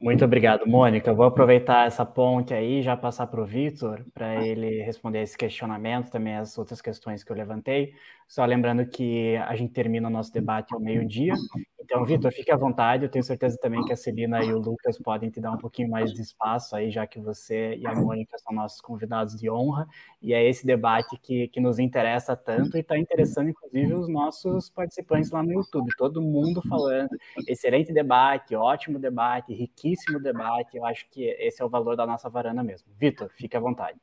Muito 0.03 0.25
obrigado, 0.25 0.67
Mônica. 0.67 1.13
Vou 1.13 1.25
aproveitar 1.25 1.87
essa 1.87 2.05
ponte 2.05 2.53
aí 2.53 2.79
e 2.79 2.83
já 2.83 2.97
passar 2.97 3.25
para 3.27 3.41
o 3.41 3.45
Vitor, 3.45 4.03
para 4.13 4.45
ele 4.45 4.83
responder 4.83 5.21
esse 5.21 5.37
questionamento, 5.37 6.11
também 6.11 6.35
as 6.35 6.57
outras 6.57 6.81
questões 6.81 7.23
que 7.23 7.31
eu 7.31 7.35
levantei. 7.37 7.95
Só 8.33 8.43
lembrando 8.45 8.83
que 8.87 9.37
a 9.37 9.55
gente 9.55 9.73
termina 9.73 10.07
o 10.07 10.11
nosso 10.11 10.33
debate 10.33 10.73
ao 10.73 10.79
meio-dia, 10.79 11.35
então, 11.79 12.03
Vitor, 12.03 12.31
fique 12.31 12.51
à 12.51 12.57
vontade. 12.57 13.05
Eu 13.05 13.09
tenho 13.11 13.23
certeza 13.23 13.59
também 13.61 13.85
que 13.85 13.93
a 13.93 13.95
Celina 13.95 14.43
e 14.43 14.51
o 14.51 14.57
Lucas 14.57 14.97
podem 14.97 15.29
te 15.29 15.39
dar 15.39 15.51
um 15.51 15.57
pouquinho 15.59 15.87
mais 15.87 16.11
de 16.11 16.19
espaço 16.19 16.75
aí, 16.75 16.89
já 16.89 17.05
que 17.05 17.19
você 17.19 17.75
e 17.75 17.85
a 17.85 17.93
Mônica 17.93 18.35
são 18.39 18.55
nossos 18.55 18.81
convidados 18.81 19.35
de 19.35 19.51
honra. 19.51 19.87
E 20.19 20.33
é 20.33 20.43
esse 20.43 20.65
debate 20.65 21.15
que, 21.21 21.47
que 21.49 21.61
nos 21.61 21.77
interessa 21.77 22.35
tanto 22.35 22.75
e 22.75 22.79
está 22.79 22.97
interessando, 22.97 23.49
inclusive, 23.49 23.93
os 23.93 24.09
nossos 24.09 24.67
participantes 24.67 25.29
lá 25.29 25.43
no 25.43 25.53
YouTube. 25.53 25.91
Todo 25.95 26.19
mundo 26.19 26.59
falando. 26.67 27.15
Excelente 27.47 27.93
debate, 27.93 28.55
ótimo 28.55 28.97
debate, 28.97 29.53
riquíssimo 29.53 30.19
debate. 30.19 30.75
Eu 30.75 30.87
acho 30.87 31.07
que 31.11 31.23
esse 31.37 31.61
é 31.61 31.65
o 31.65 31.69
valor 31.69 31.95
da 31.95 32.07
nossa 32.07 32.27
varanda 32.31 32.63
mesmo. 32.63 32.87
Vitor, 32.97 33.29
fique 33.35 33.55
à 33.55 33.59
vontade. 33.59 33.99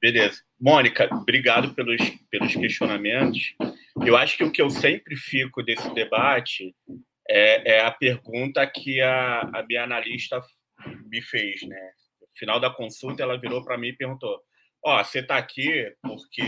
Beleza. 0.00 0.42
Mônica, 0.58 1.08
obrigado 1.12 1.74
pelos, 1.74 2.00
pelos 2.30 2.54
questionamentos. 2.54 3.54
Eu 4.04 4.16
acho 4.16 4.36
que 4.36 4.44
o 4.44 4.50
que 4.50 4.62
eu 4.62 4.70
sempre 4.70 5.14
fico 5.16 5.62
desse 5.62 5.92
debate 5.92 6.74
é, 7.28 7.76
é 7.76 7.80
a 7.84 7.90
pergunta 7.90 8.66
que 8.66 9.00
a, 9.00 9.40
a 9.40 9.64
minha 9.66 9.84
analista 9.84 10.40
me 11.06 11.20
fez, 11.20 11.62
né? 11.62 11.90
No 12.20 12.28
final 12.34 12.58
da 12.58 12.70
consulta, 12.70 13.22
ela 13.22 13.38
virou 13.38 13.62
para 13.62 13.76
mim 13.76 13.88
e 13.88 13.96
perguntou: 13.96 14.40
Ó, 14.82 14.98
oh, 14.98 15.04
você 15.04 15.18
está 15.18 15.36
aqui 15.36 15.92
porque 16.02 16.42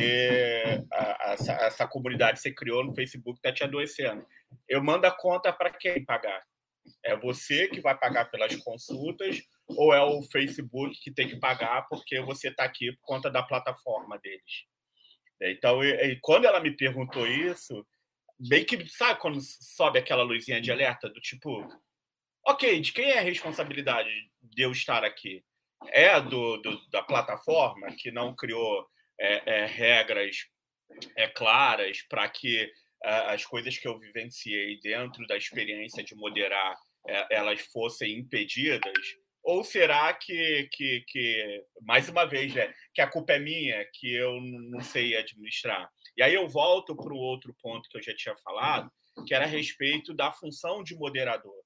a, 0.91 1.31
a, 1.31 1.33
essa, 1.35 1.53
essa, 1.53 1.87
comunidade 1.87 2.39
que 2.39 2.43
você 2.43 2.51
criou 2.51 2.83
no 2.85 2.95
Facebook 2.95 3.39
está 3.39 3.53
te 3.53 3.63
adoecendo. 3.63 4.25
Eu 4.67 4.83
mando 4.83 5.07
a 5.07 5.11
conta 5.11 5.53
para 5.53 5.71
quem 5.71 6.03
pagar? 6.05 6.43
É 7.05 7.17
você 7.17 7.69
que 7.69 7.81
vai 7.81 7.97
pagar 7.97 8.31
pelas 8.31 8.55
consultas 8.57 9.43
ou 9.69 9.95
é 9.95 10.03
o 10.03 10.23
Facebook 10.23 10.99
que 11.01 11.13
tem 11.13 11.29
que 11.29 11.37
pagar 11.37 11.87
porque 11.89 12.21
você 12.21 12.49
está 12.49 12.65
aqui 12.65 12.93
por 12.93 13.03
conta 13.03 13.31
da 13.31 13.43
plataforma 13.43 14.19
deles? 14.19 14.67
Então, 15.41 15.83
e, 15.83 16.13
e 16.13 16.21
quando 16.21 16.45
ela 16.45 16.61
me 16.61 16.71
perguntou 16.77 17.27
isso, 17.27 17.87
bem 18.39 18.65
que, 18.65 18.89
sabe 18.89 19.21
quando 19.21 19.41
sobe 19.41 19.99
aquela 19.99 20.23
luzinha 20.23 20.61
de 20.61 20.71
alerta 20.71 21.09
do 21.09 21.21
tipo, 21.21 21.67
ok, 22.47 22.81
de 22.81 22.93
quem 22.93 23.11
é 23.11 23.19
a 23.19 23.23
responsabilidade 23.23 24.11
de 24.41 24.63
eu 24.63 24.73
estar 24.73 25.05
aqui? 25.05 25.45
É 25.89 26.21
do, 26.21 26.59
do 26.59 26.89
da 26.91 27.03
plataforma 27.03 27.89
que 27.97 28.13
não 28.13 28.35
criou 28.35 28.87
é, 29.19 29.63
é, 29.63 29.67
regras 29.67 30.47
é, 31.17 31.27
claras 31.29 32.03
para 32.03 32.29
que 32.29 32.61
é, 32.61 32.71
as 33.05 33.45
coisas 33.45 33.77
que 33.77 33.87
eu 33.87 33.99
vivenciei 33.99 34.79
dentro 34.81 35.27
da 35.27 35.37
experiência 35.37 36.03
de 36.03 36.15
moderar 36.15 36.77
é, 37.09 37.37
elas 37.37 37.61
fossem 37.73 38.19
impedidas? 38.19 38.93
Ou 39.43 39.65
será 39.65 40.15
que, 40.15 40.69
que, 40.71 41.05
que, 41.09 41.65
mais 41.83 42.09
uma 42.09 42.25
vez, 42.25 42.55
né, 42.55 42.73
que 42.95 43.01
a 43.01 43.11
culpa 43.11 43.33
é 43.33 43.41
minha, 43.41 43.85
que 43.93 44.15
eu 44.15 44.41
não 44.41 44.81
sei 44.81 45.17
administrar? 45.17 45.91
E 46.17 46.23
aí 46.23 46.35
eu 46.35 46.49
volto 46.49 46.95
para 46.95 47.13
o 47.13 47.19
outro 47.19 47.55
ponto 47.61 47.89
que 47.89 47.99
eu 47.99 48.03
já 48.03 48.15
tinha 48.15 48.37
falado, 48.37 48.89
que 49.27 49.35
era 49.35 49.45
a 49.45 49.49
respeito 49.49 50.15
da 50.15 50.31
função 50.31 50.83
de 50.83 50.95
moderador. 50.95 51.61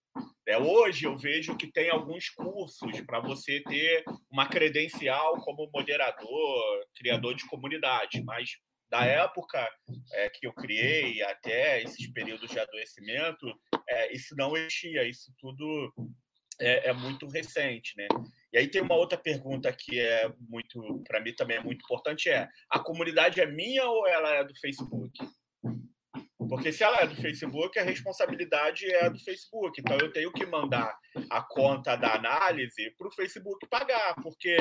É, 0.48 0.56
hoje 0.56 1.04
eu 1.04 1.16
vejo 1.16 1.56
que 1.56 1.70
tem 1.70 1.90
alguns 1.90 2.30
cursos 2.30 3.00
para 3.02 3.20
você 3.20 3.60
ter 3.60 4.04
uma 4.30 4.48
credencial 4.48 5.36
como 5.42 5.68
moderador, 5.72 6.86
criador 6.94 7.34
de 7.34 7.46
comunidade, 7.46 8.22
mas 8.22 8.50
da 8.90 9.04
época 9.04 9.68
é, 10.12 10.30
que 10.30 10.46
eu 10.46 10.52
criei 10.52 11.22
até 11.22 11.82
esses 11.82 12.06
períodos 12.12 12.50
de 12.50 12.58
adoecimento, 12.58 13.46
é, 13.88 14.12
isso 14.12 14.34
não 14.36 14.56
existia, 14.56 15.04
isso 15.04 15.32
tudo 15.38 15.92
é, 16.60 16.88
é, 16.88 16.92
muito 16.92 17.26
recente, 17.26 17.94
né? 17.96 18.06
E 18.52 18.58
aí 18.58 18.68
tem 18.68 18.80
uma 18.80 18.94
outra 18.94 19.18
pergunta 19.18 19.72
que 19.72 19.98
é 19.98 20.30
muito, 20.48 21.02
para 21.06 21.20
mim 21.20 21.34
também 21.34 21.58
é 21.58 21.62
muito 21.62 21.84
importante, 21.84 22.28
é 22.28 22.48
a 22.70 22.78
comunidade 22.78 23.40
é 23.40 23.46
minha 23.46 23.84
ou 23.84 24.06
ela 24.06 24.34
é 24.34 24.44
do 24.44 24.54
Facebook? 24.58 25.12
Porque 26.48 26.72
se 26.72 26.84
ela 26.84 26.98
é 27.00 27.06
do 27.06 27.16
Facebook, 27.16 27.78
a 27.78 27.82
responsabilidade 27.82 28.86
é 28.86 29.10
do 29.10 29.18
Facebook. 29.18 29.80
Então 29.80 29.98
eu 29.98 30.12
tenho 30.12 30.32
que 30.32 30.46
mandar 30.46 30.96
a 31.28 31.42
conta 31.42 31.96
da 31.96 32.14
análise 32.14 32.90
para 32.96 33.08
o 33.08 33.12
Facebook 33.12 33.66
pagar, 33.68 34.14
porque 34.22 34.56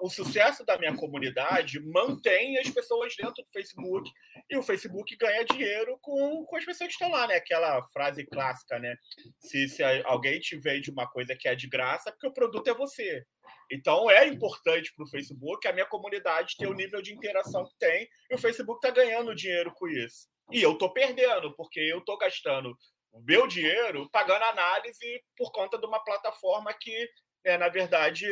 o 0.00 0.08
sucesso 0.08 0.64
da 0.64 0.78
minha 0.78 0.94
comunidade 0.96 1.80
mantém 1.80 2.58
as 2.58 2.68
pessoas 2.70 3.14
dentro 3.16 3.42
do 3.42 3.52
Facebook 3.52 4.10
e 4.48 4.56
o 4.56 4.62
Facebook 4.62 5.16
ganha 5.16 5.44
dinheiro 5.44 5.98
com, 6.00 6.44
com 6.44 6.56
as 6.56 6.64
pessoas 6.64 6.88
que 6.88 6.94
estão 6.94 7.10
lá, 7.10 7.26
né? 7.26 7.36
Aquela 7.36 7.82
frase 7.88 8.26
clássica, 8.26 8.78
né? 8.78 8.96
Se, 9.38 9.68
se 9.68 9.82
alguém 10.04 10.40
te 10.40 10.56
vende 10.56 10.90
uma 10.90 11.08
coisa 11.08 11.36
que 11.36 11.48
é 11.48 11.54
de 11.54 11.68
graça, 11.68 12.10
é 12.10 12.12
porque 12.12 12.28
o 12.28 12.32
produto 12.32 12.68
é 12.68 12.74
você. 12.74 13.24
Então 13.70 14.10
é 14.10 14.26
importante 14.26 14.92
para 14.94 15.04
o 15.04 15.08
Facebook 15.08 15.66
a 15.66 15.72
minha 15.72 15.86
comunidade 15.86 16.56
ter 16.58 16.66
o 16.66 16.74
nível 16.74 17.00
de 17.00 17.14
interação 17.14 17.64
que 17.64 17.76
tem 17.78 18.08
e 18.30 18.34
o 18.34 18.38
Facebook 18.38 18.78
está 18.78 18.90
ganhando 18.90 19.34
dinheiro 19.34 19.72
com 19.74 19.88
isso. 19.88 20.28
E 20.50 20.62
eu 20.62 20.72
estou 20.72 20.92
perdendo, 20.92 21.54
porque 21.54 21.80
eu 21.80 21.98
estou 21.98 22.18
gastando 22.18 22.76
o 23.12 23.20
meu 23.20 23.46
dinheiro 23.46 24.08
pagando 24.10 24.44
análise 24.44 25.22
por 25.36 25.52
conta 25.52 25.78
de 25.78 25.86
uma 25.86 26.02
plataforma 26.02 26.72
que, 26.74 27.08
é, 27.44 27.56
na 27.56 27.68
verdade, 27.68 28.26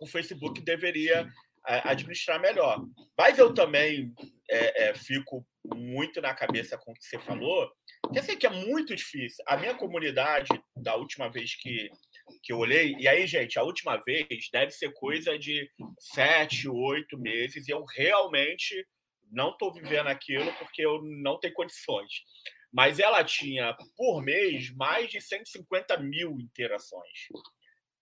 o 0.00 0.06
Facebook 0.06 0.60
deveria 0.62 1.28
é, 1.66 1.82
administrar 1.84 2.40
melhor. 2.40 2.84
Mas 3.16 3.38
eu 3.38 3.52
também 3.52 4.12
é, 4.50 4.88
é, 4.88 4.94
fico 4.94 5.46
muito 5.74 6.20
na 6.20 6.34
cabeça 6.34 6.78
com 6.78 6.92
o 6.92 6.94
que 6.94 7.04
você 7.04 7.18
falou, 7.18 7.70
que 8.10 8.18
eu 8.18 8.22
sei 8.22 8.36
que 8.36 8.46
é 8.46 8.50
muito 8.50 8.96
difícil. 8.96 9.44
A 9.46 9.56
minha 9.56 9.74
comunidade, 9.74 10.48
da 10.74 10.96
última 10.96 11.30
vez 11.30 11.54
que, 11.54 11.90
que 12.42 12.52
eu 12.52 12.58
olhei, 12.58 12.96
e 12.98 13.06
aí, 13.06 13.26
gente, 13.26 13.58
a 13.58 13.62
última 13.62 13.96
vez 13.98 14.26
deve 14.50 14.72
ser 14.72 14.92
coisa 14.94 15.38
de 15.38 15.70
sete, 15.98 16.68
oito 16.68 17.18
meses, 17.18 17.68
e 17.68 17.70
eu 17.70 17.84
realmente 17.84 18.86
não 19.30 19.50
estou 19.50 19.72
vivendo 19.72 20.08
aquilo 20.08 20.52
porque 20.54 20.82
eu 20.84 21.00
não 21.02 21.38
tenho 21.38 21.54
condições. 21.54 22.10
mas 22.72 22.98
ela 22.98 23.22
tinha 23.24 23.76
por 23.96 24.22
mês 24.22 24.70
mais 24.74 25.10
de 25.10 25.20
150 25.20 25.98
mil 25.98 26.38
interações. 26.40 27.28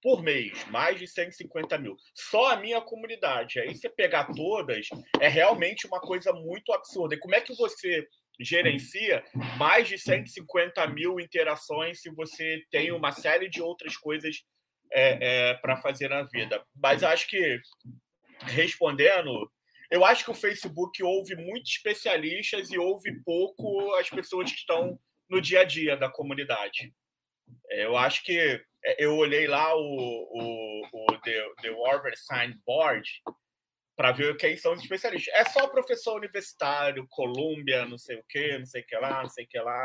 Por 0.02 0.22
mês, 0.22 0.64
mais 0.66 0.98
de 0.98 1.06
150 1.06 1.76
mil. 1.78 1.96
Só 2.14 2.52
a 2.52 2.56
minha 2.56 2.80
comunidade. 2.80 3.58
Aí 3.58 3.74
você 3.74 3.88
pegar 3.88 4.32
todas, 4.32 4.88
é 5.20 5.28
realmente 5.28 5.86
uma 5.86 6.00
coisa 6.00 6.32
muito 6.32 6.72
absurda. 6.72 7.14
E 7.14 7.18
como 7.18 7.34
é 7.34 7.40
que 7.40 7.54
você 7.56 8.06
gerencia 8.40 9.24
mais 9.56 9.88
de 9.88 9.98
150 9.98 10.86
mil 10.88 11.18
interações 11.18 12.00
se 12.00 12.10
você 12.10 12.62
tem 12.70 12.92
uma 12.92 13.10
série 13.10 13.48
de 13.48 13.60
outras 13.60 13.96
coisas 13.96 14.44
é, 14.92 15.50
é, 15.50 15.54
para 15.54 15.76
fazer 15.76 16.08
na 16.08 16.22
vida? 16.22 16.64
Mas 16.76 17.02
acho 17.02 17.26
que, 17.26 17.60
respondendo, 18.42 19.50
eu 19.90 20.04
acho 20.04 20.24
que 20.24 20.30
o 20.30 20.34
Facebook 20.34 21.02
ouve 21.02 21.34
muitos 21.34 21.72
especialistas 21.72 22.70
e 22.70 22.78
ouve 22.78 23.20
pouco 23.24 23.94
as 23.94 24.08
pessoas 24.08 24.52
que 24.52 24.58
estão 24.58 24.98
no 25.28 25.40
dia 25.40 25.60
a 25.60 25.64
dia 25.64 25.96
da 25.96 26.10
comunidade. 26.10 26.92
É, 27.70 27.84
eu 27.84 27.96
acho 27.96 28.24
que 28.24 28.38
é, 28.84 29.04
eu 29.04 29.16
olhei 29.16 29.46
lá 29.46 29.74
o, 29.74 29.80
o, 29.80 30.82
o 30.92 31.20
The, 31.20 31.46
The 31.62 31.70
Warver 31.70 32.16
Sign 32.16 32.54
Board 32.66 33.08
para 33.98 34.12
ver 34.12 34.36
quem 34.36 34.56
são 34.56 34.74
os 34.74 34.80
especialistas. 34.80 35.34
É 35.34 35.44
só 35.44 35.66
professor 35.66 36.16
universitário, 36.16 37.04
Colômbia, 37.10 37.84
não 37.84 37.98
sei 37.98 38.16
o 38.16 38.24
que, 38.28 38.56
não 38.56 38.64
sei 38.64 38.82
o 38.82 38.86
que 38.86 38.96
lá, 38.96 39.22
não 39.24 39.28
sei 39.28 39.44
o 39.44 39.48
que 39.48 39.58
lá. 39.58 39.82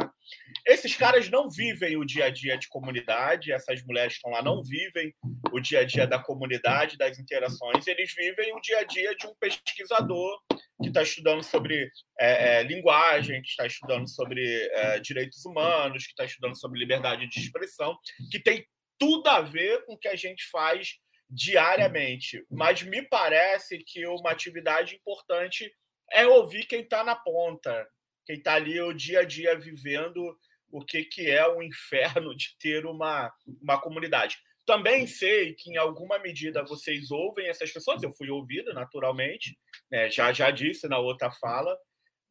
Esses 0.67 0.95
caras 0.95 1.31
não 1.31 1.49
vivem 1.49 1.97
o 1.97 2.05
dia 2.05 2.25
a 2.25 2.29
dia 2.29 2.55
de 2.55 2.67
comunidade, 2.67 3.51
essas 3.51 3.83
mulheres 3.83 4.13
que 4.13 4.17
estão 4.17 4.31
lá 4.31 4.43
não 4.43 4.61
vivem 4.61 5.11
o 5.51 5.59
dia 5.59 5.79
a 5.79 5.83
dia 5.83 6.05
da 6.05 6.19
comunidade, 6.19 6.95
das 6.95 7.17
interações, 7.17 7.87
eles 7.87 8.13
vivem 8.13 8.55
o 8.55 8.61
dia 8.61 8.81
a 8.81 8.83
dia 8.83 9.15
de 9.15 9.25
um 9.25 9.33
pesquisador 9.39 10.39
que 10.83 10.89
está 10.89 11.01
estudando 11.01 11.43
sobre 11.43 11.89
é, 12.19 12.59
é, 12.59 12.63
linguagem, 12.63 13.41
que 13.41 13.49
está 13.49 13.65
estudando 13.65 14.07
sobre 14.07 14.45
é, 14.71 14.99
direitos 14.99 15.43
humanos, 15.45 16.05
que 16.05 16.11
está 16.11 16.25
estudando 16.25 16.59
sobre 16.59 16.79
liberdade 16.79 17.27
de 17.27 17.39
expressão, 17.39 17.97
que 18.29 18.39
tem 18.39 18.65
tudo 18.99 19.27
a 19.27 19.41
ver 19.41 19.85
com 19.85 19.93
o 19.93 19.97
que 19.97 20.07
a 20.07 20.15
gente 20.15 20.47
faz 20.51 20.99
diariamente. 21.29 22.45
Mas 22.51 22.83
me 22.83 23.01
parece 23.01 23.79
que 23.79 24.05
uma 24.05 24.31
atividade 24.31 24.95
importante 24.95 25.73
é 26.11 26.27
ouvir 26.27 26.65
quem 26.65 26.81
está 26.81 27.03
na 27.03 27.15
ponta, 27.15 27.87
quem 28.25 28.37
está 28.37 28.53
ali 28.53 28.79
o 28.81 28.93
dia 28.93 29.21
a 29.21 29.23
dia 29.23 29.57
vivendo 29.57 30.37
o 30.69 30.83
que, 30.83 31.03
que 31.05 31.29
é 31.29 31.47
o 31.47 31.61
inferno 31.61 32.35
de 32.35 32.57
ter 32.59 32.85
uma, 32.85 33.31
uma 33.61 33.79
comunidade. 33.79 34.37
Também 34.65 35.05
sei 35.05 35.53
que, 35.53 35.71
em 35.71 35.77
alguma 35.77 36.19
medida, 36.19 36.63
vocês 36.63 37.11
ouvem 37.11 37.47
essas 37.47 37.71
pessoas, 37.71 38.01
eu 38.01 38.11
fui 38.11 38.29
ouvido, 38.29 38.73
naturalmente, 38.73 39.57
né? 39.91 40.09
já, 40.09 40.31
já 40.31 40.51
disse 40.51 40.87
na 40.87 40.97
outra 40.97 41.31
fala, 41.31 41.77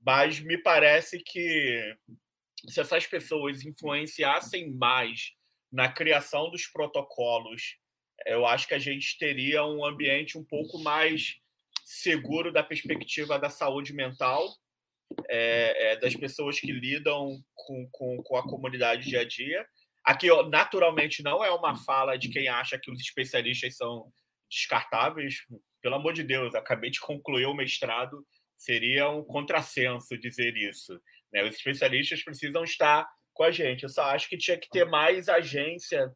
mas 0.00 0.40
me 0.40 0.56
parece 0.56 1.18
que 1.18 1.94
se 2.68 2.80
essas 2.80 3.06
pessoas 3.06 3.64
influenciassem 3.64 4.72
mais 4.72 5.32
na 5.70 5.90
criação 5.90 6.50
dos 6.50 6.66
protocolos 6.66 7.76
eu 8.26 8.46
acho 8.46 8.68
que 8.68 8.74
a 8.74 8.78
gente 8.78 9.18
teria 9.18 9.64
um 9.64 9.84
ambiente 9.84 10.38
um 10.38 10.44
pouco 10.44 10.78
mais 10.78 11.36
seguro 11.84 12.52
da 12.52 12.62
perspectiva 12.62 13.38
da 13.38 13.50
saúde 13.50 13.92
mental 13.92 14.48
é, 15.28 15.92
é, 15.92 15.96
das 15.96 16.14
pessoas 16.14 16.58
que 16.58 16.72
lidam 16.72 17.42
com, 17.54 17.88
com, 17.90 18.22
com, 18.22 18.36
a 18.36 18.42
comunidade 18.42 19.10
dia 19.10 19.20
a 19.20 19.24
dia. 19.24 19.66
Aqui, 20.04 20.28
naturalmente, 20.48 21.22
não 21.22 21.44
é 21.44 21.50
uma 21.50 21.76
fala 21.76 22.16
de 22.16 22.28
quem 22.28 22.48
acha 22.48 22.78
que 22.78 22.90
os 22.90 23.00
especialistas 23.00 23.76
são 23.76 24.12
descartáveis. 24.50 25.36
Pelo 25.80 25.94
amor 25.94 26.12
de 26.12 26.22
Deus, 26.22 26.54
acabei 26.54 26.90
de 26.90 27.00
concluir 27.00 27.46
o 27.46 27.54
mestrado, 27.54 28.26
seria 28.56 29.08
um 29.08 29.24
contrassenso 29.24 30.18
dizer 30.18 30.56
isso. 30.56 31.00
Né? 31.32 31.44
Os 31.44 31.56
especialistas 31.56 32.22
precisam 32.22 32.64
estar 32.64 33.08
com 33.32 33.44
a 33.44 33.50
gente. 33.50 33.84
Eu 33.84 33.88
só 33.88 34.04
acho 34.04 34.28
que 34.28 34.36
tinha 34.36 34.58
que 34.58 34.68
ter 34.68 34.84
mais 34.84 35.28
agência 35.28 36.10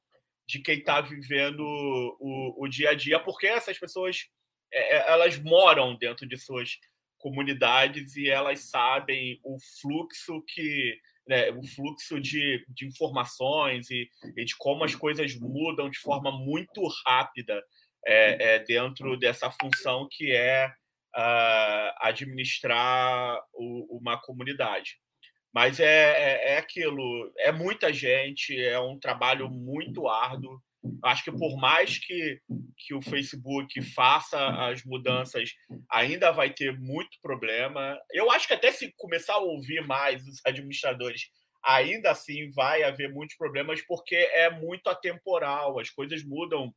de 0.49 0.61
quem 0.61 0.79
está 0.79 1.01
vivendo 1.01 1.61
o, 1.61 2.65
o 2.65 2.69
dia 2.69 2.91
a 2.91 2.95
dia, 2.95 3.19
porque 3.19 3.47
essas 3.47 3.79
pessoas 3.79 4.29
é, 4.73 4.97
é, 4.97 5.11
elas 5.11 5.39
moram 5.39 5.97
dentro 5.97 6.27
de 6.27 6.37
suas 6.37 6.79
comunidades 7.19 8.17
e 8.17 8.29
elas 8.29 8.71
sabem 8.71 9.41
o 9.43 9.57
fluxo 9.81 10.43
que 10.47 10.99
né, 11.27 11.51
o 11.51 11.63
fluxo 11.67 12.21
de, 12.21 12.65
de 12.69 12.87
informações 12.87 13.91
e, 13.91 14.09
e, 14.37 14.45
de 14.45 14.57
como 14.57 14.85
as 14.85 14.95
coisas 14.95 15.35
mudam 15.39 15.91
de 15.91 15.99
forma 15.99 16.31
muito 16.31 16.87
rápida 17.05 17.63
é, 18.07 18.55
é, 18.55 18.59
dentro 18.61 19.17
dessa 19.17 19.51
função 19.51 20.07
que 20.11 20.31
é 20.33 20.69
uh, 21.17 21.91
administrar 22.01 23.41
o, 23.53 23.99
uma 23.99 24.17
comunidade. 24.21 24.99
Mas 25.53 25.81
é, 25.81 25.85
é, 25.85 26.53
é, 26.53 26.59
aquilo, 26.59 27.33
é 27.39 27.51
muita 27.51 27.93
gente, 27.93 28.55
é 28.61 28.79
um 28.79 28.99
trabalho 28.99 29.49
muito 29.49 30.07
árduo. 30.07 30.61
Acho 31.03 31.25
que 31.25 31.33
por 31.33 31.57
mais 31.57 31.99
que, 31.99 32.41
que 32.77 32.95
o 32.95 33.03
Facebook 33.03 33.81
faça 33.83 34.39
as 34.69 34.85
mudanças, 34.85 35.51
ainda 35.91 36.31
vai 36.31 36.51
ter 36.51 36.79
muito 36.79 37.19
problema. 37.23 37.99
Eu 38.13 38.31
acho 38.31 38.47
que 38.47 38.55
até 38.55 38.73
se 38.73 38.93
começar 38.97 39.35
a 39.35 39.39
ouvir 39.39 39.87
mais 39.87 40.27
os 40.27 40.41
administradores, 40.45 41.31
ainda 41.65 42.11
assim 42.11 42.51
vai 42.53 42.83
haver 42.83 43.13
muitos 43.13 43.37
problemas, 43.37 43.81
porque 43.87 44.15
é 44.15 44.51
muito 44.51 44.89
atemporal, 44.89 45.79
as 45.79 45.91
coisas 45.91 46.25
mudam 46.25 46.73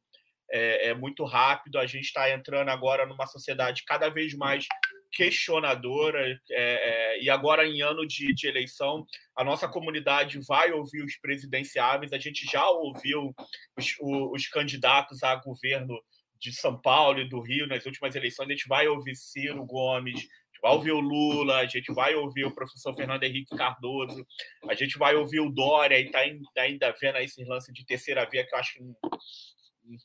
é, 0.52 0.90
é 0.90 0.94
muito 0.94 1.24
rápido. 1.24 1.78
A 1.78 1.86
gente 1.86 2.06
está 2.06 2.30
entrando 2.30 2.70
agora 2.70 3.06
numa 3.06 3.28
sociedade 3.28 3.84
cada 3.86 4.10
vez 4.10 4.34
mais 4.34 4.66
questionadora, 5.12 6.20
é, 6.30 6.38
é, 6.52 7.22
e 7.22 7.30
agora 7.30 7.66
em 7.66 7.82
ano 7.82 8.06
de, 8.06 8.34
de, 8.34 8.48
eleição, 8.48 9.06
a 9.36 9.44
nossa 9.44 9.68
comunidade 9.68 10.40
vai 10.48 10.72
ouvir 10.72 11.04
os 11.04 11.18
presidenciáveis, 11.18 12.14
a 12.14 12.20
gente 12.20 12.46
já 12.46 12.68
ouviu 12.70 13.34
os, 13.78 13.96
os, 14.00 14.48
candidatos 14.48 15.24
a 15.24 15.36
governo 15.36 16.00
de 16.40 16.54
São 16.54 16.80
Paulo 16.80 17.20
e 17.20 17.28
do 17.28 17.42
Rio 17.42 17.68
nas 17.68 17.86
últimas 17.86 18.16
eleições, 18.16 18.48
a 18.48 18.52
gente 18.52 18.68
vai 18.68 18.88
ouvir 18.88 19.16
Ciro 19.16 19.66
Gomes, 19.66 20.28
vai 20.62 20.74
ouvir 20.74 20.92
o 20.92 21.00
Lula, 21.00 21.58
a 21.58 21.66
gente 21.66 21.92
vai 21.94 22.16
ouvir 22.16 22.46
o 22.46 22.54
professor 22.54 22.94
Fernando 22.94 23.24
Henrique 23.24 23.56
Cardoso, 23.56 24.26
a 24.68 24.74
gente 24.74 24.98
vai 24.98 25.16
ouvir 25.16 25.40
o 25.40 25.50
Dória 25.50 26.00
e 26.00 26.06
está 26.06 26.20
ainda 26.58 26.96
vendo 27.00 27.18
esse 27.18 27.44
lance 27.46 27.72
de 27.72 27.86
terceira 27.86 28.28
via, 28.30 28.46
que 28.46 28.54
eu 28.54 28.60
acho 28.60 28.74
que 28.74 28.84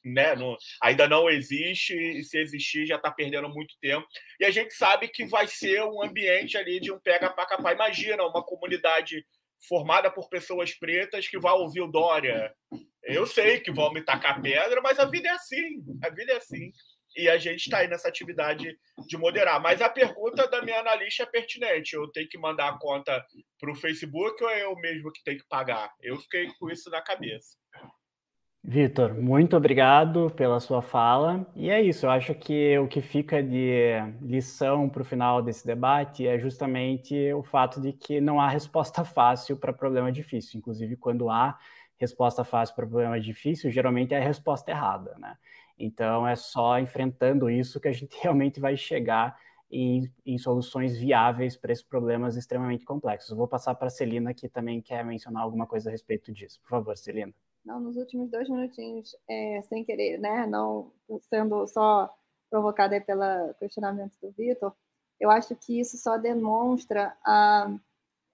né, 0.05 0.35
não, 0.35 0.57
ainda 0.83 1.09
não 1.09 1.29
existe, 1.29 1.95
e 1.95 2.23
se 2.23 2.39
existir 2.39 2.87
já 2.87 2.97
está 2.97 3.11
perdendo 3.11 3.49
muito 3.49 3.75
tempo. 3.81 4.07
E 4.41 4.45
a 4.45 4.51
gente 4.51 4.75
sabe 4.75 5.09
que 5.09 5.27
vai 5.27 5.47
ser 5.47 5.83
um 5.85 6.03
ambiente 6.03 6.57
ali 6.57 6.81
de 6.81 6.93
um 6.93 6.99
pega 7.01 7.31
para 7.31 7.47
capar. 7.47 7.75
Imagina 7.75 8.25
uma 8.25 8.45
comunidade 8.45 9.25
formada 9.69 10.11
por 10.11 10.29
pessoas 10.29 10.75
pretas 10.75 11.29
que 11.29 11.39
vai 11.39 11.53
ouvir 11.53 11.81
o 11.81 11.91
Dória. 11.91 12.55
Eu 13.03 13.27
sei 13.27 13.61
que 13.61 13.73
vão 13.73 13.93
me 13.93 14.03
tacar 14.03 14.41
pedra, 14.41 14.81
mas 14.81 14.99
a 14.99 15.05
vida 15.05 15.29
é 15.29 15.33
assim, 15.33 15.85
a 16.03 16.11
vida 16.11 16.33
é 16.33 16.37
assim. 16.37 16.73
E 17.17 17.29
a 17.29 17.39
gente 17.39 17.61
está 17.61 17.79
aí 17.79 17.89
nessa 17.89 18.09
atividade 18.09 18.77
de 19.07 19.17
moderar. 19.17 19.61
Mas 19.61 19.81
a 19.81 19.89
pergunta 19.89 20.49
da 20.49 20.63
minha 20.63 20.81
analista 20.81 21.23
é 21.23 21.27
pertinente. 21.27 21.95
Eu 21.95 22.11
tenho 22.11 22.29
que 22.29 22.37
mandar 22.37 22.69
a 22.69 22.79
conta 22.79 23.25
para 23.61 23.71
o 23.71 23.77
Facebook 23.77 24.43
ou 24.43 24.51
é 24.51 24.65
eu 24.65 24.75
mesmo 24.77 25.13
que 25.13 25.23
tenho 25.23 25.39
que 25.39 25.47
pagar? 25.49 25.93
Eu 26.01 26.19
fiquei 26.19 26.49
com 26.59 26.69
isso 26.71 26.91
na 26.91 27.01
cabeça. 27.01 27.57
Vitor, 28.67 29.13
muito 29.15 29.55
obrigado 29.59 30.31
pela 30.31 30.59
sua 30.59 30.81
fala. 30.81 31.47
E 31.55 31.69
é 31.69 31.83
isso, 31.83 32.07
eu 32.07 32.11
acho 32.11 32.35
que 32.35 32.79
o 32.79 32.89
que 32.89 33.03
fica 33.03 33.43
de 33.43 33.93
lição 34.23 34.89
para 34.89 35.03
o 35.03 35.05
final 35.05 35.43
desse 35.43 35.67
debate 35.67 36.27
é 36.27 36.39
justamente 36.39 37.15
o 37.35 37.43
fato 37.43 37.79
de 37.79 37.93
que 37.93 38.23
não 38.23 38.41
há 38.41 38.49
resposta 38.49 39.05
fácil 39.05 39.59
para 39.59 39.71
problema 39.73 40.11
difícil. 40.11 40.59
Inclusive, 40.59 40.97
quando 40.97 41.29
há 41.29 41.59
resposta 41.99 42.43
fácil 42.43 42.75
para 42.75 42.87
problema 42.87 43.21
difícil, 43.21 43.71
geralmente 43.71 44.15
é 44.15 44.19
a 44.19 44.25
resposta 44.25 44.71
errada, 44.71 45.15
né? 45.19 45.37
Então, 45.79 46.27
é 46.27 46.35
só 46.35 46.79
enfrentando 46.79 47.51
isso 47.51 47.79
que 47.81 47.89
a 47.89 47.93
gente 47.93 48.17
realmente 48.23 48.61
vai 48.61 48.77
chegar 48.79 49.37
em, 49.71 50.11
em 50.25 50.39
soluções 50.39 50.97
viáveis 50.97 51.55
para 51.57 51.71
esses 51.73 51.85
problemas 51.85 52.35
extremamente 52.35 52.85
complexos. 52.87 53.31
Eu 53.31 53.37
vou 53.37 53.49
passar 53.49 53.75
para 53.75 53.89
a 53.89 53.91
Celina, 53.91 54.33
que 54.33 54.49
também 54.49 54.81
quer 54.81 55.05
mencionar 55.05 55.43
alguma 55.43 55.67
coisa 55.67 55.91
a 55.91 55.93
respeito 55.93 56.33
disso. 56.33 56.59
Por 56.63 56.71
favor, 56.71 56.97
Celina. 56.97 57.35
Não, 57.65 57.81
nos 57.81 57.97
últimos 57.97 58.31
dois 58.31 58.49
minutinhos, 58.49 59.17
é, 59.29 59.63
sem 59.63 59.85
querer, 59.85 60.19
né? 60.19 60.47
Não 60.47 60.93
sendo 61.23 61.67
só 61.67 62.13
provocada 62.51 63.01
pelo 63.01 63.55
questionamento 63.59 64.13
do 64.23 64.31
Vitor, 64.33 64.73
eu 65.19 65.31
acho 65.31 65.57
que 65.57 65.81
isso 65.81 65.97
só 65.97 66.19
demonstra 66.19 67.17
a, 67.25 67.75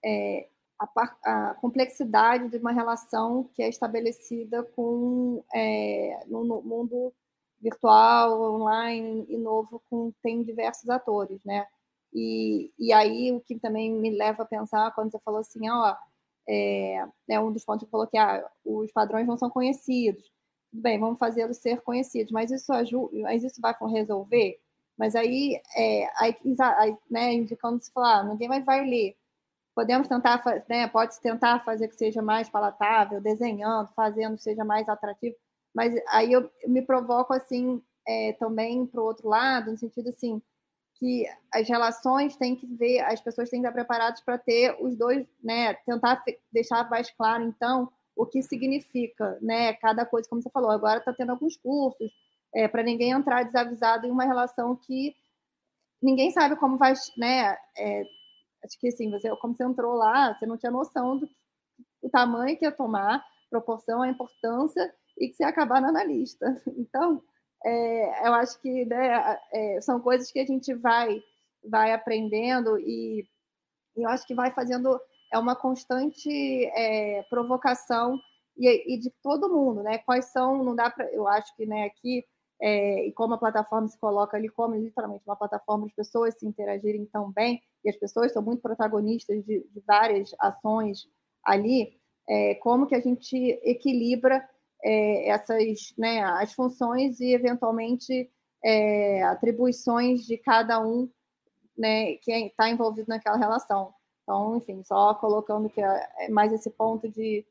é, 0.03 0.47
a, 0.79 0.89
a, 1.23 1.53
complexidade 1.55 2.49
de 2.49 2.57
uma 2.57 2.71
relação 2.71 3.49
que 3.53 3.63
é 3.63 3.69
estabelecida 3.69 4.63
com 4.63 5.43
é, 5.53 6.19
no, 6.27 6.43
no, 6.43 6.61
mundo 6.61 7.13
virtual, 7.59 8.55
online 8.55 9.25
e 9.29 9.37
novo, 9.37 9.81
com 9.89 10.11
tem 10.21 10.43
diversos 10.43 10.89
atores, 10.89 11.43
né? 11.45 11.65
E, 12.13 12.71
e 12.77 12.91
aí 12.91 13.31
o 13.31 13.39
que 13.39 13.57
também 13.59 13.91
me 13.91 14.09
leva 14.09 14.43
a 14.43 14.45
pensar 14.45 14.93
quando 14.93 15.11
você 15.11 15.19
falou 15.19 15.39
assim, 15.39 15.69
ó, 15.69 15.95
é, 16.47 17.05
é 17.29 17.39
um 17.39 17.51
dos 17.51 17.63
pontos 17.65 17.81
que 17.83 17.87
eu 17.87 17.91
coloquei, 17.91 18.19
ah, 18.19 18.45
os 18.65 18.91
padrões 18.91 19.27
não 19.27 19.37
são 19.37 19.49
conhecidos. 19.49 20.23
Bem, 20.73 20.99
vamos 20.99 21.19
fazê-los 21.19 21.57
ser 21.57 21.81
conhecidos, 21.81 22.31
mas 22.31 22.51
isso 22.51 22.71
ajuda, 22.73 23.17
mas 23.21 23.43
isso 23.43 23.61
vai 23.61 23.75
resolver? 23.91 24.59
Mas 24.97 25.15
aí, 25.15 25.59
é, 25.75 26.07
aí, 26.17 26.35
aí 26.77 26.97
né, 27.09 27.33
indicando 27.33 27.81
se 27.83 27.91
falar, 27.91 28.19
ah, 28.19 28.23
ninguém 28.23 28.47
mais 28.49 28.65
vai 28.65 28.85
ler. 28.85 29.15
podemos 29.75 30.07
tentar, 30.07 30.43
né, 30.69 30.87
pode 30.87 31.19
tentar 31.21 31.63
fazer 31.65 31.87
que 31.87 31.95
seja 31.95 32.21
mais 32.21 32.49
palatável, 32.49 33.21
desenhando, 33.21 33.89
fazendo 33.95 34.37
que 34.37 34.43
seja 34.43 34.65
mais 34.65 34.89
atrativo, 34.89 35.35
mas 35.73 35.93
aí 36.09 36.33
eu, 36.33 36.49
eu 36.63 36.69
me 36.69 36.81
provoco 36.81 37.33
assim 37.33 37.81
é, 38.07 38.33
também 38.33 38.85
para 38.85 39.01
o 39.01 39.05
outro 39.05 39.29
lado, 39.29 39.71
no 39.71 39.77
sentido 39.77 40.09
assim 40.09 40.41
que 41.01 41.25
as 41.51 41.67
relações 41.67 42.35
têm 42.35 42.55
que 42.55 42.67
ver, 42.75 42.99
as 42.99 43.19
pessoas 43.19 43.49
têm 43.49 43.59
que 43.59 43.67
estar 43.67 43.73
preparadas 43.73 44.21
para 44.21 44.37
ter 44.37 44.77
os 44.79 44.95
dois, 44.95 45.25
né, 45.43 45.73
tentar 45.83 46.23
deixar 46.53 46.87
mais 46.91 47.09
claro 47.09 47.43
então 47.43 47.91
o 48.15 48.23
que 48.23 48.43
significa, 48.43 49.35
né, 49.41 49.73
cada 49.73 50.05
coisa, 50.05 50.29
como 50.29 50.43
você 50.43 50.49
falou, 50.51 50.69
agora 50.69 50.99
está 50.99 51.11
tendo 51.11 51.31
alguns 51.31 51.57
cursos 51.57 52.11
é, 52.53 52.67
para 52.67 52.83
ninguém 52.83 53.09
entrar 53.09 53.41
desavisado 53.41 54.05
em 54.05 54.11
uma 54.11 54.25
relação 54.25 54.75
que 54.75 55.15
ninguém 55.99 56.29
sabe 56.29 56.55
como 56.55 56.77
vai, 56.77 56.93
né, 57.17 57.57
é, 57.75 58.03
acho 58.63 58.79
que 58.79 58.89
assim, 58.89 59.09
você, 59.09 59.35
como 59.37 59.55
você 59.55 59.63
entrou 59.63 59.95
lá, 59.95 60.37
você 60.37 60.45
não 60.45 60.55
tinha 60.55 60.71
noção 60.71 61.17
do, 61.17 61.27
tamanho 62.11 62.55
que 62.55 62.65
ia 62.65 62.71
tomar, 62.71 63.25
proporção, 63.49 64.03
a 64.03 64.07
importância 64.07 64.93
e 65.17 65.29
que 65.29 65.35
você 65.35 65.43
ia 65.43 65.49
acabar 65.49 65.81
na 65.81 65.89
analista. 65.89 66.61
Então, 66.77 67.23
é, 67.65 68.27
eu 68.27 68.33
acho 68.33 68.59
que 68.61 68.85
né, 68.85 69.39
é, 69.51 69.81
são 69.81 69.99
coisas 69.99 70.31
que 70.31 70.39
a 70.39 70.45
gente 70.45 70.73
vai, 70.73 71.21
vai 71.63 71.93
aprendendo 71.93 72.77
e, 72.79 73.27
e 73.95 74.03
eu 74.03 74.09
acho 74.09 74.25
que 74.25 74.33
vai 74.33 74.51
fazendo 74.51 74.99
é 75.31 75.37
uma 75.37 75.55
constante 75.55 76.29
é, 76.75 77.23
provocação 77.29 78.19
e, 78.57 78.95
e, 78.95 78.99
de 78.99 79.09
todo 79.23 79.49
mundo, 79.49 79.81
né? 79.81 79.97
Quais 79.99 80.25
são, 80.25 80.61
não 80.61 80.75
dá 80.75 80.89
para, 80.89 81.09
eu 81.13 81.25
acho 81.25 81.55
que 81.55 81.65
né, 81.65 81.85
aqui 81.85 82.25
é, 82.61 83.07
e 83.07 83.11
como 83.13 83.33
a 83.33 83.37
plataforma 83.37 83.87
se 83.87 83.97
coloca 83.97 84.37
ali 84.37 84.47
como 84.49 84.75
literalmente 84.75 85.23
uma 85.25 85.35
plataforma 85.35 85.87
de 85.87 85.95
pessoas 85.95 86.37
se 86.37 86.45
interagirem 86.45 87.05
tão 87.05 87.31
bem 87.31 87.61
e 87.83 87.89
as 87.89 87.95
pessoas 87.95 88.31
são 88.33 88.41
muito 88.41 88.61
protagonistas 88.61 89.43
de, 89.45 89.65
de 89.67 89.83
várias 89.87 90.35
ações 90.39 91.07
ali, 91.43 91.97
é, 92.29 92.55
como 92.55 92.85
que 92.85 92.93
a 92.93 92.99
gente 92.99 93.35
equilibra 93.63 94.47
é, 94.83 95.29
essas, 95.29 95.93
né, 95.97 96.23
as 96.23 96.53
funções 96.53 97.19
e 97.19 97.33
eventualmente 97.33 98.29
é, 98.63 99.23
atribuições 99.23 100.25
de 100.25 100.37
cada 100.37 100.79
um, 100.79 101.09
né, 101.77 102.15
que 102.17 102.31
está 102.31 102.69
envolvido 102.69 103.09
naquela 103.09 103.37
relação. 103.37 103.93
Então, 104.23 104.57
enfim, 104.57 104.83
só 104.83 105.13
colocando 105.15 105.69
que 105.69 105.81
é, 105.81 106.09
é 106.19 106.29
mais 106.29 106.53
esse 106.53 106.69
ponto 106.69 107.09
de, 107.09 107.45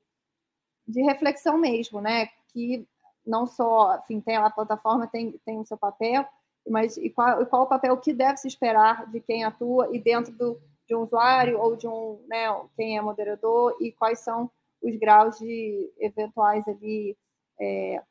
de 0.86 1.02
reflexão 1.02 1.58
mesmo, 1.58 2.00
né, 2.00 2.28
que 2.52 2.86
não 3.26 3.46
só, 3.46 3.98
enfim, 3.98 4.20
tem 4.20 4.36
a 4.36 4.50
plataforma 4.50 5.06
tem, 5.06 5.32
tem 5.44 5.58
o 5.58 5.66
seu 5.66 5.76
papel, 5.76 6.24
mas 6.68 6.96
e 6.96 7.10
qual, 7.10 7.42
e 7.42 7.46
qual 7.46 7.62
o 7.62 7.68
papel 7.68 7.96
que 7.96 8.12
deve 8.12 8.36
se 8.38 8.48
esperar 8.48 9.10
de 9.10 9.20
quem 9.20 9.44
atua 9.44 9.88
e 9.94 9.98
dentro 9.98 10.32
do, 10.32 10.60
de 10.86 10.94
um 10.94 11.02
usuário 11.02 11.58
ou 11.60 11.76
de 11.76 11.86
um, 11.86 12.24
né, 12.28 12.46
quem 12.76 12.98
é 12.98 13.00
moderador 13.00 13.76
e 13.80 13.92
quais 13.92 14.20
são 14.20 14.50
os 14.82 14.96
graus 14.96 15.38
de 15.38 15.92
eventuais 15.98 16.66
ali, 16.66 17.16
é, 17.60 18.02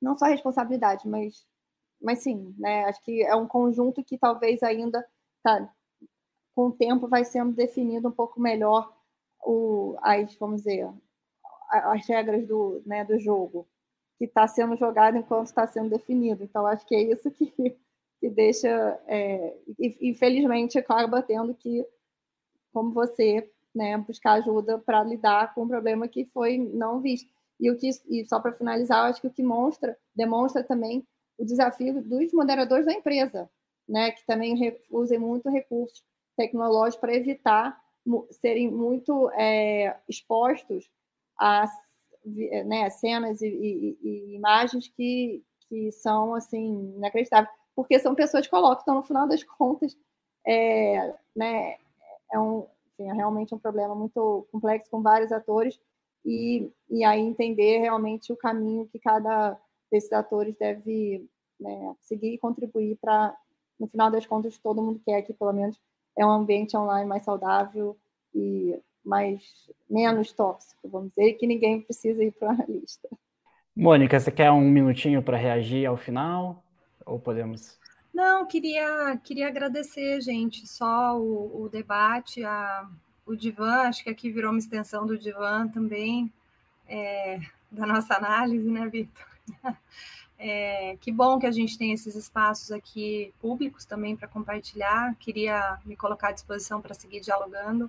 não 0.00 0.16
só 0.16 0.26
responsabilidade, 0.26 1.08
mas, 1.08 1.46
mas 2.00 2.20
sim, 2.20 2.54
né? 2.58 2.84
Acho 2.84 3.02
que 3.02 3.22
é 3.22 3.34
um 3.34 3.48
conjunto 3.48 4.04
que 4.04 4.18
talvez 4.18 4.62
ainda, 4.62 5.06
tá, 5.42 5.72
com 6.54 6.68
o 6.68 6.72
tempo, 6.72 7.08
vai 7.08 7.24
sendo 7.24 7.52
definido 7.52 8.08
um 8.08 8.12
pouco 8.12 8.40
melhor 8.40 8.94
o, 9.44 9.96
as, 10.02 10.34
vamos 10.36 10.62
dizer, 10.62 10.88
as 11.70 12.06
regras 12.06 12.46
do, 12.46 12.82
né, 12.86 13.04
do 13.04 13.18
jogo 13.18 13.66
que 14.18 14.24
está 14.24 14.46
sendo 14.46 14.76
jogado 14.76 15.16
enquanto 15.16 15.46
está 15.46 15.66
sendo 15.66 15.90
definido. 15.90 16.44
Então, 16.44 16.66
acho 16.66 16.86
que 16.86 16.94
é 16.94 17.02
isso 17.02 17.30
que, 17.30 17.52
que 18.20 18.30
deixa, 18.30 18.68
é, 19.06 19.56
infelizmente, 20.00 20.78
acaba 20.78 21.22
tendo 21.22 21.54
que, 21.54 21.86
como 22.72 22.92
você, 22.92 23.50
né, 23.74 23.96
buscar 23.98 24.34
ajuda 24.34 24.78
para 24.78 25.02
lidar 25.02 25.54
com 25.54 25.64
um 25.64 25.68
problema 25.68 26.06
que 26.06 26.24
foi 26.24 26.58
não 26.58 27.00
visto. 27.00 27.28
E 27.58 27.70
o 27.70 27.76
que 27.76 27.90
e 28.08 28.24
só 28.26 28.40
para 28.40 28.52
finalizar, 28.52 29.06
acho 29.06 29.20
que 29.20 29.26
o 29.26 29.32
que 29.32 29.42
mostra, 29.42 29.96
demonstra 30.14 30.62
também 30.62 31.06
o 31.38 31.44
desafio 31.44 32.02
dos 32.02 32.32
moderadores 32.32 32.86
da 32.86 32.92
empresa, 32.92 33.50
né, 33.88 34.12
que 34.12 34.24
também 34.26 34.78
usem 34.90 35.18
muito 35.18 35.48
recursos 35.48 36.02
tecnológicos 36.36 37.00
para 37.00 37.14
evitar 37.14 37.80
serem 38.30 38.70
muito 38.70 39.30
é, 39.30 39.96
expostos 40.08 40.90
a 41.38 41.66
né, 42.66 42.88
cenas 42.90 43.40
e, 43.40 43.48
e, 43.48 43.98
e, 44.02 44.34
imagens 44.34 44.88
que, 44.88 45.42
que 45.68 45.90
são 45.90 46.34
assim 46.34 46.94
inacreditáveis, 46.96 47.54
porque 47.74 47.98
são 47.98 48.14
pessoas 48.14 48.46
que 48.46 48.50
colocam, 48.50 48.82
então 48.82 48.94
no 48.96 49.02
final 49.02 49.26
das 49.26 49.42
contas 49.42 49.96
é, 50.46 51.14
né, 51.34 51.76
é 52.32 52.38
um 52.38 52.66
enfim, 52.94 53.10
é 53.10 53.12
realmente 53.12 53.54
um 53.54 53.58
problema 53.58 53.94
muito 53.94 54.46
complexo 54.50 54.90
com 54.90 55.02
vários 55.02 55.32
atores 55.32 55.78
e, 56.24 56.70
e 56.88 57.04
aí 57.04 57.20
entender 57.20 57.78
realmente 57.78 58.32
o 58.32 58.36
caminho 58.36 58.86
que 58.86 58.98
cada 58.98 59.58
desses 59.90 60.12
atores 60.12 60.56
deve 60.58 61.28
né, 61.60 61.94
seguir 62.00 62.34
e 62.34 62.38
contribuir 62.38 62.96
para, 63.00 63.36
no 63.78 63.86
final 63.86 64.10
das 64.10 64.26
contas, 64.26 64.58
todo 64.58 64.82
mundo 64.82 65.00
quer 65.04 65.22
que, 65.22 65.32
pelo 65.32 65.52
menos, 65.52 65.78
é 66.16 66.24
um 66.24 66.30
ambiente 66.30 66.76
online 66.76 67.08
mais 67.08 67.24
saudável 67.24 67.96
e 68.34 68.76
mais 69.04 69.70
menos 69.88 70.32
tóxico, 70.32 70.88
vamos 70.88 71.10
dizer, 71.10 71.34
que 71.34 71.46
ninguém 71.46 71.80
precisa 71.80 72.24
ir 72.24 72.32
para 72.32 72.48
o 72.48 72.50
analista. 72.62 73.08
Mônica, 73.76 74.18
você 74.18 74.30
quer 74.30 74.50
um 74.50 74.68
minutinho 74.68 75.22
para 75.22 75.36
reagir 75.36 75.84
ao 75.84 75.96
final? 75.96 76.62
Ou 77.04 77.18
podemos 77.18 77.78
não, 78.14 78.46
queria, 78.46 79.18
queria 79.24 79.48
agradecer, 79.48 80.20
gente, 80.20 80.66
só 80.68 81.18
o, 81.18 81.64
o 81.64 81.68
debate, 81.68 82.44
a, 82.44 82.88
o 83.26 83.34
divã, 83.34 83.88
acho 83.88 84.04
que 84.04 84.10
aqui 84.10 84.30
virou 84.30 84.52
uma 84.52 84.58
extensão 84.58 85.04
do 85.04 85.18
divã 85.18 85.66
também, 85.66 86.32
é, 86.88 87.40
da 87.70 87.84
nossa 87.84 88.14
análise, 88.14 88.70
né, 88.70 88.88
Vitor? 88.88 89.26
É, 90.36 90.98
que 91.00 91.12
bom 91.12 91.38
que 91.38 91.46
a 91.46 91.50
gente 91.50 91.78
tem 91.78 91.92
esses 91.92 92.16
espaços 92.16 92.72
aqui 92.72 93.32
públicos 93.40 93.84
também 93.84 94.16
para 94.16 94.26
compartilhar. 94.26 95.14
Queria 95.14 95.78
me 95.86 95.96
colocar 95.96 96.30
à 96.30 96.32
disposição 96.32 96.82
para 96.82 96.92
seguir 96.92 97.20
dialogando 97.20 97.88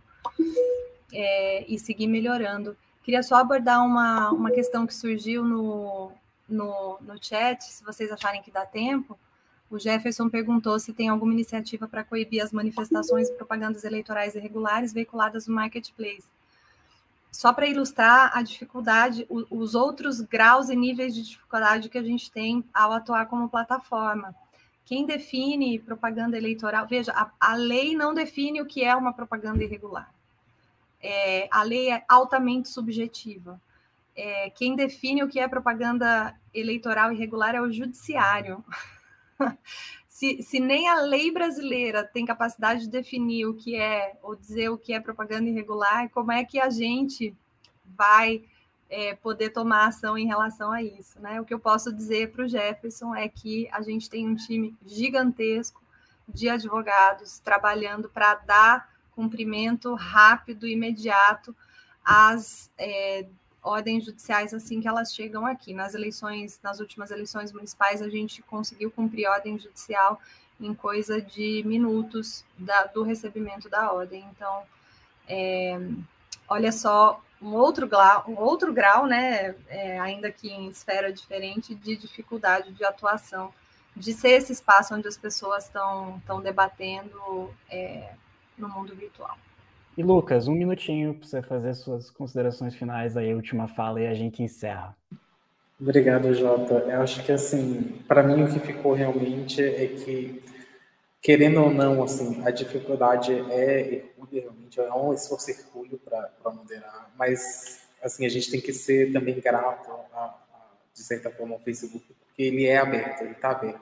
é, 1.11 1.65
e 1.68 1.77
seguir 1.80 2.07
melhorando. 2.07 2.77
Queria 3.03 3.23
só 3.23 3.38
abordar 3.38 3.84
uma, 3.84 4.30
uma 4.31 4.52
questão 4.52 4.85
que 4.85 4.93
surgiu 4.93 5.43
no, 5.43 6.11
no, 6.47 6.97
no 7.02 7.22
chat, 7.22 7.64
se 7.64 7.84
vocês 7.84 8.11
acharem 8.11 8.43
que 8.43 8.52
dá 8.52 8.65
tempo. 8.65 9.18
O 9.69 9.79
Jefferson 9.79 10.29
perguntou 10.29 10.79
se 10.79 10.93
tem 10.93 11.09
alguma 11.09 11.33
iniciativa 11.33 11.87
para 11.87 12.03
coibir 12.03 12.43
as 12.43 12.51
manifestações 12.51 13.29
e 13.29 13.33
propagandas 13.33 13.83
eleitorais 13.83 14.35
irregulares 14.35 14.93
veiculadas 14.93 15.47
no 15.47 15.55
marketplace. 15.55 16.23
Só 17.31 17.51
para 17.51 17.67
ilustrar 17.67 18.31
a 18.33 18.41
dificuldade, 18.41 19.27
os 19.29 19.75
outros 19.75 20.21
graus 20.21 20.69
e 20.69 20.75
níveis 20.75 21.13
de 21.13 21.21
dificuldade 21.21 21.89
que 21.89 21.97
a 21.97 22.03
gente 22.03 22.31
tem 22.31 22.63
ao 22.73 22.93
atuar 22.93 23.25
como 23.25 23.49
plataforma. 23.49 24.33
Quem 24.85 25.05
define 25.05 25.79
propaganda 25.79 26.37
eleitoral? 26.37 26.87
Veja, 26.87 27.11
a, 27.11 27.31
a 27.39 27.55
lei 27.55 27.95
não 27.95 28.13
define 28.13 28.61
o 28.61 28.65
que 28.65 28.83
é 28.83 28.95
uma 28.95 29.11
propaganda 29.11 29.63
irregular. 29.63 30.13
É, 31.01 31.49
a 31.51 31.63
lei 31.63 31.91
é 31.91 32.05
altamente 32.07 32.69
subjetiva. 32.69 33.59
É, 34.15 34.49
quem 34.51 34.75
define 34.75 35.23
o 35.23 35.27
que 35.27 35.39
é 35.39 35.47
propaganda 35.47 36.33
eleitoral 36.53 37.11
irregular 37.11 37.53
é 37.53 37.61
o 37.61 37.71
judiciário. 37.71 38.63
se, 40.07 40.41
se 40.41 40.59
nem 40.59 40.87
a 40.87 41.01
lei 41.01 41.31
brasileira 41.31 42.03
tem 42.03 42.25
capacidade 42.25 42.81
de 42.81 42.89
definir 42.89 43.45
o 43.45 43.53
que 43.53 43.75
é, 43.75 44.17
ou 44.21 44.35
dizer 44.35 44.69
o 44.69 44.77
que 44.77 44.93
é 44.93 44.99
propaganda 44.99 45.49
irregular, 45.49 46.09
como 46.09 46.31
é 46.31 46.43
que 46.43 46.59
a 46.59 46.69
gente 46.69 47.35
vai 47.83 48.43
é, 48.89 49.15
poder 49.15 49.49
tomar 49.49 49.87
ação 49.87 50.17
em 50.17 50.27
relação 50.27 50.71
a 50.71 50.81
isso? 50.81 51.19
Né? 51.19 51.39
O 51.41 51.45
que 51.45 51.53
eu 51.53 51.59
posso 51.59 51.91
dizer 51.91 52.31
para 52.31 52.45
o 52.45 52.47
Jefferson 52.47 53.13
é 53.13 53.27
que 53.27 53.67
a 53.71 53.81
gente 53.81 54.09
tem 54.09 54.27
um 54.27 54.35
time 54.35 54.75
gigantesco 54.85 55.81
de 56.27 56.49
advogados 56.49 57.39
trabalhando 57.39 58.09
para 58.09 58.35
dar 58.35 58.89
cumprimento 59.11 59.93
rápido, 59.95 60.67
imediato 60.67 61.55
às 62.03 62.71
é, 62.77 63.25
ordens 63.65 64.05
judiciais 64.05 64.53
assim 64.53 64.79
que 64.79 64.87
elas 64.87 65.13
chegam 65.13 65.45
aqui. 65.45 65.73
Nas 65.73 65.95
eleições, 65.95 66.59
nas 66.63 66.79
últimas 66.79 67.11
eleições 67.11 67.51
municipais, 67.51 68.01
a 68.01 68.07
gente 68.09 68.41
conseguiu 68.43 68.91
cumprir 68.91 69.27
ordem 69.27 69.57
judicial 69.57 70.19
em 70.61 70.73
coisa 70.73 71.21
de 71.21 71.63
minutos 71.65 72.45
da, 72.57 72.85
do 72.85 73.03
recebimento 73.03 73.67
da 73.67 73.91
ordem. 73.91 74.23
Então, 74.31 74.63
é, 75.27 75.79
olha 76.47 76.71
só, 76.71 77.21
um 77.41 77.53
outro 77.53 77.87
grau, 77.87 78.23
um 78.27 78.37
outro 78.37 78.71
grau, 78.71 79.05
né, 79.05 79.55
é, 79.67 79.99
ainda 79.99 80.31
que 80.31 80.49
em 80.49 80.69
esfera 80.69 81.11
diferente, 81.11 81.75
de 81.75 81.95
dificuldade 81.95 82.71
de 82.71 82.85
atuação, 82.85 83.53
de 83.95 84.13
ser 84.13 84.31
esse 84.31 84.53
espaço 84.53 84.93
onde 84.93 85.07
as 85.07 85.17
pessoas 85.17 85.65
estão 85.65 86.41
debatendo 86.41 87.53
é, 87.69 88.13
no 88.57 88.69
mundo 88.69 88.95
virtual. 88.95 89.37
E 89.97 90.03
Lucas, 90.03 90.47
um 90.47 90.53
minutinho 90.53 91.13
para 91.13 91.27
você 91.27 91.41
fazer 91.41 91.73
suas 91.73 92.09
considerações 92.09 92.76
finais 92.76 93.15
aí, 93.15 93.31
a 93.31 93.35
última 93.35 93.67
fala 93.67 94.01
e 94.01 94.07
a 94.07 94.13
gente 94.13 94.43
encerra. 94.43 94.95
Obrigado, 95.80 96.34
Jota. 96.34 96.73
Eu 96.73 97.01
acho 97.01 97.23
que 97.23 97.31
assim, 97.31 98.01
para 98.07 98.23
mim 98.23 98.43
o 98.43 98.51
que 98.51 98.59
ficou 98.59 98.93
realmente 98.93 99.63
é 99.63 99.88
que 99.88 100.43
querendo 101.26 101.59
ou 101.59 101.72
não, 101.72 102.03
assim, 102.03 102.45
a 102.45 102.51
dificuldade 102.51 103.34
é 103.49 103.95
hercúleo, 103.95 104.41
realmente, 104.43 104.80
é 104.80 104.93
um 104.93 105.11
esforço 105.11 105.49
hercúleo 105.49 105.97
para 105.97 106.51
moderar, 106.51 107.11
mas, 107.17 107.80
assim, 108.03 108.27
a 108.27 108.30
gente 108.30 108.51
tem 108.51 108.61
que 108.61 108.72
ser 108.72 109.11
também 109.11 109.39
grato, 109.39 109.89
a, 110.13 110.19
a, 110.19 110.35
de 110.93 111.01
certa 111.01 111.31
forma, 111.31 111.55
ao 111.55 111.59
Facebook, 111.59 112.05
porque 112.13 112.43
ele 112.43 112.67
é 112.67 112.77
aberto, 112.77 113.22
ele 113.22 113.31
está 113.31 113.49
aberto 113.49 113.81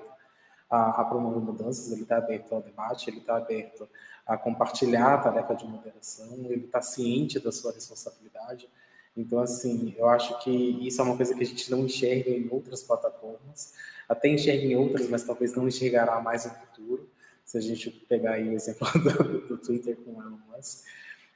a, 0.69 1.01
a, 1.01 1.03
promover 1.03 1.43
mudanças, 1.43 1.91
ele 1.91 2.03
está 2.03 2.15
aberto 2.15 2.55
ao 2.55 2.61
debate, 2.61 3.09
ele 3.09 3.17
está 3.17 3.35
aberto 3.35 3.89
a 4.25 4.37
compartilhar 4.37 5.15
a 5.15 5.17
tarefa 5.17 5.53
de 5.55 5.65
moderação, 5.65 6.45
ele 6.49 6.65
está 6.65 6.81
ciente 6.81 7.39
da 7.39 7.51
sua 7.51 7.73
responsabilidade. 7.73 8.69
Então, 9.15 9.39
assim, 9.39 9.93
eu 9.97 10.07
acho 10.07 10.41
que 10.43 10.49
isso 10.87 11.01
é 11.01 11.03
uma 11.03 11.15
coisa 11.15 11.35
que 11.35 11.43
a 11.43 11.45
gente 11.45 11.69
não 11.69 11.85
enxerga 11.85 12.31
em 12.31 12.47
outras 12.49 12.83
plataformas, 12.83 13.73
até 14.07 14.29
enxerga 14.29 14.63
em 14.65 14.75
outras, 14.75 15.07
mas 15.09 15.23
talvez 15.23 15.53
não 15.53 15.67
enxergará 15.67 16.19
mais 16.19 16.45
no 16.45 16.51
futuro, 16.51 17.09
se 17.43 17.57
a 17.57 17.61
gente 17.61 17.89
pegar 17.91 18.33
aí 18.33 18.49
o 18.49 18.53
exemplo 18.53 18.87
do, 18.99 19.47
do 19.47 19.57
Twitter 19.57 19.95
com 19.97 20.21
Elon 20.21 20.37
Musk. 20.55 20.85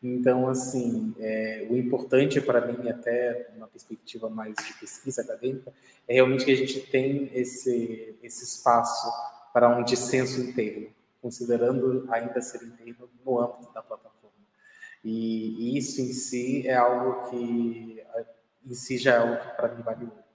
Então, 0.01 0.47
assim, 0.47 1.13
é, 1.19 1.67
o 1.69 1.75
importante 1.75 2.39
para 2.39 2.65
mim, 2.65 2.87
até 2.87 3.49
uma 3.55 3.67
perspectiva 3.67 4.29
mais 4.29 4.55
de 4.55 4.73
pesquisa 4.79 5.21
acadêmica, 5.21 5.73
é 6.07 6.13
realmente 6.13 6.45
que 6.45 6.51
a 6.51 6.55
gente 6.55 6.79
tem 6.81 7.29
esse, 7.33 8.15
esse 8.21 8.43
espaço 8.43 9.11
para 9.53 9.75
um 9.75 9.83
dissenso 9.83 10.39
interno, 10.39 10.87
considerando 11.21 12.07
ainda 12.11 12.41
ser 12.41 12.63
interno 12.63 13.09
no 13.25 13.39
âmbito 13.39 13.73
da 13.73 13.81
plataforma. 13.81 14.17
E, 15.03 15.73
e 15.73 15.77
isso 15.77 16.01
em 16.01 16.11
si 16.11 16.67
é 16.67 16.75
algo 16.75 17.29
que, 17.29 18.03
em 18.65 18.73
si 18.73 18.97
já 18.97 19.13
é 19.13 19.17
algo 19.17 19.37
que 19.37 19.55
para 19.55 19.73
mim 19.73 19.81
vale 19.81 20.05
muito. 20.05 20.27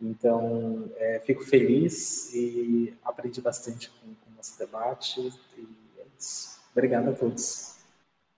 Então, 0.00 0.90
é, 0.96 1.20
fico 1.20 1.42
feliz 1.44 2.32
e 2.34 2.94
aprendi 3.04 3.40
bastante 3.40 3.90
com, 3.90 4.14
com 4.14 4.30
o 4.30 4.36
nosso 4.36 4.58
debate. 4.58 5.20
E 5.56 5.68
é 5.98 6.04
isso. 6.18 6.60
Obrigado 6.72 7.10
a 7.10 7.12
todos. 7.12 7.73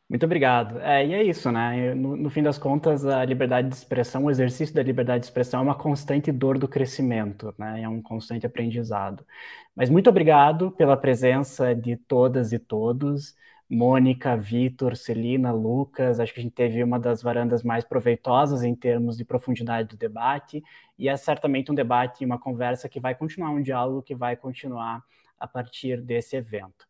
Muito 0.09 0.25
obrigado. 0.25 0.79
É, 0.81 1.05
e 1.05 1.15
é 1.15 1.23
isso, 1.25 1.51
né? 1.51 1.93
No, 1.95 2.17
no, 2.17 2.31
fim 2.31 2.41
das 2.43 2.57
contas, 2.59 3.05
a 3.05 3.25
liberdade 3.25 3.69
de 3.69 3.75
expressão, 3.75 4.25
o 4.25 4.31
exercício 4.31 4.73
da 4.73 4.83
liberdade 4.83 5.21
de 5.21 5.27
expressão 5.27 5.61
é 5.61 5.63
uma 5.65 5.75
constante 5.75 6.31
dor 6.31 6.59
do 6.59 6.69
crescimento, 6.69 7.53
né? 7.59 7.83
É 7.83 7.89
um 7.89 8.01
constante 8.01 8.47
aprendizado. 8.47 9.27
Mas 9.75 9.91
muito 9.91 10.09
obrigado 10.09 10.71
pela 10.71 10.97
presença 10.97 11.75
de 11.75 11.97
todas 11.97 12.53
e 12.53 12.59
todos. 12.59 13.35
Mônica, 13.69 14.37
Vitor, 14.37 14.97
Celina, 14.97 15.51
Lucas. 15.53 16.21
Acho 16.21 16.33
que 16.33 16.39
a 16.41 16.43
gente 16.43 16.55
teve 16.55 16.85
uma 16.85 17.01
das 17.01 17.21
varandas 17.21 17.65
mais 17.65 17.85
proveitosas 17.85 18.63
em 18.63 18.77
termos 18.77 19.17
de 19.17 19.25
profundidade 19.25 19.89
do 19.89 19.97
debate, 19.97 20.63
e 20.97 21.09
é 21.09 21.17
certamente 21.17 21.73
um 21.73 21.75
debate, 21.75 22.25
uma 22.25 22.39
conversa 22.39 22.89
que 22.89 23.01
vai 23.01 23.15
continuar, 23.15 23.51
um 23.51 23.63
diálogo 23.63 24.03
que 24.03 24.15
vai 24.15 24.37
continuar 24.37 25.03
a 25.39 25.49
partir 25.49 26.01
desse 26.01 26.37
evento. 26.37 26.87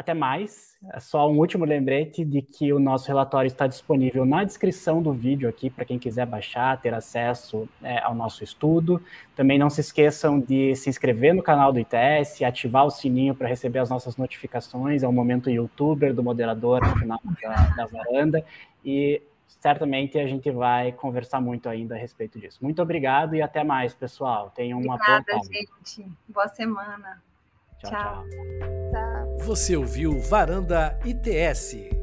Até 0.00 0.14
mais. 0.14 0.78
É 0.94 0.98
só 0.98 1.30
um 1.30 1.36
último 1.36 1.62
lembrete 1.66 2.24
de 2.24 2.40
que 2.40 2.72
o 2.72 2.78
nosso 2.78 3.06
relatório 3.06 3.48
está 3.48 3.66
disponível 3.66 4.24
na 4.24 4.44
descrição 4.44 5.02
do 5.02 5.12
vídeo 5.12 5.46
aqui 5.46 5.68
para 5.68 5.84
quem 5.84 5.98
quiser 5.98 6.24
baixar, 6.24 6.80
ter 6.80 6.94
acesso 6.94 7.68
é, 7.82 8.02
ao 8.02 8.14
nosso 8.14 8.42
estudo. 8.42 8.98
Também 9.36 9.58
não 9.58 9.68
se 9.68 9.82
esqueçam 9.82 10.40
de 10.40 10.74
se 10.74 10.88
inscrever 10.88 11.34
no 11.34 11.42
canal 11.42 11.70
do 11.70 11.78
ITS, 11.78 12.42
ativar 12.42 12.86
o 12.86 12.90
sininho 12.90 13.34
para 13.34 13.46
receber 13.46 13.80
as 13.80 13.90
nossas 13.90 14.16
notificações. 14.16 15.02
É 15.02 15.06
o 15.06 15.12
momento 15.12 15.50
youtuber 15.50 16.14
do 16.14 16.22
moderador 16.22 16.80
no 16.80 16.96
final 16.96 17.20
da, 17.42 17.54
da 17.76 17.84
varanda. 17.84 18.42
E 18.82 19.20
certamente 19.46 20.18
a 20.18 20.26
gente 20.26 20.50
vai 20.50 20.92
conversar 20.92 21.42
muito 21.42 21.68
ainda 21.68 21.94
a 21.94 21.98
respeito 21.98 22.40
disso. 22.40 22.58
Muito 22.62 22.80
obrigado 22.80 23.34
e 23.34 23.42
até 23.42 23.62
mais, 23.62 23.92
pessoal. 23.92 24.50
Tenham 24.56 24.80
uma 24.80 24.94
Obrigada, 24.94 25.24
boa 25.28 25.40
tarde. 25.42 25.58
gente. 25.58 26.10
Boa 26.26 26.48
semana. 26.48 27.22
Tchau. 27.88 27.90
tchau. 27.90 28.24
tchau. 28.90 29.38
Você 29.46 29.76
ouviu 29.76 30.20
Varanda 30.20 30.98
ITS. 31.04 31.99